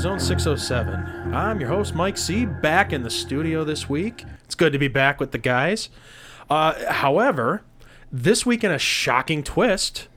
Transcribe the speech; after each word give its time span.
Zone 0.00 0.18
607. 0.18 1.34
I'm 1.34 1.60
your 1.60 1.68
host, 1.68 1.94
Mike 1.94 2.16
C., 2.16 2.46
back 2.46 2.90
in 2.94 3.02
the 3.02 3.10
studio 3.10 3.64
this 3.64 3.86
week. 3.86 4.24
It's 4.46 4.54
good 4.54 4.72
to 4.72 4.78
be 4.78 4.88
back 4.88 5.20
with 5.20 5.32
the 5.32 5.36
guys. 5.36 5.90
Uh, 6.48 6.90
however, 6.90 7.64
this 8.10 8.46
week 8.46 8.64
in 8.64 8.70
a 8.70 8.78
shocking 8.78 9.42
twist, 9.42 10.08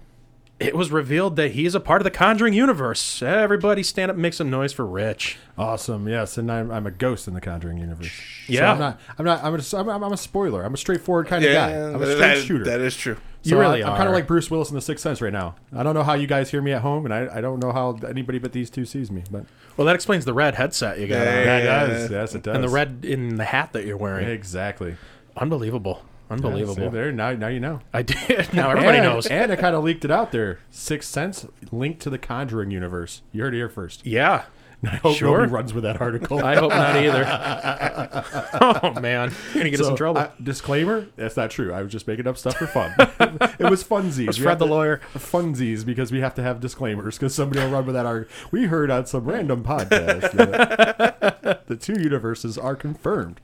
it 0.60 0.76
was 0.76 0.92
revealed 0.92 1.36
that 1.36 1.52
he 1.52 1.66
is 1.66 1.76
a 1.76 1.80
part 1.80 2.00
of 2.00 2.04
the 2.04 2.12
Conjuring 2.12 2.54
universe. 2.54 3.22
Everybody 3.22 3.84
stand 3.84 4.10
up 4.12 4.16
and 4.16 4.22
make 4.22 4.34
some 4.34 4.50
noise 4.50 4.72
for 4.72 4.86
Rich. 4.86 5.38
Awesome. 5.58 6.08
Yes, 6.08 6.38
and 6.38 6.52
I'm, 6.52 6.72
I'm 6.72 6.86
a 6.88 6.92
ghost 6.92 7.28
in 7.28 7.34
the 7.34 7.42
Conjuring 7.42 7.78
universe. 7.80 8.12
So 8.48 8.54
Yeah. 8.54 8.72
I'm 8.72 8.80
not. 8.80 9.00
I'm 9.18 9.26
not. 9.26 9.44
I'm 9.44 9.56
a, 9.56 9.64
I'm, 9.92 10.04
I'm 10.04 10.14
a 10.14 10.18
spoiler. 10.18 10.64
I'm 10.64 10.74
a 10.74 10.78
straightforward 10.78 11.28
kind 11.28 11.44
of 11.44 11.52
guy. 11.52 11.72
I'm 11.72 12.02
a 12.02 12.06
straight 12.06 12.20
that- 12.20 12.38
shooter. 12.44 12.64
That 12.66 12.80
is 12.82 12.96
true. 12.96 13.18
So 13.42 13.50
You 13.50 13.60
really 13.60 13.84
I, 13.84 13.92
I'm 13.92 13.98
kind 13.98 14.08
of 14.08 14.16
like 14.16 14.26
Bruce 14.26 14.50
Willis 14.50 14.70
in 14.70 14.76
The 14.76 14.82
Sixth 14.82 15.04
Sense 15.04 15.20
right 15.22 15.34
now. 15.34 15.56
I 15.76 15.84
don't 15.84 15.96
know 15.96 16.04
how 16.04 16.14
you 16.14 16.28
guys 16.28 16.50
hear 16.50 16.62
me 16.62 16.72
at 16.72 16.82
home, 16.82 17.04
and 17.04 17.14
I, 17.14 17.40
I 17.40 17.42
don't 17.42 17.60
know 17.62 17.74
how 17.74 18.00
anybody 18.08 18.40
but 18.40 18.54
these 18.54 18.70
two 18.70 18.86
sees 18.86 19.12
me. 19.12 19.24
But 19.30 19.44
Well, 19.76 19.86
that 19.86 19.96
explains 19.96 20.24
the 20.24 20.34
red 20.34 20.56
headset 20.56 20.98
you 20.98 21.08
got 21.08 21.16
Yeah, 21.26 21.40
on. 21.40 21.46
that 21.46 21.64
yeah. 21.66 21.86
does. 21.88 22.10
Yes, 22.12 22.36
it 22.36 22.44
does. 22.44 22.56
And 22.56 22.64
the 22.64 22.70
red 22.70 23.04
in 23.04 23.36
the 23.36 23.44
hat 23.44 23.74
that 23.74 23.86
you're 23.86 23.98
wearing. 23.98 24.30
Exactly. 24.30 24.96
Unbelievable. 25.36 26.04
Yeah, 26.30 26.34
Unbelievable. 26.36 26.76
see 26.76 26.88
there. 26.90 27.12
Now, 27.12 27.32
now 27.34 27.48
you 27.48 27.60
know. 27.60 27.80
I 27.94 28.02
did. 28.02 28.54
Now 28.54 28.72
everybody 28.72 28.98
and, 29.00 29.08
knows. 29.08 29.28
And 29.28 29.52
I 29.52 29.56
kind 29.56 29.76
of 29.76 29.84
leaked 29.84 30.04
it 30.06 30.12
out 30.12 30.32
there. 30.32 30.60
Sixth 30.72 31.10
Sense 31.10 31.46
linked 31.72 32.02
to 32.02 32.10
the 32.10 32.18
Conjuring 32.18 32.72
universe. 32.72 33.22
You 33.32 33.44
heard 33.44 33.54
it 33.54 33.58
here 33.58 33.70
first. 33.70 34.06
Yeah. 34.06 34.46
I 34.86 34.98
hope 34.98 35.16
Sure. 35.16 35.38
nobody 35.38 35.52
runs 35.54 35.74
with 35.74 35.86
that 35.86 36.02
article. 36.02 36.44
I 36.44 36.56
hope 36.56 36.72
not 36.72 36.98
either. 36.98 37.24
oh 38.62 39.00
man, 39.00 39.32
you're 39.54 39.64
gonna 39.64 39.70
get 39.70 39.80
us 39.80 39.88
in 39.88 39.96
trouble. 39.96 40.20
I- 40.20 40.32
disclaimer: 40.44 41.08
That's 41.16 41.38
not 41.38 41.52
true. 41.52 41.72
I 41.72 41.82
was 41.82 41.90
just 41.90 42.06
making 42.06 42.28
up 42.28 42.38
stuff 42.38 42.58
for 42.58 42.68
fun. 42.68 42.94
it 43.00 43.70
was 43.70 43.82
funsies. 43.82 44.28
Was 44.28 44.38
Fred 44.40 44.60
the 44.60 44.66
to- 44.66 44.72
lawyer? 44.72 45.00
Funsies 45.14 45.86
because 45.86 46.12
we 46.12 46.20
have 46.20 46.36
to 46.36 46.44
have 46.44 46.60
disclaimers 46.60 47.18
because 47.18 47.34
somebody 47.34 47.62
will 47.62 47.70
run 47.72 47.86
with 47.86 47.96
that. 47.96 48.06
Arg- 48.06 48.28
we 48.52 48.66
heard 48.66 48.92
on 48.92 49.06
some 49.06 49.24
random 49.24 49.64
podcast 49.64 50.32
that 50.34 51.68
the 51.68 51.78
two 51.78 51.94
universes 52.02 52.58
are 52.58 52.76
confirmed 52.76 53.40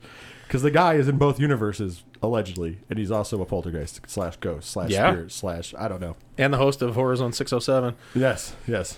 because 0.50 0.64
the 0.64 0.72
guy 0.72 0.96
is 0.96 1.08
in 1.08 1.18
both 1.20 1.40
universes 1.40 2.04
allegedly, 2.24 2.80
and 2.90 2.98
he's 2.98 3.12
also 3.12 3.40
a 3.40 3.46
poltergeist 3.46 4.02
slash 4.08 4.36
ghost 4.38 4.72
slash 4.72 4.90
Yeah. 4.90 5.12
spirit 5.12 5.32
slash 5.32 5.76
I 5.78 5.88
don't 5.88 6.02
know. 6.02 6.16
and 6.40 6.52
the 6.52 6.58
host 6.58 6.82
of 6.82 6.96
Horror 6.96 7.16
Zone 7.16 7.32
607. 7.34 7.94
Yes, 8.16 8.56
yes. 8.68 8.98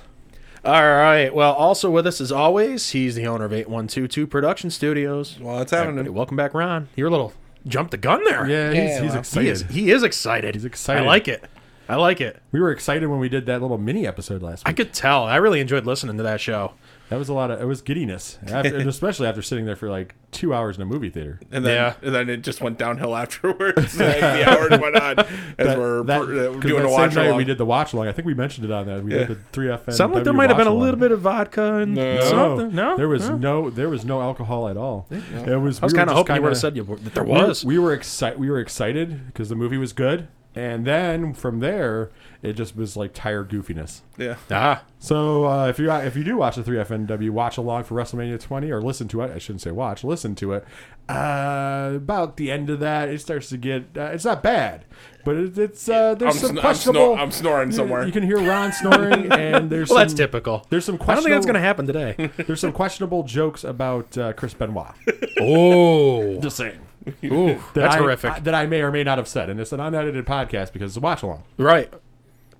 All 0.63 0.81
right. 0.81 1.33
Well, 1.35 1.51
also 1.53 1.89
with 1.91 2.07
us 2.07 2.21
as 2.21 2.31
always, 2.31 2.91
he's 2.91 3.15
the 3.15 3.27
owner 3.27 3.43
of 3.45 3.51
8122 3.51 4.27
Production 4.27 4.69
Studios. 4.69 5.37
Well, 5.41 5.59
it's 5.61 5.71
happening. 5.71 6.05
Hey, 6.05 6.09
welcome 6.09 6.37
back, 6.37 6.53
Ron. 6.53 6.87
You're 6.95 7.07
a 7.09 7.11
little 7.11 7.33
jumped 7.67 7.91
the 7.91 7.97
gun 7.97 8.23
there. 8.23 8.47
Yeah, 8.47 8.69
he's, 8.69 8.77
Yeah, 8.77 8.83
he's 8.83 9.01
well, 9.01 9.11
He 9.13 9.19
excited. 9.19 9.49
is. 9.49 9.61
He 9.63 9.91
is 9.91 10.03
excited. 10.03 10.55
He's 10.55 10.63
excited. 10.65 11.03
I 11.03 11.05
like 11.05 11.27
it. 11.27 11.43
I 11.89 11.95
like 11.95 12.21
it. 12.21 12.41
We 12.53 12.61
were 12.61 12.71
excited 12.71 13.07
when 13.09 13.19
we 13.19 13.27
did 13.27 13.45
that 13.47 13.61
little 13.61 13.77
mini 13.77 14.07
episode 14.07 14.41
last 14.41 14.63
I 14.65 14.69
week. 14.69 14.77
could 14.77 14.93
tell. 14.93 15.25
I 15.25 15.35
really 15.35 15.59
enjoyed 15.59 15.85
listening 15.85 16.15
to 16.17 16.23
that 16.23 16.39
show. 16.39 16.73
That 17.11 17.17
was 17.19 17.29
a 17.29 17.33
lot 17.33 17.51
of. 17.51 17.61
It 17.61 17.65
was 17.65 17.81
giddiness, 17.81 18.39
after, 18.47 18.75
and 18.75 18.89
especially 18.89 19.27
after 19.27 19.41
sitting 19.41 19.65
there 19.65 19.75
for 19.75 19.89
like 19.89 20.15
two 20.31 20.53
hours 20.53 20.77
in 20.77 20.81
a 20.81 20.85
movie 20.85 21.09
theater. 21.09 21.39
And 21.51 21.65
then, 21.65 21.75
Yeah. 21.75 21.93
and 22.07 22.15
then 22.15 22.29
it 22.29 22.37
just 22.41 22.61
went 22.61 22.77
downhill 22.79 23.15
afterwards. 23.21 23.77
as 23.77 23.95
the 23.97 24.49
hour 24.49 24.69
went 24.69 24.95
on 24.95 25.19
as 25.19 25.27
that, 25.57 25.77
we're 25.77 26.03
that, 26.03 26.21
uh, 26.21 26.25
'cause 26.53 26.61
doing 26.61 26.81
that 26.83 26.85
a 26.85 26.89
watch 26.89 27.11
same 27.13 27.23
night 27.23 27.27
along. 27.27 27.37
we 27.37 27.43
did 27.43 27.57
the 27.57 27.65
watch 27.65 27.93
along. 27.93 28.07
I 28.07 28.11
think 28.13 28.25
we 28.25 28.33
mentioned 28.33 28.65
it 28.65 28.71
on 28.71 28.85
that. 28.87 29.03
We 29.03 29.11
Yeah. 29.11 29.17
did 29.19 29.27
the 29.27 29.35
three 29.51 29.67
FN. 29.67 29.91
Sounded 29.93 30.15
like 30.15 30.23
there 30.23 30.33
might 30.33 30.49
have 30.49 30.57
been 30.57 30.67
a 30.67 30.73
little 30.73 30.99
bit 30.99 31.11
of 31.11 31.19
vodka 31.19 31.75
and 31.75 31.93
No. 31.95 32.21
something. 32.21 32.73
No, 32.73 32.95
there 32.97 33.09
was 33.09 33.29
No? 33.29 33.35
no 33.37 33.69
there 33.69 33.89
was 33.89 34.05
no 34.05 34.21
alcohol 34.21 34.69
at 34.69 34.77
all. 34.77 35.05
It 35.11 35.59
was. 35.59 35.81
I 35.81 35.85
was 35.85 35.93
we 35.93 35.97
kind 35.97 36.09
of 36.09 36.15
just 36.15 36.17
hoping 36.17 36.35
you 36.37 36.41
would 36.41 36.49
have 36.49 36.57
said 36.57 36.75
you, 36.77 36.83
were- 36.85 36.95
that 36.95 37.13
there 37.13 37.23
we 37.23 37.31
were- 37.33 37.47
was. 37.47 37.65
We 37.65 37.77
were 37.77 37.93
excited. 37.93 38.39
We 38.39 38.49
were 38.49 38.59
excited 38.59 39.27
because 39.27 39.49
the 39.49 39.55
movie 39.55 39.77
was 39.77 39.91
good, 39.93 40.27
and 40.55 40.85
then 40.85 41.33
from 41.33 41.59
there 41.59 42.09
it 42.43 42.53
just 42.53 42.75
was 42.75 42.97
like 42.97 43.13
tired 43.13 43.49
goofiness. 43.49 44.01
yeah. 44.17 44.35
ah, 44.49 44.83
So 44.99 45.45
uh, 45.45 45.67
if 45.67 45.77
you 45.79 45.91
if 45.91 46.15
you 46.15 46.23
do 46.23 46.37
watch 46.37 46.55
the 46.55 46.63
3FNW 46.63 47.29
watch 47.29 47.57
along 47.57 47.83
for 47.83 47.95
WrestleMania 47.95 48.39
20 48.39 48.71
or 48.71 48.81
listen 48.81 49.07
to 49.09 49.21
it, 49.21 49.31
I 49.31 49.37
shouldn't 49.37 49.61
say 49.61 49.71
watch, 49.71 50.03
listen 50.03 50.33
to 50.35 50.53
it. 50.53 50.65
Uh, 51.09 51.91
about 51.95 52.37
the 52.37 52.49
end 52.51 52.69
of 52.69 52.79
that, 52.79 53.09
it 53.09 53.19
starts 53.21 53.49
to 53.49 53.57
get. 53.57 53.85
Uh, 53.97 54.03
it's 54.13 54.23
not 54.25 54.41
bad, 54.41 54.85
but 55.25 55.35
it, 55.35 55.57
it's 55.57 55.89
uh, 55.89 56.15
there's 56.15 56.35
I'm, 56.35 56.39
some 56.39 56.49
sn- 56.51 56.57
I'm, 56.57 56.61
questionable. 56.61 57.15
snor- 57.15 57.19
I'm 57.19 57.31
snoring 57.31 57.71
somewhere. 57.71 58.05
You 58.05 58.11
can 58.13 58.23
hear 58.23 58.39
Ron 58.39 58.71
snoring, 58.71 59.31
and 59.31 59.69
there's 59.69 59.89
well, 59.89 59.97
some, 59.97 60.07
that's 60.07 60.13
typical. 60.13 60.65
There's 60.69 60.85
some 60.85 60.95
I 60.95 60.97
don't 60.97 61.05
questionable. 61.05 61.23
think 61.23 61.33
that's 61.35 61.45
going 61.45 61.55
to 61.55 61.59
happen 61.61 61.85
today. 61.87 62.43
There's 62.47 62.59
some 62.61 62.71
questionable 62.71 63.23
jokes 63.23 63.63
about 63.65 64.17
uh, 64.17 64.33
Chris 64.33 64.53
Benoit. 64.53 64.93
oh, 65.41 66.39
Just 66.39 66.57
saying. 66.57 66.79
Ooh, 67.25 67.47
That 67.55 67.61
that's 67.73 67.95
I- 67.95 67.97
horrific. 67.99 68.31
I- 68.31 68.39
that 68.39 68.55
I 68.55 68.65
may 68.67 68.81
or 68.81 68.91
may 68.91 69.03
not 69.03 69.17
have 69.17 69.27
said, 69.27 69.49
and 69.49 69.59
it's 69.59 69.73
an 69.73 69.79
unedited 69.81 70.25
podcast 70.25 70.71
because 70.71 70.91
it's 70.91 70.97
a 70.97 71.01
watch 71.01 71.23
along. 71.23 71.43
right. 71.57 71.91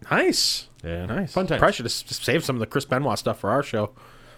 Nice. 0.09 0.67
Yeah, 0.83 1.05
Nice. 1.05 1.33
Fun 1.33 1.45
times. 1.47 1.59
Probably 1.59 1.73
should 1.73 1.85
have 1.85 1.91
s- 1.91 2.05
saved 2.19 2.43
some 2.43 2.55
of 2.55 2.59
the 2.59 2.65
Chris 2.65 2.85
Benoit 2.85 3.19
stuff 3.19 3.39
for 3.39 3.49
our 3.51 3.61
show. 3.61 3.91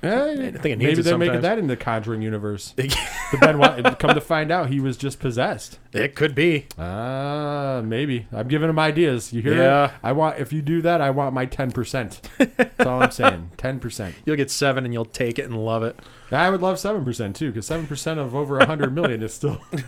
Yeah, 0.04 0.26
I 0.26 0.36
think 0.36 0.56
it 0.56 0.62
maybe 0.64 0.86
needs 0.88 1.00
it 1.00 1.04
they're 1.04 1.18
making 1.18 1.36
sometimes. 1.36 1.44
that 1.44 1.60
in 1.60 1.68
the 1.68 1.78
Conjuring 1.78 2.22
universe. 2.22 2.72
the 2.76 2.94
Benoit, 3.40 3.98
come 4.00 4.14
to 4.14 4.20
find 4.20 4.52
out, 4.52 4.68
he 4.70 4.82
was 4.82 4.98
just 4.98 5.18
possessed. 5.22 5.80
It 5.94 6.14
could 6.14 6.36
be. 6.36 6.68
Ah, 6.78 7.82
maybe. 7.86 8.28
I'm 8.34 8.50
giving 8.50 8.70
him 8.70 8.78
ideas. 8.78 9.32
You 9.32 9.42
hear 9.42 9.56
Yeah. 9.56 9.86
it? 9.86 9.92
I 10.04 10.12
want 10.12 10.40
if 10.40 10.52
you 10.52 10.62
do 10.62 10.82
that, 10.82 11.00
I 11.00 11.10
want 11.12 11.34
my 11.34 11.46
ten 11.46 11.72
percent. 11.72 12.20
That's 12.38 12.86
all 12.86 13.02
I'm 13.02 13.12
saying. 13.12 13.52
Ten 13.58 13.80
percent. 13.80 14.14
You'll 14.26 14.36
get 14.36 14.52
seven 14.52 14.84
and 14.84 14.94
you'll 14.94 15.06
take 15.06 15.40
it 15.40 15.44
and 15.46 15.58
love 15.64 15.84
it. 15.84 15.98
I 16.34 16.50
would 16.50 16.62
love 16.62 16.80
seven 16.80 17.06
percent 17.06 17.38
too, 17.38 17.52
because 17.52 17.66
seven 17.66 17.88
percent 17.88 18.20
of 18.20 18.36
over 18.36 18.60
a 18.60 18.66
hundred 18.66 18.94
million 18.94 19.24
is 19.24 19.34
still 19.34 19.62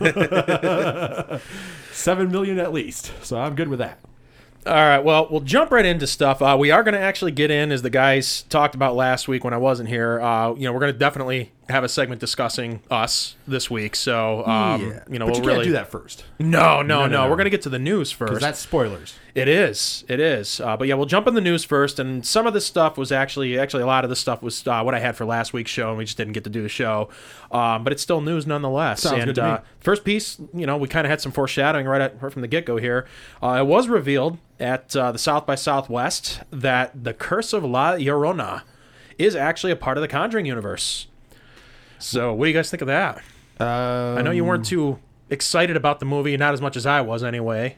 seven 1.92 2.30
million 2.30 2.58
at 2.58 2.72
least. 2.72 3.12
So 3.22 3.38
I'm 3.38 3.54
good 3.54 3.68
with 3.68 3.80
that. 3.80 3.98
All 4.66 4.74
right. 4.74 4.98
Well, 4.98 5.28
we'll 5.30 5.42
jump 5.42 5.70
right 5.70 5.86
into 5.86 6.08
stuff. 6.08 6.42
Uh, 6.42 6.56
we 6.58 6.72
are 6.72 6.82
going 6.82 6.94
to 6.94 7.00
actually 7.00 7.30
get 7.30 7.52
in, 7.52 7.70
as 7.70 7.82
the 7.82 7.90
guys 7.90 8.42
talked 8.42 8.74
about 8.74 8.96
last 8.96 9.28
week 9.28 9.44
when 9.44 9.54
I 9.54 9.58
wasn't 9.58 9.88
here. 9.88 10.20
Uh, 10.20 10.54
you 10.54 10.64
know, 10.64 10.72
we're 10.72 10.80
going 10.80 10.92
to 10.92 10.98
definitely 10.98 11.52
have 11.68 11.82
a 11.82 11.88
segment 11.88 12.20
discussing 12.20 12.80
us 12.90 13.34
this 13.46 13.68
week. 13.68 13.96
So, 13.96 14.46
um, 14.46 15.00
you 15.10 15.18
know, 15.18 15.26
but 15.26 15.26
we'll 15.26 15.26
you 15.26 15.32
can't 15.34 15.46
really 15.46 15.64
do 15.64 15.72
that 15.72 15.90
first, 15.90 16.24
No, 16.38 16.80
no, 16.82 16.82
no. 16.82 17.06
No, 17.06 17.06
no. 17.06 17.30
We're 17.30 17.36
going 17.36 17.46
to 17.46 17.50
get 17.50 17.62
to 17.62 17.68
the 17.68 17.78
news 17.78 18.12
first. 18.12 18.40
that's 18.40 18.60
spoilers. 18.60 19.14
It 19.34 19.48
is. 19.48 20.04
It 20.08 20.20
is. 20.20 20.60
Uh, 20.60 20.76
but 20.76 20.86
yeah, 20.86 20.94
we'll 20.94 21.06
jump 21.06 21.26
in 21.26 21.34
the 21.34 21.40
news 21.40 21.64
first. 21.64 21.98
And 21.98 22.24
some 22.24 22.46
of 22.46 22.54
this 22.54 22.64
stuff 22.64 22.96
was 22.96 23.10
actually, 23.10 23.58
actually, 23.58 23.82
a 23.82 23.86
lot 23.86 24.04
of 24.04 24.10
this 24.10 24.20
stuff 24.20 24.42
was 24.42 24.66
uh, 24.66 24.82
what 24.82 24.94
I 24.94 25.00
had 25.00 25.16
for 25.16 25.24
last 25.24 25.52
week's 25.52 25.70
show, 25.70 25.88
and 25.88 25.98
we 25.98 26.04
just 26.04 26.16
didn't 26.16 26.34
get 26.34 26.44
to 26.44 26.50
do 26.50 26.62
the 26.62 26.68
show. 26.68 27.08
Um, 27.50 27.82
but 27.82 27.92
it's 27.92 28.02
still 28.02 28.20
news 28.20 28.46
nonetheless. 28.46 29.02
Sounds 29.02 29.24
and 29.24 29.34
good 29.34 29.38
uh, 29.38 29.60
first 29.80 30.04
piece, 30.04 30.38
you 30.54 30.66
know, 30.66 30.76
we 30.76 30.88
kind 30.88 31.04
of 31.06 31.10
had 31.10 31.20
some 31.20 31.32
foreshadowing 31.32 31.86
right, 31.86 32.00
at, 32.00 32.22
right 32.22 32.32
from 32.32 32.42
the 32.42 32.48
get 32.48 32.64
go 32.64 32.76
here. 32.76 33.06
Uh, 33.42 33.58
it 33.60 33.66
was 33.66 33.88
revealed 33.88 34.38
at 34.60 34.94
uh, 34.96 35.10
the 35.12 35.18
South 35.18 35.46
by 35.46 35.56
Southwest 35.56 36.40
that 36.50 37.04
the 37.04 37.12
Curse 37.12 37.52
of 37.52 37.64
La 37.64 37.94
Llorona 37.94 38.62
is 39.18 39.34
actually 39.34 39.72
a 39.72 39.76
part 39.76 39.98
of 39.98 40.02
the 40.02 40.08
Conjuring 40.08 40.46
universe. 40.46 41.08
So, 41.98 42.32
what 42.34 42.46
do 42.46 42.50
you 42.50 42.56
guys 42.56 42.70
think 42.70 42.82
of 42.82 42.88
that? 42.88 43.18
Um, 43.58 44.18
I 44.18 44.22
know 44.22 44.30
you 44.30 44.44
weren't 44.44 44.66
too 44.66 44.98
excited 45.30 45.76
about 45.76 46.00
the 46.00 46.06
movie, 46.06 46.36
not 46.36 46.54
as 46.54 46.60
much 46.60 46.76
as 46.76 46.86
I 46.86 47.00
was 47.00 47.24
anyway. 47.24 47.76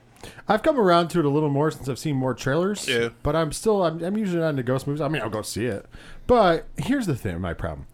I've 0.48 0.62
come 0.62 0.78
around 0.78 1.08
to 1.08 1.20
it 1.20 1.24
a 1.24 1.28
little 1.28 1.48
more 1.50 1.70
since 1.70 1.88
I've 1.88 1.98
seen 1.98 2.16
more 2.16 2.34
trailers. 2.34 2.88
Yeah. 2.88 3.10
But 3.22 3.36
I'm 3.36 3.52
still 3.52 3.84
I'm, 3.84 4.02
I'm 4.02 4.16
usually 4.16 4.40
not 4.40 4.50
into 4.50 4.62
ghost 4.62 4.86
movies. 4.86 5.00
I 5.00 5.08
mean, 5.08 5.22
I'll 5.22 5.30
go 5.30 5.42
see 5.42 5.66
it. 5.66 5.86
But 6.26 6.66
here's 6.76 7.06
the 7.06 7.16
thing, 7.16 7.40
my 7.40 7.54
problem. 7.54 7.86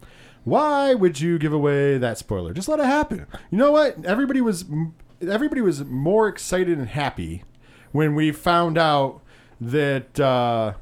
Why 0.45 0.95
would 0.95 1.21
you 1.21 1.39
give 1.39 1.53
away 1.53 1.99
that 1.99 2.19
spoiler? 2.19 2.53
Just 2.53 2.69
let 2.69 2.79
it 2.81 2.87
happen. 2.87 3.27
You 3.51 3.59
know 3.59 3.73
what? 3.73 4.05
Everybody 4.05 4.41
was 4.41 4.65
everybody 5.21 5.61
was 5.61 5.85
more 5.85 6.29
excited 6.29 6.79
and 6.79 6.89
happy 6.89 7.45
when 7.93 8.15
we 8.15 8.31
found 8.31 8.77
out 8.77 9.21
that 9.61 10.19
uh 10.21 10.75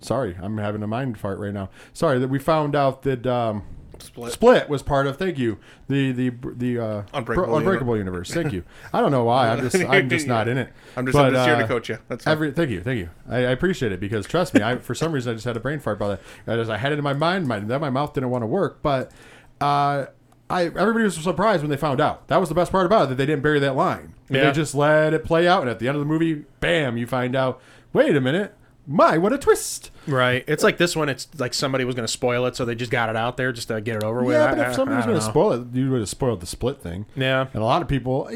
sorry, 0.00 0.36
I'm 0.40 0.58
having 0.58 0.82
a 0.82 0.86
mind 0.86 1.18
fart 1.18 1.38
right 1.38 1.54
now. 1.54 1.70
Sorry 1.92 2.18
that 2.18 2.28
we 2.28 2.38
found 2.38 2.74
out 2.74 3.02
that 3.02 3.26
um 3.26 3.64
Split. 4.06 4.32
Split 4.32 4.68
was 4.68 4.82
part 4.82 5.06
of. 5.06 5.16
Thank 5.16 5.38
you. 5.38 5.58
The 5.88 6.12
the 6.12 6.30
the 6.56 6.78
uh, 6.78 7.02
Unbreakable 7.12 7.46
Bro- 7.48 7.56
Unbreakable 7.58 7.96
universe. 7.96 8.32
Thank 8.32 8.52
you. 8.52 8.64
I 8.92 9.00
don't 9.00 9.10
know 9.10 9.24
why. 9.24 9.48
I'm 9.50 9.60
just 9.60 9.76
I'm 9.84 10.08
just 10.08 10.26
not 10.28 10.48
in 10.48 10.58
it. 10.58 10.72
I'm 10.96 11.06
just, 11.06 11.16
I'm 11.16 11.26
But, 11.26 11.36
just 11.36 11.46
here 11.46 11.56
uh, 11.56 11.60
to 11.60 11.66
coach 11.68 11.88
you. 11.88 11.98
That's 12.08 12.24
fine. 12.24 12.32
Every 12.32 12.52
thank 12.52 12.70
you, 12.70 12.82
thank 12.82 12.98
you. 12.98 13.10
I, 13.28 13.36
I 13.38 13.50
appreciate 13.50 13.92
it 13.92 14.00
because 14.00 14.26
trust 14.26 14.54
me, 14.54 14.62
I 14.62 14.78
for 14.78 14.94
some 14.94 15.12
reason 15.12 15.32
I 15.32 15.34
just 15.34 15.44
had 15.44 15.56
a 15.56 15.60
brain 15.60 15.80
fart 15.80 15.96
about 15.98 16.20
that. 16.46 16.54
I, 16.54 16.56
just, 16.56 16.70
I 16.70 16.78
had 16.78 16.92
it 16.92 16.98
in 16.98 17.04
my 17.04 17.12
mind, 17.12 17.46
my 17.46 17.58
then 17.58 17.80
my 17.80 17.90
mouth 17.90 18.14
didn't 18.14 18.30
want 18.30 18.42
to 18.42 18.46
work, 18.46 18.80
but 18.82 19.12
uh, 19.60 20.06
I 20.48 20.64
everybody 20.64 21.04
was 21.04 21.16
surprised 21.16 21.62
when 21.62 21.70
they 21.70 21.76
found 21.76 22.00
out. 22.00 22.28
That 22.28 22.38
was 22.38 22.48
the 22.48 22.54
best 22.54 22.72
part 22.72 22.86
about 22.86 23.04
it 23.04 23.08
that 23.10 23.14
they 23.16 23.26
didn't 23.26 23.42
bury 23.42 23.58
that 23.60 23.76
line. 23.76 24.14
Yeah. 24.28 24.44
They 24.44 24.52
just 24.52 24.74
let 24.74 25.12
it 25.14 25.24
play 25.24 25.46
out, 25.46 25.62
and 25.62 25.70
at 25.70 25.78
the 25.78 25.88
end 25.88 25.96
of 25.96 26.00
the 26.00 26.06
movie, 26.06 26.44
bam, 26.60 26.96
you 26.96 27.06
find 27.06 27.34
out. 27.34 27.60
Wait 27.92 28.14
a 28.14 28.20
minute, 28.20 28.54
my 28.86 29.18
what 29.18 29.32
a 29.32 29.38
twist! 29.38 29.90
Right. 30.06 30.44
It's 30.46 30.62
like 30.62 30.78
this 30.78 30.94
one. 30.94 31.08
It's 31.08 31.26
like 31.38 31.52
somebody 31.52 31.84
was 31.84 31.94
going 31.96 32.06
to 32.06 32.12
spoil 32.12 32.46
it, 32.46 32.54
so 32.54 32.64
they 32.64 32.74
just 32.76 32.92
got 32.92 33.08
it 33.08 33.16
out 33.16 33.36
there 33.36 33.52
just 33.52 33.68
to 33.68 33.80
get 33.80 33.96
it 33.96 34.04
over 34.04 34.22
with. 34.22 34.36
Yeah, 34.36 34.50
but 34.54 34.60
I- 34.60 34.68
if 34.70 34.74
somebody 34.76 34.96
was 34.96 35.06
going 35.06 35.18
to 35.18 35.24
spoil 35.24 35.52
it, 35.52 35.66
you 35.74 35.90
would 35.90 36.00
have 36.00 36.08
spoiled 36.08 36.40
the 36.40 36.46
split 36.46 36.80
thing. 36.80 37.06
Yeah. 37.16 37.46
And 37.52 37.62
a 37.62 37.64
lot 37.66 37.82
of 37.82 37.88
people, 37.88 38.28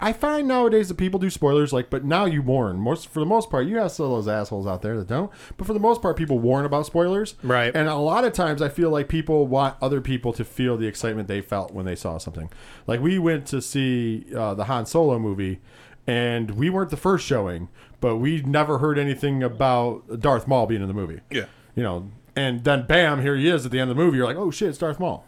I 0.00 0.12
find 0.12 0.46
nowadays 0.46 0.88
that 0.88 0.94
people 0.96 1.18
do 1.18 1.28
spoilers, 1.30 1.72
like, 1.72 1.90
but 1.90 2.04
now 2.04 2.24
you 2.26 2.40
warn. 2.42 2.78
Most 2.78 3.08
for 3.08 3.18
the 3.20 3.26
most 3.26 3.50
part, 3.50 3.66
you 3.66 3.78
have 3.78 3.90
still 3.90 4.10
those 4.14 4.28
assholes 4.28 4.66
out 4.66 4.82
there 4.82 4.96
that 4.98 5.08
don't. 5.08 5.32
But 5.56 5.66
for 5.66 5.72
the 5.72 5.80
most 5.80 6.00
part, 6.00 6.16
people 6.16 6.38
warn 6.38 6.64
about 6.64 6.86
spoilers. 6.86 7.34
Right. 7.42 7.74
And 7.74 7.88
a 7.88 7.96
lot 7.96 8.24
of 8.24 8.32
times, 8.32 8.62
I 8.62 8.68
feel 8.68 8.90
like 8.90 9.08
people 9.08 9.46
want 9.46 9.76
other 9.82 10.00
people 10.00 10.32
to 10.34 10.44
feel 10.44 10.76
the 10.76 10.86
excitement 10.86 11.26
they 11.26 11.40
felt 11.40 11.72
when 11.72 11.84
they 11.86 11.96
saw 11.96 12.18
something. 12.18 12.50
Like 12.86 13.00
we 13.00 13.18
went 13.18 13.46
to 13.48 13.60
see 13.60 14.26
uh, 14.36 14.54
the 14.54 14.64
Han 14.64 14.86
Solo 14.86 15.18
movie, 15.18 15.60
and 16.06 16.52
we 16.52 16.70
weren't 16.70 16.90
the 16.90 16.96
first 16.96 17.26
showing, 17.26 17.68
but 18.00 18.16
we 18.16 18.42
never 18.42 18.78
heard 18.78 18.98
anything 18.98 19.42
about 19.42 20.20
Darth 20.20 20.46
Maul 20.46 20.66
being 20.66 20.82
in 20.82 20.88
the 20.88 20.94
movie. 20.94 21.20
Yeah. 21.30 21.46
You 21.74 21.82
know, 21.82 22.10
and 22.36 22.64
then 22.64 22.86
bam, 22.86 23.22
here 23.22 23.36
he 23.36 23.48
is 23.48 23.64
at 23.66 23.72
the 23.72 23.80
end 23.80 23.90
of 23.90 23.96
the 23.96 24.02
movie. 24.02 24.16
You're 24.16 24.26
like, 24.26 24.36
oh 24.36 24.50
shit, 24.50 24.68
it's 24.68 24.78
Darth 24.78 25.00
Maul, 25.00 25.24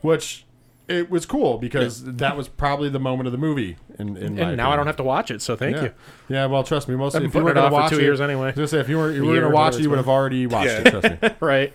which. 0.00 0.44
It 0.86 1.08
was 1.08 1.24
cool 1.24 1.56
because 1.56 2.04
that 2.04 2.36
was 2.36 2.46
probably 2.46 2.90
the 2.90 2.98
moment 3.00 3.26
of 3.26 3.32
the 3.32 3.38
movie. 3.38 3.78
In, 3.98 4.18
in 4.18 4.34
my 4.36 4.42
And 4.48 4.56
now 4.58 4.70
I 4.70 4.76
don't 4.76 4.86
have 4.86 4.96
to 4.98 5.02
watch 5.02 5.30
it, 5.30 5.40
so 5.40 5.56
thank 5.56 5.76
yeah. 5.76 5.82
you. 5.84 5.92
Yeah, 6.28 6.44
well, 6.44 6.62
trust 6.62 6.88
me. 6.90 6.94
Most 6.94 7.14
I've 7.14 7.24
if 7.24 7.32
been 7.32 7.40
you 7.40 7.44
were 7.46 7.52
it 7.52 7.54
going 7.54 7.70
to 7.70 7.74
off 7.74 7.80
for 7.80 7.82
watch 7.84 7.90
two 7.92 8.00
it, 8.00 8.02
years 8.02 8.20
anyway. 8.20 8.42
I 8.42 8.46
was 8.48 8.54
gonna 8.56 8.68
say 8.68 8.80
if 8.80 8.90
you 8.90 8.98
were 8.98 9.10
you 9.10 9.24
were 9.24 9.32
going 9.32 9.48
to 9.48 9.48
watch 9.48 9.76
it, 9.76 9.80
you 9.80 9.88
would 9.88 9.96
have 9.96 10.10
already 10.10 10.46
watched 10.46 10.66
Yeah. 10.72 10.80
it. 10.80 10.90
Trust 10.90 11.22
me. 11.22 11.28
right. 11.40 11.72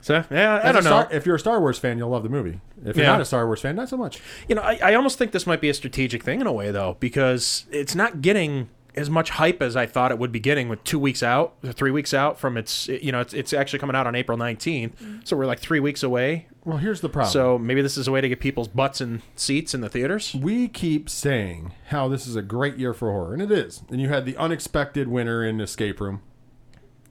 So 0.00 0.24
yeah, 0.30 0.54
I 0.54 0.58
As 0.60 0.74
don't 0.74 0.84
know. 0.84 0.90
Star- 0.90 1.08
if 1.10 1.26
you're 1.26 1.34
a 1.34 1.40
Star 1.40 1.58
Wars 1.60 1.76
fan, 1.76 1.98
you'll 1.98 2.10
love 2.10 2.22
the 2.22 2.28
movie. 2.28 2.60
If 2.84 2.96
you're 2.96 3.04
Yeah. 3.04 3.10
not 3.12 3.20
a 3.20 3.24
Star 3.24 3.44
Wars 3.46 3.60
fan, 3.60 3.74
not 3.74 3.88
so 3.88 3.96
much. 3.96 4.20
You 4.48 4.54
know, 4.54 4.62
I, 4.62 4.78
I 4.80 4.94
almost 4.94 5.18
think 5.18 5.32
this 5.32 5.44
might 5.44 5.60
be 5.60 5.68
a 5.68 5.74
strategic 5.74 6.22
thing 6.22 6.40
in 6.40 6.46
a 6.46 6.52
way, 6.52 6.70
though, 6.70 6.96
because 7.00 7.66
it's 7.72 7.96
not 7.96 8.22
getting 8.22 8.68
as 8.98 9.08
much 9.08 9.30
hype 9.30 9.62
as 9.62 9.76
I 9.76 9.86
thought 9.86 10.10
it 10.10 10.18
would 10.18 10.32
be 10.32 10.40
getting 10.40 10.68
with 10.68 10.82
two 10.84 10.98
weeks 10.98 11.22
out, 11.22 11.54
three 11.72 11.90
weeks 11.90 12.12
out 12.12 12.38
from 12.38 12.56
its. 12.56 12.88
You 12.88 13.12
know, 13.12 13.20
it's, 13.20 13.32
it's 13.32 13.52
actually 13.52 13.78
coming 13.78 13.96
out 13.96 14.06
on 14.06 14.14
April 14.14 14.36
nineteenth, 14.36 15.00
so 15.24 15.36
we're 15.36 15.46
like 15.46 15.60
three 15.60 15.80
weeks 15.80 16.02
away. 16.02 16.48
Well, 16.64 16.78
here's 16.78 17.00
the 17.00 17.08
problem. 17.08 17.32
So 17.32 17.58
maybe 17.58 17.80
this 17.80 17.96
is 17.96 18.08
a 18.08 18.12
way 18.12 18.20
to 18.20 18.28
get 18.28 18.40
people's 18.40 18.68
butts 18.68 19.00
in 19.00 19.22
seats 19.36 19.74
in 19.74 19.80
the 19.80 19.88
theaters. 19.88 20.34
we 20.34 20.68
keep 20.68 21.08
saying 21.08 21.72
how 21.86 22.08
this 22.08 22.26
is 22.26 22.36
a 22.36 22.42
great 22.42 22.76
year 22.76 22.92
for 22.92 23.10
horror, 23.10 23.32
and 23.32 23.40
it 23.40 23.50
is. 23.50 23.82
And 23.88 24.00
you 24.00 24.08
had 24.08 24.26
the 24.26 24.36
unexpected 24.36 25.08
winner 25.08 25.44
in 25.44 25.60
Escape 25.60 26.00
Room. 26.00 26.20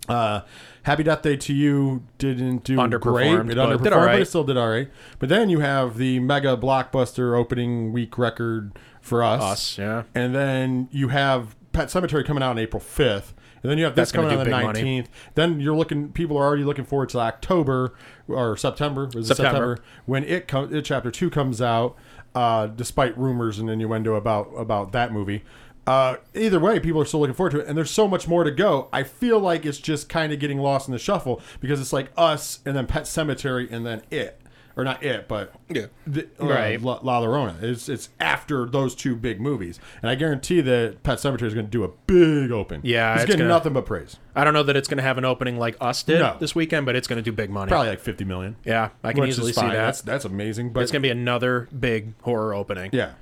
Uh, 0.08 0.42
Happy 0.84 1.04
Death 1.04 1.22
Day 1.22 1.36
2U 1.36 2.02
didn't 2.18 2.64
do 2.64 2.78
Underperformed, 2.78 3.02
great. 3.02 3.32
It 3.34 3.48
but 3.48 3.58
underperformed, 3.58 3.84
did 3.84 3.94
all 3.94 4.06
but 4.06 4.22
it 4.22 4.28
still 4.28 4.44
did 4.46 4.58
all 4.58 4.70
right. 4.70 4.90
But 5.20 5.28
then 5.28 5.50
you 5.50 5.60
have 5.60 5.98
the 5.98 6.20
mega 6.20 6.56
blockbuster 6.56 7.38
opening 7.38 7.92
week 7.92 8.18
record 8.18 8.78
for 9.02 9.24
us. 9.24 9.42
Us, 9.42 9.78
yeah. 9.78 10.04
And 10.16 10.34
then 10.34 10.88
you 10.92 11.10
have 11.10 11.56
Pet 11.78 11.90
Sematary 11.90 12.26
coming 12.26 12.42
out 12.42 12.50
on 12.50 12.58
April 12.58 12.82
5th. 12.82 13.34
And 13.62 13.72
then 13.72 13.78
you 13.78 13.84
have 13.84 13.94
this 13.94 14.10
That's 14.10 14.12
coming 14.12 14.32
out 14.32 14.40
on 14.40 14.46
the 14.46 14.46
big 14.46 14.54
19th. 14.54 14.64
money. 14.66 15.06
Then 15.36 15.60
you're 15.60 15.76
looking, 15.76 16.12
people 16.12 16.36
are 16.36 16.44
already 16.44 16.64
looking 16.64 16.86
forward 16.86 17.10
to 17.10 17.20
October 17.20 17.94
or 18.28 18.58
September. 18.58 19.06
Was 19.14 19.30
it 19.30 19.36
September. 19.36 19.76
September 19.76 19.84
when 20.08 20.24
it, 20.24 20.48
com- 20.48 20.74
it 20.74 20.82
chapter 20.84 21.12
two 21.12 21.30
comes 21.30 21.62
out, 21.62 21.96
uh, 22.34 22.66
despite 22.66 23.16
rumors 23.16 23.60
and 23.60 23.70
innuendo 23.70 24.16
about, 24.16 24.48
about 24.58 24.92
that 24.94 25.12
movie. 25.12 25.44
Uh, 25.86 26.16
either 26.34 26.60
way, 26.60 26.80
people 26.80 27.00
are 27.00 27.06
still 27.06 27.20
looking 27.20 27.36
forward 27.36 27.52
to 27.52 27.60
it, 27.60 27.68
and 27.68 27.78
there's 27.78 27.92
so 27.92 28.08
much 28.08 28.28
more 28.28 28.44
to 28.44 28.52
go. 28.52 28.90
I 28.92 29.04
feel 29.04 29.40
like 29.40 29.64
it's 29.64 29.78
just 29.78 30.10
kind 30.10 30.34
of 30.34 30.40
getting 30.40 30.58
lost 30.58 30.88
in 30.88 30.92
the 30.94 31.00
shuffle 31.00 31.42
because 31.62 31.80
it's 31.80 31.94
like 31.94 32.12
us, 32.18 32.60
and 32.66 32.76
then 32.76 32.88
Pet 32.88 33.04
Sematary, 33.04 33.72
and 33.72 33.86
then 33.86 34.02
it, 34.10 34.42
or 34.78 34.84
not 34.86 35.04
it, 35.04 35.28
but 35.28 35.54
Yeah. 35.70 35.88
the, 36.06 36.28
uh, 36.40 36.46
Right. 36.46 36.82
La, 36.82 37.00
La 37.02 37.20
Llorona. 37.22 37.62
It's 37.62 37.90
it's 37.90 38.10
after 38.20 38.66
those 38.66 38.96
two 38.96 39.16
big 39.16 39.42
movies, 39.42 39.80
and 40.02 40.10
I 40.10 40.16
guarantee 40.16 40.62
that 40.62 41.04
Pet 41.04 41.18
Sematary 41.18 41.44
is 41.48 41.54
going 41.54 41.66
to 41.66 41.72
do 41.72 41.84
a 41.84 41.90
big 42.06 42.52
open. 42.52 42.82
Yeah, 42.84 43.14
it's, 43.14 43.24
it's 43.24 43.28
getting 43.32 43.40
gonna- 43.46 43.50
nothing 43.56 43.74
but 43.74 43.86
praise. 43.86 44.18
I 44.36 44.44
don't 44.44 44.54
know 44.54 44.64
that 44.64 44.76
it's 44.78 44.88
going 44.88 44.98
to 45.00 45.04
have 45.04 45.18
an 45.18 45.26
opening 45.26 45.58
like 45.58 45.76
Us 45.82 46.04
did 46.04 46.20
No. 46.20 46.38
this 46.40 46.54
weekend, 46.56 46.86
but 46.86 46.96
it's 46.96 47.08
going 47.08 47.18
to 47.18 47.24
do 47.24 47.32
big 47.32 47.50
money. 47.50 47.70
Probably 47.70 47.90
like 47.90 48.00
50 48.00 48.24
million. 48.24 48.56
Yeah, 48.64 48.90
I 49.04 49.12
can 49.14 49.22
which 49.22 49.30
easily 49.32 49.52
see 49.52 49.62
that. 49.62 49.74
That's 49.74 50.02
that's 50.02 50.26
amazing. 50.26 50.72
But 50.74 50.84
it's 50.84 50.92
going 50.92 51.02
to 51.02 51.08
be 51.08 51.12
another 51.12 51.68
big 51.78 52.14
horror 52.22 52.54
opening. 52.54 52.92
yeah, 52.94 53.14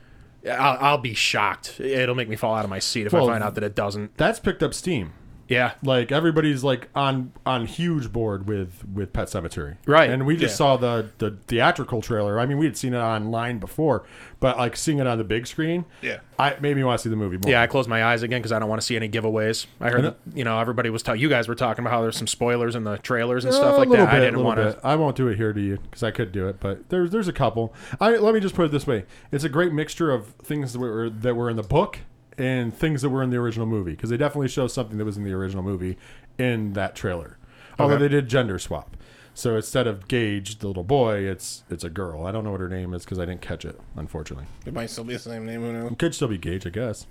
I'll, 0.45 0.77
I'll 0.81 0.97
be 0.97 1.13
shocked. 1.13 1.79
It'll 1.79 2.15
make 2.15 2.27
me 2.29 2.35
fall 2.35 2.53
out 2.53 2.65
of 2.65 2.69
my 2.69 2.79
seat 2.79 3.07
if 3.07 3.13
Well, 3.13 3.29
I 3.29 3.33
find 3.33 3.43
out 3.43 3.55
that 3.55 3.63
it 3.63 3.75
doesn't. 3.75 4.17
that's 4.17 4.39
picked 4.39 4.61
up 4.61 4.73
steam. 4.73 5.13
Yeah, 5.47 5.73
Like 5.83 6.11
everybody's 6.11 6.63
like 6.63 6.89
on 6.95 7.31
on 7.45 7.67
huge 7.67 8.11
board 8.11 8.47
with 8.47 8.83
with 8.91 9.13
Pet 9.13 9.27
Sematary, 9.27 9.75
Right. 9.85 10.09
And 10.09 10.25
we 10.25 10.37
just 10.37 10.53
Yeah. 10.53 10.57
saw 10.57 10.77
the 10.77 11.09
the 11.19 11.37
theatrical 11.47 12.01
trailer. 12.01 12.39
I 12.39 12.45
mean, 12.47 12.57
we 12.57 12.65
had 12.65 12.75
seen 12.75 12.93
it 12.95 12.99
online 12.99 13.59
before, 13.59 14.03
but 14.39 14.57
like 14.57 14.75
seeing 14.75 14.97
it 14.99 15.05
on 15.05 15.17
the 15.19 15.23
big 15.23 15.45
screen, 15.45 15.85
Yeah. 16.01 16.17
I 16.39 16.55
made 16.59 16.75
me 16.75 16.83
want 16.83 16.99
to 16.99 17.03
see 17.03 17.09
the 17.09 17.15
movie 17.15 17.37
more. 17.37 17.51
yeah. 17.51 17.61
I 17.61 17.67
closed 17.67 17.87
my 17.87 18.03
eyes 18.03 18.23
again 18.23 18.39
because 18.39 18.51
I 18.51 18.57
don't 18.59 18.69
want 18.69 18.81
to 18.81 18.85
see 18.87 18.95
any 18.95 19.07
giveaways. 19.07 19.67
I 19.79 19.89
heard, 19.91 20.03
that, 20.03 20.17
you 20.33 20.43
know, 20.43 20.59
everybody 20.59 20.89
was 20.89 21.03
talking. 21.03 21.21
You 21.21 21.29
guys 21.29 21.47
were 21.47 21.53
talking 21.55 21.83
about 21.85 21.91
how 21.93 22.01
there's 22.01 22.17
some 22.17 22.27
spoilers 22.27 22.75
in 22.75 22.83
the 22.83 22.97
trailers 22.97 23.45
and 23.45 23.53
Uh, 23.53 23.57
stuff 23.57 23.77
like 23.77 23.89
that. 23.89 23.97
Bit, 23.97 24.15
I 24.15 24.19
didn't 24.19 24.43
want 24.43 24.57
to. 24.59 24.79
I 24.83 24.95
won't 24.95 25.15
do 25.15 25.27
it 25.27 25.37
here 25.37 25.53
to 25.53 25.61
you 25.61 25.77
because 25.77 26.01
I 26.03 26.09
could 26.11 26.31
do 26.31 26.47
it, 26.47 26.59
but 26.59 26.89
there's 26.89 27.11
there's 27.11 27.27
a 27.27 27.33
couple. 27.33 27.73
I 28.01 28.15
let 28.17 28.33
me 28.33 28.39
just 28.39 28.55
put 28.55 28.65
it 28.65 28.71
this 28.71 28.87
way: 28.87 29.05
it's 29.31 29.43
a 29.43 29.49
great 29.49 29.71
mixture 29.73 30.11
of 30.11 30.27
things 30.43 30.73
that 30.73 30.79
were 30.79 31.09
that 31.09 31.35
were 31.35 31.49
in 31.51 31.55
the 31.55 31.63
book 31.63 31.99
and 32.37 32.73
things 32.73 33.01
that 33.01 33.09
were 33.09 33.23
in 33.23 33.29
the 33.29 33.37
original 33.37 33.65
movie 33.65 33.91
because 33.91 34.09
they 34.09 34.17
definitely 34.17 34.47
show 34.49 34.67
something 34.67 34.97
that 34.97 35.05
was 35.05 35.17
in 35.17 35.23
the 35.23 35.33
original 35.33 35.63
movie 35.63 35.97
in 36.37 36.73
that 36.73 36.95
trailer. 36.95 37.37
Although 37.79 37.95
Okay. 37.95 38.03
they 38.03 38.09
did 38.09 38.27
gender 38.29 38.57
swap, 38.59 38.95
so 39.33 39.55
instead 39.55 39.85
of 39.87 40.07
Gage, 40.07 40.59
the 40.59 40.67
little 40.67 40.83
boy, 40.83 41.19
it's 41.19 41.63
it's 41.69 41.83
a 41.83 41.89
girl. 41.89 42.25
I 42.25 42.31
don't 42.31 42.43
know 42.43 42.51
what 42.51 42.61
her 42.61 42.69
name 42.69 42.93
is 42.93 43.03
because 43.03 43.19
I 43.19 43.25
didn't 43.25 43.41
catch 43.41 43.65
it, 43.65 43.79
unfortunately. 43.95 44.45
It 44.65 44.73
might 44.73 44.89
still 44.89 45.03
be 45.03 45.13
the 45.13 45.19
same 45.19 45.45
name. 45.45 45.61
Who 45.61 45.73
knows? 45.73 45.91
It 45.91 45.99
could 45.99 46.15
still 46.15 46.29
be 46.29 46.37
Gage, 46.37 46.65
I 46.65 46.69
guess. 46.69 47.05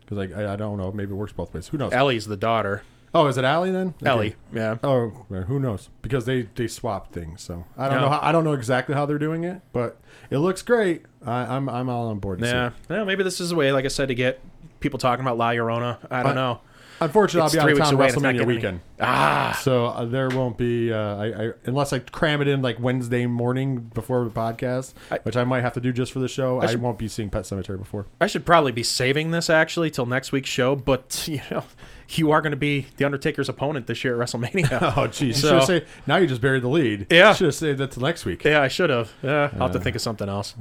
Because 0.00 0.18
I, 0.32 0.42
I 0.42 0.52
I 0.52 0.56
don't 0.56 0.76
know. 0.78 0.90
Maybe 0.92 1.12
it 1.12 1.16
works 1.16 1.32
both 1.32 1.54
ways. 1.54 1.68
Who 1.68 1.78
knows? 1.78 1.92
Ellie's 1.92 2.26
the 2.26 2.36
daughter. 2.36 2.82
oh, 3.14 3.26
is 3.28 3.36
it 3.38 3.44
Allie 3.44 3.70
then? 3.70 3.88
Okay. 4.02 4.06
Ellie. 4.10 4.36
Yeah. 4.52 4.76
Oh, 4.84 5.08
who 5.30 5.58
knows? 5.58 5.88
Because 6.02 6.26
they 6.26 6.42
they 6.54 6.66
swap 6.68 7.12
things, 7.12 7.40
so 7.42 7.64
I 7.78 7.84
don't 7.88 7.94
Yeah. 7.96 8.00
know. 8.02 8.08
How, 8.10 8.20
I 8.22 8.30
don't 8.32 8.44
know 8.44 8.52
exactly 8.52 8.94
how 8.94 9.06
they're 9.06 9.18
doing 9.18 9.44
it, 9.44 9.62
but 9.72 9.96
it 10.30 10.38
looks 10.38 10.60
great. 10.62 11.04
I, 11.24 11.56
I'm 11.56 11.68
I'm 11.68 11.88
all 11.88 12.08
on 12.08 12.18
board. 12.18 12.40
to 12.40 12.44
see 12.44 12.50
Yeah. 12.50 12.70
Well, 12.90 13.04
maybe 13.06 13.22
this 13.22 13.40
is 13.40 13.52
a 13.52 13.56
way, 13.56 13.72
like 13.72 13.84
I 13.84 13.88
said, 13.88 14.08
to 14.08 14.14
get 14.14 14.40
people 14.80 14.98
talking 14.98 15.24
about 15.24 15.38
La 15.38 15.50
Llorona. 15.50 15.98
I 16.10 16.22
don't 16.22 16.32
Uh, 16.32 16.34
know. 16.34 16.60
Unfortunately, 17.02 17.46
It's 17.46 17.54
I'll 17.56 17.64
be 17.66 17.70
out 17.70 17.72
of 17.72 17.78
town 17.78 17.94
and 17.98 18.02
it's 18.10 18.20
not 18.20 18.34
WrestleMania 18.34 18.46
weekend, 18.46 18.80
Ah. 19.00 19.58
so 19.62 19.86
uh, 19.86 20.04
there 20.04 20.28
won't 20.28 20.58
be. 20.58 20.92
Uh, 20.92 20.98
I, 21.16 21.26
I 21.46 21.52
unless 21.64 21.94
I 21.94 22.00
cram 22.00 22.42
it 22.42 22.48
in 22.48 22.60
like 22.60 22.78
Wednesday 22.78 23.24
morning 23.24 23.78
before 23.94 24.22
the 24.22 24.28
podcast, 24.30 24.92
I- 25.10 25.16
which 25.22 25.34
I 25.34 25.44
might 25.44 25.62
have 25.62 25.72
to 25.74 25.80
do 25.80 25.94
just 25.94 26.12
for 26.12 26.18
the 26.18 26.28
show. 26.28 26.60
I, 26.60 26.66
should- 26.66 26.82
won't 26.82 26.98
be 26.98 27.08
seeing 27.08 27.30
Pet 27.30 27.44
Sematary 27.44 27.78
before. 27.78 28.04
I 28.20 28.26
should 28.26 28.44
probably 28.44 28.72
be 28.72 28.82
saving 28.82 29.30
this 29.30 29.48
actually 29.48 29.90
till 29.90 30.04
next 30.04 30.30
week's 30.30 30.50
show, 30.50 30.76
but 30.76 31.24
you 31.26 31.40
know, 31.50 31.64
you 32.10 32.32
are 32.32 32.42
going 32.42 32.50
to 32.50 32.56
be 32.58 32.88
the 32.98 33.06
Undertaker's 33.06 33.48
opponent 33.48 33.86
this 33.86 34.04
year 34.04 34.20
at 34.20 34.28
WrestleMania. 34.28 34.92
Oh, 34.98 35.06
geez. 35.06 35.40
So- 35.40 35.58
have 35.58 35.84
now 36.06 36.16
you 36.18 36.26
just 36.26 36.42
buried 36.42 36.62
the 36.62 36.68
lead. 36.68 37.06
Yeah. 37.10 37.32
should 37.32 37.46
have 37.46 37.54
saved 37.54 37.78
that 37.78 37.92
till 37.92 38.02
next 38.02 38.26
week. 38.26 38.44
yeah, 38.44 38.60
I 38.60 38.68
should 38.68 38.90
have. 38.90 39.10
Yeah, 39.22 39.48
I'll 39.54 39.68
have 39.68 39.72
to 39.72 39.80
think 39.80 39.96
of 39.96 40.02
something 40.02 40.28
else. 40.28 40.54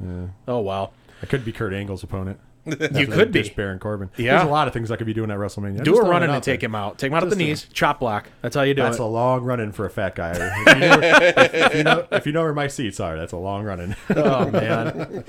Oh 0.47 0.59
wow, 0.59 0.91
I 1.21 1.25
could 1.25 1.43
be 1.43 1.51
Kurt 1.51 1.73
Angle's 1.73 2.01
opponent. 2.01 2.39
You 2.65 3.07
could 3.07 3.31
be. 3.31 3.41
Just 3.43 3.55
Baron 3.55 3.79
Corbin. 3.79 4.09
Yeah. 4.17 4.33
There's 4.37 4.47
a 4.47 4.51
lot 4.51 4.67
of 4.67 4.73
things 4.73 4.91
I 4.91 4.95
could 4.95 5.07
be 5.07 5.13
doing 5.13 5.31
at 5.31 5.37
WrestleMania. 5.37 5.83
Do 5.83 5.93
a 5.93 5.95
throwing 5.95 6.11
run 6.11 6.23
in 6.23 6.29
and 6.29 6.43
take 6.43 6.61
him 6.61 6.75
out. 6.75 6.97
Take 6.97 7.09
him 7.11 7.15
out 7.15 7.23
at 7.23 7.29
the 7.29 7.35
Just 7.35 7.41
a- 7.41 7.45
knees. 7.45 7.67
Chop 7.73 7.99
block. 7.99 8.27
That's 8.41 8.55
how 8.55 8.61
you 8.63 8.73
do 8.73 8.81
it. 8.81 8.85
That's 8.85 8.97
it. 8.97 9.01
a 9.03 9.05
long 9.05 9.43
run 9.43 9.59
in 9.59 9.71
for 9.71 9.85
a 9.85 9.89
fat 9.89 10.15
guy. 10.15 10.31
If 10.31 10.67
you, 10.67 10.79
know, 10.79 10.99
if, 11.01 11.53
if 11.53 11.75
you 11.75 11.83
know, 11.83 12.07
if 12.11 12.25
you 12.25 12.31
know 12.31 12.43
where 12.43 12.53
my 12.53 12.67
seats 12.67 12.99
are, 12.99 13.17
that's 13.17 13.31
a 13.33 13.37
long 13.37 13.63
run 13.63 13.79
in. 13.79 13.95
oh 14.15 14.49
man. 14.51 15.23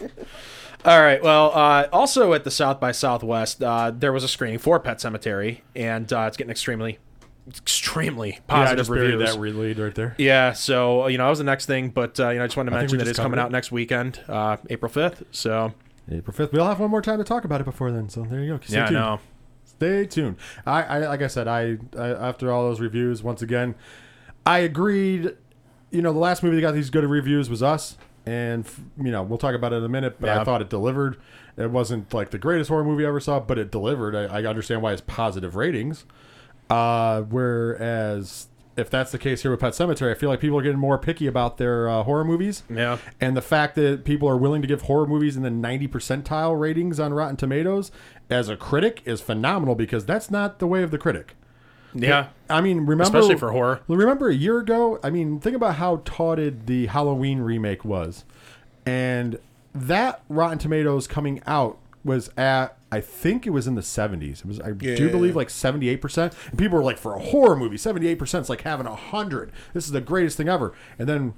All 0.84 1.00
right. 1.00 1.22
Well, 1.22 1.52
uh, 1.54 1.88
also 1.92 2.32
at 2.32 2.44
the 2.44 2.50
South 2.50 2.80
by 2.80 2.92
Southwest, 2.92 3.62
uh, 3.62 3.90
there 3.94 4.12
was 4.12 4.24
a 4.24 4.28
screening 4.28 4.58
for 4.58 4.80
Pet 4.80 4.98
Sematary, 4.98 5.60
and 5.76 6.10
uh, 6.12 6.24
it's 6.26 6.36
getting 6.38 6.50
extremely, 6.50 6.98
extremely 7.48 8.30
yeah, 8.30 8.36
I 8.48 8.54
positive 8.64 8.78
just 8.78 8.90
buried 8.90 9.12
reviews. 9.14 9.34
that 9.34 9.40
lead 9.40 9.78
right 9.78 9.94
there. 9.94 10.14
Yeah, 10.18 10.52
so 10.52 11.06
you 11.08 11.18
know, 11.18 11.24
that 11.24 11.30
was 11.30 11.38
the 11.38 11.44
next 11.44 11.66
thing, 11.66 11.90
but 11.90 12.18
uh, 12.18 12.30
you 12.30 12.38
know, 12.38 12.44
I 12.44 12.46
just 12.46 12.56
wanted 12.56 12.70
to 12.70 12.76
I 12.76 12.80
think 12.80 12.92
mention 12.92 12.94
we 12.94 12.98
that 12.98 13.04
just 13.04 13.10
it's 13.10 13.18
coming 13.18 13.32
covered 13.36 13.44
out 13.46 13.52
next 13.52 13.72
weekend, 13.72 14.20
uh, 14.28 14.56
April 14.70 14.90
fifth. 14.90 15.22
So 15.32 15.74
April 16.10 16.34
fifth. 16.34 16.52
We'll 16.52 16.66
have 16.66 16.80
one 16.80 16.90
more 16.90 17.02
time 17.02 17.18
to 17.18 17.24
talk 17.24 17.44
about 17.44 17.60
it 17.60 17.64
before 17.64 17.90
then. 17.90 18.08
So 18.08 18.22
there 18.22 18.40
you 18.40 18.54
go. 18.56 18.60
Stay 18.64 18.76
yeah, 18.76 18.84
I 18.84 18.86
tuned. 18.88 19.00
know. 19.00 19.20
Stay 19.64 20.06
tuned. 20.06 20.36
I, 20.66 20.82
I 20.82 20.98
like 21.08 21.22
I 21.22 21.26
said, 21.26 21.48
I, 21.48 21.78
I 21.96 22.08
after 22.10 22.50
all 22.52 22.64
those 22.64 22.80
reviews, 22.80 23.22
once 23.22 23.42
again, 23.42 23.74
I 24.46 24.58
agreed. 24.58 25.36
You 25.90 26.02
know, 26.02 26.12
the 26.12 26.18
last 26.18 26.42
movie 26.42 26.56
that 26.56 26.62
got 26.62 26.74
these 26.74 26.90
good 26.90 27.04
reviews 27.04 27.50
was 27.50 27.62
Us, 27.62 27.96
and 28.26 28.64
f- 28.64 28.80
you 28.96 29.10
know 29.10 29.22
we'll 29.22 29.38
talk 29.38 29.54
about 29.54 29.72
it 29.72 29.76
in 29.76 29.84
a 29.84 29.88
minute. 29.88 30.16
But 30.20 30.28
Yeah. 30.28 30.40
I 30.40 30.44
thought 30.44 30.60
it 30.62 30.70
delivered. 30.70 31.16
It 31.56 31.70
wasn't 31.70 32.12
like 32.14 32.30
the 32.30 32.38
greatest 32.38 32.68
horror 32.70 32.84
movie 32.84 33.04
I 33.04 33.08
ever 33.08 33.20
saw, 33.20 33.40
but 33.40 33.58
it 33.58 33.70
delivered. 33.70 34.14
I, 34.14 34.40
I 34.40 34.44
understand 34.44 34.82
why 34.82 34.92
it's 34.92 35.00
positive 35.02 35.56
ratings. 35.56 36.04
Uh, 36.70 37.22
whereas 37.22 38.46
if 38.80 38.90
that's 38.90 39.12
the 39.12 39.18
case 39.18 39.42
here 39.42 39.50
with 39.50 39.60
Pet 39.60 39.72
Sematary, 39.72 40.10
I 40.10 40.14
feel 40.14 40.28
like 40.28 40.40
people 40.40 40.58
are 40.58 40.62
getting 40.62 40.78
more 40.78 40.98
picky 40.98 41.26
about 41.26 41.58
their 41.58 41.88
uh, 41.88 42.02
horror 42.02 42.24
movies. 42.24 42.64
Yeah. 42.68 42.98
And 43.20 43.36
the 43.36 43.42
fact 43.42 43.76
that 43.76 44.04
people 44.04 44.28
are 44.28 44.36
willing 44.36 44.62
to 44.62 44.68
give 44.68 44.82
horror 44.82 45.06
movies 45.06 45.36
in 45.36 45.42
the 45.42 45.50
90 45.50 45.88
percentile 45.88 46.58
ratings 46.58 46.98
on 46.98 47.12
Rotten 47.14 47.36
Tomatoes 47.36 47.92
as 48.28 48.48
a 48.48 48.56
critic 48.56 49.02
is 49.04 49.20
phenomenal 49.20 49.74
because 49.74 50.04
that's 50.04 50.30
not 50.30 50.58
the 50.58 50.66
way 50.66 50.82
of 50.82 50.90
the 50.90 50.98
critic. 50.98 51.34
Yeah. 51.94 52.28
I 52.48 52.60
mean, 52.60 52.80
remember 52.80 53.02
Especially 53.18 53.36
for 53.36 53.52
horror. 53.52 53.80
Remember 53.88 54.28
a 54.28 54.34
year 54.34 54.58
ago? 54.58 54.98
I 55.02 55.10
mean, 55.10 55.40
think 55.40 55.56
about 55.56 55.76
how 55.76 56.02
taunted 56.04 56.66
the 56.66 56.86
Halloween 56.86 57.40
remake 57.40 57.84
was, 57.84 58.24
and 58.86 59.38
that 59.74 60.22
Rotten 60.28 60.58
Tomatoes 60.58 61.06
coming 61.06 61.42
out 61.46 61.78
was 62.04 62.30
at 62.36 62.76
I 62.92 63.00
think 63.00 63.46
it 63.46 63.50
was 63.50 63.66
in 63.66 63.74
the 63.74 63.82
70s. 63.82 64.40
It 64.40 64.46
was 64.46 64.60
I 64.60 64.72
do 64.72 65.10
believe 65.10 65.36
like 65.36 65.48
78%. 65.48 66.32
And 66.48 66.58
people 66.58 66.78
were 66.78 66.84
like 66.84 66.98
for 66.98 67.14
a 67.14 67.20
horror 67.20 67.56
movie, 67.56 67.76
78% 67.76 68.40
is 68.40 68.48
like 68.48 68.62
having 68.62 68.86
a 68.86 68.90
100. 68.90 69.52
This 69.74 69.86
is 69.86 69.92
the 69.92 70.00
greatest 70.00 70.36
thing 70.36 70.48
ever. 70.48 70.74
And 70.98 71.08
then 71.08 71.34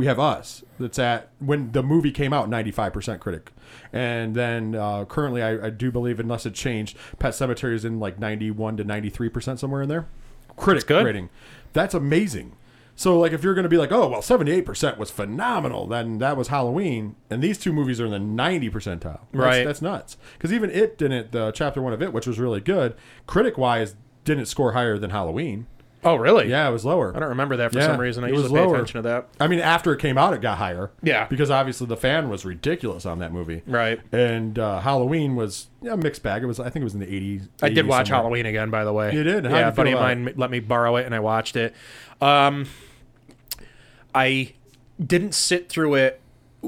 we 0.00 0.06
have 0.06 0.18
us 0.18 0.64
that's 0.78 0.98
at 0.98 1.28
when 1.40 1.72
the 1.72 1.82
movie 1.82 2.10
came 2.10 2.32
out 2.32 2.48
95% 2.48 3.20
critic 3.20 3.52
and 3.92 4.34
then 4.34 4.74
uh, 4.74 5.04
currently 5.04 5.42
I, 5.42 5.66
I 5.66 5.68
do 5.68 5.92
believe 5.92 6.18
unless 6.18 6.46
it 6.46 6.54
changed 6.54 6.96
pet 7.18 7.34
sematary 7.34 7.74
is 7.74 7.84
in 7.84 8.00
like 8.00 8.18
91 8.18 8.78
to 8.78 8.84
93% 8.86 9.58
somewhere 9.58 9.82
in 9.82 9.90
there 9.90 10.06
critic 10.56 10.86
good. 10.86 11.04
rating 11.04 11.28
that's 11.74 11.92
amazing 11.92 12.56
so 12.96 13.18
like 13.18 13.32
if 13.32 13.42
you're 13.42 13.54
going 13.54 13.62
to 13.64 13.68
be 13.68 13.76
like 13.78 13.92
oh 13.92 14.08
well 14.08 14.20
78% 14.20 14.98
was 14.98 15.10
phenomenal 15.10 15.86
then 15.86 16.18
that 16.18 16.36
was 16.36 16.48
halloween 16.48 17.16
and 17.30 17.42
these 17.42 17.58
two 17.58 17.72
movies 17.72 18.00
are 18.00 18.06
in 18.06 18.10
the 18.12 18.18
90 18.18 18.70
percentile. 18.70 19.20
That's, 19.32 19.34
Right. 19.34 19.64
that's 19.64 19.82
nuts. 19.82 20.16
Because 20.34 20.52
even 20.52 20.70
it 20.70 20.98
didn't 20.98 21.32
the 21.32 21.50
chapter 21.52 21.80
one 21.82 21.92
of 21.92 22.02
it 22.02 22.12
which 22.12 22.26
was 22.26 22.38
really 22.38 22.60
good 22.60 22.94
critic 23.26 23.56
wise 23.58 23.96
didn't 24.24 24.46
score 24.46 24.72
higher 24.72 24.98
than 24.98 25.10
halloween 25.10 25.66
Oh, 26.02 26.16
really? 26.16 26.48
yeah 26.48 26.68
it 26.68 26.72
was 26.72 26.84
lower 26.84 27.14
I 27.14 27.18
don't 27.20 27.28
remember 27.30 27.56
that 27.58 27.72
for 27.72 27.78
Yeah, 27.78 27.86
some 27.86 28.00
reason. 28.00 28.24
I 28.24 28.28
it 28.28 28.32
was 28.32 28.42
usually 28.42 28.60
pay 28.60 28.66
lower. 28.66 28.74
attention 28.76 29.02
to 29.02 29.08
that. 29.08 29.28
I 29.38 29.48
mean, 29.48 29.60
after 29.60 29.92
it 29.92 29.98
came 29.98 30.16
out, 30.16 30.32
it 30.32 30.40
got 30.40 30.58
higher. 30.58 30.90
Yeah. 31.02 31.26
Because 31.26 31.50
obviously 31.50 31.86
the 31.86 31.96
fan 31.96 32.28
was 32.30 32.44
ridiculous 32.44 33.04
on 33.04 33.18
that 33.18 33.32
movie. 33.32 33.62
Right. 33.66 34.00
And 34.12 34.58
uh, 34.58 34.80
Halloween 34.80 35.36
was 35.36 35.68
yeah, 35.82 35.92
a 35.92 35.96
mixed 35.96 36.22
bag. 36.22 36.42
It 36.42 36.46
was, 36.46 36.58
I 36.58 36.70
think 36.70 36.82
it 36.82 36.84
was 36.84 36.94
in 36.94 37.00
the 37.00 37.06
80s. 37.06 37.48
I 37.62 37.68
did 37.68 37.84
80s 37.84 37.88
watch 37.88 38.06
somewhere. 38.08 38.22
Halloween 38.22 38.46
again, 38.46 38.70
by 38.70 38.84
the 38.84 38.92
way. 38.92 39.12
You 39.14 39.22
did? 39.22 39.44
How'd 39.44 39.52
yeah, 39.52 39.68
a 39.68 39.72
buddy 39.72 39.90
of 39.92 39.98
about 39.98 40.16
mine 40.18 40.34
let 40.36 40.50
me 40.50 40.60
borrow 40.60 40.96
it, 40.96 41.06
and 41.06 41.14
I 41.14 41.20
watched 41.20 41.56
it. 41.56 41.74
Um, 42.20 42.66
I 44.14 44.54
didn't 45.04 45.34
sit 45.34 45.68
through 45.68 45.94
it 45.94 46.20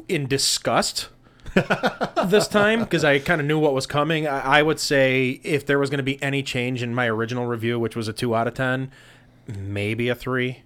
in 0.08 0.26
disgust 0.26 1.08
this 2.26 2.48
time 2.48 2.80
because 2.80 3.04
I 3.04 3.18
kind 3.18 3.40
of 3.40 3.46
knew 3.46 3.58
what 3.58 3.74
was 3.74 3.86
coming. 3.86 4.26
I, 4.26 4.58
I 4.58 4.62
would 4.62 4.80
say 4.80 5.40
if 5.42 5.66
there 5.66 5.78
was 5.78 5.90
going 5.90 5.98
to 5.98 6.04
be 6.04 6.22
any 6.22 6.42
change 6.42 6.82
in 6.82 6.94
my 6.94 7.08
original 7.08 7.46
review, 7.46 7.78
which 7.78 7.94
was 7.96 8.08
a 8.08 8.12
two 8.12 8.34
out 8.34 8.46
of 8.46 8.54
ten, 8.54 8.90
maybe 9.46 10.08
a 10.08 10.14
three. 10.14 10.62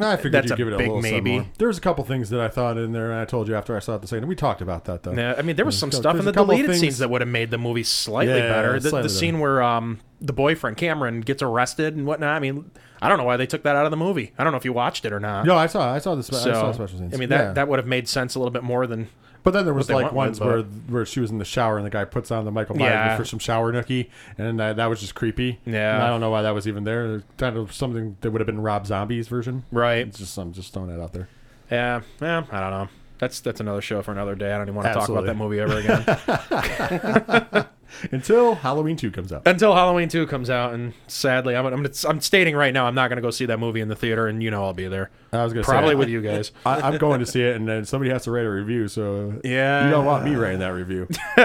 I 0.00 0.14
figured 0.14 0.32
That's 0.34 0.46
you'd 0.50 0.52
a 0.54 0.56
give 0.58 0.68
it 0.68 0.74
a 0.74 0.76
big 0.76 0.86
little 0.86 1.02
maybe. 1.02 1.38
maybe. 1.38 1.48
There 1.58 1.66
was 1.66 1.76
a 1.76 1.80
couple 1.80 2.04
things 2.04 2.30
that 2.30 2.38
I 2.40 2.46
thought 2.46 2.78
in 2.78 2.92
there, 2.92 3.10
and 3.10 3.18
I 3.20 3.24
told 3.24 3.48
you 3.48 3.56
after 3.56 3.74
I 3.76 3.80
saw 3.80 3.96
it 3.96 4.00
the 4.00 4.06
second. 4.06 4.28
We 4.28 4.36
talked 4.36 4.60
about 4.62 4.84
that 4.84 5.02
though. 5.02 5.12
Yeah, 5.12 5.34
I 5.36 5.42
mean, 5.42 5.56
there 5.56 5.64
was 5.64 5.76
some 5.76 5.90
There's 5.90 6.00
stuff 6.00 6.16
in 6.16 6.24
the 6.24 6.30
deleted 6.30 6.66
things- 6.66 6.80
scenes 6.80 6.98
that 6.98 7.10
would 7.10 7.20
have 7.20 7.28
made 7.28 7.50
the 7.50 7.58
movie 7.58 7.82
slightly 7.82 8.36
Yeah, 8.38 8.48
better. 8.48 8.78
The, 8.78 8.90
slightly 8.90 9.02
the 9.08 9.08
scene 9.08 9.34
better. 9.34 9.42
where 9.42 9.62
um, 9.64 9.98
the 10.20 10.32
boyfriend 10.32 10.76
Cameron 10.76 11.20
gets 11.22 11.42
arrested 11.42 11.96
and 11.96 12.06
whatnot. 12.06 12.30
I 12.36 12.38
mean, 12.38 12.70
I 13.02 13.08
don't 13.08 13.18
know 13.18 13.24
why 13.24 13.36
they 13.38 13.46
took 13.46 13.64
that 13.64 13.74
out 13.74 13.86
of 13.86 13.90
the 13.90 13.96
movie. 13.96 14.32
I 14.38 14.44
don't 14.44 14.52
know 14.52 14.56
if 14.56 14.64
you 14.64 14.72
watched 14.72 15.04
it 15.04 15.12
or 15.12 15.18
not. 15.18 15.44
No, 15.46 15.56
I 15.56 15.66
saw. 15.66 15.92
I 15.92 15.98
saw 15.98 16.14
the. 16.14 16.22
Spe- 16.22 16.34
so 16.34 16.50
I 16.50 16.54
saw 16.54 16.66
the 16.68 16.74
special 16.74 16.98
scenes. 17.00 17.12
I 17.12 17.16
mean, 17.16 17.30
that 17.30 17.40
Yeah. 17.40 17.52
that 17.54 17.66
would 17.66 17.80
have 17.80 17.88
made 17.88 18.06
sense 18.08 18.36
a 18.36 18.38
little 18.38 18.52
bit 18.52 18.62
more 18.62 18.86
than 18.86 19.08
But 19.48 19.54
then 19.54 19.64
there 19.64 19.72
was 19.72 19.88
like 19.88 20.12
ones 20.12 20.38
where 20.40 20.62
where 20.62 21.06
she 21.06 21.20
was 21.20 21.30
in 21.30 21.38
the 21.38 21.44
shower 21.46 21.78
and 21.78 21.86
the 21.86 21.90
guy 21.90 22.04
puts 22.04 22.30
on 22.30 22.44
the 22.44 22.50
Michael 22.50 22.76
Myers 22.76 22.92
Yeah. 22.92 23.16
for 23.16 23.24
some 23.24 23.38
shower 23.38 23.72
nookie, 23.72 24.10
and 24.36 24.60
that, 24.60 24.76
that 24.76 24.86
was 24.86 25.00
just 25.00 25.14
creepy. 25.14 25.58
Yeah. 25.64 25.94
And 25.94 26.02
I 26.02 26.08
don't 26.08 26.20
know 26.20 26.28
why 26.28 26.42
that 26.42 26.50
was 26.50 26.68
even 26.68 26.84
there. 26.84 27.22
Kind 27.38 27.56
of 27.56 27.72
something 27.72 28.18
that 28.20 28.30
would 28.30 28.40
have 28.42 28.46
been 28.46 28.60
Rob 28.60 28.86
Zombie's 28.86 29.26
version. 29.28 29.64
right. 29.72 30.06
It's 30.06 30.18
just 30.18 30.36
I'm 30.36 30.52
just 30.52 30.74
throwing 30.74 30.90
that 30.90 31.02
out 31.02 31.14
there. 31.14 31.28
Yeah, 31.70 32.02
yeah. 32.20 32.44
I 32.52 32.60
don't 32.60 32.70
know. 32.70 32.88
That's 33.18 33.40
that's 33.40 33.60
another 33.60 33.80
show 33.80 34.00
for 34.02 34.12
another 34.12 34.34
day. 34.34 34.52
I 34.52 34.58
don't 34.58 34.66
even 34.68 34.74
want 34.76 34.88
to 34.88 34.94
talk 34.94 35.08
about 35.08 35.26
that 35.26 35.36
movie 35.36 35.58
ever 35.60 35.78
again 35.78 37.66
Until 38.12 38.54
Halloween 38.54 38.96
two 38.96 39.10
comes 39.10 39.32
out. 39.32 39.42
until 39.46 39.74
Halloween 39.74 40.08
two 40.08 40.26
comes 40.26 40.50
out. 40.50 40.74
And 40.74 40.92
sadly, 41.06 41.56
I'm 41.56 41.66
I'm, 41.66 41.86
I'm 42.06 42.20
stating 42.20 42.54
right 42.54 42.72
now 42.72 42.86
I'm 42.86 42.94
not 42.94 43.08
going 43.08 43.16
to 43.16 43.22
go 43.22 43.30
see 43.30 43.46
that 43.46 43.58
movie 43.58 43.80
in 43.80 43.88
the 43.88 43.96
theater, 43.96 44.28
and 44.28 44.42
you 44.42 44.50
know 44.50 44.62
I'll 44.62 44.74
be 44.74 44.86
there. 44.88 45.10
I 45.32 45.42
was 45.42 45.52
gonna 45.52 45.64
Probably 45.64 45.90
say, 45.90 45.94
with 45.96 46.08
I- 46.08 46.10
you 46.12 46.20
guys. 46.20 46.52
I, 46.66 46.80
I'm 46.82 46.98
going 46.98 47.20
to 47.20 47.26
see 47.26 47.42
it, 47.42 47.56
and 47.56 47.66
then 47.66 47.84
somebody 47.86 48.10
has 48.10 48.24
to 48.24 48.30
write 48.30 48.44
a 48.46 48.50
review. 48.50 48.88
So 48.88 49.40
Yeah. 49.42 49.86
you 49.86 49.90
don't 49.90 50.04
want 50.04 50.24
me 50.24 50.34
writing 50.36 50.60
that 50.60 50.68
review. 50.74 51.08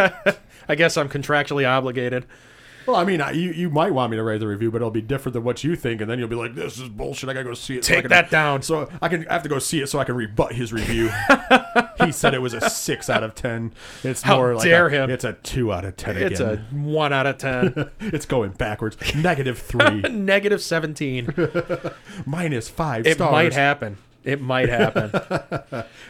I 0.69 0.75
guess 0.75 0.95
I'm 0.97 1.09
contractually 1.09 1.67
obligated. 1.67 2.25
Well, 2.85 2.95
I 2.95 3.03
mean, 3.03 3.21
I, 3.21 3.31
you 3.31 3.51
you 3.51 3.69
might 3.69 3.93
want 3.93 4.11
me 4.11 4.17
to 4.17 4.23
write 4.23 4.39
the 4.39 4.47
review, 4.47 4.71
but 4.71 4.77
it'll 4.77 4.91
be 4.91 5.01
different 5.01 5.33
than 5.33 5.43
what 5.43 5.63
you 5.63 5.75
think, 5.75 6.01
and 6.01 6.09
then 6.09 6.19
you'll 6.19 6.27
be 6.27 6.35
like, 6.35 6.55
"This 6.55 6.79
is 6.79 6.89
bullshit. 6.89 7.29
I 7.29 7.33
gotta 7.33 7.45
go 7.45 7.53
see 7.53 7.77
it." 7.77 7.85
so 7.85 7.91
I 7.93 7.95
Take 7.95 8.03
can- 8.03 8.09
that 8.11 8.29
down. 8.29 8.61
So 8.61 8.89
I 9.01 9.07
can 9.09 9.27
I 9.27 9.33
have 9.33 9.43
to 9.43 9.49
go 9.49 9.59
see 9.59 9.81
it 9.81 9.87
so 9.87 9.99
I 9.99 10.03
can 10.03 10.15
rebut 10.15 10.53
his 10.53 10.71
review. 10.73 11.09
he 12.03 12.11
said 12.11 12.33
it 12.33 12.41
was 12.41 12.53
a 12.53 12.69
six 12.69 13.09
out 13.09 13.23
of 13.23 13.35
ten. 13.35 13.73
It's 14.03 14.21
How 14.21 14.37
more 14.37 14.55
like 14.55 14.63
dare 14.63 14.87
a, 14.87 14.91
him. 14.91 15.09
It's 15.09 15.23
a 15.23 15.33
two 15.33 15.71
out 15.73 15.85
of 15.85 15.95
ten. 15.97 16.17
It's 16.17 16.39
a 16.39 16.51
again. 16.53 16.83
one 16.83 17.13
out 17.13 17.25
of 17.27 17.37
ten. 17.37 17.89
it's 17.99 18.25
going 18.25 18.51
backwards. 18.51 18.97
Negative 19.15 19.57
three, 19.57 20.01
Negative 20.09 20.61
seventeen. 20.61 21.33
minus 22.25 22.69
five 22.69 23.05
It 23.07 23.15
stars. 23.15 23.31
might 23.31 23.53
happen. 23.53 23.97
It 24.23 24.39
might 24.39 24.69
happen. 24.69 25.11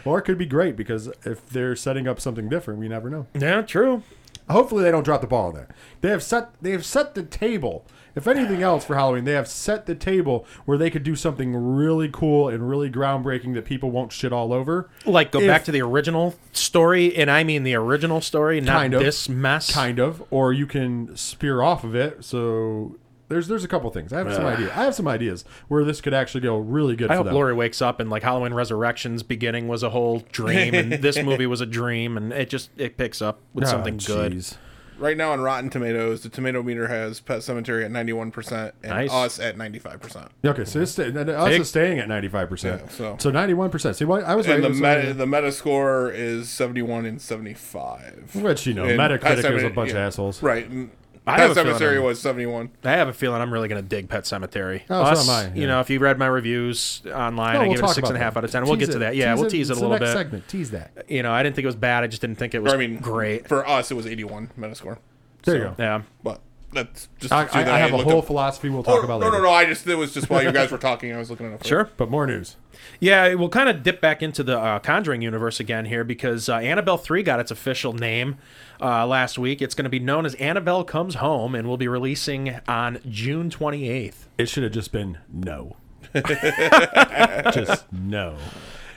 or 0.05 0.19
it 0.19 0.21
could 0.21 0.37
be 0.37 0.45
great 0.45 0.75
because 0.75 1.07
if 1.25 1.47
they're 1.49 1.75
setting 1.75 2.07
up 2.07 2.19
something 2.19 2.47
different, 2.47 2.79
we 2.79 2.87
never 2.87 3.09
know. 3.09 3.25
yeah, 3.33 3.63
true. 3.63 4.03
Hopefully 4.49 4.83
they 4.83 4.91
don't 4.91 5.03
drop 5.03 5.21
the 5.21 5.27
ball 5.27 5.47
on 5.49 5.55
that. 5.55 5.71
They 6.01 6.09
have 6.09 6.21
set 6.23 6.49
they 6.61 6.71
have 6.71 6.85
set 6.85 7.15
the 7.15 7.23
table. 7.23 7.85
If 8.15 8.27
anything 8.27 8.61
else 8.61 8.85
for 8.85 8.93
Halloween, 8.95 9.23
they 9.23 9.31
have 9.31 9.47
set 9.47 9.87
the 9.87 9.95
table 9.95 10.45
where 10.65 10.77
they 10.77 10.91
could 10.91 11.01
do 11.01 11.15
something 11.15 11.55
really 11.55 12.09
cool 12.13 12.47
and 12.47 12.69
really 12.69 12.91
groundbreaking 12.91 13.55
that 13.55 13.65
people 13.65 13.89
won't 13.89 14.11
shit 14.11 14.31
all 14.31 14.53
over. 14.53 14.87
Like 15.05 15.31
go 15.31 15.39
If- 15.39 15.47
back 15.47 15.63
to 15.63 15.71
the 15.71 15.81
original 15.81 16.35
story, 16.51 17.15
and 17.15 17.31
I 17.31 17.43
mean 17.43 17.63
the 17.63 17.73
original 17.73 18.21
story, 18.21 18.61
not 18.61 18.73
Kind 18.81 18.93
of. 18.93 19.01
this 19.01 19.27
mess. 19.27 19.73
kind 19.73 19.97
of, 19.97 20.21
or 20.29 20.53
you 20.53 20.67
can 20.67 21.15
spear 21.17 21.63
off 21.63 21.83
of 21.83 21.95
it. 21.95 22.23
So 22.23 22.97
there's 23.33 23.47
there's 23.47 23.63
a 23.63 23.67
couple 23.67 23.89
things. 23.91 24.13
I 24.13 24.19
have 24.19 24.33
some 24.33 24.45
ideas. 24.45 24.69
I 24.75 24.83
have 24.83 24.95
some 24.95 25.07
ideas 25.07 25.43
where 25.67 25.83
this 25.83 25.99
could 26.01 26.13
actually 26.13 26.41
go 26.41 26.57
really 26.57 26.95
good 26.95 27.09
I 27.09 27.15
for 27.15 27.17
hope 27.17 27.25
them. 27.25 27.33
Laurie 27.35 27.53
wakes 27.53 27.81
up 27.81 27.99
and 27.99 28.09
like 28.09 28.23
Halloween 28.23 28.53
Resurrections 28.53 29.23
beginning 29.23 29.67
was 29.67 29.83
a 29.83 29.89
whole 29.89 30.19
dream, 30.31 30.73
and 30.75 30.91
this 30.93 31.17
movie 31.23 31.47
was 31.47 31.59
a 31.61 31.65
dream, 31.65 32.15
and 32.17 32.31
it 32.31 32.49
just 32.49 32.69
it 32.77 32.97
picks 32.97 33.21
up 33.21 33.39
with 33.53 33.65
Oh, 33.65 33.67
something 33.67 33.97
good. 33.97 34.31
jeez. 34.33 34.55
Right 34.99 35.17
now 35.17 35.31
on 35.31 35.41
Rotten 35.41 35.71
Tomatoes, 35.71 36.21
the 36.21 36.29
tomato 36.29 36.61
meter 36.61 36.87
has 36.87 37.19
Pet 37.19 37.39
Sematary 37.39 37.83
at 37.83 37.91
91% 37.91 38.71
and 38.83 38.91
Nice. 38.91 39.11
us 39.11 39.39
at 39.39 39.57
95%. 39.57 40.29
Okay, 40.45 40.63
so 40.65 40.79
it's 40.81 40.91
sta- 40.91 41.05
us 41.05 41.49
Big- 41.49 41.61
is 41.61 41.67
staying 41.67 41.97
at 41.99 42.07
ninety 42.07 42.27
five 42.29 42.47
percent. 42.47 42.83
Yeah, 42.85 42.89
so- 42.89 43.15
so 43.19 43.31
ninety 43.31 43.55
one 43.55 43.71
percent. 43.71 43.95
See, 43.95 44.05
what 44.05 44.23
I 44.23 44.35
was 44.35 44.47
right. 44.47 44.57
And 44.57 44.63
the 44.63 44.67
it 44.67 44.69
was, 44.69 44.79
meta, 44.81 45.13
the 45.15 45.25
meta 45.25 45.51
score 45.51 46.11
is 46.11 46.47
71 46.49 47.05
and 47.07 47.19
75. 47.19 48.35
which 48.35 48.67
you 48.67 48.75
know, 48.75 48.85
And 48.85 48.99
Metacritic 48.99 49.21
Pet 49.21 49.39
is 49.39 49.45
a 49.45 49.49
Sematary- 49.51 49.75
bunch 49.75 49.89
yeah. 49.91 49.95
of 49.97 50.01
assholes. 50.07 50.43
Right. 50.43 50.69
and 50.69 50.91
I 51.25 51.39
have 51.39 51.55
Pet 51.55 51.65
a 51.65 51.75
feeling 51.75 51.79
Sematary 51.81 51.93
I'm- 51.95 52.03
was 52.03 52.19
71. 52.21 52.69
I 52.83 52.91
have 52.91 53.07
a 53.07 53.13
feeling 53.13 53.41
I'm 53.41 53.53
really 53.53 53.67
gonna 53.69 53.81
dig 53.81 54.09
Pet 54.09 54.23
Sematary. 54.23 54.81
Oh, 54.89 55.13
so 55.13 55.21
am 55.21 55.29
I, 55.29 55.53
You 55.55 55.61
yeah. 55.61 55.67
know, 55.67 55.79
if 55.79 55.89
you 55.89 55.99
read 55.99 56.17
my 56.19 56.25
reviews 56.27 57.01
online, 57.07 57.53
No, 57.53 57.59
I 57.59 57.63
we'll 57.63 57.69
gave 57.69 57.75
it 57.75 57.77
a 57.77 57.81
talk 57.81 57.95
six 57.95 58.09
and 58.09 58.17
a 58.17 58.19
about 58.19 58.23
half 58.25 58.33
that. 58.33 58.37
out 58.39 58.43
of 58.43 58.51
ten. 58.51 58.63
We'll 58.65 58.75
Tease 58.75 58.87
get 58.87 58.91
to 58.91 58.97
it. 58.97 58.99
that. 58.99 59.15
Yeah, 59.15 59.33
we'll 59.35 59.49
tease 59.49 59.69
it 59.69 59.71
a 59.71 59.75
It's 59.75 59.81
little 59.81 59.97
the 59.97 59.99
next 59.99 60.11
bit. 60.13 60.17
Segment. 60.19 60.47
Tease 60.49 60.71
that. 60.71 61.05
You 61.07 61.23
know, 61.23 61.31
I 61.31 61.41
didn't 61.43 61.55
think 61.55 61.63
it 61.63 61.67
was 61.67 61.75
bad. 61.77 62.03
I 62.03 62.07
just 62.07 62.21
didn't 62.21 62.37
think 62.37 62.53
it 62.53 62.61
was 62.61 62.73
I 62.73 62.77
mean, 62.77 62.97
great. 62.97 63.47
For 63.47 63.65
us, 63.67 63.89
it 63.89 63.93
was 63.93 64.05
81 64.05 64.49
Metascore. 64.59 64.97
There 65.43 65.53
So- 65.53 65.53
you 65.53 65.59
go. 65.63 65.75
Yeah. 65.79 66.01
But 66.23 66.41
that's 66.73 67.07
just. 67.19 67.31
I, 67.31 67.43
I, 67.53 67.59
I 67.75 67.77
have 67.79 67.93
a 67.93 67.97
whole 67.99 68.19
up- 68.19 68.25
philosophy 68.25 68.69
we'll 68.69 68.83
talk 68.83 68.99
Oh, 68.99 69.03
about 69.03 69.21
no, 69.21 69.27
later. 69.27 69.37
no, 69.37 69.43
no. 69.49 69.53
I 69.53 69.65
just 69.65 69.87
it 69.87 69.95
was 69.95 70.13
just 70.13 70.29
while 70.29 70.43
you 70.43 70.51
guys 70.51 70.71
were 70.71 70.77
talking, 70.77 71.13
I 71.13 71.17
was 71.19 71.29
looking 71.29 71.45
it 71.49 71.53
up. 71.53 71.63
Sure. 71.65 71.89
But 71.95 72.09
more 72.09 72.27
news. 72.27 72.57
Yeah, 72.99 73.33
we'll 73.33 73.49
kind 73.49 73.69
of 73.69 73.83
dip 73.83 73.99
back 74.01 74.21
into 74.21 74.43
the 74.43 74.57
uh, 74.59 74.79
Conjuring 74.79 75.21
universe 75.21 75.59
again 75.59 75.85
here 75.85 76.03
because 76.03 76.47
uh, 76.49 76.55
Annabelle 76.57 76.97
3 76.97 77.23
got 77.23 77.39
its 77.39 77.51
official 77.51 77.93
name 77.93 78.37
uh, 78.81 79.05
last 79.05 79.37
week. 79.37 79.61
It's 79.61 79.75
going 79.75 79.83
to 79.83 79.89
be 79.89 79.99
known 79.99 80.25
as 80.25 80.35
Annabelle 80.35 80.83
Comes 80.83 81.15
Home 81.15 81.55
and 81.55 81.67
will 81.67 81.77
be 81.77 81.87
releasing 81.87 82.59
on 82.67 82.99
June 83.09 83.49
28th. 83.49 84.25
It 84.37 84.47
should 84.49 84.63
have 84.63 84.71
just 84.71 84.91
been 84.91 85.17
no. 85.31 85.75
just 86.13 87.91
no. 87.91 88.37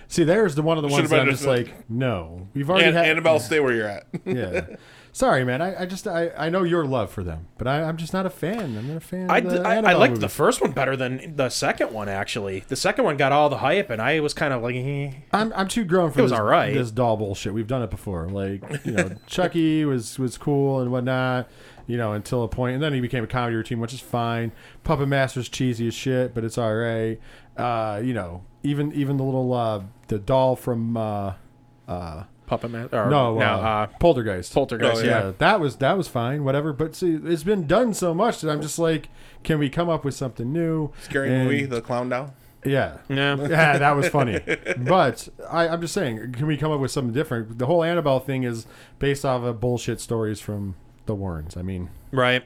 See, 0.09 0.25
there's 0.25 0.55
the 0.55 0.62
one 0.62 0.78
of 0.78 0.83
the 0.83 0.88
ones 0.88 0.97
Should've 0.97 1.11
that 1.11 1.16
been 1.16 1.28
I'm 1.28 1.33
just 1.33 1.45
just 1.45 1.49
like, 1.49 1.90
no. 1.90 2.49
We've 2.55 2.69
already 2.71 2.87
And 2.87 2.97
had 2.97 3.07
Annabelle, 3.07 3.40
stay 3.40 3.59
where 3.61 3.75
you're 3.75 3.88
at. 3.88 4.07
Yeah. 4.25 4.66
Sorry, 5.16 5.46
man. 5.46 5.62
I, 5.62 5.85
I 5.85 5.87
just 5.87 6.06
I, 6.06 6.28
I 6.37 6.50
know 6.50 6.62
your 6.62 6.85
love 6.85 7.11
for 7.11 7.25
them, 7.25 7.46
but 7.56 7.66
I, 7.66 7.85
I'm 7.85 7.96
just 7.96 8.12
not 8.12 8.26
a 8.26 8.30
fan. 8.30 8.76
I'm 8.76 8.87
not 8.87 8.99
a 8.99 9.00
fan. 9.00 9.30
I, 9.30 9.38
of 9.38 9.50
the 9.50 9.62
I, 9.62 9.70
I 9.70 9.75
Annabelle 9.76 9.99
liked 9.99 10.20
the 10.20 10.28
first 10.28 10.61
one 10.61 10.73
better 10.73 10.94
than 10.94 11.37
the 11.37 11.49
second 11.49 11.90
one, 11.90 12.06
actually. 12.11 12.64
The 12.68 12.76
second 12.76 13.06
one 13.06 13.16
got 13.16 13.32
all 13.32 13.49
the 13.49 13.56
hype, 13.56 13.88
and 13.88 14.02
I 14.02 14.20
was 14.20 14.35
kind 14.35 14.52
of 14.52 14.62
like, 14.62 14.76
eh. 14.76 15.12
I'm, 15.32 15.54
I'm 15.56 15.68
too 15.68 15.87
grown 15.87 16.11
for 16.11 16.18
It 16.18 16.23
was 16.25 16.32
this, 16.32 16.38
alright. 16.38 16.75
this 16.75 16.90
doll 16.90 17.16
bullshit. 17.16 17.54
We've 17.54 17.66
done 17.66 17.80
it 17.82 17.88
before. 17.88 18.28
Like, 18.28 18.62
you 18.85 18.92
know, 18.92 19.12
Chucky 19.26 19.87
was 19.87 20.18
was 20.18 20.37
cool 20.37 20.80
and 20.80 20.92
whatnot, 20.92 21.49
you 21.87 21.96
know, 21.96 22.12
until 22.12 22.42
a 22.42 22.49
point, 22.49 22.75
and 22.75 22.82
then 22.82 22.92
he 22.92 23.00
became 23.00 23.25
a 23.25 23.26
comedy 23.26 23.56
routine, 23.56 23.80
which 23.80 23.94
is 23.94 24.00
fine. 24.00 24.52
Puppet 24.85 25.08
Master's 25.08 25.49
cheesy 25.49 25.87
as 25.88 25.94
shit, 25.94 26.35
but 26.35 26.44
it's 26.44 26.58
all 26.58 26.75
right. 26.75 27.18
Uh, 27.56 28.02
you 28.04 28.12
know, 28.12 28.44
even 28.62 28.92
even 28.92 29.16
the 29.16 29.25
little 29.25 29.54
uh, 29.54 29.82
the 30.08 30.18
doll 30.18 30.56
from 30.56 30.94
uh, 30.99 31.32
uh, 31.88 32.25
Puppet 32.47 32.71
Master. 32.71 33.03
Or, 33.05 33.11
No, 33.11 33.35
no, 33.38 33.41
uh, 33.45 33.49
uh, 33.59 33.87
Poltergeist. 33.99 34.53
Poltergeist. 34.55 35.03
Oh, 35.03 35.05
yeah. 35.05 35.25
yeah, 35.26 35.33
that 35.38 35.61
was 35.61 35.76
that 35.76 35.97
was 35.97 36.09
fine, 36.09 36.45
whatever. 36.45 36.73
But 36.73 36.95
see, 36.95 37.19
it's 37.25 37.43
been 37.43 37.67
done 37.67 37.93
so 37.95 38.15
much 38.15 38.41
that 38.41 38.50
I'm 38.50 38.62
just 38.62 38.79
like, 38.79 39.09
can 39.45 39.59
we 39.59 39.69
come 39.69 39.88
up 39.88 40.05
with 40.05 40.15
something 40.15 40.53
new? 40.53 40.91
Scary 41.03 41.33
And- 41.33 41.45
movie, 41.45 41.65
The 41.67 41.81
Clown 41.81 42.09
Doll. 42.09 42.35
Yeah. 42.65 42.99
Yeah. 43.09 43.37
yeah, 43.49 43.79
that 43.79 43.93
was 43.97 44.09
funny. 44.09 44.41
But 44.79 45.29
I, 45.49 45.69
I'm 45.69 45.81
just 45.81 45.95
saying, 45.95 46.33
can 46.33 46.47
we 46.47 46.57
come 46.57 46.73
up 46.73 46.81
with 46.81 46.91
something 46.91 47.12
different? 47.15 47.59
The 47.59 47.67
whole 47.67 47.85
Annabelle 47.85 48.19
thing 48.21 48.43
is 48.43 48.67
based 48.99 49.25
off 49.25 49.43
of 49.45 49.61
bullshit 49.61 50.00
stories 50.00 50.41
from 50.41 50.75
the 51.07 51.15
Warrens. 51.15 51.57
I 51.57 51.62
mean, 51.62 51.91
Right. 52.11 52.45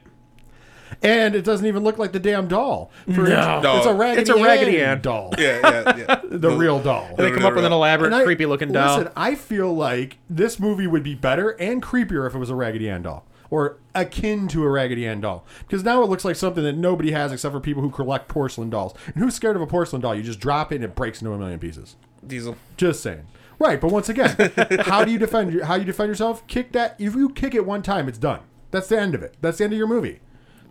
And 1.02 1.34
it 1.34 1.42
doesn't 1.44 1.66
even 1.66 1.82
look 1.84 1.98
like 1.98 2.12
the 2.12 2.18
damn 2.18 2.48
doll. 2.48 2.90
For 3.06 3.22
No. 3.22 3.60
it's 3.78 3.86
a 3.86 3.94
raggedy, 3.94 4.20
It's 4.22 4.30
a 4.30 4.34
Raggedy 4.42 4.80
Ann 4.82 4.90
Ann. 4.90 5.00
doll. 5.02 5.34
Yeah, 5.38 5.58
yeah, 5.62 5.96
yeah. 5.96 6.20
The 6.30 6.50
real 6.50 6.80
doll. 6.80 7.14
They 7.16 7.30
come 7.30 7.44
up 7.44 7.54
with 7.54 7.64
an 7.64 7.72
elaborate, 7.72 8.12
I- 8.12 8.24
creepy 8.24 8.46
looking 8.46 8.72
doll. 8.72 8.98
Listen, 8.98 9.12
I 9.16 9.34
feel 9.34 9.74
like 9.74 10.18
this 10.28 10.58
movie 10.60 10.86
would 10.86 11.02
be 11.02 11.14
better 11.14 11.50
and 11.50 11.82
creepier 11.82 12.26
if 12.26 12.34
it 12.34 12.38
was 12.38 12.50
a 12.50 12.54
Raggedy 12.54 12.88
Ann 12.90 13.02
doll. 13.02 13.24
Or 13.52 13.78
akin 13.96 14.46
to 14.48 14.62
a 14.62 14.68
Raggedy 14.68 15.06
Ann 15.08 15.20
doll. 15.20 15.44
Because 15.66 15.82
now 15.82 16.02
it 16.04 16.08
looks 16.08 16.24
like 16.24 16.36
something 16.36 16.62
that 16.62 16.76
nobody 16.76 17.10
has 17.10 17.32
except 17.32 17.52
for 17.52 17.58
people 17.58 17.82
who 17.82 17.90
collect 17.90 18.28
porcelain 18.28 18.70
dolls. 18.70 18.94
And 19.06 19.16
who's 19.16 19.34
scared 19.34 19.56
of 19.56 19.62
a 19.62 19.66
porcelain 19.66 20.00
doll? 20.02 20.14
You 20.14 20.22
just 20.22 20.38
drop 20.38 20.70
it 20.70 20.76
and 20.76 20.84
it 20.84 20.94
breaks 20.94 21.20
into 21.20 21.32
a 21.32 21.38
million 21.38 21.58
pieces. 21.58 21.96
Diesel. 22.24 22.56
Just 22.76 23.02
saying. 23.02 23.26
Right, 23.58 23.80
but 23.80 23.90
once 23.90 24.08
again, 24.08 24.36
how 24.82 25.04
do 25.04 25.10
you 25.10 25.18
defend 25.18 25.52
your, 25.52 25.64
how 25.64 25.74
you 25.74 25.84
defend 25.84 26.08
yourself? 26.10 26.46
Kick 26.46 26.70
that 26.72 26.94
if 27.00 27.16
you 27.16 27.28
kick 27.30 27.54
it 27.56 27.66
one 27.66 27.82
time, 27.82 28.08
it's 28.08 28.18
done. 28.18 28.40
That's 28.70 28.86
the 28.88 29.00
end 29.00 29.16
of 29.16 29.22
it. 29.24 29.34
That's 29.40 29.58
the 29.58 29.64
end 29.64 29.72
of 29.72 29.78
your 29.78 29.88
movie. 29.88 30.20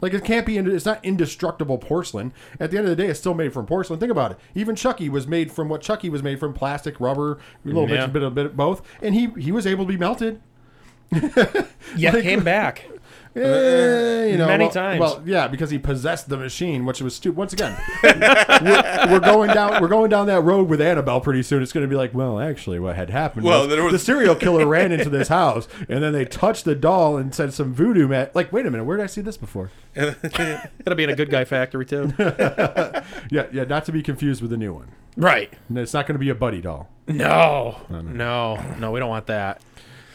Like 0.02 0.14
it 0.14 0.24
can't 0.24 0.46
be 0.46 0.58
it's 0.58 0.86
not 0.86 1.04
indestructible 1.04 1.78
porcelain. 1.78 2.34
At 2.60 2.72
the 2.72 2.78
end 2.78 2.88
of 2.88 2.96
the 2.96 3.02
day, 3.04 3.10
it's 3.10 3.20
still 3.20 3.34
made 3.34 3.54
from 3.54 3.66
porcelain. 3.66 4.00
Think 4.00 4.12
about 4.12 4.32
it. 4.32 4.38
Even 4.56 4.76
Chucky 4.76 5.10
was 5.10 5.28
made 5.28 5.52
from 5.52 5.70
what 5.70 5.82
Chucky 5.82 6.10
was 6.10 6.24
made 6.24 6.40
from 6.40 6.54
plastic, 6.54 7.00
rubber, 7.00 7.34
a 7.34 7.68
little 7.68 7.90
Yeah. 7.90 8.06
bit, 8.08 8.14
bit, 8.14 8.24
a 8.24 8.30
bit 8.30 8.46
of 8.48 8.58
both, 8.58 8.82
and 9.02 9.14
he 9.16 9.28
he 9.38 9.52
was 9.52 9.68
able 9.68 9.86
to 9.86 9.90
be 9.92 9.98
melted. 9.98 10.42
yeah, 11.96 12.12
like- 12.12 12.24
came 12.24 12.44
back. 12.44 12.86
Eh, 13.36 14.26
you 14.32 14.38
know, 14.38 14.48
Many 14.48 14.66
well- 14.66 14.72
times. 14.74 15.00
Well, 15.00 15.22
yeah, 15.26 15.48
because 15.48 15.70
he 15.70 15.78
possessed 15.78 16.30
the 16.30 16.38
machine, 16.38 16.86
which 16.86 17.02
was 17.02 17.16
stupid. 17.16 17.38
Once 17.38 17.54
again, 17.54 17.78
we're, 18.04 19.08
we're 19.12 19.20
going 19.20 19.52
down. 19.52 19.82
We're 19.82 19.88
going 19.88 20.10
down 20.10 20.28
that 20.28 20.42
road 20.44 20.68
with 20.68 20.82
Annabelle 20.82 21.22
pretty 21.22 21.44
soon. 21.44 21.62
It's 21.62 21.72
going 21.72 21.84
to 21.86 21.88
be 21.90 21.96
like, 21.96 22.14
well, 22.14 22.40
actually, 22.40 22.80
what 22.80 22.96
had 22.96 23.10
happened? 23.12 23.46
Well, 23.46 23.62
was 23.62 23.70
there 23.70 23.84
was- 23.84 23.94
the 23.94 24.00
serial 24.00 24.36
killer 24.36 24.66
ran 24.66 24.92
into 24.92 25.10
this 25.10 25.28
house, 25.28 25.68
and 25.88 26.04
then 26.04 26.12
they 26.14 26.26
touched 26.26 26.66
the 26.66 26.76
doll 26.76 27.18
and 27.18 27.34
said 27.34 27.54
some 27.54 27.74
voodoo 27.74 28.08
man. 28.08 28.30
Like, 28.34 28.52
wait 28.52 28.66
a 28.66 28.72
minute, 28.72 28.84
where 28.86 28.98
did 28.98 29.04
I 29.04 29.08
see 29.08 29.22
this 29.22 29.38
before? 29.38 29.70
It'll 29.96 30.96
be 30.96 31.04
in 31.04 31.10
a 31.10 31.16
good 31.16 31.30
guy 31.30 31.46
factory 31.46 31.86
too. 31.86 32.14
Yeah, 33.32 33.46
yeah, 33.52 33.64
not 33.66 33.86
to 33.86 33.92
be 33.92 34.02
confused 34.02 34.42
with 34.42 34.50
the 34.52 34.58
new 34.58 34.74
one. 34.74 34.88
right. 35.18 35.52
And 35.68 35.78
It's 35.78 35.94
not 35.94 36.08
going 36.08 36.16
to 36.16 36.20
be 36.20 36.30
a 36.30 36.36
buddy 36.36 36.62
doll. 36.62 36.90
No. 37.08 37.78
No. 37.92 38.60
No, 38.80 38.92
we 38.92 39.00
don't 39.00 39.10
want 39.10 39.28
that. 39.28 39.62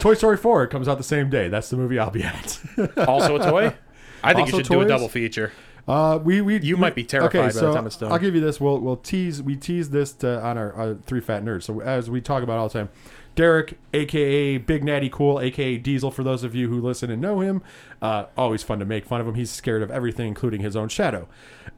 Toy 0.05 0.13
Story 0.13 0.37
4 0.37 0.67
comes 0.67 0.87
out 0.87 0.99
the 0.99 1.03
same 1.03 1.31
day. 1.31 1.49
That's 1.49 1.71
the 1.71 1.79
movie 1.79 1.99
I'll 1.99 2.11
be 2.11 2.23
at. 2.25 2.61
Also 3.09 3.37
a 3.37 3.39
toy? 3.39 3.75
I 4.23 4.35
think 4.35 4.49
Also 4.49 4.59
you 4.59 4.65
should 4.65 4.73
do 4.73 4.81
a 4.83 4.87
double 4.87 5.09
feature. 5.09 5.51
Uh, 5.89 6.19
we 6.23 6.43
we 6.43 6.59
You 6.61 6.77
we- 6.77 6.81
might 6.83 6.95
be 6.95 7.05
terrified 7.05 7.55
by 7.55 7.61
the 7.61 7.73
time 7.73 7.87
it's 7.87 7.97
done. 7.97 8.13
I'll 8.13 8.19
give 8.19 8.35
you 8.35 8.43
this. 8.43 8.61
We'll 8.61 8.81
we'll 8.81 8.99
tease 8.99 9.41
we 9.43 9.57
tease 9.57 9.89
this 9.89 10.13
to, 10.13 10.43
on 10.45 10.59
our 10.59 10.79
uh, 10.79 10.95
three 11.07 11.21
fat 11.21 11.43
nerds. 11.43 11.63
So 11.63 11.81
as 11.81 12.11
we 12.11 12.21
talk 12.21 12.43
about 12.43 12.59
all 12.59 12.69
the 12.69 12.75
time, 12.81 12.91
Derek, 13.35 13.79
aka 13.95 14.59
Big 14.59 14.85
Natty 14.85 15.09
Cool, 15.09 15.41
aka 15.41 15.79
Diesel, 15.79 16.11
for 16.11 16.23
those 16.23 16.45
of 16.45 16.55
you 16.55 16.69
who 16.69 16.83
listen 16.83 17.11
and 17.11 17.23
know 17.23 17.41
him, 17.41 17.63
uh, 18.03 18.27
always 18.37 18.63
fun 18.63 18.81
to 18.81 18.85
make 18.85 19.07
fun 19.07 19.23
of 19.23 19.27
him. 19.27 19.37
He's 19.37 19.51
scared 19.51 19.81
of 19.83 19.91
everything, 19.91 20.29
including 20.29 20.61
his 20.61 20.77
own 20.77 20.91
shadow. 20.91 21.29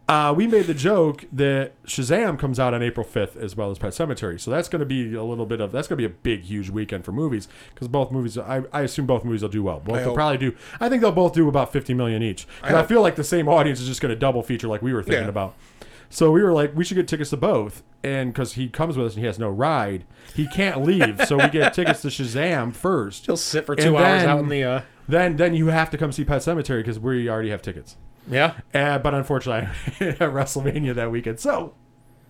Uh, 0.08 0.32
we 0.36 0.46
made 0.46 0.66
the 0.66 0.74
joke 0.74 1.24
that 1.32 1.72
Shazam 1.84 2.38
comes 2.38 2.60
out 2.60 2.72
on 2.72 2.80
April 2.80 3.04
5th 3.04 3.34
as 3.36 3.56
well 3.56 3.72
as 3.72 3.78
Pet 3.78 3.90
Sematary. 3.90 4.40
So 4.40 4.52
that's 4.52 4.68
going 4.68 4.78
to 4.78 4.86
be 4.86 5.14
a 5.16 5.24
little 5.24 5.46
bit 5.46 5.60
of 5.60 5.72
that's 5.72 5.88
going 5.88 6.00
to 6.00 6.08
be 6.08 6.12
a 6.12 6.16
big, 6.16 6.42
huge 6.44 6.70
weekend 6.70 7.04
for 7.04 7.10
movies 7.10 7.48
because 7.74 7.88
both 7.88 8.12
movies. 8.12 8.38
I, 8.38 8.62
I 8.72 8.82
assume 8.82 9.06
both 9.06 9.24
movies 9.24 9.42
will 9.42 9.48
do 9.48 9.64
well. 9.64 9.80
Both 9.80 9.96
I 9.96 9.98
will 9.98 10.04
hope. 10.10 10.14
probably 10.14 10.38
do. 10.38 10.54
I 10.80 10.88
think 10.88 11.02
they'll 11.02 11.10
both 11.10 11.32
do 11.34 11.48
about 11.48 11.72
50 11.72 11.92
million 11.94 12.22
each. 12.22 12.46
And 12.62 12.76
I, 12.76 12.80
hope. 12.80 12.88
feel 12.88 13.02
like 13.02 13.16
the 13.16 13.24
same 13.24 13.48
audience 13.48 13.80
is 13.80 13.88
just 13.88 14.00
going 14.00 14.10
to 14.14 14.18
double 14.18 14.44
feature 14.44 14.68
like 14.68 14.80
we 14.80 14.92
were 14.94 15.02
thinking 15.02 15.24
Yeah. 15.24 15.28
about. 15.28 15.56
So 16.08 16.30
we 16.30 16.40
were 16.40 16.52
like, 16.52 16.76
we 16.76 16.84
should 16.84 16.94
get 16.94 17.08
tickets 17.08 17.30
to 17.30 17.36
both, 17.36 17.82
and 18.04 18.32
because 18.32 18.52
he 18.52 18.68
comes 18.68 18.96
with 18.96 19.08
us 19.08 19.14
and 19.14 19.22
he 19.22 19.26
has 19.26 19.40
no 19.40 19.48
ride, 19.50 20.04
he 20.36 20.46
can't 20.46 20.84
leave. 20.84 21.20
so 21.26 21.36
we 21.36 21.48
get 21.48 21.74
tickets 21.74 22.02
to 22.02 22.08
Shazam 22.08 22.72
first. 22.72 23.26
He'll 23.26 23.36
sit 23.36 23.66
for 23.66 23.72
And 23.72 23.82
two 23.82 23.96
hours 23.96 24.22
then- 24.22 24.28
out 24.28 24.38
in 24.38 24.48
the. 24.48 24.62
Uh, 24.62 24.80
Then, 25.08 25.36
then 25.36 25.54
you 25.54 25.68
have 25.68 25.90
to 25.90 25.98
come 25.98 26.12
see 26.12 26.24
Pet 26.24 26.42
Sematary 26.42 26.78
because 26.80 26.98
we 26.98 27.28
already 27.28 27.50
have 27.50 27.62
tickets. 27.62 27.96
yeah. 28.28 28.54
Uh, 28.74 28.98
but 28.98 29.14
unfortunately, 29.14 29.68
at 30.08 30.18
WrestleMania 30.18 30.94
that 30.94 31.10
weekend, 31.10 31.38
so 31.40 31.74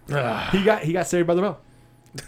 he 0.08 0.62
got 0.62 0.82
he 0.82 0.92
got 0.92 1.06
saved 1.06 1.26
by 1.26 1.34
the 1.34 1.42
bell. 1.42 1.60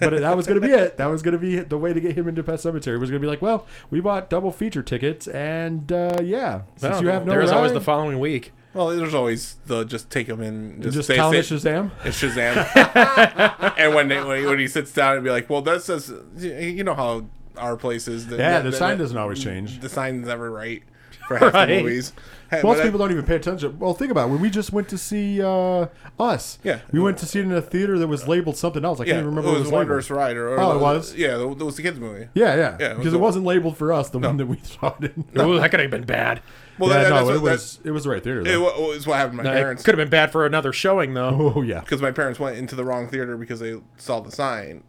But 0.00 0.20
that 0.20 0.36
was 0.36 0.46
going 0.46 0.60
to 0.60 0.66
be 0.66 0.72
it. 0.72 0.98
That 0.98 1.06
was 1.06 1.22
going 1.22 1.32
to 1.32 1.38
be 1.38 1.60
the 1.60 1.78
way 1.78 1.92
to 1.94 2.00
get 2.00 2.14
him 2.16 2.28
into 2.28 2.42
Pet 2.42 2.56
Sematary. 2.56 3.00
Was 3.00 3.10
going 3.10 3.20
to 3.22 3.26
be 3.26 3.26
like, 3.26 3.40
well, 3.40 3.66
we 3.90 4.00
bought 4.00 4.28
double 4.28 4.52
feature 4.52 4.82
tickets, 4.82 5.26
and 5.26 5.90
uh, 5.90 6.18
yeah, 6.22 6.62
since 6.76 6.92
Well, 6.94 7.02
you 7.02 7.08
have 7.08 7.24
no 7.26 7.32
there's 7.32 7.50
always 7.50 7.72
the 7.72 7.80
following 7.80 8.18
week. 8.18 8.52
Well, 8.74 8.88
there's 8.88 9.14
always 9.14 9.56
the 9.66 9.84
just 9.84 10.10
take 10.10 10.28
him 10.28 10.42
in. 10.42 10.82
Just, 10.82 10.94
just 10.94 11.06
say, 11.08 11.16
tell 11.16 11.32
say, 11.32 11.38
us 11.38 11.50
Shazam. 11.50 11.90
It's 12.04 12.20
Shazam. 12.22 13.74
and 13.78 13.94
when, 13.94 14.08
they, 14.08 14.16
he- 14.40 14.46
when 14.46 14.58
he 14.58 14.68
sits 14.68 14.92
down 14.92 15.14
and 15.16 15.24
be 15.24 15.30
like, 15.30 15.48
"Well, 15.48 15.62
that 15.62 15.82
says 15.82 16.12
you 16.36 16.84
know 16.84 16.94
how 16.94 17.24
our 17.58 17.76
places. 17.76 18.26
is." 18.26 18.38
Yeah, 18.38 18.60
the 18.60 18.72
sign 18.72 18.98
doesn't 18.98 19.16
always 19.16 19.42
change. 19.42 19.80
The 19.80 19.88
sign's 19.88 20.26
never 20.26 20.50
right 20.50 20.82
for 21.26 21.36
half 21.38 21.52
Right. 21.54 21.66
the 21.66 21.82
movies. 21.82 22.12
Hey, 22.50 22.62
Most 22.62 22.76
but 22.76 22.80
I- 22.80 22.84
people 22.84 22.98
don't 22.98 23.10
even 23.12 23.26
pay 23.26 23.36
attention. 23.36 23.78
Well, 23.78 23.92
think 23.92 24.10
about 24.10 24.28
it. 24.28 24.32
When 24.32 24.40
we 24.40 24.48
just 24.48 24.72
went 24.72 24.88
to 24.88 24.96
see 24.96 25.42
uh, 25.42 25.88
Us, 26.18 26.58
Yeah. 26.64 26.78
we 26.90 26.98
went 26.98 27.18
to 27.18 27.26
see 27.26 27.40
it 27.40 27.44
in 27.44 27.52
a 27.52 27.60
theater 27.60 27.98
that 27.98 28.08
was 28.08 28.26
labeled 28.26 28.56
something 28.56 28.86
else. 28.86 29.00
I 29.00 29.04
can't 29.04 29.18
even 29.18 29.26
remember 29.26 29.48
it 29.48 29.52
what 29.52 29.56
it 29.56 29.60
was 29.60 29.66
was. 29.66 29.72
Wondrous 29.72 30.10
Ride. 30.10 30.36
Or, 30.38 30.54
or 30.54 30.60
Oh, 30.60 30.76
it 30.76 30.80
was? 30.80 31.14
Yeah, 31.14 31.38
it 31.38 31.58
was 31.58 31.76
the 31.76 31.82
kids 31.82 32.00
movie. 32.00 32.28
Yeah, 32.32 32.54
yeah, 32.56 32.76
Yeah, 32.80 32.86
it 32.86 32.88
was 32.90 32.98
because 33.00 33.12
it 33.12 33.20
wasn't 33.20 33.44
labeled 33.44 33.76
for 33.76 33.92
us. 33.92 34.08
The 34.08 34.18
one 34.18 34.38
that 34.38 34.46
we 34.46 34.58
saw 34.62 34.94
it 34.98 35.12
in. 35.14 35.40
Ooh, 35.42 35.60
that 35.60 35.70
could 35.70 35.80
have 35.80 35.90
been 35.90 36.04
bad. 36.06 36.40
Well, 36.78 36.88
yeah, 36.88 37.02
that, 37.02 37.10
no, 37.10 37.28
it 37.28 37.34
what, 37.34 37.42
was 37.42 37.80
it 37.84 37.90
was 37.90 38.04
the 38.04 38.10
right 38.10 38.24
theater. 38.24 38.40
It 38.40 38.44
Though. 38.44 38.62
wa- 38.62 38.88
was 38.94 39.06
what 39.06 39.18
happened 39.18 39.38
to 39.40 39.44
my 39.44 39.50
No, 39.50 39.56
it 39.56 39.60
parents. 39.60 39.82
could 39.82 39.98
have 39.98 40.02
been 40.06 40.10
bad 40.10 40.32
for 40.32 40.46
another 40.46 40.72
showing 40.72 41.12
though. 41.12 41.52
oh 41.56 41.60
yeah, 41.62 41.80
Because 41.80 42.00
my 42.00 42.12
parents 42.12 42.40
went 42.40 42.56
into 42.56 42.74
the 42.74 42.84
wrong 42.86 43.08
theater 43.08 43.36
because 43.36 43.60
they 43.60 43.78
saw 43.98 44.20
the 44.20 44.30
sign. 44.32 44.84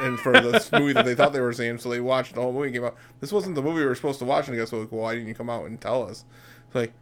And 0.00 0.18
for 0.18 0.32
the 0.32 0.66
movie 0.72 0.92
that 0.94 1.04
they 1.04 1.14
thought 1.14 1.32
they 1.32 1.40
were 1.40 1.52
seeing, 1.52 1.78
so 1.78 1.88
they 1.90 2.00
watched 2.00 2.34
the 2.34 2.40
whole 2.40 2.52
movie 2.52 2.68
and 2.68 2.74
came 2.76 2.84
out. 2.84 2.96
This 3.20 3.32
wasn't 3.32 3.54
the 3.54 3.62
movie 3.62 3.80
we 3.80 3.86
were 3.86 3.94
supposed 3.94 4.18
to 4.20 4.24
watch. 4.24 4.48
And 4.48 4.56
I 4.56 4.60
guess, 4.60 4.72
like, 4.72 4.90
well, 4.92 5.02
why 5.02 5.14
didn't 5.14 5.28
you 5.28 5.34
come 5.34 5.50
out 5.50 5.66
and 5.66 5.80
tell 5.80 6.02
us? 6.02 6.24
It's 6.66 6.74
like, 6.74 6.92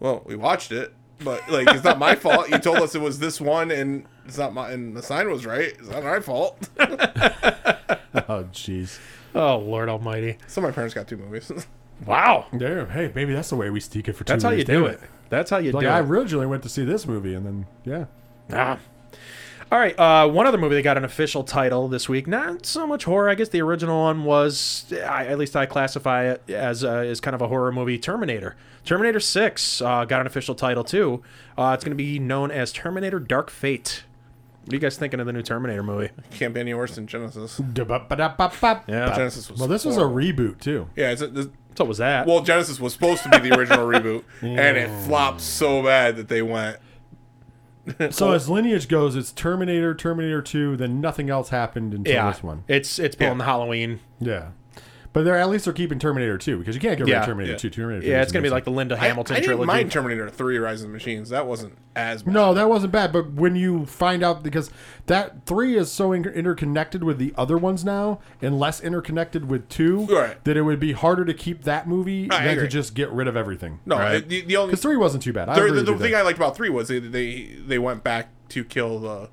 well, 0.00 0.22
we 0.26 0.36
watched 0.36 0.72
it, 0.72 0.92
but 1.24 1.48
like, 1.50 1.68
it's 1.74 1.84
not 1.84 1.98
my 1.98 2.14
fault. 2.14 2.48
You 2.50 2.58
told 2.58 2.78
us 2.78 2.94
it 2.94 3.00
was 3.00 3.18
this 3.18 3.40
one, 3.40 3.70
and 3.70 4.04
it's 4.26 4.38
not 4.38 4.52
my. 4.52 4.70
And 4.72 4.96
the 4.96 5.02
sign 5.02 5.30
was 5.30 5.46
right. 5.46 5.68
It's 5.78 5.88
not 5.88 6.02
my 6.04 6.20
fault. 6.20 6.68
oh 6.78 8.44
jeez. 8.52 8.98
Oh 9.34 9.58
Lord 9.58 9.88
Almighty! 9.88 10.36
so 10.46 10.60
my 10.60 10.70
parents 10.70 10.94
got 10.94 11.08
two 11.08 11.16
movies. 11.16 11.50
Wow, 12.04 12.46
There, 12.52 12.86
hey, 12.86 13.12
maybe 13.14 13.32
that's 13.32 13.50
the 13.50 13.54
way 13.54 13.70
we 13.70 13.78
sneak 13.78 14.08
it 14.08 14.14
for 14.14 14.24
two. 14.24 14.32
that's 14.32 14.42
how 14.42 14.50
you 14.50 14.64
do 14.64 14.72
damn 14.82 14.90
it. 14.90 15.00
That's 15.28 15.50
how 15.50 15.58
you 15.58 15.70
Like 15.70 15.84
do 15.84 15.88
I 15.88 16.00
it. 16.00 16.06
originally 16.06 16.46
went 16.46 16.64
to 16.64 16.68
see 16.68 16.84
this 16.84 17.06
movie, 17.06 17.32
and 17.32 17.46
then 17.46 17.66
yeah, 17.84 18.06
Ah. 18.52 18.78
All 19.72 19.78
right. 19.78 19.98
Uh, 19.98 20.28
one 20.28 20.46
other 20.46 20.58
movie 20.58 20.74
that 20.74 20.82
got 20.82 20.98
an 20.98 21.04
official 21.04 21.44
title 21.44 21.88
this 21.88 22.06
week. 22.06 22.26
Not 22.26 22.66
so 22.66 22.86
much 22.86 23.04
horror. 23.04 23.30
I 23.30 23.34
guess 23.34 23.48
the 23.48 23.62
original 23.62 24.02
one 24.02 24.24
was, 24.24 24.92
I, 24.92 25.24
at 25.24 25.38
least 25.38 25.56
I 25.56 25.64
classify 25.64 26.24
it 26.24 26.42
as 26.50 26.84
uh, 26.84 26.90
as 26.96 27.20
kind 27.20 27.34
of 27.34 27.40
a 27.40 27.48
horror 27.48 27.72
movie. 27.72 27.98
Terminator. 27.98 28.54
Terminator 28.84 29.18
Six 29.18 29.80
uh, 29.80 30.04
got 30.04 30.20
an 30.20 30.26
official 30.26 30.54
title 30.54 30.84
too. 30.84 31.22
Uh, 31.56 31.70
it's 31.74 31.84
going 31.84 31.96
to 31.96 32.02
be 32.04 32.18
known 32.18 32.50
as 32.50 32.70
Terminator: 32.70 33.18
Dark 33.18 33.48
Fate. 33.48 34.04
What 34.66 34.74
are 34.74 34.76
you 34.76 34.80
guys 34.80 34.98
thinking 34.98 35.20
of 35.20 35.26
the 35.26 35.32
new 35.32 35.42
Terminator 35.42 35.82
movie? 35.82 36.10
Can't 36.32 36.52
be 36.52 36.60
any 36.60 36.74
worse 36.74 36.94
than 36.96 37.06
Genisys. 37.06 37.72
Yeah. 38.86 39.16
Genisys 39.16 39.50
was. 39.50 39.58
Well, 39.58 39.68
this 39.68 39.86
was 39.86 39.96
a 39.96 40.00
horrible. 40.06 40.18
reboot 40.20 40.60
too. 40.60 40.90
yeah. 40.96 41.12
It's 41.12 41.22
a, 41.22 41.28
this, 41.28 41.46
So 41.78 41.86
was 41.86 41.96
that? 41.96 42.26
well, 42.26 42.44
Genisys 42.44 42.78
was 42.78 42.92
supposed 42.92 43.22
to 43.22 43.30
be 43.30 43.48
the 43.48 43.58
original 43.58 43.86
reboot, 43.88 44.24
and 44.42 44.76
it 44.76 44.90
flopped 45.06 45.40
so 45.40 45.82
bad 45.82 46.16
that 46.16 46.28
they 46.28 46.42
went. 46.42 46.76
So 48.10 48.32
as 48.32 48.48
lineage 48.48 48.88
goes, 48.88 49.16
it's 49.16 49.32
Terminator, 49.32 49.94
Terminator 49.94 50.42
Two, 50.42 50.76
then 50.76 51.00
nothing 51.00 51.30
else 51.30 51.48
happened 51.48 51.94
until 51.94 52.14
yeah. 52.14 52.30
this 52.30 52.42
one. 52.42 52.64
It's 52.68 52.98
it's 52.98 53.16
pulling 53.16 53.38
the 53.38 53.44
Halloween. 53.44 54.00
Yeah, 54.20 54.50
but 55.12 55.24
they're 55.24 55.36
at 55.38 55.48
least 55.50 55.64
they're 55.66 55.74
keeping 55.74 55.98
Terminator 55.98 56.38
Two 56.38 56.58
because 56.58 56.74
you 56.74 56.80
can't 56.80 56.96
get 56.96 57.04
rid 57.04 57.10
Yeah. 57.10 57.20
of 57.20 57.26
Terminator 57.26 57.52
Yeah. 57.52 57.58
Two. 57.58 57.70
Terminator 57.70 58.02
2 58.02 58.08
Yeah, 58.08 58.20
is 58.20 58.22
it's 58.24 58.32
going 58.32 58.40
to 58.42 58.46
be 58.46 58.48
amazing. 58.48 58.54
like 58.54 58.64
the 58.64 58.70
Linda 58.70 58.96
Hamilton 58.96 59.36
I 59.36 59.40
didn't 59.40 59.46
trilogy. 59.48 59.66
mind 59.66 59.92
Terminator 59.92 60.30
Three: 60.30 60.58
Rise 60.58 60.80
of 60.82 60.88
the 60.88 60.92
Machines. 60.92 61.28
That 61.30 61.46
wasn't 61.46 61.76
as 61.94 62.22
bad. 62.22 62.32
No, 62.34 62.54
that 62.54 62.68
wasn't 62.68 62.92
bad. 62.92 63.12
But 63.12 63.32
when 63.32 63.54
you 63.54 63.84
find 63.86 64.22
out, 64.22 64.42
because 64.42 64.70
that 65.06 65.44
three 65.46 65.76
is 65.76 65.92
so 65.92 66.12
in- 66.12 66.24
interconnected 66.24 67.04
with 67.04 67.18
the 67.18 67.34
other 67.36 67.58
ones 67.58 67.84
now, 67.84 68.20
and 68.40 68.58
less 68.58 68.80
interconnected 68.80 69.48
with 69.48 69.68
two, 69.68 70.06
Right. 70.06 70.42
that 70.44 70.56
it 70.56 70.62
would 70.62 70.80
be 70.80 70.92
harder 70.92 71.24
to 71.26 71.34
keep 71.34 71.64
that 71.64 71.86
movie 71.86 72.28
I 72.30 72.36
than 72.44 72.54
to 72.54 72.60
agree. 72.60 72.68
just 72.68 72.94
get 72.94 73.10
rid 73.10 73.28
of 73.28 73.36
everything. 73.36 73.80
No, 73.84 73.98
Right. 73.98 74.26
the, 74.26 74.40
the 74.42 74.56
only 74.56 74.70
Because 74.70 74.80
three 74.82 74.96
wasn't 74.96 75.22
too 75.22 75.32
bad. 75.34 75.48
I 75.50 75.56
the, 75.56 75.62
really 75.62 75.76
the, 75.78 75.82
the 75.84 75.92
do 75.92 75.98
thing 75.98 76.12
that. 76.12 76.18
I 76.20 76.22
liked 76.22 76.38
about 76.38 76.56
three 76.56 76.70
was 76.70 76.88
they 76.88 76.98
they, 77.00 77.50
they 77.66 77.78
went 77.78 78.02
back 78.02 78.28
to 78.50 78.64
kill 78.64 78.98
the 78.98 79.28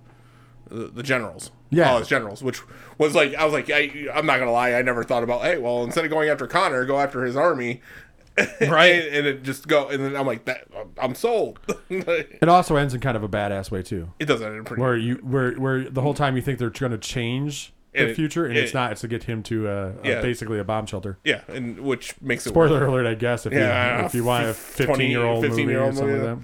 the, 0.69 0.87
the 0.87 1.03
generals. 1.03 1.51
Yeah. 1.71 1.93
oh, 1.93 1.97
it's 1.99 2.07
generals, 2.09 2.41
which 2.43 2.61
was 2.97 3.13
like 3.15 3.35
I 3.35 3.43
was 3.45 3.53
like 3.53 3.69
I, 3.69 4.07
I'm 4.13 4.25
not 4.25 4.39
gonna 4.39 4.51
lie, 4.51 4.73
I 4.73 4.81
never 4.81 5.03
thought 5.03 5.23
about 5.23 5.41
hey, 5.43 5.57
well 5.57 5.83
instead 5.83 6.03
of 6.05 6.11
going 6.11 6.29
after 6.29 6.47
Connor, 6.47 6.85
go 6.85 6.99
after 6.99 7.23
his 7.23 7.35
army, 7.35 7.81
Right. 8.61 8.93
and, 9.03 9.15
and 9.15 9.27
it 9.27 9.43
just 9.43 9.67
go 9.67 9.87
and 9.89 10.03
then 10.03 10.15
I'm 10.15 10.25
like 10.25 10.45
that 10.45 10.67
I'm 10.99 11.13
sold. 11.15 11.59
it 11.89 12.47
also 12.49 12.75
ends 12.75 12.93
in 12.93 13.01
kind 13.01 13.17
of 13.17 13.23
a 13.23 13.29
badass 13.29 13.69
way 13.71 13.83
too, 13.83 14.09
It 14.19 14.25
does 14.25 14.41
end 14.41 14.65
pretty. 14.65 14.81
where 14.81 14.95
you 14.97 15.15
where 15.15 15.53
where 15.55 15.89
the 15.89 16.01
whole 16.01 16.13
time 16.13 16.35
you 16.35 16.41
think 16.41 16.57
they're 16.59 16.69
going 16.69 16.91
to 16.91 16.97
change 16.97 17.73
the 17.93 18.09
it- 18.09 18.15
future, 18.15 18.45
and 18.45 18.55
it- 18.57 18.63
it's 18.63 18.73
not. 18.73 18.91
It's 18.91 19.01
to 19.01 19.07
get 19.07 19.23
him 19.23 19.41
to 19.43 19.67
uh, 19.67 19.91
Yeah. 20.03 20.13
uh, 20.15 20.21
basically 20.21 20.59
a 20.59 20.63
bomb 20.63 20.85
shelter. 20.85 21.17
Yeah, 21.23 21.41
and 21.47 21.79
which 21.79 22.19
makes 22.21 22.45
it 22.45 22.49
Spoiler 22.49 22.83
it. 22.83 22.87
alert, 22.89 23.05
I 23.07 23.15
guess. 23.15 23.45
If 23.47 23.53
Yeah, 23.53 23.99
you 24.01 24.05
if 24.05 24.13
you 24.13 24.23
want 24.23 24.45
a 24.45 24.53
fif- 24.53 24.85
20, 24.85 24.91
fifteen 24.93 25.11
year 25.11 25.23
old 25.23 25.43
movie 25.43 25.63
15-year-old 25.63 25.93
or 25.93 25.95
something 25.97 26.23
like 26.35 26.37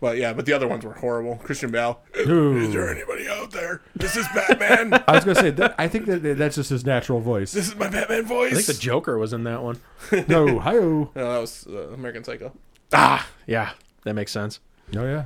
But 0.00 0.18
yeah, 0.18 0.32
but 0.32 0.44
the 0.46 0.52
other 0.52 0.68
ones 0.68 0.84
were 0.84 0.92
horrible. 0.92 1.36
Christian 1.36 1.70
Bale. 1.70 2.00
Ooh. 2.26 2.56
Is 2.58 2.72
there 2.72 2.90
anybody 2.90 3.28
out 3.28 3.50
there? 3.52 3.80
This 3.94 4.16
is 4.16 4.26
Batman. 4.34 4.92
I 5.08 5.12
was 5.12 5.24
gonna 5.24 5.40
say 5.40 5.50
that, 5.50 5.74
I 5.78 5.88
think 5.88 6.06
that 6.06 6.18
that's 6.36 6.56
just 6.56 6.70
his 6.70 6.84
natural 6.84 7.20
voice. 7.20 7.52
this 7.52 7.68
is 7.68 7.76
my 7.76 7.88
Batman 7.88 8.26
voice. 8.26 8.52
I 8.52 8.56
think 8.56 8.66
the 8.66 8.74
Joker 8.74 9.18
was 9.18 9.32
in 9.32 9.44
that 9.44 9.62
one. 9.62 9.80
no, 10.28 10.58
hi 10.58 10.72
no, 10.74 11.10
that 11.14 11.40
was 11.40 11.66
uh, 11.66 11.88
American 11.94 12.24
Psycho. 12.24 12.52
Ah, 12.92 13.26
yeah, 13.46 13.70
that 14.04 14.14
makes 14.14 14.32
sense. 14.32 14.60
Oh 14.94 15.04
yeah, 15.04 15.24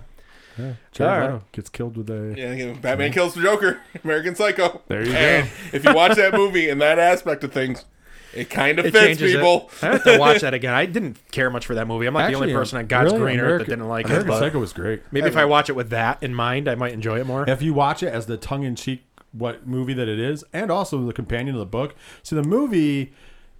yeah. 0.58 0.74
Jared 0.92 1.12
All 1.12 1.18
right. 1.18 1.32
Leto 1.34 1.44
gets 1.52 1.70
killed 1.70 1.96
with 1.96 2.10
a. 2.10 2.34
Yeah, 2.36 2.52
you 2.52 2.66
know, 2.66 2.74
Batman 2.80 3.12
kills 3.12 3.34
the 3.34 3.42
Joker. 3.42 3.80
American 4.04 4.34
Psycho. 4.36 4.82
There 4.86 5.04
you 5.04 5.12
and 5.12 5.50
if 5.72 5.84
you 5.84 5.92
watch 5.92 6.16
that 6.16 6.34
movie 6.34 6.68
in 6.68 6.78
that 6.78 6.98
aspect 6.98 7.42
of 7.42 7.52
things, 7.52 7.84
it 8.34 8.50
kind 8.50 8.78
of 8.78 8.86
It 8.86 8.92
fits 8.92 9.04
changes 9.06 9.32
people. 9.34 9.70
it. 9.82 9.84
I 9.84 9.92
have 9.92 10.04
to 10.04 10.18
watch 10.18 10.40
that 10.42 10.54
again. 10.54 10.74
I 10.74 10.86
didn't 10.86 11.16
care 11.30 11.50
much 11.50 11.66
for 11.66 11.74
that 11.74 11.86
movie. 11.86 12.06
I'm 12.06 12.14
like 12.14 12.30
the 12.30 12.36
only 12.36 12.52
person 12.52 12.78
on 12.78 12.86
God's 12.86 13.12
really, 13.12 13.24
green 13.24 13.40
earth 13.40 13.60
that 13.60 13.68
didn't 13.68 13.88
like 13.88 14.06
American 14.06 14.28
it. 14.28 14.30
But 14.32 14.38
Psycho 14.40 14.58
was 14.60 14.72
great. 14.72 15.02
maybe 15.10 15.26
if 15.28 15.36
I 15.36 15.44
watch 15.44 15.68
it 15.68 15.74
with 15.74 15.90
that 15.90 16.22
in 16.22 16.34
mind, 16.34 16.68
I 16.68 16.74
might 16.74 16.92
enjoy 16.92 17.20
it 17.20 17.26
more. 17.26 17.48
If 17.48 17.62
you 17.62 17.74
watch 17.74 18.02
it 18.02 18.08
as 18.12 18.26
the 18.26 18.36
tongue 18.36 18.64
in 18.64 18.76
cheek 18.76 19.04
what 19.32 19.66
movie 19.66 19.92
that 19.94 20.08
it 20.08 20.18
is, 20.18 20.42
and 20.52 20.70
also 20.70 21.04
the 21.04 21.12
companion 21.12 21.54
of 21.54 21.58
the 21.60 21.66
book, 21.66 21.94
see 22.22 22.34
the 22.34 22.42
movie 22.42 23.12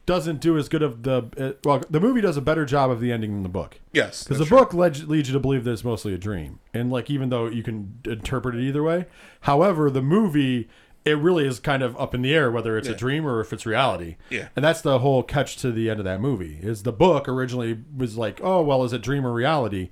doesn't 0.07 0.41
do 0.41 0.57
as 0.57 0.71
good 0.71 0.83
of 0.83 1.03
the 1.03 1.23
uh, 1.39 1.53
well, 1.65 1.83
the 1.91 2.01
movie 2.01 2.23
does 2.23 2.39
a 2.39 2.41
better 2.41 2.65
job 2.65 2.91
of 2.91 2.99
the 3.01 3.13
ending 3.13 3.35
than 3.35 3.43
the 3.43 3.49
book. 3.51 3.79
Yes, 3.93 4.25
Because 4.25 4.39
the 4.39 4.47
true. 4.47 4.57
book 4.59 4.73
led, 4.73 4.97
leads 5.07 5.29
you 5.29 5.35
to 5.35 5.39
believe 5.41 5.65
that 5.65 5.73
it's 5.73 5.85
mostly 5.85 6.15
a 6.15 6.19
dream, 6.19 6.61
and 6.73 6.91
like 6.91 7.11
even 7.11 7.29
though 7.29 7.47
you 7.49 7.63
can 7.63 7.99
interpret 8.07 8.55
it 8.55 8.63
either 8.63 8.83
way, 8.83 9.05
however, 9.43 9.91
the 9.91 10.01
movie 10.01 10.69
it 11.05 11.17
really 11.19 11.47
is 11.47 11.59
kind 11.61 11.83
of 11.83 11.97
up 11.99 12.15
in 12.15 12.23
the 12.23 12.35
air 12.35 12.51
whether 12.51 12.77
it's 12.77 12.89
a 12.89 12.95
dream 12.95 13.27
or 13.27 13.41
if 13.41 13.53
it's 13.53 13.65
reality. 13.65 14.17
Yeah. 14.31 14.49
and 14.57 14.65
that's 14.65 14.81
the 14.83 14.99
whole 14.99 15.23
catch 15.23 15.57
to 15.59 15.73
the 15.73 15.89
end 15.91 16.01
of 16.01 16.05
that 16.05 16.21
movie. 16.21 16.59
Is 16.63 16.83
the 16.83 16.93
book 16.93 17.29
originally 17.29 17.79
was 17.97 18.17
like, 18.17 18.41
oh 18.43 18.63
well, 18.63 18.85
is 18.85 18.93
it 18.93 19.03
dream 19.03 19.27
or 19.27 19.33
reality? 19.33 19.91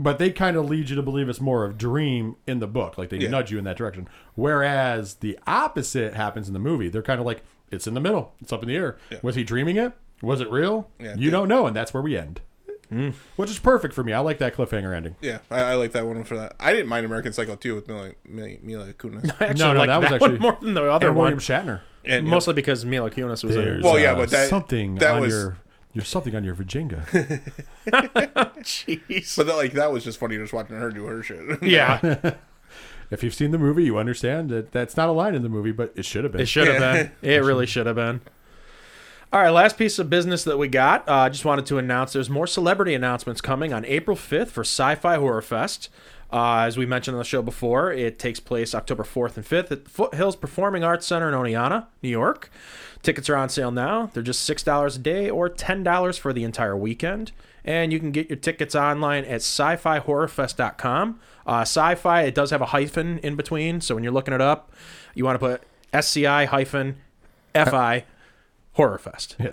But 0.00 0.18
they 0.18 0.30
kind 0.30 0.56
of 0.56 0.68
lead 0.70 0.90
you 0.90 0.96
to 0.96 1.02
believe 1.02 1.28
it's 1.28 1.40
more 1.40 1.64
of 1.64 1.76
dream 1.76 2.36
in 2.46 2.60
the 2.60 2.68
book, 2.68 2.96
like 2.98 3.08
they 3.08 3.16
Yeah. 3.18 3.30
nudge 3.30 3.50
you 3.50 3.58
in 3.58 3.64
that 3.64 3.76
direction. 3.76 4.08
Whereas 4.34 5.14
the 5.14 5.38
opposite 5.46 6.14
happens 6.14 6.46
in 6.48 6.52
the 6.54 6.60
movie. 6.60 6.88
They're 6.88 7.02
kind 7.02 7.18
of 7.20 7.26
like 7.26 7.42
it's 7.70 7.86
in 7.86 7.94
the 7.94 8.00
middle, 8.00 8.34
it's 8.40 8.52
up 8.52 8.62
in 8.62 8.68
the 8.68 8.76
air. 8.76 8.96
Yeah. 9.10 9.18
Was 9.22 9.34
he 9.34 9.44
dreaming 9.44 9.76
it? 9.76 9.92
Was 10.22 10.40
it 10.40 10.50
real? 10.50 10.90
Yeah, 10.98 11.14
you 11.16 11.30
don't 11.30 11.48
know, 11.48 11.66
and 11.66 11.76
that's 11.76 11.92
where 11.94 12.02
we 12.02 12.16
end 12.16 12.40
which 13.36 13.50
is 13.50 13.58
perfect 13.58 13.94
for 13.94 14.02
me. 14.04 14.12
I 14.12 14.20
like 14.20 14.38
that 14.38 14.54
cliffhanger 14.56 14.94
ending. 14.96 15.16
Yeah, 15.20 15.38
I, 15.50 15.60
I 15.60 15.74
like 15.74 15.92
that 15.92 16.06
one 16.06 16.24
for 16.24 16.36
that. 16.36 16.54
I 16.58 16.72
didn't 16.72 16.88
mind 16.88 17.04
American 17.06 17.32
Psycho 17.32 17.56
2 17.56 17.74
with 17.74 17.88
Mila, 17.88 18.10
Mila, 18.26 18.48
Mila 18.62 18.92
Kunis. 18.94 19.30
I 19.40 19.46
actually 19.46 19.58
No, 19.64 19.72
no, 19.74 19.78
like 19.80 19.88
that 19.88 20.00
that, 20.00 20.12
was 20.12 20.20
one 20.20 20.30
actually- 20.32 20.38
more 20.38 20.58
than 20.60 20.74
the 20.74 20.90
other 20.90 21.08
And 21.08 21.16
one. 21.16 21.24
William 21.24 21.38
Shatner. 21.40 21.80
And 22.04 22.26
you 22.26 22.30
Mostly 22.30 22.54
because 22.54 22.84
Mila 22.84 23.10
Kunis 23.10 23.44
was 23.44 23.56
in 23.56 23.68
it. 23.68 23.82
Well, 23.82 23.98
yeah, 23.98 24.12
uh, 24.12 24.16
but 24.16 24.30
that- 24.30 24.48
something 24.48 24.94
that 24.96 25.14
on 25.14 25.20
was- 25.22 25.32
your 25.32 25.58
there's 25.94 26.08
something 26.08 26.34
on 26.36 26.44
your 26.44 26.54
Virginia. 26.54 27.04
Jeez. 27.86 29.36
but 29.36 29.46
that, 29.46 29.56
like 29.56 29.72
that 29.72 29.90
was 29.92 30.04
just 30.04 30.18
funny 30.18 30.36
just 30.36 30.52
watching 30.52 30.76
her 30.76 30.90
do 30.90 31.06
her 31.06 31.22
shit. 31.22 31.62
Yeah, 31.62 32.34
if 33.10 33.22
you've 33.22 33.34
seen 33.34 33.50
the 33.50 33.58
movie, 33.58 33.84
you 33.84 33.96
understand 33.98 34.50
that 34.50 34.70
that's 34.72 34.96
not 34.96 35.08
a 35.08 35.12
line 35.12 35.34
in 35.34 35.42
the 35.42 35.48
movie, 35.48 35.72
but 35.72 35.92
it 35.96 36.04
should 36.04 36.24
have 36.24 36.32
been. 36.32 36.42
it 36.42 36.46
should 36.48 36.68
have 36.68 36.80
Yeah. 36.80 37.02
been. 37.04 37.12
It 37.30 37.38
really 37.42 37.66
should 37.66 37.86
have 37.86 37.96
been. 37.96 38.20
All 39.30 39.42
right, 39.42 39.50
last 39.50 39.76
piece 39.76 39.98
of 39.98 40.08
business 40.08 40.44
that 40.44 40.56
we 40.56 40.68
got. 40.68 41.06
I 41.06 41.26
uh, 41.26 41.28
just 41.28 41.44
wanted 41.44 41.66
to 41.66 41.76
announce 41.76 42.14
there's 42.14 42.30
more 42.30 42.46
celebrity 42.46 42.94
announcements 42.94 43.42
coming 43.42 43.74
on 43.74 43.84
April 43.84 44.16
5th 44.16 44.48
for 44.48 44.62
Sci 44.62 44.94
Fi 44.94 45.16
Horror 45.16 45.42
Fest. 45.42 45.90
Uh, 46.32 46.60
as 46.60 46.78
we 46.78 46.86
mentioned 46.86 47.14
on 47.14 47.18
the 47.18 47.26
show 47.26 47.42
before, 47.42 47.92
it 47.92 48.18
takes 48.18 48.40
place 48.40 48.74
October 48.74 49.02
4th 49.02 49.36
and 49.36 49.44
5th 49.44 49.70
at 49.70 49.84
the 49.84 49.90
Foothills 49.90 50.34
Performing 50.34 50.82
Arts 50.82 51.04
Center 51.04 51.28
in 51.28 51.34
Oneonta, 51.34 51.88
New 52.02 52.08
York. 52.08 52.50
Tickets 53.02 53.28
are 53.28 53.36
on 53.36 53.50
sale 53.50 53.70
now. 53.70 54.10
They're 54.14 54.22
just 54.22 54.48
$6 54.48 54.96
a 54.96 54.98
day 54.98 55.28
or 55.28 55.50
$10 55.50 56.18
for 56.18 56.32
the 56.32 56.44
entire 56.44 56.76
weekend. 56.76 57.32
And 57.66 57.92
you 57.92 58.00
can 58.00 58.12
get 58.12 58.30
your 58.30 58.38
tickets 58.38 58.74
online 58.74 59.26
at 59.26 59.42
sci 59.42 59.76
fi 59.76 60.00
horrorfest.com. 60.00 61.20
Uh, 61.46 61.60
sci 61.60 61.94
fi, 61.96 62.22
it 62.22 62.34
does 62.34 62.50
have 62.50 62.62
a 62.62 62.66
hyphen 62.66 63.18
in 63.18 63.36
between. 63.36 63.82
So 63.82 63.94
when 63.94 64.04
you're 64.04 64.12
looking 64.12 64.32
it 64.32 64.40
up, 64.40 64.72
you 65.14 65.26
want 65.26 65.38
to 65.38 65.46
put 65.46 65.64
SCI 65.92 66.46
hyphen 66.46 66.96
FI 67.52 68.04
horrorfest.com. 68.78 69.44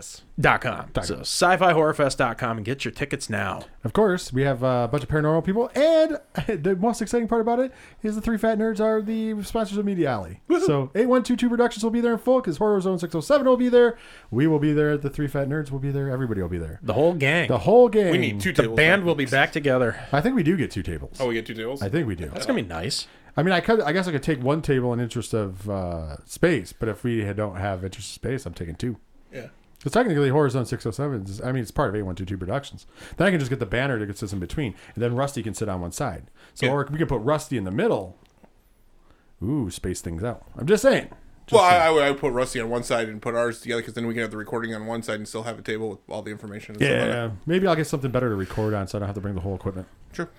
Yes. 0.95 1.07
So 1.07 1.19
sci 1.21 1.57
fi 1.57 1.73
horrorfest.com 1.73 2.57
and 2.57 2.65
get 2.65 2.85
your 2.85 2.91
tickets 2.91 3.29
now. 3.29 3.63
Of 3.83 3.93
course, 3.93 4.31
we 4.31 4.43
have 4.43 4.63
uh, 4.63 4.85
a 4.85 4.87
bunch 4.87 5.03
of 5.03 5.09
paranormal 5.09 5.43
people, 5.43 5.71
and 5.73 6.19
the 6.63 6.75
most 6.75 7.01
exciting 7.01 7.27
part 7.27 7.41
about 7.41 7.59
it 7.59 7.73
is 8.03 8.15
the 8.15 8.21
three 8.21 8.37
fat 8.37 8.59
nerds 8.59 8.79
are 8.79 9.01
the 9.01 9.41
sponsors 9.43 9.77
of 9.77 9.85
Media 9.85 10.11
Alley. 10.11 10.41
so 10.49 10.91
8122 10.93 11.49
Productions 11.49 11.83
will 11.83 11.91
be 11.91 12.01
there 12.01 12.13
in 12.13 12.19
full 12.19 12.39
because 12.39 12.57
Horror 12.57 12.79
Zone 12.81 12.99
607 12.99 13.47
will 13.47 13.57
be 13.57 13.69
there. 13.69 13.97
We 14.29 14.45
will 14.45 14.59
be 14.59 14.73
there. 14.73 14.97
The 14.97 15.09
three 15.09 15.27
fat 15.27 15.49
nerds 15.49 15.71
will 15.71 15.79
be 15.79 15.91
there. 15.91 16.09
Everybody 16.09 16.41
will 16.41 16.49
be 16.49 16.59
there. 16.59 16.79
The 16.83 16.93
whole 16.93 17.13
gang. 17.13 17.47
The 17.47 17.57
whole 17.59 17.89
gang. 17.89 18.11
we 18.11 18.17
need 18.17 18.39
two 18.39 18.53
the 18.53 18.63
tables. 18.63 18.77
band 18.77 19.01
now. 19.01 19.07
will 19.07 19.15
be 19.15 19.25
back 19.25 19.51
together. 19.51 19.99
I 20.11 20.21
think 20.21 20.35
we 20.35 20.43
do 20.43 20.55
get 20.55 20.69
two 20.69 20.83
tables. 20.83 21.17
Oh, 21.19 21.27
we 21.27 21.33
get 21.33 21.45
two 21.45 21.55
tables. 21.55 21.81
I 21.81 21.89
think 21.89 22.07
we 22.07 22.15
do. 22.15 22.29
That's 22.29 22.45
going 22.45 22.57
to 22.57 22.63
be 22.63 22.69
nice. 22.69 23.07
I 23.37 23.43
mean, 23.43 23.51
I 23.51 23.59
could. 23.59 23.81
I 23.81 23.91
guess 23.91 24.07
I 24.07 24.11
could 24.11 24.23
take 24.23 24.41
one 24.41 24.61
table 24.61 24.93
in 24.93 24.99
interest 24.99 25.33
of 25.33 25.69
uh, 25.69 26.23
space, 26.25 26.71
but 26.71 26.87
if 26.87 27.03
we 27.03 27.21
don't 27.33 27.57
have 27.57 27.83
interest 27.83 28.09
of 28.09 28.13
space, 28.13 28.45
I'm 28.45 28.53
taking 28.53 28.75
two. 28.75 28.97
Yeah. 29.35 29.47
Because 29.77 29.91
technically, 29.91 30.29
Horror 30.29 30.49
Zone 30.49 30.65
607 30.65 31.23
is, 31.25 31.41
I 31.41 31.51
mean, 31.51 31.61
it's 31.61 31.69
part 31.69 31.89
of 31.89 31.95
8122 31.95 32.37
Productions. 32.39 32.87
Then 33.17 33.27
I 33.27 33.31
can 33.31 33.39
just 33.39 33.51
get 33.51 33.59
the 33.59 33.65
banner 33.67 34.03
that 34.03 34.17
sits 34.17 34.33
in 34.33 34.39
between, 34.39 34.73
and 34.95 35.03
then 35.03 35.15
Rusty 35.15 35.43
can 35.43 35.53
sit 35.53 35.69
on 35.69 35.81
one 35.81 35.91
side. 35.91 36.31
So, 36.55 36.65
Yeah. 36.65 36.71
or 36.71 36.87
we 36.89 36.97
can 36.97 37.07
put 37.07 37.21
Rusty 37.21 37.55
in 37.57 37.65
the 37.65 37.71
middle. 37.71 38.17
Ooh, 39.43 39.69
space 39.69 40.01
things 40.01 40.23
out. 40.23 40.43
I'm 40.57 40.65
just 40.65 40.81
saying. 40.81 41.09
Just 41.45 41.53
Well, 41.53 41.63
I, 41.63 41.71
saying. 41.71 41.81
I 41.83 41.91
would 41.91 42.03
I 42.03 42.11
would 42.11 42.19
put 42.19 42.33
Rusty 42.33 42.59
on 42.59 42.69
one 42.69 42.81
side 42.83 43.09
and 43.09 43.21
put 43.21 43.35
ours 43.35 43.61
together 43.61 43.81
because 43.81 43.93
then 43.93 44.07
we 44.07 44.13
can 44.13 44.21
have 44.21 44.31
the 44.31 44.37
recording 44.37 44.73
on 44.73 44.87
one 44.87 45.03
side 45.03 45.17
and 45.17 45.27
still 45.27 45.43
have 45.43 45.59
a 45.59 45.61
table 45.61 45.89
with 45.89 45.99
all 46.09 46.23
the 46.23 46.31
information. 46.31 46.75
And 46.75 46.83
stuff 46.83 47.01
on 47.01 47.07
yeah, 47.07 47.31
maybe 47.45 47.67
I'll 47.67 47.75
get 47.75 47.85
something 47.85 48.09
better 48.09 48.29
to 48.29 48.35
record 48.35 48.73
on, 48.73 48.87
so 48.87 48.97
I 48.97 48.99
don't 49.01 49.07
have 49.07 49.15
to 49.15 49.21
bring 49.21 49.35
the 49.35 49.41
whole 49.41 49.53
equipment. 49.55 49.87
Sure. 50.13 50.29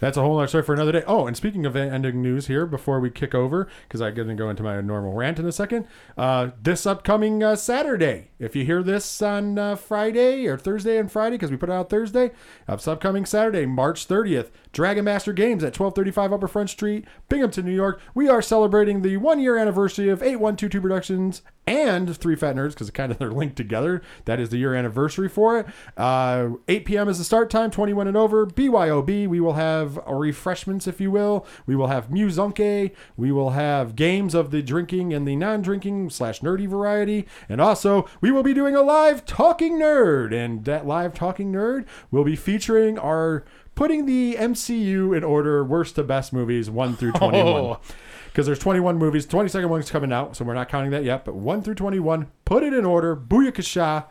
That's 0.00 0.16
a 0.16 0.22
whole 0.22 0.38
other 0.38 0.48
story 0.48 0.64
for 0.64 0.74
another 0.74 0.92
day. 0.92 1.02
Oh, 1.06 1.26
and 1.26 1.36
speaking 1.36 1.64
of 1.66 1.76
ending 1.76 2.22
news 2.22 2.46
here, 2.46 2.66
before 2.66 3.00
we 3.00 3.10
kick 3.10 3.34
over, 3.34 3.68
because 3.88 4.00
I'm 4.00 4.14
going 4.14 4.28
to 4.28 4.34
go 4.34 4.50
into 4.50 4.62
my 4.62 4.80
normal 4.80 5.12
rant 5.12 5.38
in 5.38 5.46
a 5.46 5.52
second. 5.52 5.86
Uh, 6.16 6.50
this 6.60 6.86
upcoming 6.86 7.42
uh, 7.42 7.56
Saturday, 7.56 8.30
if 8.38 8.54
you 8.56 8.64
hear 8.64 8.82
this 8.82 9.22
on 9.22 9.58
uh, 9.58 9.76
Friday 9.76 10.46
or 10.46 10.58
Thursday 10.58 10.98
and 10.98 11.10
Friday, 11.10 11.36
because 11.36 11.50
we 11.50 11.56
put 11.56 11.68
it 11.68 11.72
out 11.72 11.90
Thursday, 11.90 12.32
uh, 12.68 12.76
this 12.76 12.88
upcoming 12.88 13.24
Saturday, 13.24 13.66
March 13.66 14.06
30th, 14.06 14.50
Dragon 14.72 15.04
Master 15.04 15.32
Games 15.32 15.62
at 15.62 15.78
1235 15.78 16.32
Upper 16.32 16.48
Front 16.48 16.70
Street, 16.70 17.04
Binghamton, 17.28 17.64
New 17.64 17.72
York. 17.72 18.00
We 18.14 18.28
are 18.28 18.42
celebrating 18.42 19.02
the 19.02 19.16
one 19.18 19.40
year 19.40 19.56
anniversary 19.56 20.08
of 20.08 20.22
8122 20.22 20.80
Productions 20.80 21.42
and 21.66 22.14
Three 22.16 22.36
Fat 22.36 22.56
Nerds 22.56 22.70
because 22.70 22.90
kind 22.90 23.10
of 23.10 23.18
they're 23.18 23.30
linked 23.30 23.56
together. 23.56 24.02
That 24.24 24.40
is 24.40 24.50
the 24.50 24.58
year 24.58 24.74
anniversary 24.74 25.28
for 25.28 25.60
it. 25.60 25.66
Uh, 25.96 26.50
8 26.68 26.84
p.m. 26.84 27.08
is 27.08 27.18
the 27.18 27.24
start 27.24 27.50
time, 27.50 27.70
21 27.70 28.08
and 28.08 28.16
over. 28.16 28.46
BYOB. 28.46 29.28
We 29.28 29.40
will 29.40 29.54
have 29.54 29.83
refreshments, 30.06 30.86
if 30.86 31.00
you 31.00 31.10
will. 31.10 31.46
We 31.66 31.76
will 31.76 31.86
have 31.88 32.08
Muzunke. 32.08 32.92
We 33.16 33.32
will 33.32 33.50
have 33.50 33.96
games 33.96 34.34
of 34.34 34.50
the 34.50 34.62
drinking 34.62 35.12
and 35.12 35.26
the 35.26 35.36
non 35.36 35.62
drinking 35.62 36.10
slash 36.10 36.40
nerdy 36.40 36.66
variety. 36.68 37.26
And 37.48 37.60
also, 37.60 38.06
we 38.20 38.30
will 38.30 38.42
be 38.42 38.54
doing 38.54 38.74
a 38.74 38.82
live 38.82 39.24
Talking 39.24 39.78
Nerd. 39.78 40.32
And 40.34 40.64
that 40.64 40.86
live 40.86 41.14
Talking 41.14 41.52
Nerd 41.52 41.84
will 42.10 42.24
be 42.24 42.36
featuring 42.36 42.98
our 42.98 43.44
putting 43.74 44.06
the 44.06 44.36
MCU 44.38 45.16
in 45.16 45.24
order 45.24 45.64
worst 45.64 45.96
to 45.96 46.04
best 46.04 46.32
movies 46.32 46.70
1 46.70 46.96
through 46.96 47.12
21 47.16 47.44
Oh. 47.44 47.80
because 48.26 48.46
there's 48.46 48.58
21 48.60 48.96
movies. 48.98 49.26
22nd 49.26 49.68
one's 49.68 49.90
coming 49.90 50.12
out, 50.12 50.36
so 50.36 50.44
we're 50.44 50.54
not 50.54 50.68
counting 50.68 50.90
that 50.92 51.02
yet. 51.04 51.24
But 51.24 51.34
1 51.34 51.62
through 51.62 51.74
21, 51.74 52.28
put 52.44 52.62
it 52.62 52.72
in 52.72 52.84
order. 52.84 53.16
Booyakasha. 53.16 54.04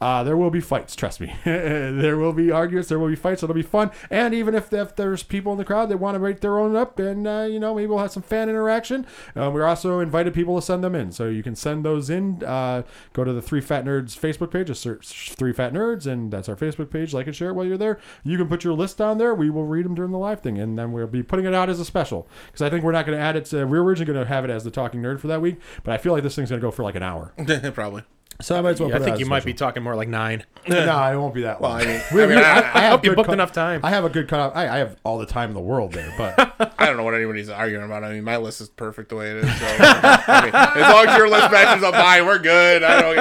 Uh, 0.00 0.22
there 0.22 0.36
will 0.36 0.50
be 0.50 0.60
fights, 0.60 0.96
trust 0.96 1.20
me. 1.20 1.34
there 1.44 2.16
will 2.16 2.32
be 2.32 2.50
arguments, 2.50 2.88
there 2.88 2.98
will 2.98 3.08
be 3.08 3.16
fights, 3.16 3.42
it'll 3.42 3.54
be 3.54 3.62
fun. 3.62 3.90
And 4.08 4.32
even 4.32 4.54
if, 4.54 4.72
if 4.72 4.96
there's 4.96 5.22
people 5.22 5.52
in 5.52 5.58
the 5.58 5.64
crowd 5.64 5.90
that 5.90 5.98
want 5.98 6.14
to 6.14 6.18
rate 6.18 6.40
their 6.40 6.58
own 6.58 6.74
up, 6.74 6.98
and, 6.98 7.26
uh, 7.26 7.46
you 7.50 7.60
know, 7.60 7.74
maybe 7.74 7.86
we'll 7.86 7.98
have 7.98 8.12
some 8.12 8.22
fan 8.22 8.48
interaction. 8.48 9.06
Uh, 9.36 9.50
we're 9.52 9.66
also 9.66 10.00
invited 10.00 10.32
people 10.32 10.56
to 10.56 10.62
send 10.62 10.82
them 10.82 10.94
in. 10.94 11.12
So 11.12 11.28
you 11.28 11.42
can 11.42 11.54
send 11.54 11.84
those 11.84 12.08
in. 12.08 12.42
Uh, 12.42 12.82
go 13.12 13.24
to 13.24 13.32
the 13.32 13.42
Three 13.42 13.60
Fat 13.60 13.84
Nerds 13.84 14.18
Facebook 14.18 14.50
page, 14.50 14.68
just 14.68 14.80
search 14.82 15.32
Three 15.32 15.52
Fat 15.52 15.72
Nerds, 15.72 16.06
and 16.06 16.32
that's 16.32 16.48
our 16.48 16.56
Facebook 16.56 16.90
page. 16.90 17.12
Like 17.12 17.26
and 17.26 17.36
share 17.36 17.50
it 17.50 17.54
while 17.54 17.66
you're 17.66 17.78
there. 17.78 17.98
You 18.24 18.38
can 18.38 18.48
put 18.48 18.64
your 18.64 18.74
list 18.74 18.98
down 18.98 19.18
there. 19.18 19.34
We 19.34 19.50
will 19.50 19.66
read 19.66 19.84
them 19.84 19.94
during 19.94 20.12
the 20.12 20.18
live 20.18 20.40
thing, 20.40 20.58
and 20.58 20.78
then 20.78 20.92
we'll 20.92 21.06
be 21.06 21.22
putting 21.22 21.44
it 21.44 21.54
out 21.54 21.68
as 21.68 21.78
a 21.78 21.84
special. 21.84 22.28
Because 22.46 22.62
I 22.62 22.70
think 22.70 22.84
we're 22.84 22.92
not 22.92 23.06
going 23.06 23.18
to 23.18 23.22
add 23.22 23.36
it 23.36 23.44
to, 23.46 23.64
we're 23.66 23.82
originally 23.82 24.12
going 24.12 24.24
to 24.24 24.28
have 24.28 24.44
it 24.44 24.50
as 24.50 24.64
the 24.64 24.70
Talking 24.70 25.02
Nerd 25.02 25.20
for 25.20 25.28
that 25.28 25.40
week, 25.40 25.56
but 25.84 25.92
I 25.92 25.98
feel 25.98 26.12
like 26.12 26.22
this 26.22 26.36
thing's 26.36 26.50
going 26.50 26.60
to 26.60 26.66
go 26.66 26.70
for 26.70 26.82
like 26.82 26.94
an 26.94 27.02
hour. 27.02 27.32
Probably. 27.74 28.04
So 28.40 28.56
I 28.56 28.60
might 28.60 28.70
as 28.70 28.80
well. 28.80 28.88
Yeah, 28.90 28.96
put 28.98 29.02
I 29.02 29.04
think 29.06 29.18
you 29.20 29.26
might 29.26 29.40
special. 29.42 29.52
be 29.54 29.58
talking 29.58 29.82
more 29.82 29.94
like 29.94 30.08
nine. 30.08 30.44
no, 30.68 30.76
it 31.12 31.16
won't 31.16 31.34
be 31.34 31.42
that 31.42 31.60
Well, 31.60 31.70
long. 31.72 31.80
I 31.82 31.84
mean, 31.86 32.00
We- 32.12 32.22
I, 32.22 32.26
mean, 32.26 32.36
we- 32.36 32.42
I, 32.42 32.58
I 32.58 32.80
have 32.80 32.92
hope 32.92 33.04
you 33.04 33.14
booked 33.14 33.26
cut- 33.28 33.32
enough 33.34 33.52
time. 33.52 33.80
I 33.84 33.90
have 33.90 34.04
a 34.04 34.08
good 34.10 34.28
cutoff. 34.28 34.54
I, 34.54 34.68
I 34.68 34.78
have 34.78 34.96
all 35.04 35.18
the 35.18 35.26
time 35.26 35.50
in 35.50 35.54
the 35.54 35.60
world 35.60 35.92
there, 35.92 36.12
but 36.18 36.34
I 36.78 36.86
don't 36.86 36.96
know 36.96 37.04
what 37.04 37.14
anybody's 37.14 37.48
arguing 37.48 37.84
about. 37.84 38.04
I 38.04 38.12
mean, 38.12 38.24
my 38.24 38.36
list 38.36 38.60
is 38.60 38.68
perfect 38.68 39.08
the 39.10 39.16
way 39.16 39.30
it 39.30 39.36
is. 39.38 39.58
So, 39.58 39.66
I 39.78 40.40
mean, 40.44 40.54
as 40.54 40.92
long 40.92 41.06
as 41.08 41.16
your 41.16 41.28
list 41.28 41.50
matches 41.50 41.82
up 41.82 41.94
mine, 41.94 42.26
we're 42.26 42.38
good. 42.38 42.82
I 42.82 43.00
don't 43.00 43.14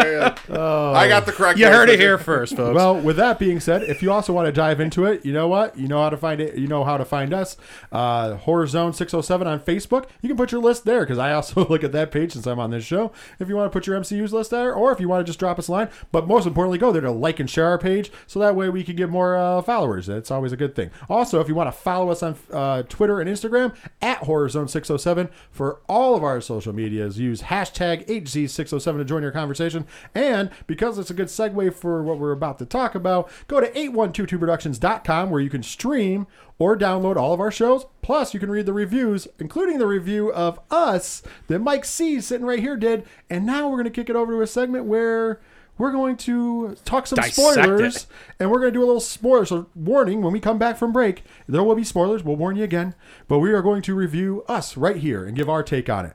care. 0.49 0.55
I 0.57 1.07
got 1.07 1.25
the 1.25 1.31
correct. 1.31 1.59
You 1.59 1.67
heard 1.67 1.89
it 1.89 1.99
here 1.99 2.17
first, 2.17 2.55
folks. 2.55 2.75
well, 2.75 2.99
with 2.99 3.17
that 3.17 3.39
being 3.39 3.59
said, 3.59 3.83
if 3.83 4.01
you 4.01 4.11
also 4.11 4.33
want 4.33 4.45
to 4.47 4.51
dive 4.51 4.79
into 4.79 5.05
it, 5.05 5.25
you 5.25 5.33
know 5.33 5.47
what? 5.47 5.77
You 5.77 5.87
know 5.87 6.01
how 6.01 6.09
to 6.09 6.17
find 6.17 6.39
it. 6.41 6.55
You 6.57 6.67
know 6.67 6.83
how 6.83 6.97
to 6.97 7.05
find 7.05 7.33
us. 7.33 7.57
Uh, 7.91 8.35
Horror 8.35 8.67
Zone 8.67 8.93
six 8.93 9.11
hundred 9.11 9.23
seven 9.23 9.47
on 9.47 9.59
Facebook. 9.59 10.05
You 10.21 10.29
can 10.29 10.37
put 10.37 10.51
your 10.51 10.61
list 10.61 10.85
there 10.85 11.01
because 11.01 11.17
I 11.17 11.33
also 11.33 11.67
look 11.67 11.83
at 11.83 11.91
that 11.93 12.11
page 12.11 12.33
since 12.33 12.45
I'm 12.47 12.59
on 12.59 12.71
this 12.71 12.83
show. 12.83 13.11
If 13.39 13.47
you 13.49 13.55
want 13.55 13.71
to 13.71 13.75
put 13.77 13.87
your 13.87 13.99
MCU's 13.99 14.33
list 14.33 14.51
there, 14.51 14.73
or 14.73 14.91
if 14.91 14.99
you 14.99 15.08
want 15.09 15.25
to 15.25 15.29
just 15.29 15.39
drop 15.39 15.59
us 15.59 15.67
a 15.67 15.71
line, 15.71 15.89
but 16.11 16.27
most 16.27 16.45
importantly, 16.45 16.77
go 16.77 16.91
there 16.91 17.01
to 17.01 17.11
like 17.11 17.39
and 17.39 17.49
share 17.49 17.65
our 17.65 17.77
page 17.77 18.11
so 18.27 18.39
that 18.39 18.55
way 18.55 18.69
we 18.69 18.83
can 18.83 18.95
get 18.95 19.09
more 19.09 19.35
uh, 19.35 19.61
followers. 19.61 20.07
It's 20.07 20.31
always 20.31 20.51
a 20.51 20.57
good 20.57 20.75
thing. 20.75 20.91
Also, 21.09 21.39
if 21.39 21.47
you 21.47 21.55
want 21.55 21.67
to 21.67 21.71
follow 21.71 22.09
us 22.11 22.23
on 22.23 22.35
uh, 22.51 22.83
Twitter 22.83 23.19
and 23.19 23.29
Instagram 23.29 23.75
at 24.01 24.19
Horror 24.19 24.49
Zone 24.49 24.67
six 24.67 24.87
hundred 24.87 24.99
seven 24.99 25.29
for 25.51 25.81
all 25.89 26.15
of 26.15 26.23
our 26.23 26.39
social 26.41 26.73
medias, 26.73 27.19
use 27.19 27.43
hashtag 27.43 28.05
HZ607 28.07 28.97
to 28.97 29.05
join 29.05 29.23
your 29.23 29.31
conversation. 29.31 29.85
And 30.13 30.49
because 30.67 30.97
it's 30.97 31.09
a 31.09 31.13
good 31.13 31.27
segue 31.27 31.73
for 31.73 32.03
what 32.03 32.19
we're 32.19 32.31
about 32.31 32.59
to 32.59 32.65
talk 32.65 32.95
about, 32.95 33.29
go 33.47 33.59
to 33.59 33.67
8122productions.com 33.71 35.29
where 35.29 35.41
you 35.41 35.49
can 35.49 35.63
stream 35.63 36.27
or 36.59 36.77
download 36.77 37.15
all 37.15 37.33
of 37.33 37.39
our 37.39 37.49
shows. 37.51 37.85
Plus, 38.01 38.33
you 38.33 38.39
can 38.39 38.51
read 38.51 38.65
the 38.65 38.73
reviews, 38.73 39.27
including 39.39 39.79
the 39.79 39.87
review 39.87 40.31
of 40.31 40.59
us 40.69 41.23
that 41.47 41.59
Mike 41.59 41.85
C 41.85 42.21
sitting 42.21 42.45
right 42.45 42.59
here 42.59 42.77
did. 42.77 43.05
And 43.29 43.45
now 43.45 43.67
we're 43.67 43.77
going 43.77 43.85
to 43.85 43.89
kick 43.89 44.09
it 44.09 44.15
over 44.15 44.33
to 44.33 44.41
a 44.41 44.47
segment 44.47 44.85
where 44.85 45.39
we're 45.77 45.93
going 45.93 46.17
to 46.17 46.75
talk 46.83 47.07
some 47.07 47.15
Dissect 47.15 47.35
spoilers 47.35 47.95
it. 47.95 48.05
and 48.37 48.51
we're 48.51 48.59
going 48.59 48.73
to 48.73 48.77
do 48.77 48.83
a 48.83 48.85
little 48.85 48.99
spoiler. 48.99 49.45
So, 49.45 49.67
warning 49.73 50.21
when 50.21 50.33
we 50.33 50.41
come 50.41 50.59
back 50.59 50.77
from 50.77 50.91
break, 50.91 51.23
there 51.47 51.63
will 51.63 51.75
be 51.75 51.85
spoilers. 51.85 52.23
We'll 52.23 52.35
warn 52.35 52.57
you 52.57 52.65
again. 52.65 52.93
But 53.29 53.39
we 53.39 53.53
are 53.53 53.61
going 53.61 53.81
to 53.83 53.95
review 53.95 54.43
us 54.49 54.75
right 54.75 54.97
here 54.97 55.25
and 55.25 55.37
give 55.37 55.49
our 55.49 55.63
take 55.63 55.89
on 55.89 56.05
it. 56.05 56.13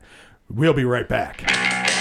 We'll 0.51 0.75
be 0.75 0.85
right 0.85 1.09
back. 1.09 1.94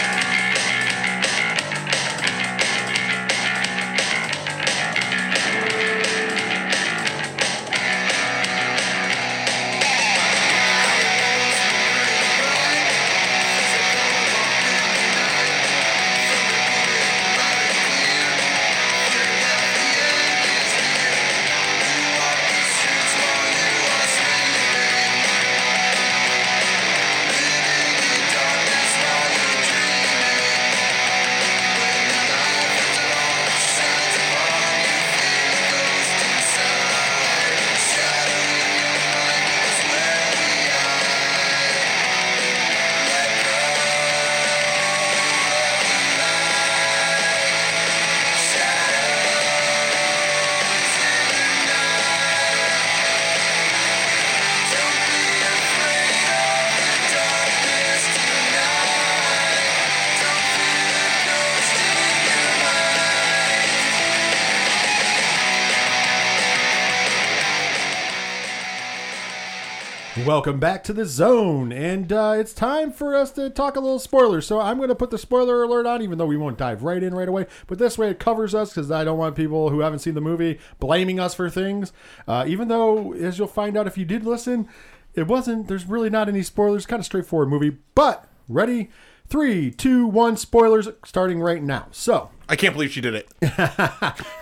Welcome 70.33 70.59
back 70.59 70.83
to 70.85 70.93
the 70.93 71.05
zone, 71.05 71.71
and 71.71 72.11
uh, 72.11 72.33
it's 72.35 72.53
time 72.53 72.91
for 72.91 73.15
us 73.15 73.31
to 73.33 73.51
talk 73.51 73.75
a 73.75 73.79
little 73.79 73.99
spoilers. 73.99 74.47
So 74.47 74.59
I'm 74.59 74.77
going 74.77 74.89
to 74.89 74.95
put 74.95 75.11
the 75.11 75.19
spoiler 75.19 75.61
alert 75.61 75.85
on, 75.85 76.01
even 76.01 76.17
though 76.17 76.25
we 76.25 76.37
won't 76.37 76.57
dive 76.57 76.81
right 76.81 77.03
in 77.03 77.13
right 77.13 77.27
away. 77.27 77.45
But 77.67 77.77
this 77.77 77.99
way, 77.99 78.09
it 78.09 78.17
covers 78.17 78.55
us 78.55 78.71
because 78.71 78.89
I 78.89 79.03
don't 79.03 79.19
want 79.19 79.35
people 79.35 79.69
who 79.69 79.81
haven't 79.81 79.99
seen 79.99 80.15
the 80.15 80.21
movie 80.21 80.59
blaming 80.79 81.19
us 81.19 81.35
for 81.35 81.51
things. 81.51 81.93
Uh, 82.27 82.45
even 82.47 82.67
though, 82.67 83.13
as 83.13 83.37
you'll 83.37 83.47
find 83.47 83.77
out 83.77 83.85
if 83.85 83.95
you 83.95 84.05
did 84.05 84.25
listen, 84.25 84.67
it 85.13 85.27
wasn't. 85.27 85.67
There's 85.67 85.85
really 85.85 86.09
not 86.09 86.27
any 86.27 86.41
spoilers. 86.41 86.87
Kind 86.87 86.99
of 86.99 87.05
straightforward 87.05 87.49
movie. 87.49 87.77
But 87.93 88.27
ready, 88.49 88.89
three, 89.27 89.69
two, 89.69 90.07
one. 90.07 90.35
Spoilers 90.35 90.89
starting 91.05 91.41
right 91.41 91.61
now. 91.61 91.89
So 91.91 92.31
I 92.49 92.55
can't 92.55 92.73
believe 92.73 92.91
she 92.91 93.01
did 93.01 93.13
it. 93.13 93.29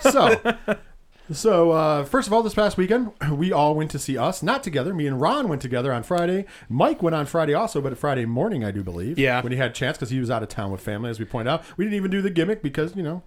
so, 0.00 0.56
so 1.32 1.70
uh, 1.72 2.04
first 2.04 2.26
of 2.26 2.32
all, 2.32 2.42
this 2.42 2.54
past 2.54 2.76
weekend 2.76 3.12
we 3.30 3.52
all 3.52 3.74
went 3.74 3.90
to 3.92 3.98
see 3.98 4.16
us. 4.16 4.42
Not 4.42 4.62
together. 4.62 4.94
Me 4.94 5.06
and 5.06 5.20
Ron 5.20 5.48
went 5.48 5.62
together 5.62 5.92
on 5.92 6.02
Friday. 6.02 6.46
Mike 6.68 7.02
went 7.02 7.14
on 7.14 7.26
Friday 7.26 7.54
also, 7.54 7.80
but 7.80 7.96
Friday 7.98 8.24
morning, 8.24 8.64
I 8.64 8.70
do 8.70 8.82
believe. 8.82 9.18
Yeah. 9.18 9.42
when 9.42 9.52
he 9.52 9.58
had 9.58 9.70
a 9.70 9.74
chance 9.74 9.96
because 9.96 10.10
he 10.10 10.20
was 10.20 10.30
out 10.30 10.42
of 10.42 10.48
town 10.48 10.70
with 10.70 10.80
family, 10.80 11.10
as 11.10 11.18
we 11.18 11.24
point 11.24 11.48
out. 11.48 11.64
We 11.76 11.84
didn't 11.84 11.96
even 11.96 12.10
do 12.10 12.22
the 12.22 12.30
gimmick 12.30 12.62
because 12.62 12.96
you 12.96 13.02
know. 13.02 13.22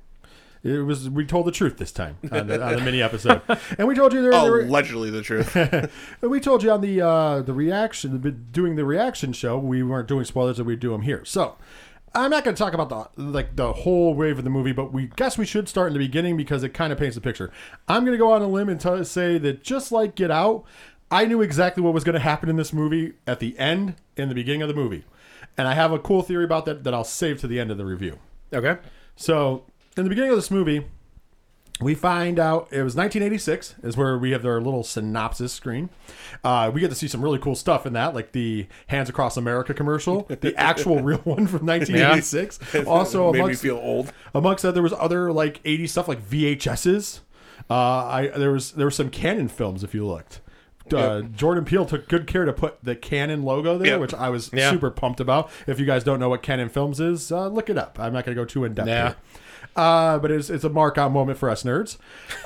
It 0.64 0.80
was 0.80 1.08
we 1.12 1.28
told 1.28 1.46
the 1.46 1.52
truth 1.52 1.78
this 1.78 1.92
time 1.92 2.18
on 2.32 2.48
the, 2.48 2.60
on 2.60 2.76
the 2.78 2.82
mini 2.82 3.00
episode, 3.00 3.40
and 3.78 3.88
we 3.88 3.94
told 3.94 4.14
you 4.14 4.24
there, 4.24 4.32
there 4.32 4.50
were, 4.50 4.62
Allegedly 4.62 5.12
the 5.12 5.22
truth. 5.22 5.56
we 6.22 6.40
told 6.40 6.64
you 6.64 6.72
on 6.72 6.82
the 6.82 7.02
uh, 7.02 7.42
the 7.44 7.54
reaction 7.54 8.48
doing 8.52 8.76
the 8.76 8.84
reaction 8.84 9.32
show 9.32 9.60
we 9.60 9.84
weren't 9.84 10.08
doing 10.08 10.26
spoilers 10.26 10.58
that 10.58 10.64
we'd 10.64 10.80
do 10.80 10.90
them 10.90 11.04
here. 11.04 11.24
So 11.24 11.56
I'm 12.16 12.32
not 12.32 12.46
going 12.46 12.56
to 12.56 12.60
talk 12.60 12.74
about 12.74 12.90
the 13.16 13.22
like 13.22 13.58
the 13.58 13.74
whole 13.74 14.16
wave 14.16 14.38
of 14.38 14.46
the 14.46 14.50
movie, 14.50 14.72
but 14.72 14.94
we 14.94 15.12
guess 15.18 15.38
we 15.38 15.46
should 15.46 15.68
start 15.68 15.88
in 15.88 15.94
the 15.94 16.00
beginning 16.00 16.38
because 16.38 16.64
it 16.64 16.70
kind 16.70 16.94
of 16.94 16.98
paints 16.98 17.16
the 17.16 17.22
picture. 17.22 17.52
I'm 17.90 18.06
going 18.06 18.14
to 18.14 18.18
go 18.18 18.32
on 18.32 18.42
a 18.42 18.48
limb 18.48 18.70
and 18.70 18.80
tell, 18.80 19.04
say 19.04 19.38
that 19.40 19.64
just 19.64 19.92
like 19.92 20.16
Get 20.16 20.32
Out, 20.32 20.64
I 21.12 21.26
knew 21.26 21.42
exactly 21.42 21.84
what 21.84 21.94
was 21.94 22.06
going 22.06 22.14
to 22.14 22.20
happen 22.20 22.48
in 22.48 22.56
this 22.56 22.72
movie 22.72 23.14
at 23.28 23.42
the 23.42 23.58
end 23.60 23.96
and 24.16 24.32
the 24.32 24.36
beginning 24.36 24.62
of 24.62 24.70
the 24.70 24.74
movie, 24.74 25.04
and 25.58 25.68
I 25.68 25.74
have 25.74 25.92
a 25.92 26.00
cool 26.00 26.24
theory 26.24 26.46
about 26.46 26.66
that 26.66 26.86
that 26.86 26.94
I'll 26.94 27.04
save 27.04 27.42
to 27.42 27.48
the 27.48 27.60
end 27.60 27.70
of 27.70 27.78
the 27.78 27.86
review. 27.86 28.20
Okay. 28.54 28.78
So, 29.18 29.66
in 29.98 30.04
the 30.04 30.10
beginning 30.10 30.32
of 30.32 30.38
this 30.38 30.52
movie, 30.52 30.86
we 31.82 31.94
find 31.94 32.40
out 32.40 32.70
it 32.72 32.84
was 32.84 32.96
1986 32.96 33.76
is 33.84 33.98
where 33.98 34.18
we 34.18 34.32
have 34.32 34.42
their 34.44 34.62
little 34.62 34.84
synopsis 34.84 35.52
screen. 35.52 35.90
Uh, 36.44 36.72
we 36.74 36.80
get 36.80 36.90
to 36.90 36.96
see 36.96 37.08
some 37.08 37.22
really 37.22 37.38
cool 37.40 37.56
stuff 37.56 37.86
in 37.86 37.92
that, 37.94 38.14
like 38.16 38.32
the 38.32 38.68
Hands 38.88 39.10
Across 39.10 39.36
America 39.36 39.74
commercial, 39.74 40.22
the 40.30 40.54
actual 40.58 41.02
real 41.02 41.18
one 41.20 41.48
from 41.48 41.66
1986. 41.66 42.60
Also, 42.88 43.26
made 43.32 43.34
me 43.34 43.40
amongst, 43.44 43.62
feel 43.62 43.78
old. 43.78 44.14
amongst 44.34 44.62
that, 44.64 44.74
there 44.74 44.84
was 44.84 44.94
other 44.94 45.34
like 45.34 45.62
80s 45.64 45.90
stuff 45.90 46.08
like 46.08 46.22
VHSs. 46.22 47.20
Uh, 47.70 47.74
I 47.74 48.28
there 48.38 48.52
was 48.52 48.72
there 48.74 48.86
were 48.86 48.92
some 48.92 49.10
Canon 49.10 49.48
films 49.48 49.84
if 49.84 49.94
you 49.94 50.06
looked. 50.06 50.42
Uh, 50.94 51.22
Jordan 51.22 51.66
Peele 51.66 51.86
took 51.86 52.08
good 52.08 52.28
care 52.28 52.46
to 52.46 52.54
put 52.54 52.78
the 52.84 52.96
Canon 52.96 53.42
logo 53.44 53.76
there, 53.78 53.94
Yep. 53.94 54.00
which 54.02 54.14
I 54.14 54.30
was 54.30 54.52
Yeah. 54.54 54.70
super 54.70 54.92
pumped 54.92 55.20
about. 55.20 55.50
If 55.66 55.80
you 55.80 55.86
guys 55.86 56.04
don't 56.04 56.20
know 56.20 56.30
what 56.30 56.44
Canon 56.44 56.70
Films 56.70 57.00
is, 57.00 57.32
uh, 57.32 57.48
look 57.48 57.70
it 57.72 57.78
up. 57.78 57.98
I'm 58.00 58.14
not 58.14 58.24
going 58.24 58.36
to 58.38 58.42
go 58.42 58.46
too 58.46 58.66
in 58.66 58.76
depth 58.76 58.88
Yeah. 58.88 59.14
Uh, 59.76 60.18
but 60.20 60.32
it's, 60.32 60.50
it's 60.50 60.64
a 60.64 60.70
mark 60.70 60.98
out 60.98 61.12
moment 61.12 61.38
for 61.38 61.50
us 61.50 61.64
nerds. 61.64 61.98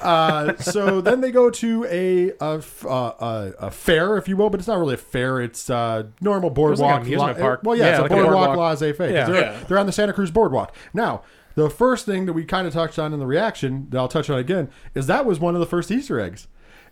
Uh, 0.02 0.56
so 0.58 1.00
then 1.02 1.22
they 1.22 1.30
go 1.32 1.50
to 1.52 1.86
a 1.86 2.32
a, 2.44 2.62
uh, 2.88 2.90
a 2.90 3.54
a 3.68 3.72
fair, 3.72 4.18
if 4.18 4.28
you 4.28 4.36
will, 4.36 4.50
but 4.50 4.60
it's 4.60 4.68
not 4.68 4.80
really 4.80 4.96
a 4.96 4.98
fair. 4.98 5.40
It's 5.40 5.70
uh, 5.70 6.04
normal 6.22 6.50
boardwalk. 6.50 6.92
like 6.92 7.02
amusement 7.04 7.38
park. 7.38 7.62
Well, 7.64 7.76
yeah, 7.76 7.86
Yeah, 7.86 7.92
it's 7.92 8.02
like 8.02 8.12
a 8.12 8.14
a 8.16 8.18
boardwalk, 8.24 8.46
boardwalk. 8.48 8.70
laissez-faire. 8.82 9.08
'cause 9.08 9.14
Yeah. 9.14 9.26
They're, 9.28 9.42
Yeah. 9.42 9.64
they're 9.68 9.78
on 9.78 9.86
the 9.86 9.92
Santa 9.92 10.12
Cruz 10.14 10.32
boardwalk. 10.32 10.74
Now, 10.94 11.22
the 11.54 11.70
first 11.70 12.06
thing 12.08 12.26
that 12.26 12.34
we 12.34 12.46
kind 12.46 12.66
of 12.66 12.74
touched 12.74 12.98
on 12.98 13.14
in 13.14 13.20
the 13.20 13.28
reaction 13.28 13.88
that 13.92 13.98
I'll 14.00 14.08
touch 14.08 14.30
on 14.32 14.40
again 14.40 14.70
is 14.96 15.06
that 15.08 15.26
was 15.26 15.40
one 15.40 15.54
of 15.54 15.60
the 15.60 15.68
first 15.68 15.92
Easter 15.92 16.20
eggs. 16.20 16.48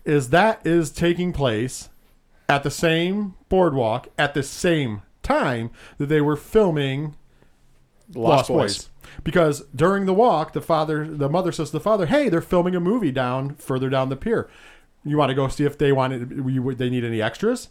Is 0.06 0.30
that 0.30 0.62
is 0.66 0.92
taking 0.92 1.34
place 1.34 1.90
at 2.48 2.62
the 2.64 2.72
same 2.72 3.34
boardwalk 3.50 4.10
at 4.20 4.34
the 4.36 4.44
same 4.44 5.02
time 5.24 5.72
that 5.98 6.06
they 6.08 6.22
were 6.22 6.36
filming 6.38 7.16
Lost, 8.16 8.48
Boys. 8.48 8.90
Because 9.24 9.62
during 9.76 10.06
the 10.06 10.14
walk, 10.14 10.54
the 10.54 10.62
father, 10.62 11.08
the 11.08 11.30
mother 11.30 11.52
says 11.52 11.70
to 11.70 11.78
the 11.78 11.80
father, 11.84 12.06
"Hey, 12.06 12.30
they're 12.30 12.42
filming 12.42 12.76
a 12.76 12.80
movie 12.80 13.12
down 13.12 13.56
further 13.56 13.90
down 13.90 14.10
the 14.10 14.16
pier. 14.16 14.50
You 15.04 15.18
want 15.18 15.30
to 15.30 15.36
go 15.36 15.48
see 15.48 15.64
if 15.66 15.78
they 15.78 15.92
wanted, 15.92 16.32
you, 16.48 16.74
they 16.76 16.90
need 16.90 17.04
any 17.04 17.22
extras?" 17.22 17.70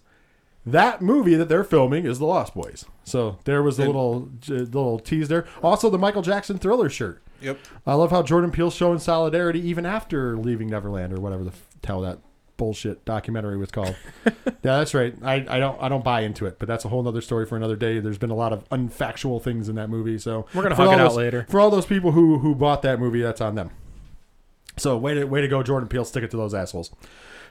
That 0.64 1.00
movie 1.00 1.36
that 1.36 1.48
they're 1.48 1.62
filming 1.62 2.06
is 2.06 2.18
the 2.18 2.26
Lost 2.26 2.54
Boys. 2.54 2.84
So 3.04 3.38
there 3.44 3.62
was 3.62 3.78
a 3.78 3.86
little, 3.86 4.30
j- 4.40 4.54
little 4.54 4.98
tease 4.98 5.28
there. 5.28 5.46
Also, 5.62 5.88
the 5.88 5.98
Michael 5.98 6.22
Jackson 6.22 6.58
Thriller 6.58 6.88
shirt. 6.90 7.22
Yep. 7.40 7.58
I 7.86 7.94
love 7.94 8.10
how 8.10 8.22
Jordan 8.22 8.50
Peele's 8.50 8.74
showing 8.74 8.98
solidarity 8.98 9.60
even 9.60 9.86
after 9.86 10.36
leaving 10.36 10.68
Neverland 10.68 11.12
or 11.12 11.20
whatever 11.20 11.44
the 11.44 11.52
hell 11.84 12.00
that 12.00 12.18
bullshit 12.56 13.04
documentary 13.04 13.56
was 13.56 13.70
called. 13.70 13.96
yeah, 14.26 14.32
that's 14.62 14.94
right. 14.94 15.14
I, 15.22 15.34
I 15.48 15.58
don't 15.58 15.80
I 15.82 15.88
don't 15.88 16.04
buy 16.04 16.20
into 16.22 16.46
it, 16.46 16.58
but 16.58 16.66
that's 16.68 16.84
a 16.84 16.88
whole 16.88 17.06
other 17.06 17.20
story 17.20 17.46
for 17.46 17.56
another 17.56 17.76
day. 17.76 17.98
There's 18.00 18.18
been 18.18 18.30
a 18.30 18.34
lot 18.36 18.52
of 18.52 18.68
unfactual 18.70 19.42
things 19.42 19.68
in 19.68 19.76
that 19.76 19.88
movie, 19.90 20.18
so 20.18 20.46
We're 20.54 20.62
gonna 20.62 20.74
for 20.76 20.82
hug 20.82 20.88
all 20.88 20.94
it 20.94 21.00
out 21.00 21.08
those- 21.08 21.16
later. 21.16 21.46
For 21.48 21.60
all 21.60 21.70
those 21.70 21.86
people 21.86 22.12
who 22.12 22.38
who 22.38 22.54
bought 22.54 22.82
that 22.82 22.98
movie, 23.00 23.20
that's 23.22 23.40
on 23.40 23.54
them. 23.54 23.70
So 24.78 24.96
way 24.98 25.14
to 25.14 25.24
way 25.24 25.40
to 25.40 25.48
go, 25.48 25.62
Jordan 25.62 25.88
Peele. 25.88 26.04
Stick 26.04 26.22
it 26.24 26.30
to 26.32 26.36
those 26.36 26.52
assholes. 26.54 26.90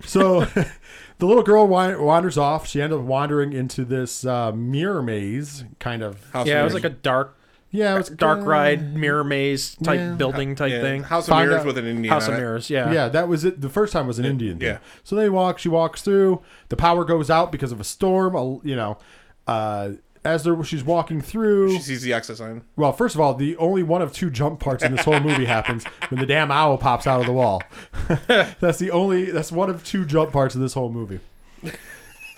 So 0.06 0.42
the 1.20 1.26
little 1.26 1.42
girl 1.44 1.68
wanders 1.68 2.38
off. 2.38 2.68
She 2.68 2.82
ended 2.82 3.00
up 3.00 3.06
wandering 3.06 3.54
into 3.54 3.86
this 3.86 4.26
uh, 4.26 4.52
mirror 4.52 5.02
maze 5.02 5.64
kind 5.80 6.04
of. 6.04 6.24
House 6.32 6.46
Yeah, 6.48 6.56
of 6.58 6.62
it 6.62 6.64
was 6.66 6.74
like 6.76 6.84
a 6.84 6.90
dark, 6.90 7.38
Yeah, 7.72 7.94
it 7.94 7.98
was 7.98 8.10
dark 8.10 8.40
uh, 8.40 8.44
ride, 8.44 8.96
mirror 8.96 9.24
maze 9.24 9.76
type 9.84 10.00
yeah. 10.00 10.12
building 10.14 10.56
type 10.56 10.72
Yeah, 10.72 10.82
thing. 10.82 11.04
House 11.04 11.26
of 11.28 11.32
Find 11.32 11.50
Mirrors 11.50 11.62
out- 11.62 11.66
with 11.68 11.78
an 11.78 11.86
Indian 11.86 12.14
House 12.14 12.28
on 12.28 12.34
of 12.34 12.40
it. 12.40 12.42
Mirrors. 12.42 12.70
Yeah. 12.70 12.92
Yeah, 12.94 13.10
that 13.10 13.28
was 13.28 13.44
it. 13.44 13.60
The 13.60 13.68
first 13.70 13.92
time 13.92 14.08
was 14.08 14.18
an 14.18 14.24
Indian. 14.26 14.60
Thing. 14.60 14.68
yeah. 14.68 14.78
So 15.04 15.16
they 15.18 15.30
walk. 15.30 15.60
She 15.60 15.68
walks 15.68 16.02
through. 16.02 16.42
The 16.70 16.78
power 16.78 17.04
goes 17.04 17.30
out 17.30 17.52
because 17.52 17.72
of 17.74 17.80
a 17.82 17.84
storm. 17.84 18.34
a- 18.36 18.66
You 18.66 18.76
know, 18.78 18.98
uh, 19.46 19.90
as 20.24 20.44
they're, 20.44 20.64
she's 20.64 20.84
walking 20.84 21.20
through. 21.22 21.72
She 21.74 21.80
sees 21.82 22.02
the 22.02 22.14
exit 22.14 22.38
sign. 22.38 22.64
Well, 22.78 22.94
first 22.94 23.14
of 23.14 23.20
all, 23.22 23.34
the 23.34 23.58
only 23.58 23.84
one 23.84 24.02
of 24.02 24.14
two 24.14 24.30
jump 24.30 24.60
parts 24.62 24.82
in 24.84 24.96
this 24.96 25.04
whole 25.06 25.20
movie 25.20 25.46
happens 25.58 25.84
when 26.10 26.20
the 26.22 26.26
damn 26.26 26.52
owl 26.52 26.78
pops 26.78 27.06
out 27.06 27.20
of 27.20 27.26
the 27.26 27.34
wall. 27.34 27.62
that's 28.28 28.78
the 28.80 28.90
only. 28.92 29.26
That's 29.32 29.52
one 29.52 29.70
of 29.70 29.84
two 29.84 30.06
jump 30.06 30.32
parts 30.32 30.56
in 30.56 30.62
this 30.62 30.74
whole 30.74 30.90
movie. 30.92 31.20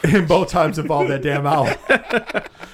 And 0.04 0.28
both 0.28 0.50
times 0.52 0.78
involve 0.78 1.08
that 1.08 1.24
damn 1.24 1.48
owl. 1.48 1.66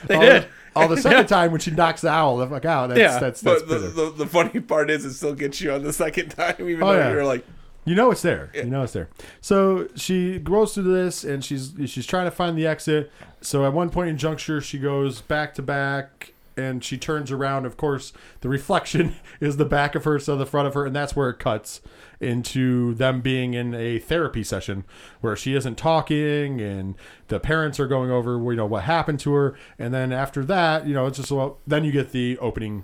They 0.08 0.16
all, 0.16 0.22
did. 0.22 0.48
All 0.76 0.88
the 0.88 0.98
second 0.98 1.28
time 1.28 1.52
when 1.52 1.60
she 1.62 1.72
knocks 1.72 2.02
the 2.02 2.10
owl 2.10 2.38
the 2.38 2.48
fuck 2.48 2.66
out. 2.66 2.88
That's, 2.90 3.00
Yeah, 3.00 3.20
that's 3.20 3.42
that's 3.42 3.62
But 3.64 3.70
the, 3.70 3.80
the, 3.90 4.10
the 4.12 4.28
funny 4.28 4.60
part 4.60 4.90
is, 4.90 5.06
it 5.06 5.14
still 5.14 5.34
gets 5.36 5.62
you 5.62 5.72
on 5.72 5.84
the 5.84 5.94
second 5.94 6.30
time, 6.30 6.56
even 6.60 6.82
Oh, 6.84 6.94
though 6.94 7.00
yeah. 7.00 7.12
you're 7.12 7.26
like, 7.26 7.46
You 7.86 7.96
know 7.96 8.12
it's 8.12 8.22
there. 8.22 8.50
You 8.54 8.66
know 8.66 8.84
it's 8.84 8.94
there. 8.94 9.10
So 9.42 9.88
she 9.96 10.40
goes 10.40 10.74
through 10.74 10.84
this 10.94 11.24
and 11.24 11.44
she's 11.44 11.74
she's 11.86 12.06
trying 12.06 12.26
to 12.26 12.32
find 12.32 12.58
the 12.58 12.66
exit. 12.68 13.12
So 13.42 13.66
at 13.66 13.74
one 13.74 13.90
point 13.90 14.10
in 14.10 14.18
juncture, 14.18 14.62
she 14.62 14.80
goes 14.80 15.22
back 15.22 15.54
to 15.56 15.62
back 15.62 16.34
and 16.58 16.84
she 16.84 16.98
turns 16.98 17.32
around. 17.32 17.66
Of 17.66 17.78
course, 17.78 18.14
the 18.42 18.50
reflection 18.50 19.16
is 19.40 19.58
the 19.58 19.66
back 19.66 19.96
of 19.96 20.04
her, 20.06 20.20
so 20.20 20.36
the 20.36 20.46
front 20.46 20.68
of 20.68 20.74
her, 20.74 20.86
and 20.86 20.96
that's 20.96 21.16
where 21.16 21.30
it 21.30 21.40
cuts 21.40 21.82
into 22.20 22.94
them 22.94 23.20
being 23.22 23.54
in 23.54 23.74
a 23.74 24.00
therapy 24.00 24.44
session 24.44 24.86
where 25.22 25.36
she 25.36 25.56
isn't 25.56 25.78
talking 25.78 26.62
and 26.62 26.96
the 27.28 27.38
parents 27.38 27.82
are 27.82 27.88
going 27.88 28.10
over 28.10 28.38
you 28.52 28.56
know 28.56 28.66
what 28.66 28.84
happened 28.84 29.20
to 29.20 29.34
her 29.34 29.58
and 29.78 29.94
then 29.94 30.14
after 30.14 30.46
that 30.46 30.88
you 30.88 30.94
know 30.94 31.06
it's 31.06 31.18
just 31.18 31.32
well 31.32 31.58
then 31.68 31.84
you 31.84 31.92
get 31.92 32.14
the 32.14 32.38
opening 32.38 32.82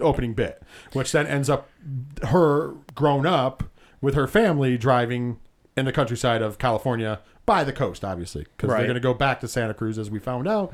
opening 0.00 0.34
bit, 0.34 0.62
which 0.92 1.12
then 1.12 1.26
ends 1.26 1.48
up 1.50 1.68
her 2.28 2.74
grown 2.94 3.26
up 3.26 3.64
with 4.00 4.14
her 4.14 4.26
family 4.26 4.76
driving 4.76 5.38
in 5.76 5.84
the 5.84 5.92
countryside 5.92 6.42
of 6.42 6.58
California 6.58 7.20
by 7.46 7.64
the 7.64 7.72
coast, 7.72 8.04
obviously, 8.04 8.46
because 8.56 8.70
Right. 8.70 8.78
they're 8.78 8.86
going 8.86 8.94
to 8.94 9.00
go 9.00 9.14
back 9.14 9.40
to 9.40 9.48
Santa 9.48 9.74
Cruz 9.74 9.98
as 9.98 10.10
we 10.10 10.18
found 10.18 10.46
out. 10.46 10.72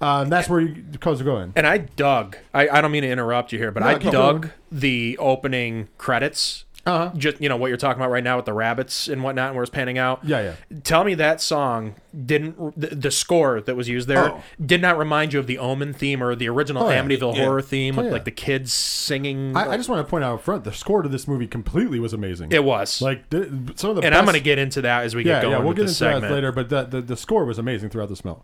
Uh, 0.00 0.22
and 0.22 0.32
that's 0.32 0.48
where 0.48 0.60
you, 0.60 0.84
the 0.90 0.98
codes 0.98 1.20
are 1.20 1.24
going. 1.24 1.52
And 1.56 1.66
I 1.66 1.78
dug. 1.78 2.36
I, 2.52 2.68
I 2.68 2.80
don't 2.80 2.90
mean 2.92 3.02
to 3.02 3.10
interrupt 3.10 3.52
you 3.52 3.58
here, 3.58 3.70
but 3.70 3.80
No, 3.80 3.86
I 3.88 3.98
keep 3.98 4.12
dug 4.12 4.42
going. 4.42 4.52
the 4.72 5.16
opening 5.18 5.88
credits. 5.98 6.64
Uh 6.86 7.08
huh. 7.08 7.16
Just 7.16 7.40
you 7.40 7.48
know 7.48 7.56
what 7.56 7.68
you're 7.68 7.78
talking 7.78 7.98
about 7.98 8.10
right 8.10 8.22
now 8.22 8.36
with 8.36 8.44
the 8.44 8.52
rabbits 8.52 9.08
and 9.08 9.22
whatnot, 9.24 9.46
and 9.46 9.54
where 9.56 9.62
it's 9.62 9.70
panning 9.70 9.96
out. 9.96 10.20
Yeah, 10.22 10.42
yeah. 10.70 10.78
Tell 10.82 11.02
me 11.02 11.14
that 11.14 11.40
song 11.40 11.94
didn't 12.26 12.78
the, 12.78 12.88
the 12.88 13.10
score 13.10 13.62
that 13.62 13.74
was 13.74 13.88
used 13.88 14.06
there 14.06 14.32
Oh. 14.32 14.42
did 14.64 14.82
not 14.82 14.98
remind 14.98 15.32
you 15.32 15.38
of 15.38 15.46
the 15.46 15.56
Omen 15.56 15.94
theme 15.94 16.22
or 16.22 16.34
the 16.34 16.46
original 16.50 16.82
Oh, 16.84 16.90
yeah. 16.90 17.02
Amityville 17.02 17.36
Yeah. 17.36 17.44
horror 17.44 17.62
theme 17.62 17.94
Oh, 17.98 18.02
with 18.02 18.06
yeah. 18.08 18.12
like 18.12 18.24
the 18.26 18.30
kids 18.30 18.74
singing. 18.74 19.56
I, 19.56 19.70
I 19.70 19.76
just 19.78 19.88
want 19.88 20.06
to 20.06 20.10
point 20.10 20.24
out 20.24 20.34
up 20.34 20.42
front 20.42 20.64
the 20.64 20.74
score 20.74 21.00
to 21.00 21.08
this 21.08 21.26
movie 21.26 21.46
completely 21.46 21.98
was 22.00 22.12
amazing. 22.12 22.52
it 22.52 22.62
was 22.64 23.00
like 23.00 23.30
th- 23.30 23.44
some 23.76 23.88
of 23.90 23.96
the 23.96 24.02
and 24.02 24.12
best, 24.12 24.18
I'm 24.18 24.24
going 24.26 24.34
to 24.34 24.40
get 24.40 24.58
into 24.58 24.82
that 24.82 25.04
as 25.04 25.14
we 25.14 25.24
yeah, 25.24 25.36
get 25.36 25.42
going 25.42 25.52
yeah, 25.52 25.58
we'll 25.60 25.68
with 25.68 25.78
get 25.78 25.82
this 25.86 25.98
into 26.02 26.12
segment. 26.16 26.28
that 26.28 26.34
later. 26.34 26.52
But 26.52 26.68
the, 26.68 26.82
the 26.84 27.00
the 27.00 27.16
score 27.16 27.46
was 27.46 27.58
amazing 27.58 27.88
throughout 27.88 28.10
this 28.10 28.20
film. 28.20 28.42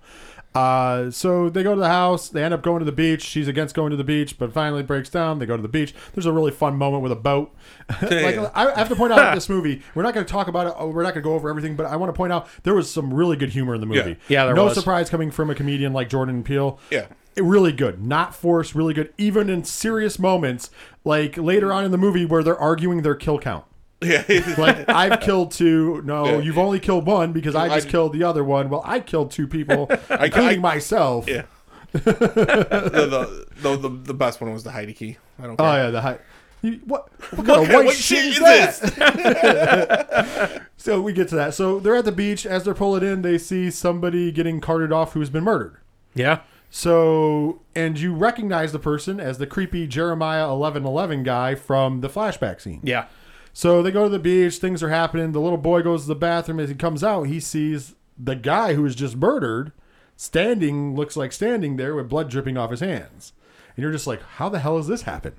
Uh, 0.54 1.10
so 1.12 1.48
they 1.48 1.62
go 1.62 1.74
to 1.74 1.80
the 1.80 1.88
house. 1.88 2.28
They 2.28 2.42
end 2.42 2.52
up 2.52 2.62
going 2.62 2.80
to 2.80 2.84
the 2.84 2.92
beach. 2.92 3.22
She's 3.22 3.46
against 3.46 3.74
going 3.74 3.90
to 3.90 3.96
the 3.96 4.04
beach, 4.04 4.36
but 4.38 4.52
finally 4.52 4.82
breaks 4.82 5.08
down. 5.08 5.38
They 5.38 5.46
go 5.46 5.56
to 5.56 5.62
the 5.62 5.68
beach. 5.68 5.94
There's 6.12 6.26
a 6.26 6.32
really 6.32 6.50
fun 6.50 6.76
moment 6.76 7.02
with 7.04 7.12
a 7.12 7.16
boat. 7.16 7.54
like, 8.02 8.36
I 8.38 8.50
I 8.54 8.78
have 8.78 8.88
to 8.88 8.96
point 8.96 9.12
out 9.12 9.34
this 9.34 9.48
movie. 9.48 9.82
We're 9.94 10.02
not 10.02 10.12
going 10.14 10.26
to 10.26 10.30
talk 10.32 10.48
about 10.48 10.66
it. 10.66 10.88
We're 10.88 11.02
not 11.02 11.14
going 11.14 11.22
to 11.22 11.28
go 11.28 11.34
over 11.34 11.48
everything, 11.48 11.76
but 11.76 11.86
I 11.86 11.96
want 11.96 12.12
to 12.12 12.16
point 12.16 12.32
out 12.32 12.48
there 12.64 12.74
was 12.74 12.90
some 12.90 13.14
really 13.14 13.36
good 13.36 13.50
humor 13.50 13.74
in 13.74 13.80
the 13.80 13.86
movie. 13.86 14.16
Yeah, 14.28 14.46
there 14.46 14.54
no 14.54 14.64
was. 14.64 14.74
surprise 14.74 15.08
coming 15.08 15.30
from 15.30 15.50
a 15.50 15.54
comedian 15.54 15.92
like 15.92 16.08
Jordan 16.08 16.42
Peele. 16.42 16.78
yeah. 16.90 17.06
It- 17.36 17.44
really 17.44 17.72
good, 17.72 18.04
not 18.04 18.34
forced, 18.34 18.74
really 18.74 18.92
good. 18.92 19.14
Even 19.16 19.48
in 19.48 19.64
serious 19.64 20.18
moments, 20.18 20.68
like 21.04 21.38
later 21.38 21.72
on 21.72 21.84
in 21.84 21.90
the 21.90 21.96
movie 21.96 22.26
where 22.26 22.42
they're 22.42 22.58
arguing 22.58 23.00
their 23.02 23.14
kill 23.14 23.38
count. 23.38 23.64
Yeah. 24.02 24.22
Like 24.58 24.88
I've 24.88 25.20
killed 25.20 25.52
two. 25.52 26.00
No, 26.04 26.24
Yeah. 26.24 26.38
you've 26.38 26.58
only 26.58 26.80
killed 26.80 27.06
one 27.06 27.32
because 27.32 27.54
I 27.54 27.68
just 27.68 27.88
I- 27.88 27.90
killed 27.90 28.12
the 28.14 28.22
other 28.24 28.42
one. 28.42 28.68
Well, 28.70 28.82
I 28.84 29.00
killed 29.00 29.30
two 29.30 29.46
people, 29.46 29.90
I- 30.10 30.26
including 30.26 30.60
myself. 30.60 31.28
yeah. 31.28 31.42
the, 31.92 31.98
the, 32.00 33.46
the, 33.62 33.76
the, 33.76 33.88
the 33.88 34.14
best 34.14 34.40
one 34.40 34.52
was 34.52 34.62
the 34.62 34.70
Heidi 34.70 34.92
key. 34.94 35.16
I 35.38 35.42
don't 35.42 35.52
oh, 35.52 35.56
care. 35.56 35.66
Oh 35.66 35.76
yeah, 35.84 35.90
the 35.90 36.00
high. 36.00 36.18
You, 36.62 36.80
what 36.84 37.08
what 37.34 37.46
kind 37.46 37.48
What 37.48 37.60
of 37.62 37.68
white, 37.74 37.86
white 37.86 37.96
shit, 37.96 38.34
shit 38.34 38.42
is 38.42 38.82
is 38.82 38.94
that? 38.96 40.62
so 40.76 41.00
we 41.00 41.12
get 41.12 41.28
to 41.28 41.34
that. 41.36 41.54
So 41.54 41.78
they're 41.80 41.96
at 41.96 42.04
the 42.04 42.12
beach. 42.12 42.46
As 42.46 42.64
they're 42.64 42.74
pulling 42.74 43.02
in, 43.02 43.22
they 43.22 43.38
see 43.38 43.70
somebody 43.70 44.30
getting 44.30 44.60
carted 44.60 44.92
off 44.92 45.14
who's 45.14 45.30
been 45.30 45.44
murdered. 45.44 45.76
yeah, 46.14 46.40
So 46.70 47.60
and 47.74 47.98
you 47.98 48.14
recognize 48.14 48.72
the 48.72 48.78
person 48.78 49.18
as 49.20 49.38
the 49.38 49.46
creepy 49.46 49.86
Jeremiah 49.86 50.48
eleven 50.50 50.84
eleven 50.84 51.22
guy 51.22 51.54
from 51.54 52.00
the 52.02 52.08
flashback 52.08 52.60
scene. 52.60 52.80
yeah, 52.84 53.06
So 53.52 53.82
they 53.82 53.90
go 53.90 54.04
to 54.04 54.08
the 54.08 54.18
beach, 54.18 54.58
things 54.58 54.82
are 54.82 54.88
happening. 54.90 55.32
The 55.32 55.40
little 55.40 55.58
boy 55.58 55.82
goes 55.82 56.02
to 56.02 56.08
the 56.08 56.14
bathroom. 56.14 56.60
As 56.60 56.68
he 56.68 56.74
comes 56.74 57.02
out, 57.04 57.24
he 57.24 57.40
sees 57.40 57.94
the 58.18 58.36
guy 58.36 58.74
who 58.74 58.82
was 58.82 58.94
just 58.94 59.16
murdered 59.16 59.72
standing, 60.16 60.94
looks 60.94 61.16
like 61.16 61.32
standing 61.32 61.76
there 61.76 61.94
with 61.94 62.08
blood 62.08 62.30
dripping 62.30 62.56
off 62.56 62.70
his 62.70 62.80
hands. 62.80 63.32
And 63.76 63.82
you're 63.82 63.92
just 63.92 64.06
like, 64.06 64.22
how 64.22 64.48
the 64.48 64.58
hell 64.60 64.76
has 64.76 64.86
this 64.86 65.02
happened? 65.02 65.36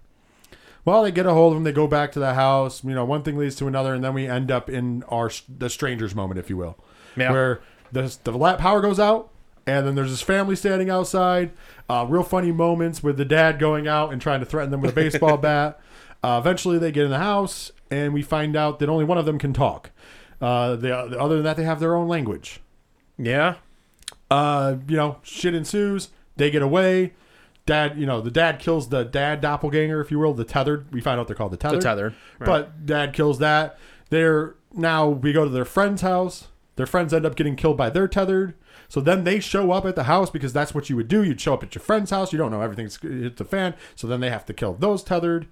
Well, 0.84 1.04
they 1.04 1.12
get 1.12 1.28
a 1.28 1.34
hold 1.34 1.54
of 1.54 1.58
him. 1.58 1.63
They 1.63 1.71
go 1.71 1.86
back 1.88 2.12
to 2.13 2.19
the 2.19 2.34
house. 2.34 2.84
You 2.84 2.95
know, 2.95 3.06
one 3.06 3.21
thing 3.21 3.38
leads 3.38 3.56
to 3.58 3.67
another, 3.67 3.93
and 3.93 4.04
then 4.04 4.13
we 4.15 4.26
end 4.28 4.50
up 4.50 4.67
in 4.69 5.04
our 5.10 5.30
the 5.47 5.69
strangers 5.69 6.15
moment, 6.15 6.39
if 6.39 6.50
you 6.50 6.58
will, 6.58 6.78
Yeah. 7.15 7.32
where 7.32 7.62
the 7.91 8.17
the 8.24 8.32
power 8.58 8.82
goes 8.82 9.00
out, 9.00 9.30
and 9.67 9.86
then 9.86 9.93
there's 9.93 10.10
this 10.10 10.24
family 10.24 10.56
standing 10.56 10.89
outside. 10.89 11.52
Uh, 11.88 12.06
real 12.10 12.24
funny 12.24 12.52
moments 12.52 13.04
with 13.04 13.17
the 13.17 13.26
dad 13.26 13.60
going 13.60 13.88
out 13.88 14.12
and 14.12 14.19
trying 14.21 14.39
to 14.39 14.45
threaten 14.45 14.71
them 14.71 14.82
with 14.82 14.91
a 14.91 14.95
baseball 14.95 15.38
bat. 15.50 15.80
Uh, 16.24 16.39
eventually, 16.41 16.80
they 16.80 16.91
get 16.91 17.04
in 17.06 17.12
the 17.12 17.19
house, 17.19 17.71
and 17.91 18.13
we 18.13 18.21
find 18.23 18.56
out 18.56 18.80
that 18.80 18.89
only 18.89 19.06
one 19.06 19.17
of 19.19 19.25
them 19.25 19.38
can 19.38 19.54
talk. 19.54 19.91
Uh, 20.41 20.75
they, 20.75 20.89
other 20.91 21.36
than 21.36 21.43
that, 21.43 21.58
they 21.58 21.63
have 21.63 21.80
their 21.80 21.95
own 21.95 22.08
language. 22.08 22.62
yeah. 23.17 23.56
Uh, 24.32 24.77
you 24.88 24.95
know, 24.95 25.17
shit 25.23 25.54
ensues. 25.54 26.08
They 26.38 26.49
get 26.49 26.62
away. 26.62 27.12
Dad, 27.65 27.97
you 27.99 28.06
know, 28.06 28.21
the 28.21 28.32
dad 28.32 28.60
kills 28.60 28.88
the 28.88 29.04
dad 29.04 29.41
doppelganger, 29.41 29.99
if 29.99 30.10
you 30.10 30.19
will, 30.19 30.34
the 30.34 30.45
tethered. 30.45 30.91
We 30.93 31.01
find 31.01 31.19
out 31.19 31.27
they're 31.27 31.36
called 31.36 31.51
the 31.51 31.58
tethered. 31.58 31.82
The 31.82 31.84
tethered. 31.84 32.15
right. 32.39 32.45
But 32.45 32.86
dad 32.86 33.13
kills 33.13 33.39
that. 33.39 33.77
They're 34.10 34.56
now 34.73 35.10
we 35.10 35.34
go 35.34 35.43
to 35.43 35.49
their 35.49 35.65
friend's 35.65 36.01
house. 36.01 36.47
Their 36.77 36.86
friends 36.86 37.13
end 37.13 37.25
up 37.25 37.36
getting 37.36 37.58
killed 37.58 37.75
by 37.75 37.89
their 37.89 38.08
tethered. 38.08 38.54
So 38.88 39.01
then 39.01 39.25
they 39.25 39.39
show 39.41 39.71
up 39.71 39.86
at 39.86 39.95
the 39.95 40.04
house 40.04 40.30
because 40.30 40.54
that's 40.54 40.73
what 40.73 40.89
you 40.89 40.95
would 40.95 41.10
do. 41.10 41.23
You'd 41.23 41.41
show 41.41 41.54
up 41.54 41.63
at 41.63 41.75
your 41.75 41.82
friend's 41.82 42.10
house. 42.12 42.32
You 42.32 42.38
don't 42.39 42.51
know 42.51 42.62
everything's 42.62 42.99
hit 43.01 43.36
the 43.36 43.45
fan. 43.45 43.73
So 43.95 44.08
then 44.08 44.21
they 44.21 44.30
have 44.30 44.45
to 44.45 44.54
kill 44.54 44.73
those 44.73 45.04
tethered. 45.04 45.47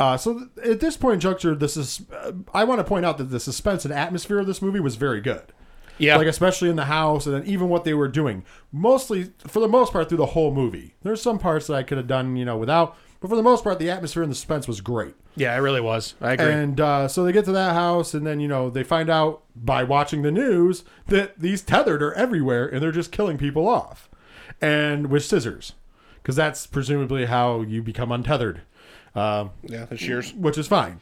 Uh, 0.00 0.16
so 0.16 0.38
th- 0.38 0.66
at 0.66 0.80
this 0.80 0.96
point 0.96 1.14
in 1.14 1.20
juncture, 1.20 1.54
this 1.54 1.76
is. 1.76 2.02
Uh, 2.12 2.32
I 2.52 2.64
want 2.64 2.80
to 2.80 2.84
point 2.84 3.06
out 3.06 3.18
that 3.18 3.24
the 3.24 3.40
suspense 3.40 3.84
and 3.84 3.94
atmosphere 3.94 4.38
of 4.38 4.46
this 4.46 4.60
movie 4.60 4.80
was 4.80 4.96
very 4.96 5.20
good 5.20 5.52
yeah, 5.98 6.16
like 6.16 6.26
especially 6.26 6.68
in 6.68 6.76
the 6.76 6.86
house 6.86 7.26
and 7.26 7.34
then 7.34 7.44
even 7.46 7.68
what 7.68 7.84
they 7.84 7.94
were 7.94 8.08
doing 8.08 8.44
mostly 8.72 9.30
for 9.46 9.60
the 9.60 9.68
most 9.68 9.92
part 9.92 10.08
through 10.08 10.18
the 10.18 10.26
whole 10.26 10.52
movie 10.52 10.94
there's 11.02 11.22
some 11.22 11.38
parts 11.38 11.66
that 11.66 11.74
i 11.74 11.82
could 11.82 11.98
have 11.98 12.06
done 12.06 12.36
you 12.36 12.44
know 12.44 12.56
without 12.56 12.96
but 13.20 13.28
for 13.28 13.36
the 13.36 13.42
most 13.42 13.62
part 13.62 13.78
the 13.78 13.90
atmosphere 13.90 14.22
and 14.22 14.32
the 14.32 14.36
suspense 14.36 14.66
was 14.66 14.80
great 14.80 15.14
yeah. 15.36 15.56
It 15.56 15.60
really 15.60 15.80
was. 15.80 16.14
I 16.20 16.34
agree. 16.34 16.52
and 16.52 16.80
uh, 16.80 17.08
so 17.08 17.24
they 17.24 17.32
get 17.32 17.44
to 17.46 17.52
that 17.52 17.74
house 17.74 18.14
and 18.14 18.24
then 18.24 18.38
you 18.38 18.48
know 18.48 18.70
they 18.70 18.84
find 18.84 19.10
out 19.10 19.42
by 19.56 19.82
watching 19.82 20.22
the 20.22 20.30
news 20.30 20.84
that 21.08 21.38
these 21.38 21.62
tethered 21.62 22.02
are 22.02 22.14
everywhere 22.14 22.66
and 22.68 22.80
they're 22.80 22.92
just 22.92 23.10
killing 23.10 23.36
people 23.36 23.66
off 23.66 24.08
and 24.60 25.08
with 25.08 25.24
scissors 25.24 25.72
because 26.22 26.36
that's 26.36 26.66
presumably 26.66 27.26
how 27.26 27.62
you 27.62 27.82
become 27.82 28.12
untethered 28.12 28.62
um, 29.14 29.50
Yeah, 29.62 29.84
the 29.86 29.96
shears. 29.96 30.32
which 30.34 30.58
is 30.58 30.66
fine. 30.66 31.00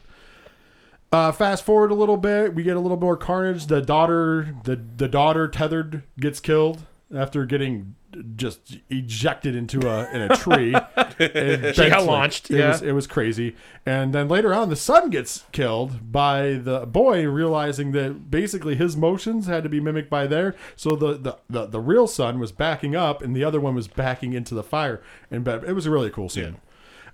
Uh, 1.11 1.31
fast 1.31 1.63
forward 1.63 1.91
a 1.91 1.95
little 1.95 2.17
bit, 2.17 2.55
we 2.55 2.63
get 2.63 2.75
a 2.75 2.79
little 2.79 2.99
more 2.99 3.15
carnage. 3.15 3.67
The 3.67 3.81
daughter, 3.81 4.55
the 4.63 4.75
the 4.75 5.07
daughter 5.07 5.47
tethered 5.47 6.01
gets 6.19 6.39
killed 6.39 6.85
after 7.15 7.45
getting 7.45 7.93
just 8.35 8.77
ejected 8.89 9.55
into 9.55 9.87
a 9.87 10.09
in 10.11 10.21
a 10.23 10.35
tree. 10.35 10.73
It 11.19 11.75
She 11.75 11.89
got 11.89 12.05
launched, 12.05 12.49
It 12.49 12.57
yeah. 12.57 12.69
was 12.69 12.81
it 12.81 12.91
was 12.93 13.05
crazy. 13.05 13.55
And 13.85 14.11
then 14.13 14.27
later 14.27 14.53
on, 14.55 14.69
the 14.69 14.75
son 14.75 15.11
gets 15.11 15.43
killed 15.51 16.11
by 16.11 16.53
the 16.53 16.87
boy 16.87 17.27
realizing 17.27 17.91
that 17.91 18.31
basically 18.31 18.75
his 18.75 18.97
motions 18.97 19.45
had 19.45 19.61
to 19.61 19.69
be 19.69 19.79
mimicked 19.79 20.09
by 20.09 20.25
their. 20.25 20.55
So 20.75 20.95
the 20.95 21.13
the 21.13 21.37
the, 21.47 21.65
the 21.67 21.79
real 21.79 22.07
son 22.07 22.39
was 22.39 22.51
backing 22.51 22.95
up, 22.95 23.21
and 23.21 23.35
the 23.35 23.43
other 23.43 23.59
one 23.61 23.75
was 23.75 23.87
backing 23.87 24.33
into 24.33 24.55
the 24.55 24.63
fire. 24.63 25.03
And 25.29 25.43
but 25.43 25.63
it 25.63 25.73
was 25.73 25.85
a 25.85 25.91
really 25.91 26.09
cool 26.09 26.29
scene. 26.29 26.57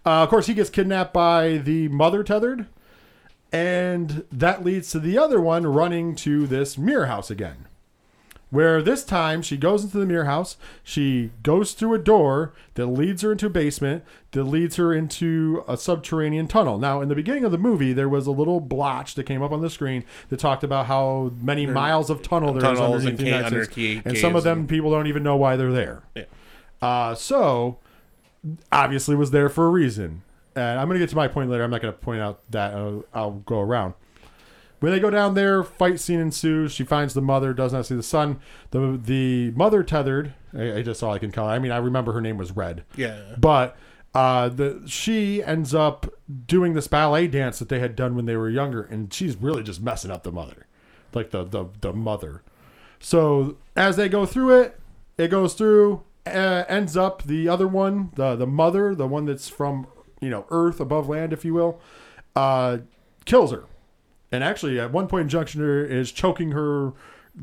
Uh, 0.05 0.23
of 0.23 0.29
course, 0.29 0.47
he 0.47 0.53
gets 0.53 0.69
kidnapped 0.69 1.13
by 1.13 1.57
the 1.57 1.87
mother 1.89 2.23
tethered. 2.23 2.65
And 3.51 4.25
that 4.31 4.63
leads 4.63 4.91
to 4.91 4.99
the 4.99 5.17
other 5.17 5.41
one 5.41 5.65
running 5.65 6.15
to 6.17 6.45
this 6.45 6.77
mirror 6.77 7.07
house 7.07 7.31
again. 7.31 7.65
Where 8.51 8.81
this 8.81 9.03
time 9.03 9.43
she 9.43 9.57
goes 9.57 9.83
into 9.83 9.99
the 9.99 10.07
mirror 10.07 10.25
house, 10.25 10.57
she 10.83 11.29
goes 11.43 11.73
through 11.73 11.93
a 11.93 11.99
door 11.99 12.51
that 12.73 12.87
leads 12.87 13.21
her 13.21 13.31
into 13.31 13.45
a 13.45 13.49
basement, 13.49 14.03
that 14.31 14.43
leads 14.45 14.75
her 14.77 14.91
into 14.91 15.63
a 15.67 15.77
subterranean 15.77 16.47
tunnel. 16.47 16.79
Now, 16.79 16.99
in 17.01 17.09
the 17.09 17.15
beginning 17.15 17.43
of 17.43 17.51
the 17.51 17.59
movie, 17.59 17.93
there 17.93 18.09
was 18.09 18.25
a 18.25 18.31
little 18.31 18.59
blotch 18.59 19.13
that 19.15 19.25
came 19.25 19.43
up 19.43 19.51
on 19.51 19.61
the 19.61 19.69
screen 19.69 20.03
that 20.29 20.39
talked 20.39 20.63
about 20.63 20.87
how 20.87 21.31
many 21.39 21.67
miles 21.67 22.09
of 22.09 22.23
tunnel 22.23 22.53
there 22.53 22.73
is 22.73 22.79
underneath 22.79 23.09
and 23.09 23.17
the 23.19 23.25
United 23.25 23.45
under 23.45 23.65
States. 23.65 24.01
and 24.05 24.17
some 24.17 24.35
of 24.35 24.43
them 24.43 24.65
people 24.65 24.89
don't 24.89 25.05
even 25.07 25.21
know 25.21 25.35
why 25.35 25.55
they're 25.55 25.71
there. 25.71 26.01
Yeah. 26.15 26.23
Uh, 26.81 27.13
so 27.13 27.77
obviously 28.71 29.15
was 29.15 29.31
there 29.31 29.49
for 29.49 29.67
a 29.67 29.69
reason. 29.69 30.23
And 30.55 30.79
I'm 30.79 30.87
going 30.87 30.99
to 30.99 31.03
get 31.03 31.09
to 31.11 31.15
my 31.15 31.27
point 31.27 31.49
later. 31.49 31.63
I'm 31.63 31.71
not 31.71 31.81
going 31.81 31.93
to 31.93 31.99
point 31.99 32.21
out 32.21 32.41
that. 32.51 32.73
I'll, 32.73 33.05
I'll 33.13 33.31
go 33.31 33.59
around. 33.59 33.93
When 34.79 34.91
they 34.93 34.99
go 34.99 35.09
down 35.09 35.33
there, 35.33 35.61
fight 35.63 35.99
scene 35.99 36.19
ensues. 36.19 36.71
She 36.71 36.83
finds 36.85 37.13
the 37.13 37.21
mother, 37.21 37.53
does 37.53 37.73
not 37.73 37.85
see 37.85 37.95
the 37.95 38.03
son. 38.03 38.39
The 38.71 38.97
the 39.03 39.51
mother 39.51 39.83
tethered. 39.83 40.33
I, 40.57 40.75
I 40.77 40.81
just 40.81 41.03
all 41.03 41.13
I 41.13 41.19
can 41.19 41.31
call 41.31 41.47
her. 41.49 41.53
I 41.53 41.59
mean, 41.59 41.71
I 41.73 41.77
remember 41.77 42.13
her 42.13 42.21
name 42.21 42.37
was 42.37 42.51
Red, 42.53 42.85
Yeah. 42.95 43.35
but 43.37 43.75
uh, 44.15 44.47
the 44.49 44.81
she 44.85 45.43
ends 45.43 45.75
up 45.75 46.07
doing 46.47 46.73
this 46.75 46.87
ballet 46.87 47.27
dance 47.27 47.59
that 47.59 47.67
they 47.67 47.79
had 47.79 47.93
done 47.95 48.15
when 48.15 48.25
they 48.25 48.37
were 48.37 48.49
younger, 48.49 48.81
and 48.83 49.13
she's 49.13 49.35
really 49.35 49.63
just 49.63 49.81
messing 49.81 50.11
up 50.11 50.23
the 50.23 50.31
mother, 50.31 50.65
like 51.13 51.31
the 51.31 51.43
the, 51.43 51.65
the 51.81 51.91
mother. 51.91 52.41
So 53.01 53.57
as 53.75 53.97
they 53.97 54.07
go 54.07 54.25
through 54.25 54.61
it, 54.61 54.79
it 55.17 55.27
goes 55.27 55.55
through. 55.55 56.03
Uh, 56.35 56.65
ends 56.67 56.95
up 56.97 57.23
the 57.23 57.47
other 57.47 57.67
one, 57.67 58.11
the 58.15 58.35
the 58.35 58.47
mother, 58.47 58.95
the 58.95 59.07
one 59.07 59.25
that's 59.25 59.49
from 59.49 59.87
you 60.21 60.29
know 60.29 60.45
Earth 60.49 60.79
above 60.79 61.09
land, 61.09 61.33
if 61.33 61.43
you 61.45 61.53
will, 61.53 61.79
uh, 62.35 62.79
kills 63.25 63.51
her. 63.51 63.65
And 64.31 64.43
actually, 64.43 64.79
at 64.79 64.91
one 64.91 65.07
point, 65.07 65.29
Junction 65.29 65.61
is 65.63 66.11
choking 66.11 66.51
her, 66.51 66.93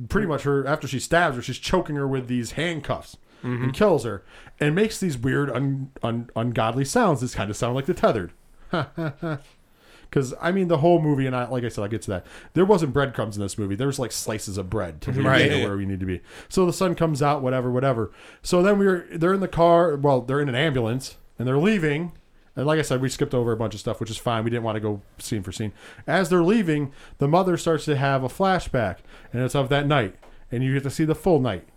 pretty 0.08 0.26
much 0.26 0.42
her 0.42 0.66
after 0.66 0.86
she 0.86 1.00
stabs 1.00 1.36
her, 1.36 1.42
she's 1.42 1.58
choking 1.58 1.96
her 1.96 2.06
with 2.06 2.28
these 2.28 2.52
handcuffs 2.52 3.16
and 3.42 3.72
kills 3.74 4.04
her, 4.04 4.24
and 4.58 4.74
makes 4.74 4.98
these 4.98 5.16
weird, 5.16 5.50
un, 5.50 5.92
un, 6.02 6.30
ungodly 6.34 6.84
sounds. 6.84 7.20
This 7.20 7.34
kind 7.34 7.48
of 7.48 7.56
sound 7.56 7.76
like 7.76 7.86
the 7.86 7.94
tethered. 7.94 8.32
Because 10.10 10.34
I 10.40 10.52
mean, 10.52 10.68
the 10.68 10.78
whole 10.78 11.00
movie, 11.00 11.26
and 11.26 11.34
I 11.36 11.46
like 11.48 11.64
I 11.64 11.68
said, 11.68 11.84
I 11.84 11.88
get 11.88 12.02
to 12.02 12.10
that. 12.10 12.26
There 12.54 12.64
wasn't 12.64 12.92
breadcrumbs 12.92 13.36
in 13.36 13.42
this 13.42 13.58
movie. 13.58 13.74
There 13.74 13.86
was 13.88 13.98
like 13.98 14.12
slices 14.12 14.56
of 14.58 14.70
bread 14.70 15.00
to 15.02 15.12
Right. 15.12 15.44
you 15.44 15.58
to 15.58 15.64
where 15.64 15.76
we 15.76 15.86
need 15.86 16.00
to 16.00 16.06
be. 16.06 16.20
So 16.48 16.64
the 16.66 16.72
son 16.72 16.94
comes 16.94 17.22
out, 17.22 17.42
whatever, 17.42 17.70
whatever. 17.70 18.10
So 18.42 18.62
then 18.62 18.78
we 18.78 18.86
are 18.86 19.06
they're 19.12 19.34
in 19.34 19.40
the 19.40 19.48
car. 19.48 19.96
Well, 19.96 20.20
they're 20.22 20.40
in 20.40 20.48
an 20.48 20.54
ambulance 20.54 21.16
and 21.38 21.46
they're 21.46 21.58
leaving. 21.58 22.12
And 22.54 22.66
like 22.66 22.78
I 22.78 22.82
said, 22.82 23.02
we 23.02 23.10
skipped 23.10 23.34
over 23.34 23.52
a 23.52 23.56
bunch 23.56 23.74
of 23.74 23.80
stuff, 23.80 24.00
which 24.00 24.08
is 24.10 24.16
fine. 24.16 24.42
We 24.42 24.48
didn't 24.48 24.62
want 24.62 24.76
to 24.76 24.80
go 24.80 25.02
scene 25.18 25.42
for 25.42 25.52
scene. 25.52 25.72
As 26.06 26.30
they're 26.30 26.42
leaving, 26.42 26.90
the 27.18 27.28
mother 27.28 27.58
starts 27.58 27.84
to 27.84 27.96
have 27.96 28.24
a 28.24 28.28
flashback, 28.28 28.98
and 29.30 29.42
it's 29.42 29.54
of 29.54 29.68
that 29.68 29.86
night, 29.86 30.14
and 30.50 30.64
you 30.64 30.72
get 30.72 30.82
to 30.84 30.90
see 30.90 31.04
the 31.04 31.14
full 31.14 31.38
night. 31.38 31.68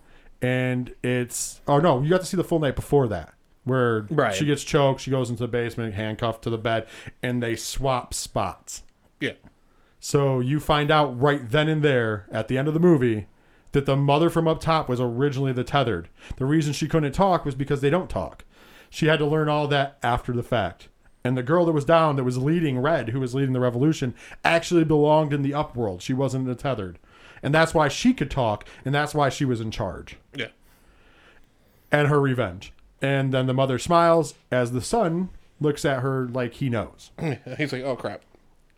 And 0.41 0.95
it's 1.03 1.59
oh 1.67 1.79
no, 1.79 2.01
you 2.01 2.09
got 2.09 2.21
to 2.21 2.25
see 2.25 2.37
the 2.37 2.45
full 2.45 2.59
night 2.59 2.77
before 2.77 3.09
that, 3.09 3.33
where 3.69 4.05
Right. 4.09 4.35
she 4.35 4.45
gets 4.45 4.63
choked, 4.63 4.99
she 5.01 5.11
goes 5.11 5.29
into 5.29 5.43
the 5.43 5.47
basement, 5.47 5.93
handcuffed 5.93 6.41
to 6.43 6.49
the 6.49 6.57
bed, 6.57 6.87
and 7.23 7.41
they 7.41 7.55
swap 7.55 8.13
spots. 8.13 8.83
Yeah. 9.21 9.33
So 9.99 10.39
you 10.39 10.59
find 10.59 10.91
out 10.91 11.19
right 11.19 11.49
then 11.49 11.67
and 11.69 11.81
there 11.83 12.25
at 12.31 12.47
the 12.49 12.57
end 12.57 12.67
of 12.67 12.73
the 12.73 12.79
movie 12.79 13.27
that 13.71 13.85
the 13.85 13.95
mother 13.95 14.29
from 14.29 14.47
up 14.47 14.59
top 14.59 14.89
was 14.89 14.99
originally 14.99 15.51
the 15.53 15.63
tethered. 15.63 16.09
The 16.37 16.45
reason 16.45 16.73
she 16.73 16.87
couldn't 16.87 17.11
talk 17.11 17.45
was 17.45 17.55
because 17.55 17.81
they 17.81 17.89
don't 17.89 18.09
talk. 18.09 18.43
She 18.89 19.05
had 19.07 19.19
to 19.19 19.25
learn 19.25 19.47
all 19.49 19.67
that 19.67 19.97
after 20.01 20.33
the 20.33 20.41
fact. 20.43 20.89
And 21.23 21.37
the 21.37 21.43
girl 21.43 21.65
that 21.65 21.73
was 21.73 21.85
down, 21.85 22.15
that 22.15 22.23
was 22.23 22.37
leading 22.37 22.79
Red, 22.79 23.09
who 23.09 23.19
was 23.19 23.35
leading 23.35 23.53
the 23.53 23.59
revolution, 23.59 24.15
actually 24.43 24.85
belonged 24.85 25.33
in 25.33 25.41
the 25.43 25.51
upworld. 25.51 26.01
She 26.01 26.13
wasn't 26.13 26.45
the 26.47 26.55
tethered. 26.55 26.97
And 27.43 27.53
that's 27.53 27.73
why 27.73 27.89
she 27.89 28.13
could 28.13 28.31
talk, 28.31 28.65
and 28.85 28.95
that's 28.95 29.13
why 29.13 29.29
she 29.29 29.45
was 29.45 29.61
in 29.61 29.69
charge. 29.69 30.17
Yeah. 30.33 30.47
And 31.91 32.07
her 32.07 32.19
revenge. 32.21 32.71
And 33.01 33.33
then 33.33 33.45
the 33.47 33.53
mother 33.53 33.79
smiles 33.79 34.33
as 34.51 34.71
the 34.71 34.81
son 34.81 35.29
looks 35.61 35.85
at 35.85 36.01
her 36.01 36.27
like 36.27 36.55
he 36.55 36.69
knows. 36.69 37.11
He's 37.57 37.71
like, 37.73 37.83
oh 37.83 37.95
crap. 37.95 38.21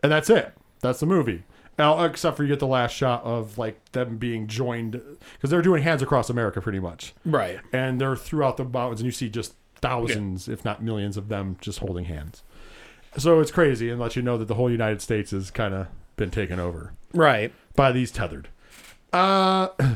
and 0.04 0.12
that's 0.12 0.30
it. 0.30 0.54
That's 0.82 1.00
the 1.00 1.06
movie. 1.06 1.44
Now, 1.80 2.04
except 2.04 2.38
for 2.38 2.44
you 2.44 2.50
get 2.50 2.60
the 2.60 2.68
last 2.68 2.92
shot 2.96 3.24
of 3.24 3.58
like 3.58 3.92
them 3.94 4.18
being 4.18 4.46
joined 4.48 5.00
because 5.34 5.50
they're 5.50 5.62
doing 5.62 5.82
Hands 5.84 6.02
Across 6.02 6.30
America 6.30 6.62
pretty 6.62 6.80
much, 6.80 7.14
Right. 7.26 7.60
and 7.74 8.00
they're 8.00 8.16
throughout 8.16 8.58
the 8.58 8.66
mountains, 8.66 9.00
and 9.00 9.06
you 9.06 9.12
see 9.12 9.30
just 9.30 9.56
thousands, 9.78 10.48
if 10.48 10.64
not 10.66 10.84
millions, 10.84 11.18
of 11.18 11.28
them 11.30 11.58
just 11.62 11.80
holding 11.80 12.06
hands. 12.06 12.44
So 13.18 13.40
it's 13.40 13.52
crazy, 13.52 13.90
and 13.90 14.00
lets 14.00 14.16
you 14.16 14.22
know 14.22 14.38
that 14.38 14.46
the 14.48 14.56
whole 14.56 14.70
United 14.70 15.02
States 15.02 15.32
has 15.32 15.50
kind 15.50 15.74
of 15.74 15.88
been 16.18 16.30
taken 16.30 16.60
over 16.60 16.94
Right. 17.14 17.52
by 17.76 17.92
these 17.92 18.12
tethered. 18.12 18.50
Uh, 19.12 19.70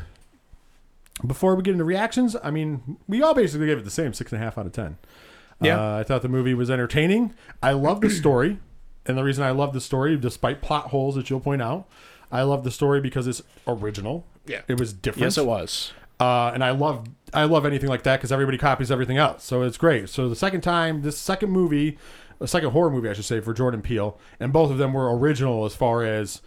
before 1.26 1.55
we 1.55 1.63
get 1.63 1.72
into 1.74 1.86
reactions, 1.86 2.36
I 2.43 2.51
mean, 2.51 2.97
we 3.07 3.22
all 3.22 3.34
basically 3.34 3.68
gave 3.68 3.78
it 3.78 3.84
the 3.86 3.91
same 3.91 4.13
six 4.13 4.32
and 4.32 4.41
a 4.41 4.43
half 4.43 4.57
out 4.57 4.66
of 4.66 4.72
ten. 4.72 4.97
Yeah. 5.61 5.80
Uh, 5.80 5.99
I 5.99 6.03
thought 6.03 6.22
the 6.22 6.30
movie 6.30 6.53
was 6.53 6.70
entertaining. 6.70 7.34
I 7.63 7.72
love 7.72 8.01
the 8.01 8.09
story, 8.09 8.59
and 9.05 9.18
the 9.18 9.24
reason 9.24 9.43
I 9.43 9.51
love 9.51 9.74
the 9.74 9.82
story, 9.82 10.18
despite 10.18 10.61
plot 10.61 10.88
holes 10.88 11.16
that 11.16 11.30
you'll 11.30 11.39
point 11.39 11.61
out, 11.61 11.88
I 12.32 12.41
love 12.41 12.63
the 12.63 12.72
story 12.72 12.99
because 12.99 13.28
it's 13.28 13.41
original. 13.68 14.26
Yeah. 14.45 14.61
it 14.68 14.80
was 14.80 14.93
different. 14.93 15.24
Yes, 15.24 15.38
it 15.38 15.45
was. 15.45 15.93
Uh, 16.20 16.51
and 16.53 16.63
I 16.63 16.72
love 16.72 17.07
I 17.34 17.43
love 17.43 17.66
anything 17.66 17.89
like 17.89 18.03
that 18.03 18.18
because 18.18 18.32
everybody 18.32 18.57
copies 18.57 18.89
everything 18.91 19.18
else, 19.18 19.43
so 19.43 19.61
it's 19.63 19.78
great. 19.78 20.09
So 20.09 20.30
the 20.30 20.36
second 20.36 20.61
time, 20.61 21.01
this 21.01 21.18
second 21.18 21.49
movie, 21.51 21.97
a 22.39 22.47
second 22.47 22.72
horror 22.72 22.89
movie, 22.89 23.09
I 23.09 23.13
should 23.13 23.26
say, 23.26 23.41
for 23.41 23.53
Jordan 23.53 23.82
Peele, 23.82 24.18
and 24.39 24.53
both 24.53 24.72
of 24.72 24.78
them 24.78 24.93
were 24.93 25.13
original 25.18 25.66
as 25.66 25.76
far 25.76 26.03
as 26.03 26.41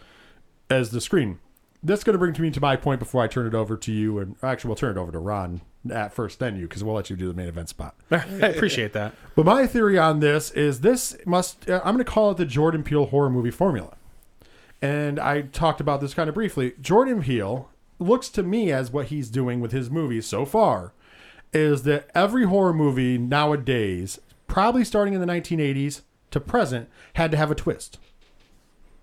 as 0.71 0.89
the 0.91 1.01
screen. 1.01 1.39
That's 1.81 2.03
going 2.03 2.13
to 2.13 2.19
bring 2.19 2.35
me 2.39 2.51
to 2.51 2.61
my 2.61 2.75
point 2.75 2.99
before 2.99 3.23
I 3.23 3.27
turn 3.27 3.47
it 3.47 3.55
over 3.55 3.77
to 3.77 3.91
you, 3.91 4.19
and 4.19 4.35
actually, 4.43 4.69
we'll 4.69 4.75
turn 4.75 4.97
it 4.97 4.99
over 4.99 5.11
to 5.11 5.19
Ron 5.19 5.61
at 5.89 6.13
first, 6.13 6.39
then 6.39 6.57
you, 6.57 6.67
because 6.67 6.83
we'll 6.83 6.95
let 6.95 7.09
you 7.09 7.15
do 7.15 7.27
the 7.27 7.33
main 7.33 7.47
event 7.47 7.69
spot. 7.69 7.95
I 8.11 8.17
appreciate 8.17 8.93
that. 8.93 9.13
But 9.35 9.45
my 9.45 9.65
theory 9.65 9.97
on 9.97 10.19
this 10.19 10.51
is 10.51 10.81
this 10.81 11.15
must, 11.25 11.69
uh, 11.69 11.81
I'm 11.83 11.95
going 11.95 12.05
to 12.05 12.11
call 12.11 12.31
it 12.31 12.37
the 12.37 12.45
Jordan 12.45 12.83
Peele 12.83 13.05
horror 13.05 13.29
movie 13.29 13.51
formula. 13.51 13.95
And 14.81 15.19
I 15.19 15.41
talked 15.41 15.81
about 15.81 16.01
this 16.01 16.13
kind 16.13 16.29
of 16.29 16.35
briefly. 16.35 16.73
Jordan 16.81 17.23
Peele 17.23 17.69
looks 17.99 18.29
to 18.29 18.43
me 18.43 18.71
as 18.71 18.91
what 18.91 19.07
he's 19.07 19.29
doing 19.29 19.59
with 19.59 19.71
his 19.71 19.89
movies 19.89 20.25
so 20.25 20.45
far 20.45 20.93
is 21.51 21.83
that 21.83 22.09
every 22.13 22.45
horror 22.45 22.73
movie 22.73 23.17
nowadays, 23.17 24.19
probably 24.47 24.83
starting 24.83 25.13
in 25.13 25.19
the 25.19 25.27
1980s 25.27 26.01
to 26.31 26.39
present, 26.39 26.89
had 27.13 27.31
to 27.31 27.37
have 27.37 27.51
a 27.51 27.55
twist. 27.55 27.99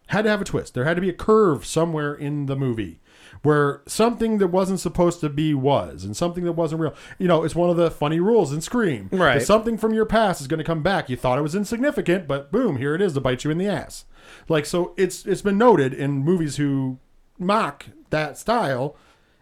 Had 0.07 0.23
to 0.23 0.31
have 0.31 0.41
a 0.41 0.45
twist. 0.45 0.75
There 0.75 0.85
had 0.85 0.95
to 0.95 1.01
be 1.01 1.09
a 1.09 1.15
curve 1.15 1.67
somewhere 1.67 2.15
in 2.15 2.47
the 2.47 2.57
movie 2.57 3.01
where 3.43 3.83
something 3.87 4.39
that 4.39 4.49
wasn't 4.49 4.81
supposed 4.81 5.21
to 5.21 5.29
be 5.29 5.55
was 5.55 6.05
and 6.05 6.17
something 6.17 6.45
that 6.45 6.53
wasn't 6.53 6.81
real. 6.81 6.95
You 7.19 7.29
know, 7.29 7.45
it's 7.45 7.55
one 7.55 7.71
of 7.71 7.77
the 7.77 7.91
funny 7.91 8.21
rules 8.21 8.53
in 8.53 8.61
Scream. 8.61 9.09
Right. 9.13 9.39
That 9.39 9.47
something 9.47 9.79
from 9.79 9.95
your 9.95 10.07
past 10.07 10.41
is 10.41 10.47
going 10.47 10.59
to 10.59 10.65
come 10.65 10.83
back. 10.83 11.09
You 11.09 11.17
thought 11.17 11.39
it 11.39 11.43
was 11.43 11.55
insignificant, 11.55 12.29
but 12.29 12.53
boom, 12.53 12.77
here 12.77 12.95
it 12.95 13.01
is 13.01 13.15
to 13.15 13.21
bite 13.21 13.45
you 13.45 13.51
in 13.51 13.59
the 13.59 13.67
ass. 13.67 14.05
Like 14.49 14.67
so 14.67 14.95
it's 14.97 15.27
it's 15.27 15.43
been 15.43 15.59
noted 15.59 15.93
in 15.93 16.19
movies 16.19 16.57
who 16.57 16.99
mock 17.39 17.87
that 18.11 18.39
style 18.39 18.97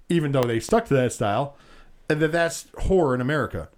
even 0.08 0.32
though 0.32 0.42
they 0.42 0.60
stuck 0.60 0.86
to 0.86 0.94
that 0.94 1.12
style 1.12 1.56
and 2.08 2.20
that 2.20 2.32
that's 2.32 2.66
horror 2.80 3.14
in 3.14 3.20
America. 3.20 3.68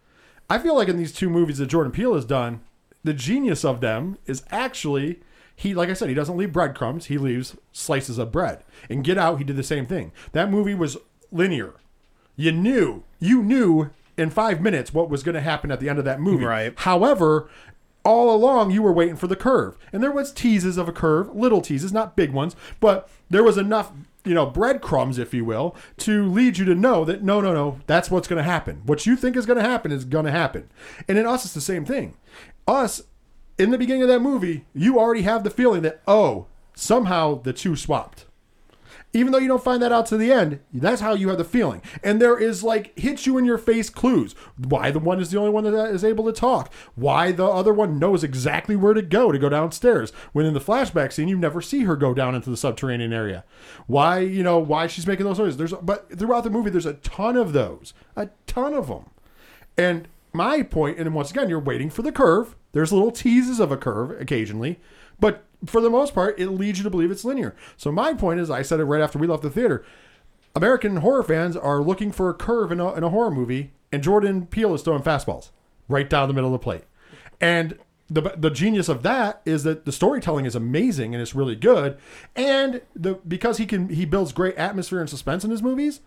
I 0.48 0.58
feel 0.58 0.76
like 0.76 0.88
in 0.88 0.96
these 0.96 1.12
two 1.12 1.30
movies 1.30 1.58
that 1.58 1.66
Jordan 1.66 1.92
Peele 1.92 2.14
has 2.14 2.24
done, 2.24 2.60
the 3.04 3.12
genius 3.12 3.64
of 3.64 3.80
them 3.80 4.18
is 4.26 4.42
actually 4.50 5.20
he 5.56 5.74
like 5.74 5.88
I 5.88 5.94
said, 5.94 6.08
he 6.08 6.14
doesn't 6.14 6.36
leave 6.36 6.52
breadcrumbs, 6.52 7.06
he 7.06 7.18
leaves 7.18 7.56
slices 7.72 8.18
of 8.18 8.30
bread. 8.30 8.62
And 8.88 9.02
Get 9.02 9.18
Out, 9.18 9.38
he 9.38 9.44
did 9.44 9.56
the 9.56 9.62
same 9.62 9.86
thing. 9.86 10.12
That 10.32 10.50
movie 10.50 10.74
was 10.74 10.98
linear. 11.32 11.74
You 12.36 12.52
knew, 12.52 13.02
you 13.18 13.42
knew 13.42 13.90
in 14.18 14.30
five 14.30 14.60
minutes 14.60 14.92
what 14.92 15.08
was 15.08 15.22
going 15.22 15.34
to 15.34 15.40
happen 15.40 15.70
at 15.70 15.80
the 15.80 15.88
end 15.88 15.98
of 15.98 16.04
that 16.04 16.20
movie. 16.20 16.44
Right. 16.44 16.74
However, 16.76 17.48
all 18.04 18.34
along 18.34 18.70
you 18.70 18.82
were 18.82 18.92
waiting 18.92 19.16
for 19.16 19.26
the 19.26 19.36
curve, 19.36 19.76
and 19.92 20.02
there 20.02 20.12
was 20.12 20.32
teases 20.32 20.76
of 20.76 20.88
a 20.88 20.92
curve, 20.92 21.34
little 21.34 21.60
teases, 21.60 21.92
not 21.92 22.16
big 22.16 22.32
ones, 22.32 22.54
but 22.78 23.08
there 23.30 23.42
was 23.42 23.58
enough, 23.58 23.90
you 24.24 24.34
know, 24.34 24.46
breadcrumbs, 24.46 25.18
if 25.18 25.34
you 25.34 25.44
will, 25.44 25.74
to 25.98 26.24
lead 26.24 26.58
you 26.58 26.64
to 26.66 26.74
know 26.74 27.04
that 27.04 27.22
no, 27.22 27.40
no, 27.40 27.52
no, 27.52 27.80
that's 27.86 28.10
what's 28.10 28.28
going 28.28 28.36
to 28.36 28.48
happen. 28.48 28.82
What 28.84 29.06
you 29.06 29.16
think 29.16 29.36
is 29.36 29.46
going 29.46 29.58
to 29.58 29.68
happen 29.68 29.90
is 29.90 30.04
going 30.04 30.26
to 30.26 30.30
happen. 30.30 30.68
And 31.08 31.18
in 31.18 31.26
us, 31.26 31.44
it's 31.44 31.54
the 31.54 31.60
same 31.60 31.84
thing. 31.84 32.14
Us, 32.68 33.02
in 33.58 33.70
the 33.70 33.78
beginning 33.78 34.02
of 34.02 34.08
that 34.08 34.20
movie, 34.20 34.64
you 34.74 34.98
already 34.98 35.22
have 35.22 35.44
the 35.44 35.50
feeling 35.50 35.82
that 35.82 36.02
oh, 36.06 36.46
somehow 36.74 37.40
the 37.40 37.52
two 37.52 37.76
swapped 37.76 38.26
even 39.16 39.32
though 39.32 39.38
you 39.38 39.48
don't 39.48 39.64
find 39.64 39.82
that 39.82 39.92
out 39.92 40.06
to 40.06 40.16
the 40.16 40.30
end, 40.30 40.60
that's 40.72 41.00
how 41.00 41.14
you 41.14 41.28
have 41.28 41.38
the 41.38 41.44
feeling. 41.44 41.80
And 42.04 42.20
there 42.20 42.38
is 42.38 42.62
like 42.62 42.96
hits 42.98 43.26
you 43.26 43.38
in 43.38 43.44
your 43.44 43.58
face 43.58 43.88
clues. 43.88 44.34
Why 44.56 44.90
the 44.90 44.98
one 44.98 45.20
is 45.20 45.30
the 45.30 45.38
only 45.38 45.50
one 45.50 45.64
that 45.64 45.90
is 45.90 46.04
able 46.04 46.24
to 46.26 46.32
talk. 46.32 46.72
Why 46.94 47.32
the 47.32 47.46
other 47.46 47.72
one 47.72 47.98
knows 47.98 48.22
exactly 48.22 48.76
where 48.76 48.94
to 48.94 49.02
go 49.02 49.32
to 49.32 49.38
go 49.38 49.48
downstairs. 49.48 50.10
When 50.32 50.44
in 50.44 50.54
the 50.54 50.60
flashback 50.60 51.12
scene, 51.12 51.28
you 51.28 51.38
never 51.38 51.62
see 51.62 51.84
her 51.84 51.96
go 51.96 52.12
down 52.12 52.34
into 52.34 52.50
the 52.50 52.56
subterranean 52.56 53.12
area. 53.12 53.44
Why, 53.86 54.18
you 54.18 54.42
know, 54.42 54.58
why 54.58 54.86
she's 54.86 55.06
making 55.06 55.24
those 55.24 55.38
noises. 55.38 55.56
There's 55.56 55.72
but 55.72 56.18
throughout 56.18 56.44
the 56.44 56.50
movie, 56.50 56.70
there's 56.70 56.86
a 56.86 56.94
ton 56.94 57.36
of 57.36 57.52
those. 57.52 57.94
A 58.16 58.28
ton 58.46 58.74
of 58.74 58.88
them. 58.88 59.06
And 59.78 60.08
my 60.32 60.62
point, 60.62 60.98
and 60.98 61.14
once 61.14 61.30
again, 61.30 61.48
you're 61.48 61.58
waiting 61.58 61.88
for 61.88 62.02
the 62.02 62.12
curve. 62.12 62.54
There's 62.76 62.92
little 62.92 63.10
teases 63.10 63.58
of 63.58 63.72
a 63.72 63.76
curve 63.78 64.10
occasionally, 64.20 64.78
but 65.18 65.46
for 65.64 65.80
the 65.80 65.88
most 65.88 66.12
part, 66.12 66.38
it 66.38 66.50
leads 66.50 66.76
you 66.78 66.84
to 66.84 66.90
believe 66.90 67.10
it's 67.10 67.24
linear. 67.24 67.56
So 67.78 67.90
my 67.90 68.12
point 68.12 68.38
is, 68.38 68.50
I 68.50 68.60
said 68.60 68.80
it 68.80 68.84
right 68.84 69.00
after 69.00 69.18
we 69.18 69.26
left 69.26 69.42
the 69.42 69.48
theater. 69.48 69.82
American 70.54 70.96
horror 70.98 71.22
fans 71.22 71.56
are 71.56 71.80
looking 71.80 72.12
for 72.12 72.28
a 72.28 72.34
curve 72.34 72.70
in 72.70 72.78
a, 72.78 72.92
in 72.92 73.02
a 73.02 73.08
horror 73.08 73.30
movie, 73.30 73.72
and 73.90 74.02
Jordan 74.02 74.44
Peele 74.44 74.74
is 74.74 74.82
throwing 74.82 75.02
fastballs 75.02 75.52
right 75.88 76.10
down 76.10 76.28
the 76.28 76.34
middle 76.34 76.54
of 76.54 76.60
the 76.60 76.62
plate. 76.62 76.84
And 77.40 77.78
the 78.10 78.34
the 78.36 78.50
genius 78.50 78.90
of 78.90 79.02
that 79.04 79.40
is 79.46 79.62
that 79.62 79.86
the 79.86 79.90
storytelling 79.90 80.44
is 80.44 80.54
amazing 80.54 81.14
and 81.14 81.22
it's 81.22 81.34
really 81.34 81.56
good, 81.56 81.96
and 82.34 82.82
the 82.94 83.14
because 83.26 83.56
he 83.56 83.64
can 83.64 83.88
he 83.88 84.04
builds 84.04 84.32
great 84.32 84.56
atmosphere 84.56 85.00
and 85.00 85.08
suspense 85.08 85.44
in 85.44 85.50
his 85.50 85.62
movies. 85.62 86.00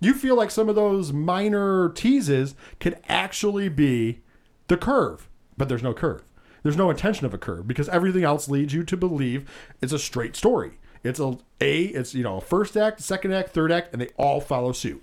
You 0.00 0.12
feel 0.12 0.34
like 0.34 0.50
some 0.50 0.68
of 0.68 0.74
those 0.74 1.12
minor 1.12 1.90
teases 1.90 2.56
could 2.80 2.98
actually 3.08 3.68
be 3.68 4.22
the 4.66 4.76
curve, 4.76 5.28
but 5.56 5.68
there's 5.68 5.82
no 5.82 5.94
curve. 5.94 6.22
There's 6.62 6.76
no 6.76 6.90
intention 6.90 7.26
of 7.26 7.34
a 7.34 7.38
curve 7.38 7.68
because 7.68 7.88
everything 7.88 8.24
else 8.24 8.48
leads 8.48 8.74
you 8.74 8.82
to 8.84 8.96
believe 8.96 9.48
it's 9.80 9.92
a 9.92 9.98
straight 9.98 10.34
story. 10.34 10.78
It's 11.04 11.20
a 11.20 11.38
a 11.60 11.84
it's 11.84 12.14
you 12.14 12.24
know 12.24 12.40
first 12.40 12.76
act, 12.76 13.00
second 13.00 13.32
act, 13.32 13.50
third 13.50 13.70
act, 13.70 13.92
and 13.92 14.02
they 14.02 14.08
all 14.16 14.40
follow 14.40 14.72
suit. 14.72 15.02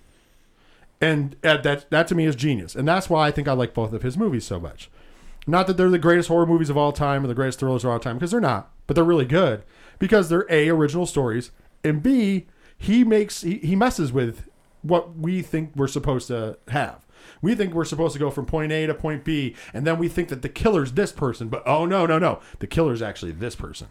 And 0.99 1.35
uh, 1.43 1.57
that 1.57 1.89
that 1.89 2.07
to 2.07 2.15
me 2.15 2.25
is 2.25 2.35
genius, 2.35 2.75
and 2.75 2.87
that's 2.87 3.09
why 3.09 3.27
I 3.27 3.31
think 3.31 3.47
I 3.47 3.53
like 3.53 3.73
both 3.73 3.93
of 3.93 4.01
his 4.01 4.17
movies 4.17 4.45
so 4.45 4.59
much. 4.59 4.89
Not 5.45 5.67
that 5.67 5.77
they're 5.77 5.89
the 5.89 5.99
greatest 5.99 6.29
horror 6.29 6.45
movies 6.45 6.69
of 6.69 6.77
all 6.77 6.91
time 6.91 7.23
or 7.23 7.27
the 7.27 7.33
greatest 7.33 7.59
thrillers 7.59 7.83
of 7.83 7.91
all 7.91 7.99
time, 7.99 8.17
because 8.17 8.31
they're 8.31 8.39
not. 8.39 8.71
But 8.87 8.95
they're 8.95 9.03
really 9.03 9.25
good 9.25 9.63
because 9.99 10.29
they're 10.29 10.47
a 10.49 10.69
original 10.69 11.05
stories, 11.05 11.51
and 11.83 12.03
b 12.03 12.47
he 12.77 13.03
makes 13.03 13.41
he, 13.41 13.59
he 13.59 13.75
messes 13.75 14.11
with 14.11 14.49
what 14.81 15.15
we 15.15 15.41
think 15.41 15.71
we're 15.75 15.87
supposed 15.87 16.27
to 16.27 16.57
have. 16.69 17.02
We 17.43 17.53
think 17.53 17.73
we're 17.73 17.85
supposed 17.85 18.13
to 18.13 18.19
go 18.19 18.31
from 18.31 18.45
point 18.45 18.71
A 18.71 18.87
to 18.87 18.93
point 18.95 19.23
B, 19.23 19.53
and 19.73 19.85
then 19.85 19.99
we 19.99 20.07
think 20.07 20.29
that 20.29 20.41
the 20.41 20.49
killer's 20.49 20.93
this 20.93 21.11
person, 21.11 21.49
but 21.49 21.61
oh 21.67 21.85
no, 21.85 22.05
no, 22.05 22.17
no, 22.17 22.39
the 22.59 22.67
killer's 22.67 23.01
actually 23.01 23.33
this 23.33 23.53
person. 23.53 23.89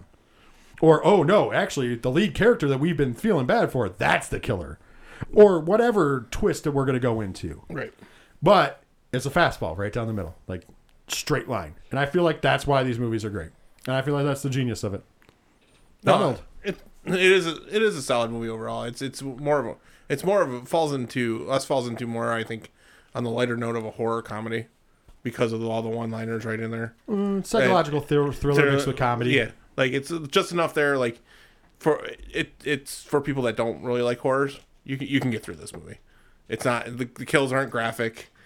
Or 0.80 1.04
oh 1.06 1.22
no, 1.22 1.52
actually 1.52 1.94
the 1.94 2.10
lead 2.10 2.34
character 2.34 2.66
that 2.66 2.80
we've 2.80 2.96
been 2.96 3.14
feeling 3.14 3.46
bad 3.46 3.70
for, 3.70 3.88
that's 3.90 4.26
the 4.26 4.40
killer. 4.40 4.78
Or 5.32 5.60
whatever 5.60 6.26
twist 6.30 6.64
that 6.64 6.72
we're 6.72 6.86
going 6.86 6.94
to 6.94 7.00
go 7.00 7.20
into. 7.20 7.62
Right. 7.68 7.92
But 8.42 8.82
it's 9.12 9.26
a 9.26 9.30
fastball 9.30 9.76
right 9.76 9.92
down 9.92 10.06
the 10.06 10.12
middle, 10.12 10.34
like 10.48 10.66
straight 11.06 11.48
line. 11.48 11.74
And 11.90 12.00
I 12.00 12.06
feel 12.06 12.22
like 12.22 12.40
that's 12.40 12.66
why 12.66 12.82
these 12.82 12.98
movies 12.98 13.24
are 13.24 13.30
great. 13.30 13.50
And 13.86 13.94
I 13.94 14.02
feel 14.02 14.14
like 14.14 14.24
that's 14.24 14.42
the 14.42 14.50
genius 14.50 14.82
of 14.82 14.94
it. 14.94 15.04
Donald. 16.02 16.42
it 16.64 16.78
it 17.04 17.20
is 17.20 17.46
a, 17.46 17.56
it 17.74 17.82
is 17.82 17.96
a 17.96 18.02
solid 18.02 18.30
movie 18.30 18.48
overall. 18.48 18.84
It's 18.84 19.02
it's 19.02 19.22
more 19.22 19.58
of 19.58 19.66
a 19.66 19.76
it's 20.08 20.24
more 20.24 20.40
of 20.40 20.52
a 20.52 20.64
falls 20.64 20.92
into 20.92 21.46
us 21.50 21.64
falls 21.64 21.86
into 21.86 22.06
more 22.06 22.32
I 22.32 22.44
think 22.44 22.72
on 23.14 23.24
the 23.24 23.30
lighter 23.30 23.56
note 23.56 23.76
of 23.76 23.84
a 23.84 23.90
horror 23.90 24.22
comedy 24.22 24.66
because 25.22 25.52
of 25.52 25.64
all 25.64 25.82
the 25.82 25.88
one 25.88 26.10
liners 26.10 26.44
right 26.44 26.58
in 26.60 26.70
there. 26.70 26.94
Mm, 27.08 27.44
psychological 27.46 28.00
thr- 28.00 28.32
thriller 28.32 28.72
mixed 28.72 28.86
with 28.86 28.96
comedy. 28.96 29.30
Yeah, 29.32 29.50
like 29.76 29.92
it's 29.92 30.12
just 30.28 30.52
enough 30.52 30.74
there. 30.74 30.96
Like 30.98 31.20
for 31.78 32.04
it, 32.32 32.52
it's 32.64 33.02
for 33.02 33.20
people 33.20 33.42
that 33.44 33.56
don't 33.56 33.82
really 33.82 34.02
like 34.02 34.18
horrors. 34.18 34.58
You 34.84 34.96
can 34.96 35.06
you 35.08 35.20
can 35.20 35.30
get 35.30 35.42
through 35.42 35.56
this 35.56 35.72
movie. 35.72 35.98
It's 36.48 36.64
not 36.64 36.86
the, 36.86 37.04
the 37.04 37.24
kills 37.26 37.52
aren't 37.52 37.70
graphic. 37.70 38.28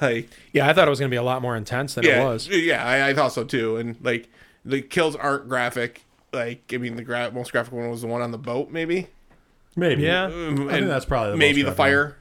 Like 0.00 0.30
Yeah, 0.54 0.66
I 0.66 0.72
thought 0.72 0.88
it 0.88 0.90
was 0.90 0.98
going 1.00 1.10
to 1.10 1.14
be 1.14 1.18
a 1.18 1.22
lot 1.22 1.42
more 1.42 1.54
intense 1.54 1.96
than 1.96 2.04
yeah, 2.04 2.22
it 2.22 2.24
was. 2.24 2.48
yeah, 2.48 2.82
I, 2.82 3.10
I 3.10 3.14
thought 3.14 3.34
so 3.34 3.44
too. 3.44 3.76
And 3.76 3.96
like 4.02 4.30
the 4.64 4.80
kills 4.80 5.14
aren't 5.14 5.50
graphic. 5.50 6.02
Like 6.32 6.72
I 6.72 6.78
mean, 6.78 6.96
the 6.96 7.02
gra- 7.04 7.30
most 7.30 7.52
graphic 7.52 7.74
one 7.74 7.90
was 7.90 8.00
the 8.00 8.06
one 8.06 8.22
on 8.22 8.30
the 8.30 8.38
boat, 8.38 8.70
maybe. 8.70 9.08
Maybe. 9.76 10.04
Yeah. 10.04 10.24
Um, 10.24 10.68
I 10.68 10.72
think 10.72 10.86
that's 10.86 11.04
probably 11.04 11.32
the 11.32 11.36
maybe 11.36 11.62
most 11.62 11.76
the 11.76 11.76
graphic 11.76 11.76
fire. 11.76 12.16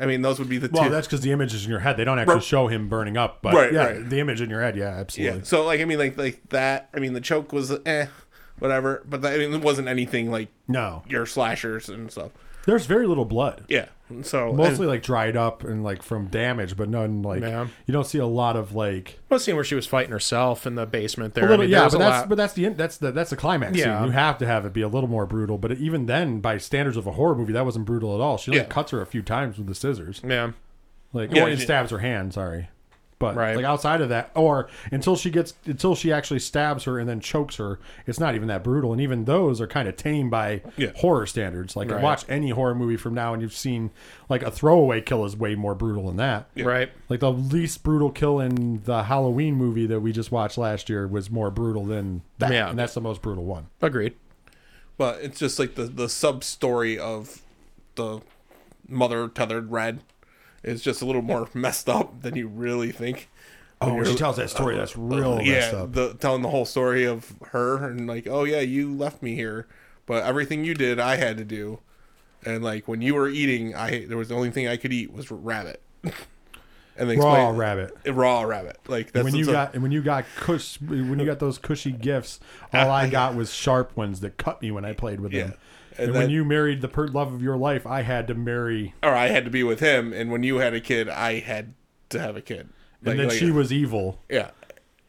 I 0.00 0.06
mean, 0.06 0.22
those 0.22 0.38
would 0.38 0.48
be 0.48 0.58
the 0.58 0.70
Well, 0.72 0.84
two. 0.84 0.90
that's 0.90 1.06
because 1.06 1.20
the 1.20 1.32
image 1.32 1.52
is 1.54 1.64
in 1.64 1.70
your 1.70 1.80
head. 1.80 1.96
They 1.98 2.04
don't 2.04 2.18
actually 2.18 2.36
Right. 2.36 2.42
show 2.44 2.66
him 2.66 2.88
burning 2.88 3.16
up, 3.18 3.42
but 3.42 3.52
Right, 3.54 3.72
yeah, 3.72 3.84
right. 3.86 4.08
the 4.08 4.20
image 4.20 4.40
in 4.40 4.48
your 4.48 4.62
head, 4.62 4.74
yeah, 4.76 4.86
absolutely. 4.88 5.38
Yeah. 5.40 5.44
So 5.44 5.64
like 5.64 5.80
I 5.80 5.84
mean 5.84 5.98
like 5.98 6.16
like 6.16 6.40
that. 6.48 6.88
I 6.94 6.98
mean 6.98 7.12
the 7.12 7.20
choke 7.20 7.52
was 7.52 7.76
eh, 7.84 8.06
whatever. 8.58 9.02
But 9.08 9.20
that, 9.22 9.34
I 9.34 9.38
mean 9.38 9.52
it 9.52 9.60
wasn't 9.60 9.88
anything 9.88 10.30
like 10.30 10.48
No, 10.66 11.02
your 11.08 11.26
slashers 11.26 11.88
and 11.90 12.10
stuff. 12.10 12.30
There's 12.66 12.86
very 12.86 13.06
little 13.06 13.24
blood. 13.24 13.64
Yeah. 13.68 13.86
So 14.22 14.52
Mostly 14.52 14.80
and- 14.84 14.88
like 14.88 15.02
dried 15.02 15.36
up 15.38 15.64
and 15.64 15.82
like 15.82 16.02
from 16.02 16.26
damage, 16.26 16.76
but 16.76 16.88
none 16.90 17.22
like 17.22 17.40
Yeah. 17.40 17.66
you 17.86 17.92
don't 17.94 18.06
see 18.06 18.18
a 18.18 18.26
lot 18.26 18.56
of 18.56 18.74
like 18.74 19.18
Well, 19.30 19.40
scene 19.40 19.54
where 19.54 19.64
she 19.64 19.74
was 19.74 19.86
fighting 19.86 20.12
herself 20.12 20.66
in 20.66 20.74
the 20.74 20.84
basement 20.84 21.32
there. 21.32 21.44
little, 21.44 21.60
I 21.62 21.64
mean, 21.64 21.70
yeah, 21.70 21.84
was 21.84 21.94
but 21.94 21.98
that's 22.00 22.20
lot- 22.20 22.28
but 22.28 22.34
that's 22.34 22.52
the 22.52 22.68
that's 22.70 22.98
the 22.98 23.10
that's 23.10 23.30
the 23.30 23.36
climax. 23.36 23.76
Yeah. 23.78 23.98
scene. 24.00 24.06
you 24.08 24.12
have 24.12 24.36
to 24.38 24.46
have 24.46 24.66
it 24.66 24.74
be 24.74 24.82
a 24.82 24.88
little 24.88 25.08
more 25.08 25.24
brutal. 25.24 25.56
But 25.56 25.72
even 25.78 26.04
then, 26.06 26.40
by 26.40 26.58
standards 26.58 26.98
of 26.98 27.06
a 27.06 27.12
horror 27.12 27.34
movie, 27.34 27.54
that 27.54 27.64
wasn't 27.64 27.86
brutal 27.86 28.14
at 28.14 28.20
all. 28.20 28.36
She 28.36 28.50
like 28.50 28.60
Yeah. 28.60 28.64
cuts 28.66 28.90
her 28.90 29.00
a 29.00 29.06
few 29.06 29.22
times 29.22 29.56
with 29.56 29.66
the 29.66 29.74
scissors, 29.74 30.20
yeah. 30.22 30.50
like 31.14 31.32
Yeah, 31.34 31.44
or 31.44 31.48
it 31.48 31.58
stabs 31.60 31.90
her 31.90 31.98
hand. 32.00 32.34
Sorry, 32.34 32.68
but 33.22 33.36
Right. 33.36 33.56
like 33.56 33.64
outside 33.64 34.00
of 34.02 34.10
that, 34.10 34.30
or 34.34 34.68
until 34.90 35.16
she 35.16 35.30
gets 35.30 35.54
until 35.64 35.94
she 35.94 36.12
actually 36.12 36.40
stabs 36.40 36.84
her 36.84 36.98
and 36.98 37.08
then 37.08 37.20
chokes 37.20 37.56
her, 37.56 37.78
it's 38.06 38.20
not 38.20 38.34
even 38.34 38.48
that 38.48 38.62
brutal. 38.62 38.92
And 38.92 39.00
even 39.00 39.24
those 39.24 39.60
are 39.60 39.66
kind 39.66 39.88
of 39.88 39.96
tame 39.96 40.28
by 40.28 40.60
Yeah. 40.76 40.90
horror 40.96 41.24
standards. 41.26 41.76
Like 41.76 41.90
Right. 41.90 42.02
watch 42.02 42.24
any 42.28 42.50
horror 42.50 42.74
movie 42.74 42.96
from 42.96 43.14
now, 43.14 43.32
and 43.32 43.40
you've 43.40 43.54
seen 43.54 43.90
like 44.28 44.42
a 44.42 44.50
throwaway 44.50 45.00
kill 45.00 45.24
is 45.24 45.36
way 45.36 45.54
more 45.54 45.74
brutal 45.74 46.06
than 46.08 46.16
that. 46.16 46.48
Right. 46.56 46.90
Like 47.08 47.20
the 47.20 47.32
least 47.32 47.82
brutal 47.82 48.10
kill 48.10 48.40
in 48.40 48.82
the 48.84 49.04
Halloween 49.04 49.54
movie 49.54 49.86
that 49.86 50.00
we 50.00 50.12
just 50.12 50.32
watched 50.32 50.58
last 50.58 50.88
year 50.90 51.06
was 51.06 51.30
more 51.30 51.50
brutal 51.50 51.84
than 51.84 52.22
that, 52.38 52.52
Yeah. 52.52 52.68
and 52.70 52.78
that's 52.78 52.94
the 52.94 53.00
most 53.00 53.22
brutal 53.22 53.44
one. 53.44 53.66
Agreed. 53.80 54.14
but 54.98 55.20
it's 55.22 55.38
just 55.38 55.58
like 55.58 55.74
the 55.74 55.84
the 55.84 56.08
sub 56.08 56.44
story 56.44 56.98
of 56.98 57.40
the 57.96 58.20
mother 58.88 59.26
tethered 59.28 59.70
red 59.72 60.00
is 60.62 60.82
just 60.82 61.02
a 61.02 61.04
little 61.04 61.22
more 61.22 61.48
messed 61.54 61.88
up 61.88 62.22
than 62.22 62.36
you 62.36 62.48
really 62.48 62.92
think. 62.92 63.28
Oh, 63.80 63.94
you're- 63.96 64.06
she 64.10 64.14
tells 64.16 64.36
that 64.36 64.48
story. 64.50 64.76
That's 64.76 64.96
real 64.96 65.36
messed 65.38 65.72
yeah, 65.72 65.78
up. 65.82 65.92
the 65.92 66.14
telling 66.14 66.42
the 66.42 66.50
whole 66.50 66.64
story 66.64 67.04
of 67.04 67.34
her 67.50 67.88
and 67.88 68.06
like, 68.06 68.26
oh 68.28 68.44
yeah, 68.44 68.60
you 68.60 68.94
left 68.94 69.22
me 69.22 69.34
here, 69.34 69.66
but 70.06 70.22
everything 70.24 70.64
you 70.64 70.74
did, 70.74 71.00
I 71.00 71.16
had 71.16 71.36
to 71.38 71.44
do, 71.44 71.80
and 72.44 72.62
like 72.62 72.86
when 72.86 73.02
you 73.02 73.14
were 73.16 73.28
eating, 73.28 73.74
I 73.74 74.04
there 74.06 74.16
was 74.16 74.28
the 74.28 74.36
only 74.36 74.50
thing 74.52 74.68
I 74.68 74.76
could 74.76 74.92
eat 74.92 75.12
was 75.12 75.30
rabbit, 75.32 75.82
and 76.04 77.10
they 77.10 77.16
Raw 77.16 77.34
explain- 77.34 77.56
rabbit. 77.56 77.96
raw 78.06 78.42
rabbit. 78.42 78.78
Like 78.86 79.10
that's 79.12 79.24
when 79.24 79.34
you 79.34 79.46
got 79.46 79.74
and 79.74 79.82
when 79.82 79.90
you 79.92 80.02
got 80.02 80.26
cush 80.36 80.80
when 80.80 81.18
you 81.18 81.26
got 81.26 81.40
those 81.40 81.58
cushy 81.58 81.90
gifts, 81.92 82.38
all 82.72 82.90
I 82.90 83.08
got 83.10 83.34
was 83.34 83.52
sharp 83.52 83.96
ones 83.96 84.20
that 84.20 84.36
cut 84.36 84.62
me 84.62 84.70
when 84.70 84.84
I 84.84 84.92
played 84.92 85.18
with 85.20 85.32
Yeah. 85.32 85.44
them. 85.44 85.54
And 85.98 86.08
And, 86.10 86.12
when 86.14 86.30
you 86.30 86.44
married 86.44 86.80
the 86.80 86.88
per- 86.88 87.08
love 87.08 87.32
of 87.32 87.42
your 87.42 87.56
life, 87.56 87.86
I 87.86 88.02
had 88.02 88.26
to 88.28 88.34
marry, 88.34 88.94
or 89.02 89.10
I 89.14 89.28
had 89.28 89.44
to 89.44 89.50
be 89.50 89.62
with 89.62 89.80
him, 89.80 90.12
and 90.12 90.30
when 90.30 90.42
you 90.42 90.56
had 90.56 90.74
a 90.74 90.80
kid, 90.80 91.08
I 91.08 91.40
had 91.40 91.74
to 92.10 92.18
have 92.20 92.36
a 92.36 92.40
kid. 92.40 92.68
and 93.04 93.18
then 93.18 93.30
she 93.30 93.50
was 93.50 93.72
evil. 93.72 94.20
yeah. 94.28 94.50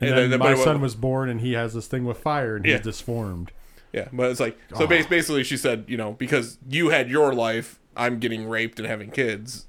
And, 0.02 0.10
And 0.10 0.18
then, 0.18 0.30
then- 0.32 0.40
my 0.40 0.56
son 0.56 0.82
was 0.82 0.96
born, 0.96 1.30
and 1.30 1.40
he 1.42 1.54
has 1.54 1.74
this 1.74 1.88
thing 1.88 2.04
with 2.06 2.18
fire, 2.18 2.56
and 2.58 2.66
he's 2.66 2.74
Yeah. 2.74 2.80
disformed. 2.82 3.52
Yeah, 3.94 4.08
but 4.12 4.32
it's 4.32 4.40
like 4.40 4.58
so. 4.76 4.88
bas- 4.88 5.06
Basically, 5.06 5.44
she 5.44 5.56
said, 5.56 5.86
you 5.88 5.96
know, 5.98 6.14
because 6.14 6.58
you 6.68 6.90
had 6.90 7.10
your 7.10 7.34
life, 7.34 7.80
I'm 7.96 8.18
getting 8.20 8.50
raped 8.50 8.80
and 8.80 8.88
having 8.88 9.12
kids 9.12 9.68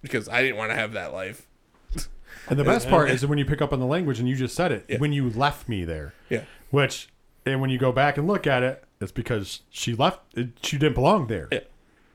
because 0.00 0.28
I 0.28 0.42
didn't 0.42 0.56
want 0.56 0.70
to 0.70 0.76
have 0.76 0.92
that 0.92 1.12
life. 1.12 1.46
And 2.48 2.58
the 2.58 2.64
best 2.64 2.88
part 2.90 3.10
is 3.10 3.24
when 3.26 3.38
you 3.38 3.44
pick 3.46 3.60
up 3.62 3.72
on 3.72 3.80
the 3.80 3.86
language, 3.86 4.18
and 4.20 4.28
you 4.28 4.36
just 4.36 4.54
said 4.54 4.70
it, 4.70 4.84
Yeah. 4.88 4.98
when 4.98 5.12
you 5.12 5.28
left 5.30 5.68
me 5.68 5.84
there. 5.84 6.12
Yeah, 6.30 6.42
Which, 6.70 7.08
and 7.46 7.60
when 7.60 7.70
you 7.70 7.78
go 7.78 7.90
back 7.90 8.16
and 8.18 8.26
look 8.28 8.46
at 8.46 8.62
it, 8.62 8.84
it's 9.04 9.12
because 9.12 9.60
she 9.70 9.94
left. 9.94 10.20
It, 10.36 10.58
she 10.62 10.76
didn't 10.78 10.94
belong 10.94 11.28
there. 11.28 11.48
Yeah. 11.52 11.60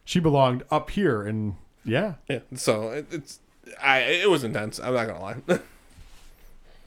She 0.04 0.20
belonged 0.20 0.64
up 0.70 0.90
here, 0.90 1.22
and 1.22 1.56
yeah. 1.86 2.16
yeah. 2.28 2.40
So 2.56 2.90
it, 2.90 3.08
it's, 3.12 3.40
I 3.82 4.00
it 4.00 4.30
was 4.30 4.44
intense. 4.44 4.80
I'm 4.80 4.94
not 4.94 5.08
gonna 5.08 5.22
lie. 5.22 5.36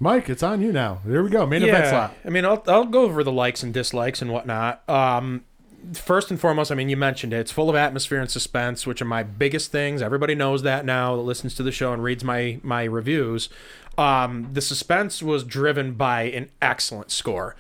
Mike, 0.01 0.29
it's 0.29 0.43
on 0.43 0.61
you 0.61 0.73
now. 0.73 1.01
There 1.05 1.23
we 1.23 1.31
go. 1.31 1.47
Main 1.47 1.63
event 1.63 1.87
slot. 1.87 2.15
I 2.25 2.29
mean, 2.31 2.45
I'll, 2.45 2.61
I'll 2.67 2.87
go 2.87 3.03
over 3.03 3.23
the 3.23 3.31
likes 3.31 3.63
and 3.63 3.73
dislikes 3.73 4.21
and 4.21 4.33
whatnot. 4.33 4.83
Um, 4.91 5.45
first 5.95 6.31
and 6.31 6.41
foremost, 6.41 6.73
I 6.73 6.75
mean, 6.75 6.89
you 6.89 6.97
mentioned 6.97 7.33
it. 7.33 7.39
It's 7.39 7.53
full 7.53 7.71
of 7.71 7.77
atmosphere 7.77 8.21
and 8.21 8.29
suspense, 8.29 8.85
which 8.85 9.01
are 9.01 9.07
my 9.07 9.23
biggest 9.23 9.71
things. 9.71 10.03
Everybody 10.03 10.35
knows 10.35 10.63
that 10.63 10.85
now 10.85 11.15
that 11.15 11.23
listens 11.23 11.55
to 11.55 11.63
the 11.63 11.71
show 11.71 11.93
and 11.93 12.03
reads 12.03 12.25
my 12.25 12.59
my 12.65 12.83
reviews. 12.83 13.49
Um, 13.97 14.49
the 14.53 14.61
suspense 14.61 15.23
was 15.23 15.45
driven 15.45 15.93
by 15.93 16.23
an 16.23 16.51
excellent 16.61 17.11
score. 17.11 17.55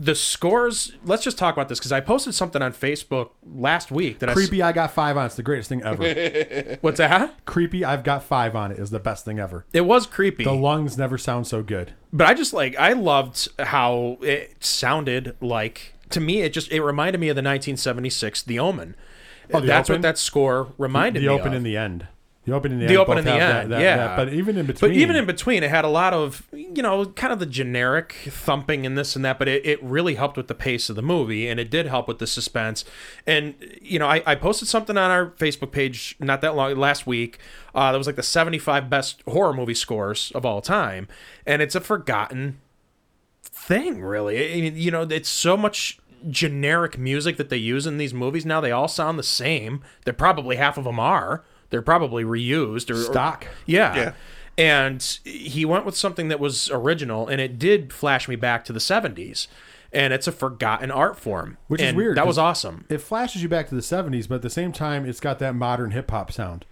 The 0.00 0.14
scores. 0.14 0.92
Let's 1.04 1.24
just 1.24 1.36
talk 1.38 1.54
about 1.54 1.68
this 1.68 1.78
because 1.80 1.90
I 1.92 2.00
posted 2.00 2.34
something 2.34 2.62
on 2.62 2.72
Facebook 2.72 3.30
last 3.44 3.90
week 3.90 4.20
that 4.20 4.28
Creepy, 4.30 4.62
I 4.62 4.70
got 4.72 4.92
five 4.92 5.16
on. 5.16 5.26
It's 5.26 5.34
the 5.34 5.42
greatest 5.42 5.68
thing 5.68 5.82
ever. 5.82 6.78
What's 6.82 6.98
that? 6.98 7.44
Creepy, 7.46 7.84
I've 7.84 8.04
got 8.04 8.22
five 8.22 8.54
on 8.54 8.70
it 8.70 8.78
is 8.78 8.90
the 8.90 9.00
best 9.00 9.24
thing 9.24 9.38
ever. 9.40 9.64
It 9.72 9.80
was 9.82 10.06
creepy. 10.06 10.44
The 10.44 10.50
Luniz 10.52 10.96
never 10.96 11.18
sound 11.18 11.46
so 11.48 11.62
good. 11.62 11.94
but 12.12 12.26
I 12.28 12.34
just 12.34 12.52
like 12.52 12.76
I 12.76 12.92
loved 12.92 13.48
how 13.58 14.18
it 14.22 14.62
sounded 14.64 15.34
like 15.40 15.94
to 16.10 16.20
me 16.20 16.42
it 16.42 16.52
just 16.52 16.70
it 16.70 16.80
reminded 16.82 17.18
me 17.20 17.28
of 17.28 17.34
the 17.36 17.40
1976 17.42 18.42
The 18.44 18.58
Omen. 18.58 18.94
Oh, 19.52 19.60
The 19.60 19.66
That's 19.66 19.90
Open? 19.90 20.00
what 20.00 20.02
that 20.02 20.18
score 20.18 20.72
reminded 20.78 21.22
The 21.22 21.26
me 21.28 21.34
The 21.34 21.40
open 21.40 21.48
of. 21.48 21.54
and 21.54 21.66
the 21.66 21.76
end. 21.76 22.06
The 22.48 22.54
open 22.54 22.72
and 22.72 22.80
the, 22.82 22.86
The 22.86 22.92
end. 22.92 23.00
open 23.00 23.18
and 23.18 23.26
the 23.26 23.32
end, 23.32 23.40
that- 23.40 23.68
that- 23.68 23.80
yeah. 23.82 23.96
that- 23.96 24.16
but 24.16 24.32
even 24.32 24.56
in 24.58 24.66
between. 24.66 24.90
but 24.92 24.96
even 24.96 25.16
in 25.16 25.26
between, 25.26 25.62
it 25.62 25.70
had 25.70 25.84
a 25.84 25.88
lot 25.88 26.12
of 26.14 26.46
you 26.52 26.82
know 26.82 27.06
kind 27.06 27.32
of 27.32 27.38
the 27.38 27.46
generic 27.46 28.14
thumping 28.28 28.84
and 28.86 28.96
this 28.98 29.14
and 29.16 29.24
that. 29.24 29.38
But 29.38 29.48
it, 29.48 29.64
it 29.66 29.82
really 29.82 30.14
helped 30.16 30.36
with 30.36 30.48
the 30.48 30.54
pace 30.54 30.88
of 30.90 30.96
the 30.96 31.02
movie, 31.02 31.48
and 31.48 31.60
it 31.60 31.70
did 31.70 31.86
help 31.86 32.08
with 32.08 32.18
the 32.18 32.26
suspense. 32.26 32.84
And 33.26 33.54
you 33.80 33.98
know, 33.98 34.06
I, 34.08 34.22
I 34.26 34.34
posted 34.34 34.68
something 34.68 34.96
on 34.96 35.10
our 35.10 35.26
Facebook 35.32 35.70
page 35.72 36.16
not 36.20 36.40
that 36.40 36.54
long 36.56 36.74
last 36.76 37.06
week. 37.06 37.38
Uh, 37.74 37.92
that 37.92 37.98
was 37.98 38.06
like 38.06 38.16
the 38.16 38.22
75 38.22 38.90
best 38.90 39.22
horror 39.28 39.52
movie 39.52 39.74
scores 39.74 40.32
of 40.34 40.44
all 40.44 40.60
time, 40.60 41.06
and 41.46 41.62
it's 41.62 41.74
a 41.74 41.80
forgotten 41.80 42.58
thing, 43.42 44.02
really. 44.02 44.52
I 44.52 44.60
mean, 44.60 44.76
you 44.76 44.90
know, 44.90 45.02
it's 45.02 45.28
so 45.28 45.56
much 45.56 45.98
generic 46.28 46.98
music 46.98 47.36
that 47.36 47.48
they 47.48 47.56
use 47.56 47.86
in 47.86 47.98
these 47.98 48.12
movies 48.12 48.44
now. 48.44 48.60
They 48.60 48.72
all 48.72 48.88
sound 48.88 49.18
the 49.18 49.22
same. 49.22 49.82
They're 50.04 50.12
probably 50.14 50.56
half 50.56 50.76
of 50.76 50.84
them 50.84 50.98
are. 50.98 51.44
They're 51.70 51.82
probably 51.82 52.24
reused 52.24 52.90
or 52.90 52.94
or- 52.94 53.04
Stock. 53.04 53.46
yeah. 53.66 53.94
Yeah. 53.96 54.12
And 54.56 55.02
he 55.24 55.64
went 55.64 55.84
with 55.84 55.96
something 55.96 56.26
that 56.28 56.40
was 56.40 56.68
original, 56.72 57.28
and 57.28 57.40
it 57.40 57.58
did 57.60 57.92
flash 57.92 58.26
me 58.28 58.34
back 58.34 58.64
to 58.64 58.72
the 58.72 58.80
70s. 58.80 59.46
And 59.92 60.12
it's 60.12 60.26
a 60.26 60.32
forgotten 60.32 60.90
art 60.90 61.18
form. 61.18 61.56
Which 61.68 61.80
is 61.80 61.94
weird, 61.94 62.18
That 62.18 62.26
was 62.26 62.36
awesome. 62.36 62.84
It 62.90 62.98
flashes 62.98 63.42
you 63.42 63.48
back 63.48 63.68
to 63.70 63.74
the 63.74 63.80
'70s, 63.80 64.28
but 64.28 64.34
at 64.36 64.42
the 64.42 64.50
same 64.50 64.70
time, 64.70 65.06
it's 65.06 65.18
got 65.20 65.38
that 65.38 65.54
modern 65.54 65.92
hip 65.92 66.10
hop 66.10 66.30
sound. 66.30 66.66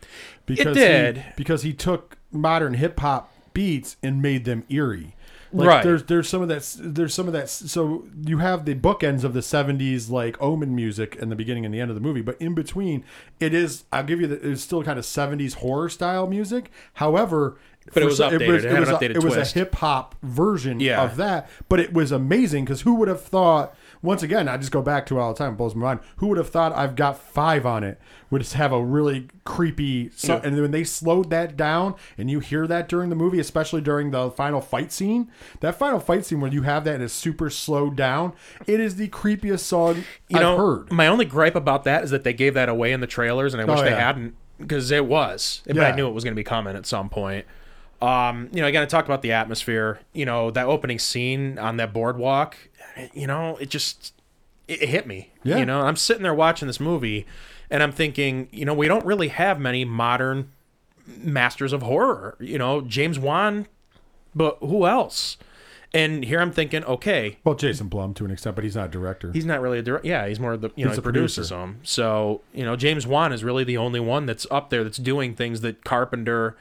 Because 0.45 0.77
did. 0.77 1.17
He, 1.19 1.25
because 1.35 1.63
he 1.63 1.73
took 1.73 2.19
modern 2.31 2.75
hip 2.75 3.01
hop 3.01 3.33
beats 3.55 3.97
and 4.03 4.21
made 4.21 4.45
them 4.45 4.65
eerie. 4.69 5.16
Like 5.53 5.69
Right. 5.69 5.85
There's 5.85 6.05
there's 6.05 6.29
some 6.29 6.43
of 6.43 6.49
that 6.49 6.77
there's 6.81 7.15
some 7.15 7.27
of 7.27 7.33
that 7.33 7.49
so 7.49 8.05
you 8.25 8.39
have 8.39 8.65
the 8.65 8.75
bookends 8.75 9.25
of 9.25 9.33
the 9.33 9.41
70s 9.41 10.11
like 10.11 10.41
Omen 10.43 10.75
music 10.75 11.17
in 11.17 11.29
the 11.29 11.37
beginning 11.37 11.65
and 11.65 11.73
the 11.73 11.81
end 11.81 11.91
of 11.91 11.95
the 11.95 12.01
movie, 12.01 12.23
but 12.23 12.41
in 12.41 12.55
between 12.55 13.05
it 13.41 13.55
is 13.55 13.85
I'll 13.93 14.05
give 14.05 14.21
you 14.21 14.27
the 14.27 14.51
it's 14.51 14.63
still 14.63 14.83
kind 14.83 14.99
of 14.99 15.05
70s 15.05 15.55
horror 15.55 15.89
style 15.89 16.27
music. 16.27 16.71
However, 16.95 17.59
But 17.95 18.03
it 18.03 18.07
was 18.07 18.19
updated. 18.21 18.41
It 18.41 18.49
was, 18.51 18.65
had 18.65 18.73
an 18.73 18.81
was 18.81 18.89
a, 18.91 19.05
it 19.05 19.25
was 19.25 19.37
a 19.37 19.45
hip 19.45 19.75
hop 19.77 20.15
version 20.23 20.81
Yeah. 20.81 21.03
of 21.05 21.17
that, 21.17 21.49
but 21.69 21.79
it 21.81 21.93
was 21.93 22.11
amazing 22.13 22.65
because 22.65 22.81
who 22.83 22.95
would 22.97 23.09
have 23.09 23.23
thought? 23.23 23.75
Once 24.03 24.23
again, 24.23 24.49
I 24.49 24.57
just 24.57 24.71
go 24.73 24.83
back 24.83 25.07
to 25.07 25.17
it 25.19 25.21
all 25.21 25.33
the 25.33 25.39
time. 25.39 25.55
It 25.55 25.57
blows 25.57 25.75
my 25.75 25.85
mind. 25.87 26.01
Who 26.17 26.29
would 26.29 26.39
have 26.39 26.51
thought 26.51 26.73
I've 26.75 26.97
got 26.97 27.19
five 27.19 27.65
on 27.67 27.83
it 27.85 28.01
would 28.31 28.43
just 28.43 28.55
have 28.55 28.73
a 28.73 28.83
really 28.85 29.29
creepy. 29.45 30.11
So, 30.17 30.35
Yeah. 30.35 30.41
And 30.45 30.61
when 30.61 30.71
they 30.73 30.83
slowed 30.85 31.31
that 31.31 31.57
down, 31.57 31.95
and 32.19 32.29
you 32.31 32.41
hear 32.41 32.67
that 32.67 32.89
during 32.89 33.09
the 33.09 33.17
movie, 33.17 33.39
especially 33.39 33.81
during 33.81 34.11
the 34.11 34.31
final 34.33 34.61
fight 34.61 34.93
scene, 34.93 35.31
that 35.61 35.77
final 35.77 36.01
fight 36.01 36.25
scene 36.25 36.41
where 36.41 36.51
you 36.53 36.63
have 36.63 36.85
that 36.85 36.95
and 36.97 37.05
it's 37.05 37.15
super 37.15 37.51
slowed 37.51 37.95
down, 37.97 38.33
it 38.67 38.81
is 38.81 38.97
the 38.97 39.09
creepiest 39.09 39.61
song 39.61 40.05
You 40.29 40.37
I've 40.39 40.43
know, 40.43 40.57
heard. 40.57 40.93
my 40.93 41.07
only 41.07 41.25
gripe 41.25 41.55
about 41.55 41.85
that 41.85 42.03
is 42.05 42.11
that 42.11 42.25
they 42.25 42.33
gave 42.33 42.55
that 42.55 42.69
away 42.69 42.93
in 42.93 43.01
the 43.01 43.07
trailers, 43.07 43.55
and 43.55 43.61
I 43.61 43.65
wish 43.65 43.79
Oh, 43.81 43.85
they 43.85 43.91
yeah. 43.91 44.07
hadn't 44.07 44.35
because 44.59 44.91
it 44.91 45.07
was. 45.07 45.63
But 45.67 45.79
I 45.79 45.95
knew 45.95 46.09
it 46.09 46.13
was 46.13 46.25
going 46.25 46.33
to 46.33 46.41
be 46.41 46.45
coming 46.45 46.77
at 46.77 46.87
some 46.87 47.09
point. 47.09 47.45
Um, 48.03 48.51
you 48.53 48.61
know, 48.61 48.67
again, 48.69 48.83
I 48.83 48.87
talked 48.87 49.09
about 49.09 49.23
the 49.23 49.33
atmosphere. 49.33 50.01
You 50.13 50.27
know, 50.27 50.51
that 50.51 50.67
opening 50.67 50.99
scene 50.99 51.59
on 51.59 51.77
that 51.79 51.93
boardwalk. 51.95 52.57
You 53.13 53.27
know, 53.27 53.57
it 53.59 53.71
just 53.71 54.13
it, 54.69 54.83
it 54.83 54.89
hit 54.89 55.07
me. 55.07 55.33
Yeah. 55.43 55.59
You 55.59 55.67
know, 55.67 55.83
I'm 55.83 55.97
sitting 55.97 56.23
there 56.23 56.35
watching 56.35 56.67
this 56.67 56.81
movie, 56.81 57.27
and 57.71 57.83
I'm 57.83 57.93
thinking, 57.93 58.49
you 58.53 58.65
know, 58.65 58.75
we 58.75 58.89
don't 58.89 59.05
really 59.05 59.29
have 59.29 59.61
many 59.61 59.85
modern 59.85 60.51
masters 61.07 61.73
of 61.73 61.83
horror. 61.83 62.37
You 62.41 62.59
know, 62.59 62.81
James 62.81 63.19
Wan, 63.19 63.67
but 64.35 64.59
who 64.61 64.87
else? 64.87 65.37
And 65.95 66.25
here 66.25 66.41
I'm 66.41 66.51
thinking, 66.53 66.85
okay, 66.85 67.39
Well, 67.45 67.55
Jason 67.55 67.89
Blum 67.89 68.13
to 68.15 68.25
an 68.25 68.31
extent, 68.31 68.57
but 68.57 68.65
he's 68.65 68.75
not 68.77 68.87
a 68.87 68.91
director. 68.91 69.31
He's 69.33 69.47
not 69.47 69.61
really 69.61 69.79
a 69.79 69.83
director. 69.83 70.07
Yeah, 70.07 70.27
he's 70.27 70.41
more 70.41 70.57
the 70.57 70.71
you 70.75 70.85
know 70.85 70.91
He's 70.91 70.99
he 70.99 71.03
produces 71.03 71.49
producer. 71.49 71.55
them. 71.57 71.81
So 71.85 72.43
you 72.53 72.65
know 72.65 72.77
James 72.77 73.07
Wan 73.07 73.33
is 73.33 73.45
really 73.45 73.65
the 73.65 73.77
only 73.79 74.01
one 74.01 74.27
that's 74.27 74.47
up 74.51 74.69
there 74.71 74.83
that's 74.85 74.99
doing 74.99 75.35
things 75.35 75.61
that 75.63 75.85
Carpenter 75.85 76.57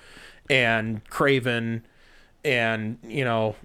and 0.49 1.03
Craven 1.09 1.85
and 2.45 2.97
you 3.03 3.25
know 3.25 3.55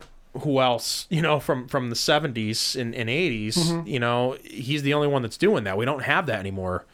who 0.43 0.61
else 0.61 1.07
you 1.11 1.21
know 1.21 1.41
from 1.41 1.67
from 1.67 1.91
the 1.91 1.97
70s 1.97 2.81
and, 2.81 2.95
and 2.95 3.09
80s 3.09 3.55
Mm-hmm. 3.55 3.87
you 3.89 3.99
know 3.99 4.37
he's 4.45 4.83
the 4.83 4.95
only 4.95 5.09
one 5.09 5.23
that's 5.23 5.37
doing 5.37 5.65
that. 5.65 5.77
We 5.77 5.85
don't 5.85 6.03
have 6.05 6.27
that 6.27 6.39
anymore. 6.39 6.87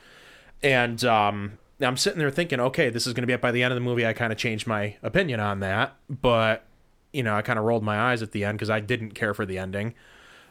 And 0.63 1.05
um 1.05 1.59
i'm 1.83 1.97
sitting 1.99 2.19
there 2.19 2.31
thinking 2.31 2.59
okay 2.59 2.89
this 2.89 3.07
is 3.07 3.13
going 3.13 3.23
to 3.23 3.27
be 3.27 3.35
up 3.35 3.41
by 3.43 3.53
the 3.53 3.63
end 3.63 3.71
of 3.71 3.77
the 3.77 3.83
movie 3.83 4.07
i 4.07 4.15
kind 4.15 4.33
of 4.33 4.39
changed 4.39 4.67
my 4.67 4.97
opinion 5.03 5.41
on 5.41 5.61
that. 5.61 5.95
But 6.09 6.65
you 7.13 7.23
know 7.23 7.35
i 7.37 7.43
kind 7.43 7.59
of 7.59 7.65
rolled 7.67 7.83
my 7.83 7.99
eyes 7.99 8.23
at 8.23 8.33
the 8.33 8.45
end 8.45 8.57
because 8.59 8.71
i 8.71 8.81
didn't 8.81 9.11
care 9.13 9.35
for 9.35 9.45
the 9.47 9.59
ending. 9.59 9.95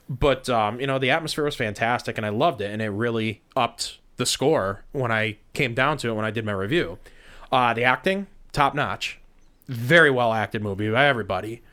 But 0.08 0.48
um, 0.50 0.80
you 0.80 0.86
know 0.86 1.00
the 1.00 1.10
atmosphere 1.10 1.44
was 1.46 1.56
fantastic 1.56 2.18
and 2.18 2.26
i 2.26 2.30
loved 2.30 2.62
it 2.62 2.72
and 2.72 2.82
it 2.82 2.90
really 2.90 3.42
upped 3.56 3.98
the 4.18 4.26
score 4.28 4.86
when 4.92 5.12
i 5.12 5.38
came 5.54 5.74
down 5.74 5.98
to 5.98 6.10
it 6.10 6.14
when 6.14 6.26
i 6.26 6.32
did 6.32 6.46
my 6.46 6.52
review. 6.54 7.00
Uh, 7.52 7.74
the 7.74 7.84
acting 7.84 8.28
top 8.52 8.76
notch. 8.76 9.20
Very 9.68 10.12
well 10.12 10.32
acted 10.32 10.62
movie 10.62 10.92
by 10.92 11.08
everybody 11.08 11.64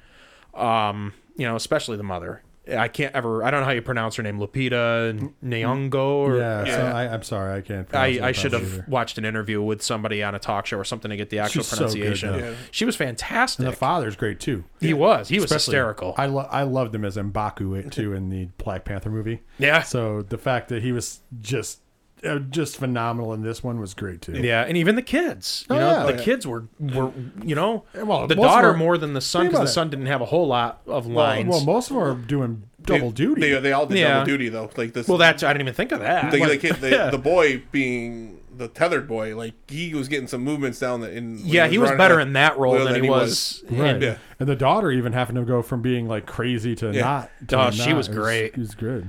um, 0.54 1.12
you 1.36 1.46
know 1.46 1.56
especially 1.56 1.96
the 1.96 2.02
mother 2.02 2.42
i 2.78 2.86
can't 2.86 3.12
ever 3.16 3.42
i 3.42 3.50
don't 3.50 3.60
know 3.60 3.66
how 3.66 3.72
you 3.72 3.82
pronounce 3.82 4.14
her 4.14 4.22
name 4.22 4.38
lupita 4.38 5.32
nyong'o 5.44 5.94
or 5.94 6.38
yeah, 6.38 6.64
So 6.64 6.70
Yeah. 6.70 6.94
I, 6.94 7.12
I'm 7.12 7.22
sorry, 7.24 7.58
I 7.58 7.60
can't. 7.60 7.88
pronounce 7.88 8.18
I, 8.20 8.26
I 8.26 8.28
it 8.30 8.36
should 8.36 8.54
either. 8.54 8.64
have 8.64 8.88
watched 8.88 9.18
an 9.18 9.24
interview 9.24 9.60
with 9.60 9.82
somebody 9.82 10.22
on 10.22 10.34
a 10.36 10.38
talk 10.38 10.66
show 10.66 10.78
or 10.78 10.84
something 10.84 11.10
to 11.10 11.16
get 11.16 11.30
the 11.30 11.40
actual 11.40 11.62
She's 11.64 11.66
so 11.70 11.76
good, 11.88 11.90
pronunciation. 11.92 12.34
Yeah. 12.38 12.54
She 12.70 12.84
was 12.84 12.94
fantastic. 12.94 13.64
And 13.64 13.72
the 13.72 13.76
father's 13.76 14.14
great 14.14 14.38
too. 14.38 14.62
he 14.80 14.94
was. 14.94 15.28
He 15.28 15.36
was 15.40 15.46
Especially- 15.46 15.72
hysterical. 15.72 16.14
I 16.16 16.26
lo- 16.26 16.48
I 16.50 16.62
loved 16.62 16.94
him 16.94 17.04
as 17.04 17.16
Mbaku 17.16 17.90
too 17.90 18.12
in 18.14 18.28
the 18.28 18.44
Black 18.58 18.84
Panther 18.84 19.10
movie. 19.10 19.40
yeah. 19.58 19.82
So 19.82 20.22
the 20.22 20.38
fact 20.38 20.68
that 20.68 20.82
he 20.84 20.92
was 20.92 21.20
just 21.40 21.80
uh, 22.24 22.38
just 22.38 22.76
phenomenal 22.76 23.32
in 23.34 23.42
this 23.42 23.62
one 23.64 23.80
was 23.80 23.94
great 23.94 24.22
too. 24.22 24.32
Yeah, 24.40 24.62
and 24.62 24.76
even 24.76 24.94
the 24.94 25.02
kids. 25.02 25.64
You 25.68 25.76
Oh, 25.76 25.78
know, 25.78 25.86
yeah. 25.90 26.02
the 26.06 26.12
Oh, 26.12 26.16
yeah. 26.16 26.22
kids 26.22 26.46
were 26.46 26.64
were 26.78 27.12
you 27.42 27.54
know 27.54 27.84
Well, 27.94 28.26
the 28.26 28.34
daughter 28.36 28.70
are- 28.70 28.76
more 28.76 28.96
than 28.98 29.12
the 29.14 29.20
son 29.20 29.46
because 29.46 29.60
the 29.60 29.66
son 29.66 29.90
didn't 29.90 30.06
have 30.06 30.20
a 30.20 30.26
whole 30.26 30.46
lot 30.46 30.80
of 30.86 31.06
lines. 31.06 31.48
well, 31.48 31.58
Well, 31.58 31.66
most 31.66 31.90
of 31.90 31.96
them 31.96 32.04
are 32.04 32.14
doing 32.14 32.62
double 32.82 33.10
They, 33.10 33.14
duty. 33.14 33.40
they, 33.40 33.60
they 33.60 33.72
all 33.72 33.86
did 33.86 33.98
Yeah. 33.98 34.14
double 34.14 34.26
duty 34.26 34.48
though. 34.48 34.70
Like 34.76 34.92
this. 34.92 35.08
Well, 35.08 35.18
that's 35.18 35.42
I 35.42 35.48
didn't 35.52 35.62
even 35.62 35.74
think 35.74 35.92
of 35.92 36.00
that. 36.00 36.30
the, 36.30 36.38
the, 36.44 36.58
kid, 36.58 36.76
the, 36.76 37.08
the 37.12 37.18
boy 37.18 37.62
being 37.72 38.38
the 38.54 38.68
tethered 38.68 39.08
boy, 39.08 39.34
like 39.36 39.54
he 39.70 39.94
was 39.94 40.08
getting 40.08 40.28
some 40.28 40.42
movements 40.42 40.78
down 40.78 41.00
the 41.00 41.10
in. 41.10 41.38
yeah, 41.42 41.66
he 41.68 41.78
was 41.78 41.88
running 41.88 41.98
better 41.98 42.20
up- 42.20 42.26
in 42.26 42.34
that 42.34 42.58
role 42.58 42.74
well, 42.74 42.84
than 42.84 43.02
he 43.02 43.08
was. 43.08 43.64
right. 43.70 44.00
Yeah. 44.00 44.16
And 44.38 44.48
the 44.48 44.54
daughter 44.56 44.90
even 44.90 45.12
having 45.14 45.36
to 45.36 45.42
go 45.42 45.62
from 45.62 45.80
being 45.82 46.06
like 46.06 46.26
crazy 46.26 46.74
to 46.76 46.92
Yeah. 46.92 47.00
not. 47.00 47.30
To 47.48 47.56
Oh, 47.56 47.58
not. 47.64 47.74
she 47.74 47.92
was 47.94 48.08
It 48.08 48.12
great. 48.14 48.44
It 48.52 48.58
was 48.58 48.74
good. 48.74 49.08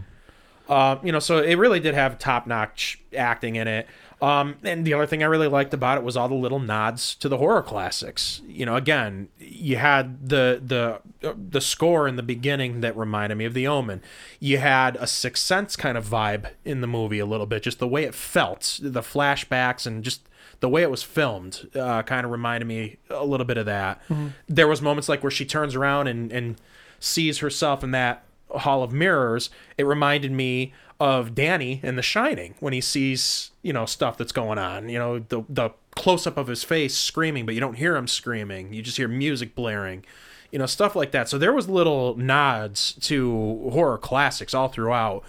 Um, 0.69 0.99
you 1.03 1.11
know, 1.11 1.19
so 1.19 1.39
it 1.39 1.55
really 1.55 1.79
did 1.79 1.93
have 1.93 2.17
top 2.17 2.47
notch 2.47 3.01
acting 3.15 3.55
in 3.55 3.67
it. 3.67 3.87
Um, 4.21 4.55
and 4.63 4.85
the 4.85 4.93
other 4.93 5.05
thing 5.05 5.21
I 5.21 5.25
really 5.25 5.49
liked 5.49 5.73
about 5.73 5.97
it 5.97 6.03
was 6.05 6.15
all 6.15 6.29
the 6.29 6.33
little 6.33 6.61
nods 6.61 7.15
to 7.15 7.27
the 7.27 7.37
horror 7.37 7.61
classics. 7.61 8.41
You 8.47 8.65
know, 8.65 8.77
again, 8.77 9.27
you 9.37 9.75
had 9.75 10.29
the 10.29 10.61
the 10.65 11.01
uh, 11.27 11.33
the 11.35 11.59
score 11.59 12.07
in 12.07 12.15
the 12.15 12.23
beginning 12.23 12.79
that 12.79 12.95
reminded 12.95 13.37
me 13.37 13.43
of 13.43 13.53
The 13.53 13.67
Omen. 13.67 14.01
You 14.39 14.59
had 14.59 14.95
a 14.95 15.07
Sixth 15.07 15.43
Sense 15.43 15.75
kind 15.75 15.97
of 15.97 16.07
vibe 16.07 16.51
in 16.63 16.79
the 16.79 16.87
movie 16.87 17.19
a 17.19 17.25
little 17.25 17.45
bit, 17.45 17.63
just 17.63 17.79
the 17.79 17.87
way 17.87 18.03
it 18.05 18.15
felt, 18.15 18.79
the 18.81 19.01
flashbacks, 19.01 19.85
and 19.85 20.05
just 20.05 20.21
the 20.61 20.69
way 20.69 20.83
it 20.83 20.89
was 20.91 21.03
filmed, 21.03 21.67
uh, 21.75 22.03
kind 22.03 22.23
of 22.25 22.31
reminded 22.31 22.65
me 22.65 22.95
a 23.09 23.25
little 23.25 23.45
bit 23.45 23.57
of 23.57 23.65
that. 23.65 24.01
There 24.47 24.69
was 24.69 24.81
moments 24.81 25.09
like 25.09 25.21
where 25.21 25.31
she 25.31 25.43
turns 25.43 25.75
around 25.75 26.07
and 26.07 26.31
and 26.31 26.55
sees 27.01 27.39
herself 27.39 27.83
in 27.83 27.91
that 27.91 28.23
hall 28.59 28.83
of 28.83 28.91
mirrors, 28.91 29.49
it 29.77 29.85
reminded 29.85 30.31
me 30.31 30.73
of 30.99 31.35
Danny 31.35 31.79
in 31.83 31.95
The 31.95 32.01
Shining 32.01 32.55
when 32.59 32.73
he 32.73 32.81
sees, 32.81 33.51
you 33.61 33.73
know, 33.73 33.85
stuff 33.85 34.17
that's 34.17 34.31
going 34.31 34.57
on. 34.57 34.89
You 34.89 34.99
know, 34.99 35.19
the 35.19 35.43
the 35.49 35.71
close 35.95 36.25
up 36.25 36.37
of 36.37 36.47
his 36.47 36.63
face 36.63 36.95
screaming, 36.95 37.45
but 37.45 37.53
you 37.53 37.61
don't 37.61 37.75
hear 37.75 37.95
him 37.95 38.07
screaming. 38.07 38.73
You 38.73 38.81
just 38.81 38.97
hear 38.97 39.07
music 39.07 39.55
blaring. 39.55 40.05
You 40.51 40.59
know, 40.59 40.65
stuff 40.65 40.95
like 40.95 41.11
that. 41.11 41.29
So 41.29 41.37
there 41.37 41.51
was 41.51 41.67
little 41.67 42.15
nods 42.15 42.93
to 43.01 43.69
horror 43.71 43.97
classics 43.97 44.53
all 44.53 44.67
throughout. 44.67 45.23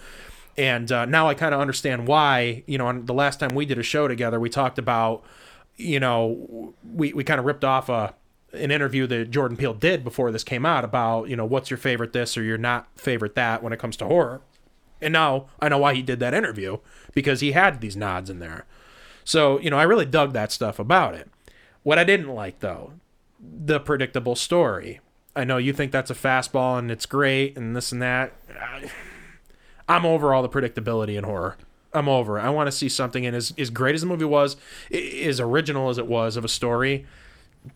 And 0.57 0.91
uh, 0.91 1.05
now 1.05 1.27
I 1.27 1.33
kind 1.33 1.53
of 1.53 1.59
understand 1.59 2.07
why, 2.07 2.63
you 2.67 2.77
know, 2.77 2.87
on 2.87 3.05
the 3.05 3.13
last 3.13 3.39
time 3.39 3.55
we 3.55 3.65
did 3.65 3.77
a 3.77 3.83
show 3.83 4.07
together, 4.07 4.39
we 4.39 4.49
talked 4.49 4.77
about, 4.77 5.23
you 5.75 5.99
know, 5.99 6.73
we, 6.93 7.11
we 7.11 7.23
kind 7.23 7.39
of 7.39 7.45
ripped 7.45 7.65
off 7.65 7.89
a, 7.89 8.13
an 8.55 8.71
interview 8.71 9.07
that 9.07 9.31
Jordan 9.31 9.57
Peele 9.57 9.73
did 9.73 10.03
before 10.03 10.31
this 10.31 10.43
came 10.43 10.65
out 10.65 10.83
about, 10.83 11.29
you 11.29 11.35
know, 11.35 11.45
what's 11.45 11.69
your 11.69 11.77
favorite 11.77 12.13
this 12.13 12.37
or 12.37 12.43
your 12.43 12.57
not 12.57 12.87
favorite 12.95 13.35
that 13.35 13.61
when 13.61 13.73
it 13.73 13.79
comes 13.79 13.97
to 13.97 14.05
horror. 14.05 14.41
And 15.01 15.13
now 15.13 15.47
I 15.59 15.69
know 15.69 15.77
why 15.77 15.93
he 15.93 16.01
did 16.01 16.19
that 16.19 16.33
interview 16.33 16.77
because 17.13 17.41
he 17.41 17.51
had 17.51 17.81
these 17.81 17.95
nods 17.95 18.29
in 18.29 18.39
there. 18.39 18.65
So, 19.23 19.59
you 19.59 19.69
know, 19.69 19.77
I 19.77 19.83
really 19.83 20.05
dug 20.05 20.33
that 20.33 20.51
stuff 20.51 20.79
about 20.79 21.15
it. 21.15 21.29
What 21.83 21.99
I 21.99 22.03
didn't 22.03 22.29
like, 22.29 22.59
though, 22.59 22.93
the 23.39 23.79
predictable 23.79 24.35
story. 24.35 24.99
I 25.35 25.43
know 25.43 25.57
you 25.57 25.73
think 25.73 25.91
that's 25.91 26.11
a 26.11 26.15
fastball 26.15 26.79
and 26.79 26.89
it's 26.89 27.05
great 27.05 27.57
and 27.57 27.75
this 27.75 27.91
and 27.91 28.01
that. 28.01 28.33
I'm 29.87 30.05
over 30.05 30.33
all 30.33 30.41
the 30.41 30.49
predictability 30.49 31.17
in 31.17 31.23
horror. 31.23 31.57
I'm 31.95 32.09
over. 32.09 32.39
I 32.39 32.49
want 32.49 32.67
to 32.67 32.71
see 32.71 32.89
something, 32.89 33.25
and 33.25 33.35
as, 33.35 33.53
as 33.57 33.69
great 33.69 33.95
as 33.95 34.01
the 34.01 34.07
movie 34.07 34.25
was, 34.25 34.57
as 34.91 35.39
original 35.39 35.89
as 35.89 35.97
it 35.97 36.07
was 36.07 36.35
of 36.35 36.43
a 36.43 36.49
story, 36.49 37.05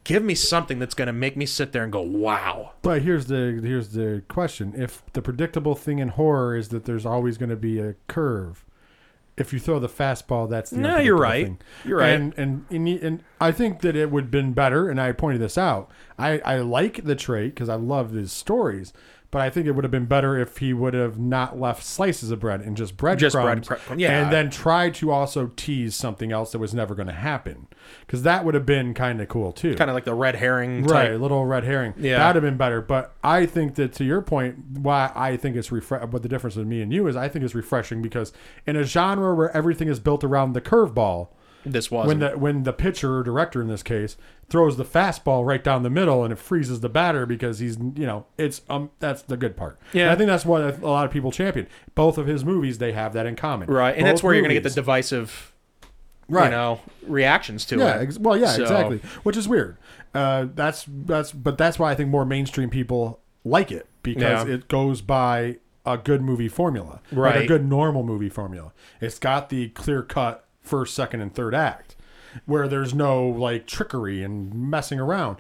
give 0.04 0.24
me 0.24 0.36
something 0.36 0.80
that's 0.80 0.94
going 0.94 1.08
to 1.08 1.14
make 1.14 1.36
me 1.38 1.46
sit 1.46 1.72
there 1.72 1.84
and 1.84 1.92
go, 1.92 2.02
wow. 2.02 2.74
But 2.82 3.02
here's 3.02 3.28
the 3.28 3.60
here's 3.64 3.90
the 3.90 4.24
question: 4.28 4.74
If 4.76 5.04
the 5.14 5.22
predictable 5.22 5.76
thing 5.76 6.00
in 6.00 6.10
horror 6.10 6.56
is 6.56 6.70
that 6.70 6.86
there's 6.86 7.06
always 7.06 7.38
going 7.38 7.50
to 7.50 7.56
be 7.56 7.80
a 7.80 7.96
curve, 8.08 8.66
if 9.38 9.54
you 9.54 9.60
throw 9.60 9.80
the 9.80 9.90
fastball, 9.90 10.50
that's 10.50 10.70
the 10.72 10.78
No, 10.78 10.98
you're 11.00 11.18
right. 11.18 11.46
thing. 11.46 11.60
You're 11.86 12.00
right. 12.00 12.10
And 12.10 12.34
and 12.38 12.66
and, 12.70 12.88
and 12.88 13.24
I 13.40 13.52
think 13.52 13.82
that 13.82 13.96
it 13.96 14.12
would 14.12 14.26
have 14.26 14.32
been 14.32 14.54
better. 14.54 14.90
And 14.90 15.00
I 15.00 15.12
pointed 15.12 15.42
this 15.42 15.58
out. 15.58 15.90
I 16.18 16.40
I 16.40 16.58
like 16.58 17.04
the 17.04 17.16
trait 17.16 17.56
because 17.56 17.70
I 17.70 17.76
love 17.76 18.12
his 18.12 18.32
stories, 18.32 18.94
but 19.32 19.42
I 19.42 19.50
think 19.50 19.68
it 19.68 19.72
would 19.74 19.84
have 19.84 19.92
been 19.92 20.06
better 20.08 20.38
if 20.38 20.58
he 20.58 20.74
would 20.74 20.94
have 20.96 21.20
not 21.20 21.60
left 21.60 21.84
slices 21.84 22.32
of 22.32 22.40
bread 22.40 22.62
and 22.62 22.76
just 22.76 22.98
bread 22.98 23.20
Just 23.20 23.36
crumbs, 23.36 23.68
breadcrumb- 23.68 24.00
yeah. 24.00 24.22
and 24.24 24.32
then 24.34 24.50
tried 24.50 24.96
to 24.96 25.12
also 25.12 25.52
tease 25.56 25.94
something 25.96 26.32
else 26.32 26.52
that 26.52 26.60
was 26.60 26.74
never 26.74 26.96
going 26.96 27.08
to 27.08 27.14
happen, 27.14 27.68
because 28.02 28.24
that 28.24 28.44
would 28.44 28.56
have 28.56 28.66
been 28.66 28.94
kind 28.94 29.22
of 29.22 29.28
cool 29.28 29.52
too. 29.52 29.76
Kind 29.76 29.90
of 29.90 29.94
like 29.94 30.06
the 30.06 30.14
red 30.16 30.36
herring 30.36 30.84
Right, 30.84 31.14
little 31.20 31.46
red 31.46 31.64
herring. 31.64 31.94
Yeah. 31.98 32.18
that'd 32.18 32.42
have 32.42 32.50
been 32.50 32.58
better. 32.58 32.82
But 32.82 33.14
I 33.24 33.46
think 33.46 33.76
that 33.76 33.94
to 33.94 34.04
your 34.04 34.22
point, 34.22 34.58
why 34.80 35.12
I 35.16 35.38
think 35.38 35.56
it's 35.56 35.72
refresh. 35.72 36.08
What 36.10 36.24
the 36.24 36.30
difference 36.30 36.56
with 36.56 36.66
me 36.68 36.82
and 36.82 36.92
you 36.92 37.08
is, 37.08 37.16
I 37.16 37.28
think 37.30 37.46
it's 37.46 37.54
refreshing 37.56 38.02
because 38.02 38.34
in 38.66 38.76
a 38.76 38.84
genre 38.84 39.36
where 39.36 39.56
everything 39.56 39.88
is 39.90 40.00
built 40.00 40.24
around 40.24 40.54
the 40.54 40.62
curveball, 40.62 41.30
This 41.66 41.92
was 41.92 42.08
when 42.08 42.20
the 42.20 42.30
when 42.32 42.64
the 42.64 42.72
pitcher 42.74 43.18
or 43.18 43.24
director 43.24 43.62
in 43.62 43.68
this 43.68 43.84
case 43.84 44.16
throws 44.50 44.78
the 44.78 44.86
fastball 44.86 45.46
right 45.46 45.64
down 45.64 45.84
the 45.84 45.90
middle 45.90 46.24
and 46.24 46.32
it 46.32 46.38
freezes 46.40 46.80
the 46.80 46.90
batter 46.90 47.26
because 47.26 47.60
he's 47.60 47.78
you 47.78 48.06
know 48.06 48.26
it's 48.38 48.62
um 48.70 48.90
that's 49.00 49.22
the 49.24 49.36
good 49.38 49.58
part. 49.58 49.78
Yeah. 49.94 50.04
And 50.04 50.12
I 50.12 50.16
think 50.16 50.28
that's 50.28 50.46
what 50.46 50.62
a 50.62 50.88
lot 50.88 51.06
of 51.06 51.12
people 51.12 51.32
champion. 51.32 51.68
Both 51.96 52.18
of 52.18 52.28
his 52.28 52.46
movies 52.46 52.78
they 52.78 52.94
have 52.94 53.14
that 53.14 53.26
in 53.26 53.36
common. 53.36 53.70
right, 53.70 53.96
and 53.96 54.06
that's 54.08 54.24
where 54.24 54.34
you're 54.34 54.42
going 54.42 54.56
to 54.56 54.62
get 54.62 54.64
the 54.64 54.74
divisive, 54.74 55.54
right. 56.30 56.46
you 56.46 56.52
know, 56.52 56.80
reactions 57.06 57.66
to 57.66 57.78
Yeah, 57.78 58.00
it. 58.00 58.04
ex- 58.04 58.18
well, 58.20 58.38
yeah, 58.38 58.48
So- 58.54 58.62
exactly. 58.64 59.02
Which 59.24 59.36
is 59.38 59.48
weird. 59.48 59.78
Uh, 60.14 60.48
that's 60.56 60.86
that's, 60.88 61.32
but 61.32 61.58
that's 61.58 61.78
why 61.78 61.92
I 61.92 61.96
think 61.96 62.10
more 62.10 62.26
mainstream 62.26 62.70
people 62.70 63.20
like 63.44 63.72
it 63.72 63.86
because 64.02 64.48
Yeah. 64.48 64.54
it 64.56 64.68
goes 64.70 65.02
by 65.02 65.58
a 65.86 65.98
good 65.98 66.22
movie 66.22 66.48
formula, 66.50 67.02
like 67.12 67.36
a 67.36 67.48
good 67.48 67.66
normal 67.68 68.04
movie 68.04 68.30
formula. 68.30 68.72
It's 69.02 69.20
got 69.20 69.50
the 69.50 69.70
clear 69.70 70.02
cut 70.04 70.46
first, 70.70 70.94
second, 70.94 71.22
and 71.22 71.34
third 71.34 71.54
act, 71.56 71.96
where 72.46 72.68
there's 72.68 72.94
no 72.94 73.28
like 73.28 73.66
trickery 73.66 74.24
and 74.24 74.54
messing 74.54 75.00
around. 75.00 75.38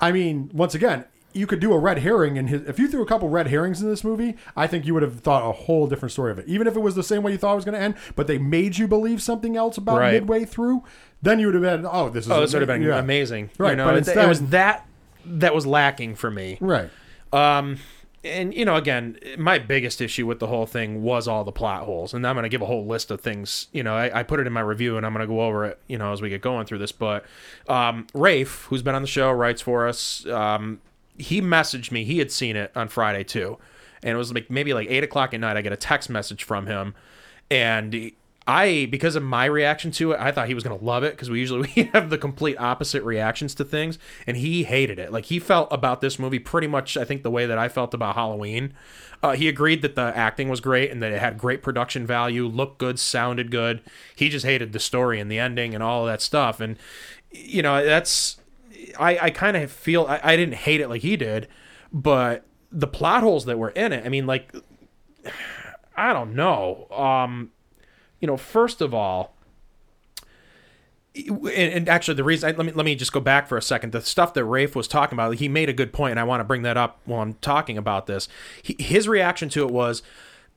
I 0.00 0.12
mean, 0.12 0.50
once 0.52 0.74
again. 0.74 1.04
You 1.34 1.46
could 1.46 1.60
do 1.60 1.72
a 1.72 1.78
red 1.78 2.00
herring 2.00 2.36
in 2.36 2.48
his. 2.48 2.60
If 2.68 2.78
you 2.78 2.86
threw 2.88 3.00
a 3.00 3.06
couple 3.06 3.26
red 3.30 3.46
herrings 3.46 3.80
in 3.80 3.88
this 3.88 4.04
movie, 4.04 4.36
I 4.54 4.66
think 4.66 4.84
you 4.84 4.92
would 4.92 5.02
have 5.02 5.20
thought 5.20 5.48
a 5.48 5.52
whole 5.52 5.86
different 5.86 6.12
story 6.12 6.30
of 6.30 6.38
it. 6.38 6.46
Even 6.46 6.66
if 6.66 6.76
it 6.76 6.80
was 6.80 6.94
the 6.94 7.02
same 7.02 7.22
way 7.22 7.32
you 7.32 7.38
thought 7.38 7.52
it 7.54 7.56
was 7.56 7.64
going 7.64 7.74
to 7.74 7.80
end, 7.80 7.94
but 8.16 8.26
they 8.26 8.36
made 8.36 8.76
you 8.76 8.86
believe 8.86 9.22
something 9.22 9.56
else 9.56 9.78
about 9.78 9.98
Right. 9.98 10.12
midway 10.12 10.44
through, 10.44 10.84
then 11.22 11.38
you 11.40 11.46
would 11.46 11.54
have 11.54 11.62
been, 11.62 11.86
oh, 11.90 12.10
this 12.10 12.26
is 12.26 12.30
Oh, 12.30 12.42
this 12.42 12.52
would 12.52 12.60
have 12.60 12.66
been 12.66 12.82
yeah. 12.82 12.98
amazing. 12.98 13.48
Right, 13.56 13.70
you 13.70 13.76
know, 13.76 13.86
but 13.86 13.94
it, 13.94 13.98
instead- 13.98 14.18
it 14.26 14.28
was 14.28 14.42
that 14.50 14.86
that 15.24 15.54
was 15.54 15.64
lacking 15.66 16.16
for 16.16 16.30
me. 16.30 16.58
Right. 16.60 16.90
Um, 17.32 17.78
and 18.24 18.54
you 18.54 18.64
know, 18.64 18.76
again, 18.76 19.18
my 19.36 19.58
biggest 19.58 20.00
issue 20.00 20.26
with 20.26 20.38
the 20.38 20.46
whole 20.46 20.66
thing 20.66 21.02
was 21.02 21.26
all 21.26 21.44
the 21.44 21.52
plot 21.52 21.84
holes, 21.84 22.14
and 22.14 22.26
I'm 22.26 22.34
going 22.34 22.44
to 22.44 22.48
give 22.48 22.62
a 22.62 22.66
whole 22.66 22.86
list 22.86 23.10
of 23.10 23.20
things. 23.20 23.66
You 23.72 23.82
know, 23.82 23.94
I, 23.94 24.20
I 24.20 24.22
put 24.22 24.40
it 24.40 24.46
in 24.46 24.52
my 24.52 24.60
review, 24.60 24.96
and 24.96 25.04
I'm 25.04 25.12
going 25.12 25.26
to 25.26 25.32
go 25.32 25.40
over 25.40 25.64
it. 25.64 25.78
You 25.88 25.98
know, 25.98 26.12
as 26.12 26.22
we 26.22 26.28
get 26.28 26.40
going 26.40 26.66
through 26.66 26.78
this. 26.78 26.92
But 26.92 27.24
um, 27.68 28.06
Rafe, 28.14 28.66
who's 28.68 28.82
been 28.82 28.94
on 28.94 29.02
the 29.02 29.08
show, 29.08 29.30
writes 29.32 29.60
for 29.60 29.88
us. 29.88 30.26
Um, 30.26 30.80
he 31.18 31.40
messaged 31.40 31.90
me. 31.90 32.04
He 32.04 32.18
had 32.18 32.30
seen 32.30 32.56
it 32.56 32.70
on 32.76 32.88
Friday 32.88 33.24
too, 33.24 33.58
and 34.02 34.12
it 34.12 34.16
was 34.16 34.32
like 34.32 34.50
maybe 34.50 34.72
like 34.72 34.88
eight 34.88 35.04
o'clock 35.04 35.34
at 35.34 35.40
night. 35.40 35.56
I 35.56 35.62
get 35.62 35.72
a 35.72 35.76
text 35.76 36.08
message 36.08 36.44
from 36.44 36.66
him, 36.66 36.94
and 37.50 38.12
I 38.46 38.88
because 38.90 39.14
of 39.14 39.22
my 39.22 39.44
reaction 39.44 39.90
to 39.92 40.12
it, 40.12 40.20
I 40.20 40.32
thought 40.32 40.48
he 40.48 40.54
was 40.54 40.64
gonna 40.64 40.82
love 40.82 41.04
it 41.04 41.12
because 41.12 41.30
we 41.30 41.38
usually 41.38 41.72
we 41.76 41.84
have 41.92 42.10
the 42.10 42.18
complete 42.18 42.56
opposite 42.58 43.02
reactions 43.04 43.54
to 43.56 43.64
things, 43.64 43.98
and 44.26 44.36
he 44.36 44.64
hated 44.64 44.98
it. 44.98 45.12
Like 45.12 45.26
he 45.26 45.38
felt 45.38 45.68
about 45.70 46.00
this 46.00 46.18
movie 46.18 46.38
pretty 46.38 46.66
much, 46.66 46.96
I 46.96 47.04
think, 47.04 47.22
the 47.22 47.30
way 47.30 47.46
that 47.46 47.58
I 47.58 47.68
felt 47.68 47.94
about 47.94 48.14
Halloween. 48.14 48.74
Uh, 49.22 49.32
he 49.32 49.48
agreed 49.48 49.82
that 49.82 49.94
the 49.94 50.16
acting 50.16 50.48
was 50.48 50.60
great 50.60 50.90
and 50.90 51.00
that 51.00 51.12
it 51.12 51.20
had 51.20 51.38
great 51.38 51.62
production 51.62 52.04
value, 52.04 52.46
looked 52.48 52.78
good, 52.78 52.98
sounded 52.98 53.52
good. 53.52 53.80
He 54.16 54.28
just 54.28 54.44
hated 54.44 54.72
the 54.72 54.80
story 54.80 55.20
and 55.20 55.30
the 55.30 55.38
ending 55.38 55.74
and 55.74 55.82
all 55.82 56.02
of 56.02 56.12
that 56.12 56.20
stuff. 56.20 56.60
And 56.60 56.76
you 57.30 57.62
know, 57.62 57.84
that's 57.84 58.40
I, 58.98 59.18
I 59.18 59.30
kind 59.30 59.56
of 59.56 59.70
feel 59.70 60.06
I, 60.06 60.20
I 60.22 60.36
didn't 60.36 60.56
hate 60.56 60.80
it 60.80 60.88
like 60.88 61.02
he 61.02 61.16
did, 61.16 61.46
but 61.92 62.44
the 62.72 62.88
plot 62.88 63.22
holes 63.22 63.44
that 63.44 63.58
were 63.58 63.70
in 63.70 63.92
it, 63.92 64.04
I 64.04 64.08
mean, 64.08 64.26
like 64.26 64.52
I 65.96 66.12
don't 66.12 66.34
know. 66.34 66.88
Um, 66.90 67.52
you 68.22 68.28
know, 68.28 68.38
first 68.38 68.80
of 68.80 68.94
all, 68.94 69.34
and, 71.14 71.90
actually, 71.90 72.14
the 72.14 72.24
reason 72.24 72.56
let 72.56 72.64
me 72.64 72.72
let 72.72 72.86
me 72.86 72.94
just 72.94 73.12
go 73.12 73.20
back 73.20 73.46
for 73.46 73.58
a 73.58 73.62
second. 73.62 73.92
The 73.92 74.00
stuff 74.00 74.32
that 74.32 74.46
Rafe 74.46 74.74
was 74.74 74.88
talking 74.88 75.14
about, 75.14 75.34
he 75.34 75.46
made 75.46 75.68
a 75.68 75.74
good 75.74 75.92
point, 75.92 76.12
and 76.12 76.20
I 76.20 76.24
want 76.24 76.40
to 76.40 76.44
bring 76.44 76.62
that 76.62 76.78
up 76.78 77.00
while 77.04 77.20
I'm 77.20 77.34
talking 77.34 77.76
about 77.76 78.06
this. 78.06 78.28
His 78.62 79.06
reaction 79.06 79.50
to 79.50 79.66
it 79.66 79.70
was 79.70 80.02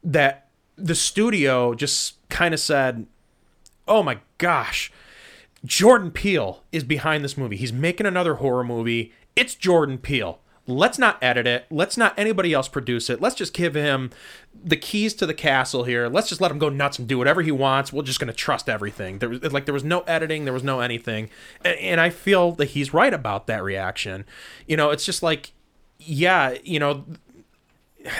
that 0.02 0.48
the 0.78 0.96
studio 0.96 1.74
just 1.74 2.16
kind 2.30 2.54
of 2.54 2.62
said, 2.62 3.06
"Oh 3.86 4.02
my 4.02 4.20
gosh." 4.38 4.94
Jordan 5.66 6.12
Peele 6.12 6.62
is 6.72 6.84
behind 6.84 7.24
this 7.24 7.36
movie. 7.36 7.58
He's 7.58 7.74
making 7.74 8.06
another 8.06 8.36
horror 8.36 8.64
movie. 8.64 9.12
It's 9.36 9.56
Jordan 9.56 9.98
Peele. 9.98 10.40
Let's 10.68 10.98
not 10.98 11.18
edit 11.22 11.46
it. 11.46 11.68
Let's 11.70 11.96
not 11.96 12.18
anybody 12.18 12.52
else 12.52 12.68
produce 12.68 13.10
it. 13.10 13.22
Let's 13.22 13.36
just 13.36 13.54
give 13.54 13.76
him 13.76 14.10
the 14.52 14.76
keys 14.76 15.14
to 15.16 15.28
the 15.28 15.34
castle 15.34 15.84
here. 15.84 16.08
Let's 16.08 16.28
just 16.28 16.42
let 16.42 16.50
him 16.50 16.58
go 16.58 16.70
nuts 16.70 16.98
and 16.98 17.08
do 17.08 17.20
whatever 17.20 17.44
he 17.44 17.52
wants. 17.52 17.94
We're 17.94 18.02
just 18.02 18.20
going 18.20 18.30
to 18.30 18.34
trust 18.34 18.68
everything. 18.68 19.20
There 19.20 19.30
was 19.30 19.54
like 19.54 19.66
there 19.66 19.74
was 19.74 19.84
no 19.84 20.02
editing, 20.02 20.46
there 20.46 20.54
was 20.54 20.64
no 20.64 20.80
anything. 20.80 21.30
And, 21.64 21.78
and 21.78 22.02
I 22.02 22.10
feel 22.10 22.54
that 22.54 22.70
he's 22.70 22.94
right 22.94 23.14
about 23.14 23.46
that 23.48 23.64
reaction. 23.64 24.26
You 24.66 24.76
know, 24.76 24.90
it's 24.90 25.06
just 25.06 25.22
like 25.22 25.52
yeah, 26.00 26.56
you 26.64 26.80
know, 26.80 27.06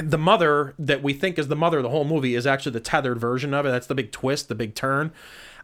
the 0.02 0.18
mother 0.18 0.74
that 0.80 1.04
we 1.04 1.14
think 1.14 1.38
is 1.38 1.48
the 1.48 1.56
mother 1.56 1.78
of 1.78 1.84
the 1.84 1.90
whole 1.90 2.06
movie 2.06 2.36
is 2.36 2.48
actually 2.48 2.72
the 2.72 2.80
tethered 2.80 3.20
version 3.20 3.54
of 3.54 3.66
it. 3.66 3.70
That's 3.70 3.88
the 3.88 3.96
big 3.96 4.12
twist, 4.12 4.48
the 4.50 4.56
big 4.56 4.76
turn. 4.76 5.12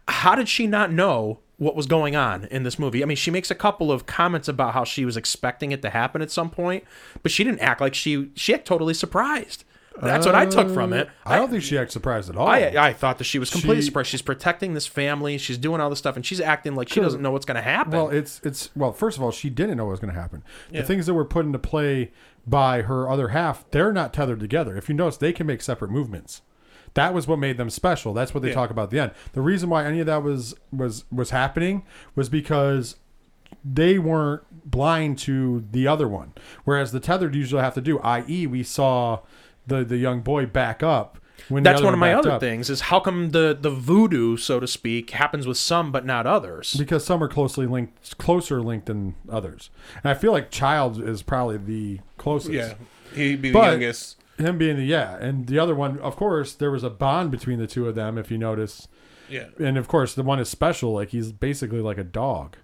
How 0.08 0.34
did 0.34 0.48
she 0.48 0.66
not 0.66 0.92
know 0.92 1.40
what 1.58 1.76
was 1.76 1.86
going 1.86 2.16
on 2.16 2.44
in 2.46 2.62
this 2.64 2.78
movie? 2.78 3.02
I 3.02 3.06
mean, 3.06 3.16
she 3.16 3.30
makes 3.30 3.50
a 3.50 3.54
couple 3.54 3.92
of 3.92 4.06
comments 4.06 4.48
about 4.48 4.74
how 4.74 4.84
she 4.84 5.04
was 5.04 5.16
expecting 5.16 5.70
it 5.72 5.82
to 5.82 5.90
happen 5.90 6.22
at 6.22 6.30
some 6.30 6.50
point, 6.50 6.84
but 7.22 7.30
she 7.32 7.44
didn't 7.44 7.60
act 7.60 7.80
like 7.80 7.94
she 7.94 8.30
she 8.34 8.52
acted 8.54 8.66
totally 8.66 8.94
surprised. 8.94 9.64
That's 10.00 10.24
what 10.24 10.34
I 10.34 10.46
took 10.46 10.70
from 10.70 10.94
it. 10.94 11.06
Uh, 11.26 11.30
I 11.30 11.36
don't 11.36 11.50
think 11.50 11.62
she 11.62 11.76
acted 11.76 11.92
surprised 11.92 12.30
at 12.30 12.36
all. 12.36 12.46
I, 12.48 12.60
I 12.78 12.92
thought 12.94 13.18
that 13.18 13.24
she 13.24 13.38
was 13.38 13.50
completely 13.50 13.82
She- 13.82 13.88
surprised. 13.88 14.08
She's 14.08 14.22
protecting 14.22 14.72
this 14.72 14.86
family. 14.86 15.36
She's 15.36 15.58
doing 15.58 15.82
all 15.82 15.90
this 15.90 15.98
stuff, 15.98 16.16
and 16.16 16.24
she's 16.24 16.40
acting 16.40 16.74
like 16.74 16.88
she 16.88 17.00
doesn't 17.00 17.20
know 17.20 17.30
what's 17.30 17.44
going 17.44 17.56
to 17.56 17.62
happen. 17.62 17.92
well, 17.92 18.08
it's 18.08 18.40
it's 18.42 18.70
well. 18.74 18.92
First 18.92 19.18
of 19.18 19.22
all, 19.22 19.30
she 19.30 19.50
didn't 19.50 19.76
know 19.76 19.84
what 19.84 19.90
was 19.92 20.00
going 20.00 20.14
to 20.14 20.18
happen. 20.18 20.42
The 20.70 20.82
things 20.82 21.04
that 21.06 21.14
were 21.14 21.26
put 21.26 21.44
into 21.44 21.58
play 21.58 22.10
by 22.46 22.82
her 22.82 23.08
other 23.08 23.28
half, 23.28 23.70
they're 23.70 23.92
not 23.92 24.12
tethered 24.14 24.40
together. 24.40 24.76
If 24.78 24.88
you 24.88 24.94
notice, 24.94 25.18
they 25.18 25.32
can 25.32 25.46
make 25.46 25.60
separate 25.62 25.90
movements. 25.90 26.40
That 26.94 27.14
was 27.14 27.26
what 27.26 27.38
made 27.38 27.56
them 27.56 27.70
special. 27.70 28.12
That's 28.12 28.34
what 28.34 28.42
they 28.42 28.48
Yeah. 28.48 28.54
talk 28.54 28.70
about 28.70 28.84
at 28.84 28.90
the 28.90 28.98
end. 29.00 29.10
The 29.32 29.40
reason 29.40 29.68
why 29.70 29.84
any 29.84 30.00
of 30.00 30.06
that 30.06 30.22
was 30.22 30.54
was 30.72 31.04
was 31.10 31.30
happening 31.30 31.84
was 32.14 32.28
because 32.28 32.96
they 33.64 33.98
weren't 33.98 34.42
blind 34.70 35.18
to 35.18 35.64
the 35.70 35.86
other 35.86 36.08
one, 36.08 36.32
whereas 36.64 36.92
the 36.92 37.00
tethered 37.00 37.34
usually 37.34 37.62
have 37.62 37.74
to 37.74 37.80
do. 37.80 37.98
I.e., 38.00 38.46
we 38.46 38.62
saw 38.62 39.20
the 39.66 39.84
the 39.84 39.96
young 39.98 40.20
boy 40.20 40.46
back 40.46 40.82
up. 40.82 41.18
When 41.48 41.62
That's 41.64 41.82
one 41.82 41.92
of 41.92 41.98
my 41.98 42.14
other 42.14 42.32
up. 42.32 42.40
things 42.40 42.70
is 42.70 42.82
how 42.82 43.00
come 43.00 43.30
the 43.30 43.56
the 43.58 43.70
voodoo, 43.70 44.36
so 44.36 44.60
to 44.60 44.66
speak, 44.66 45.10
happens 45.10 45.46
with 45.46 45.56
some 45.56 45.90
but 45.90 46.04
not 46.06 46.26
others. 46.26 46.74
because 46.74 47.04
some 47.04 47.22
are 47.22 47.28
closely 47.28 47.66
linked, 47.66 48.16
closer 48.18 48.60
linked 48.62 48.86
than 48.86 49.14
others. 49.28 49.70
And 50.04 50.10
I 50.10 50.14
feel 50.14 50.30
like 50.30 50.50
Child 50.50 51.02
is 51.02 51.22
probably 51.22 51.56
the 51.56 52.00
closest. 52.16 52.52
Yeah, 52.52 52.74
he'd 53.14 53.42
be 53.42 53.48
the 53.50 53.54
But- 53.54 53.70
youngest. 53.72 54.18
Him 54.42 54.58
being 54.58 54.76
the 54.76 54.84
yeah, 54.84 55.16
and 55.18 55.46
the 55.46 55.58
other 55.58 55.74
one, 55.74 55.98
of 56.00 56.16
course, 56.16 56.52
there 56.54 56.70
was 56.70 56.84
a 56.84 56.90
bond 56.90 57.30
between 57.30 57.58
the 57.58 57.66
two 57.66 57.88
of 57.88 57.94
them. 57.94 58.18
If 58.18 58.30
you 58.30 58.38
notice, 58.38 58.88
Yeah, 59.28 59.46
and 59.58 59.78
of 59.78 59.88
course, 59.88 60.14
the 60.14 60.22
one 60.22 60.38
is 60.40 60.48
special. 60.48 60.92
Like 60.92 61.08
he's 61.10 61.32
basically 61.32 61.80
like 61.80 61.98
a 61.98 62.04
dog. 62.04 62.56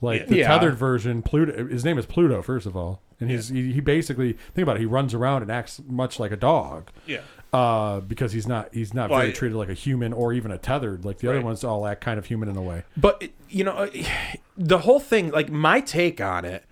Like 0.00 0.20
Yeah. 0.22 0.26
the 0.26 0.36
Yeah. 0.36 0.48
tethered 0.48 0.76
version, 0.76 1.20
Pluto. 1.22 1.68
His 1.68 1.84
name 1.84 1.98
is 1.98 2.06
Pluto, 2.06 2.40
first 2.40 2.64
of 2.66 2.74
all, 2.76 3.02
and 3.20 3.30
he's 3.30 3.48
he, 3.50 3.72
he 3.72 3.80
basically 3.80 4.32
think 4.54 4.62
about 4.64 4.76
it. 4.76 4.80
He 4.80 4.86
runs 4.86 5.12
around 5.12 5.42
and 5.42 5.50
acts 5.50 5.80
much 5.86 6.18
like 6.18 6.32
a 6.32 6.36
dog. 6.38 6.90
yeah, 7.06 7.20
Uh, 7.52 8.00
because 8.00 8.32
he's 8.32 8.46
not 8.48 8.72
he's 8.72 8.94
not 8.94 9.10
Well, 9.10 9.18
very 9.18 9.30
I- 9.30 9.34
treated 9.34 9.56
like 9.58 9.68
a 9.68 9.74
human 9.74 10.12
or 10.14 10.32
even 10.32 10.50
a 10.52 10.56
tethered. 10.58 11.04
Like 11.04 11.18
the 11.18 11.28
other 11.28 11.42
ones 11.42 11.64
all 11.64 11.86
act 11.86 12.00
kind 12.00 12.18
of 12.18 12.24
human 12.26 12.48
in 12.48 12.56
a 12.56 12.62
way. 12.62 12.84
But 12.96 13.28
you 13.50 13.64
know, 13.64 13.72
uh, 13.72 13.88
the 14.56 14.78
whole 14.78 15.00
thing, 15.00 15.30
like 15.32 15.50
my 15.50 15.80
take 15.82 16.18
on 16.20 16.46
it, 16.46 16.64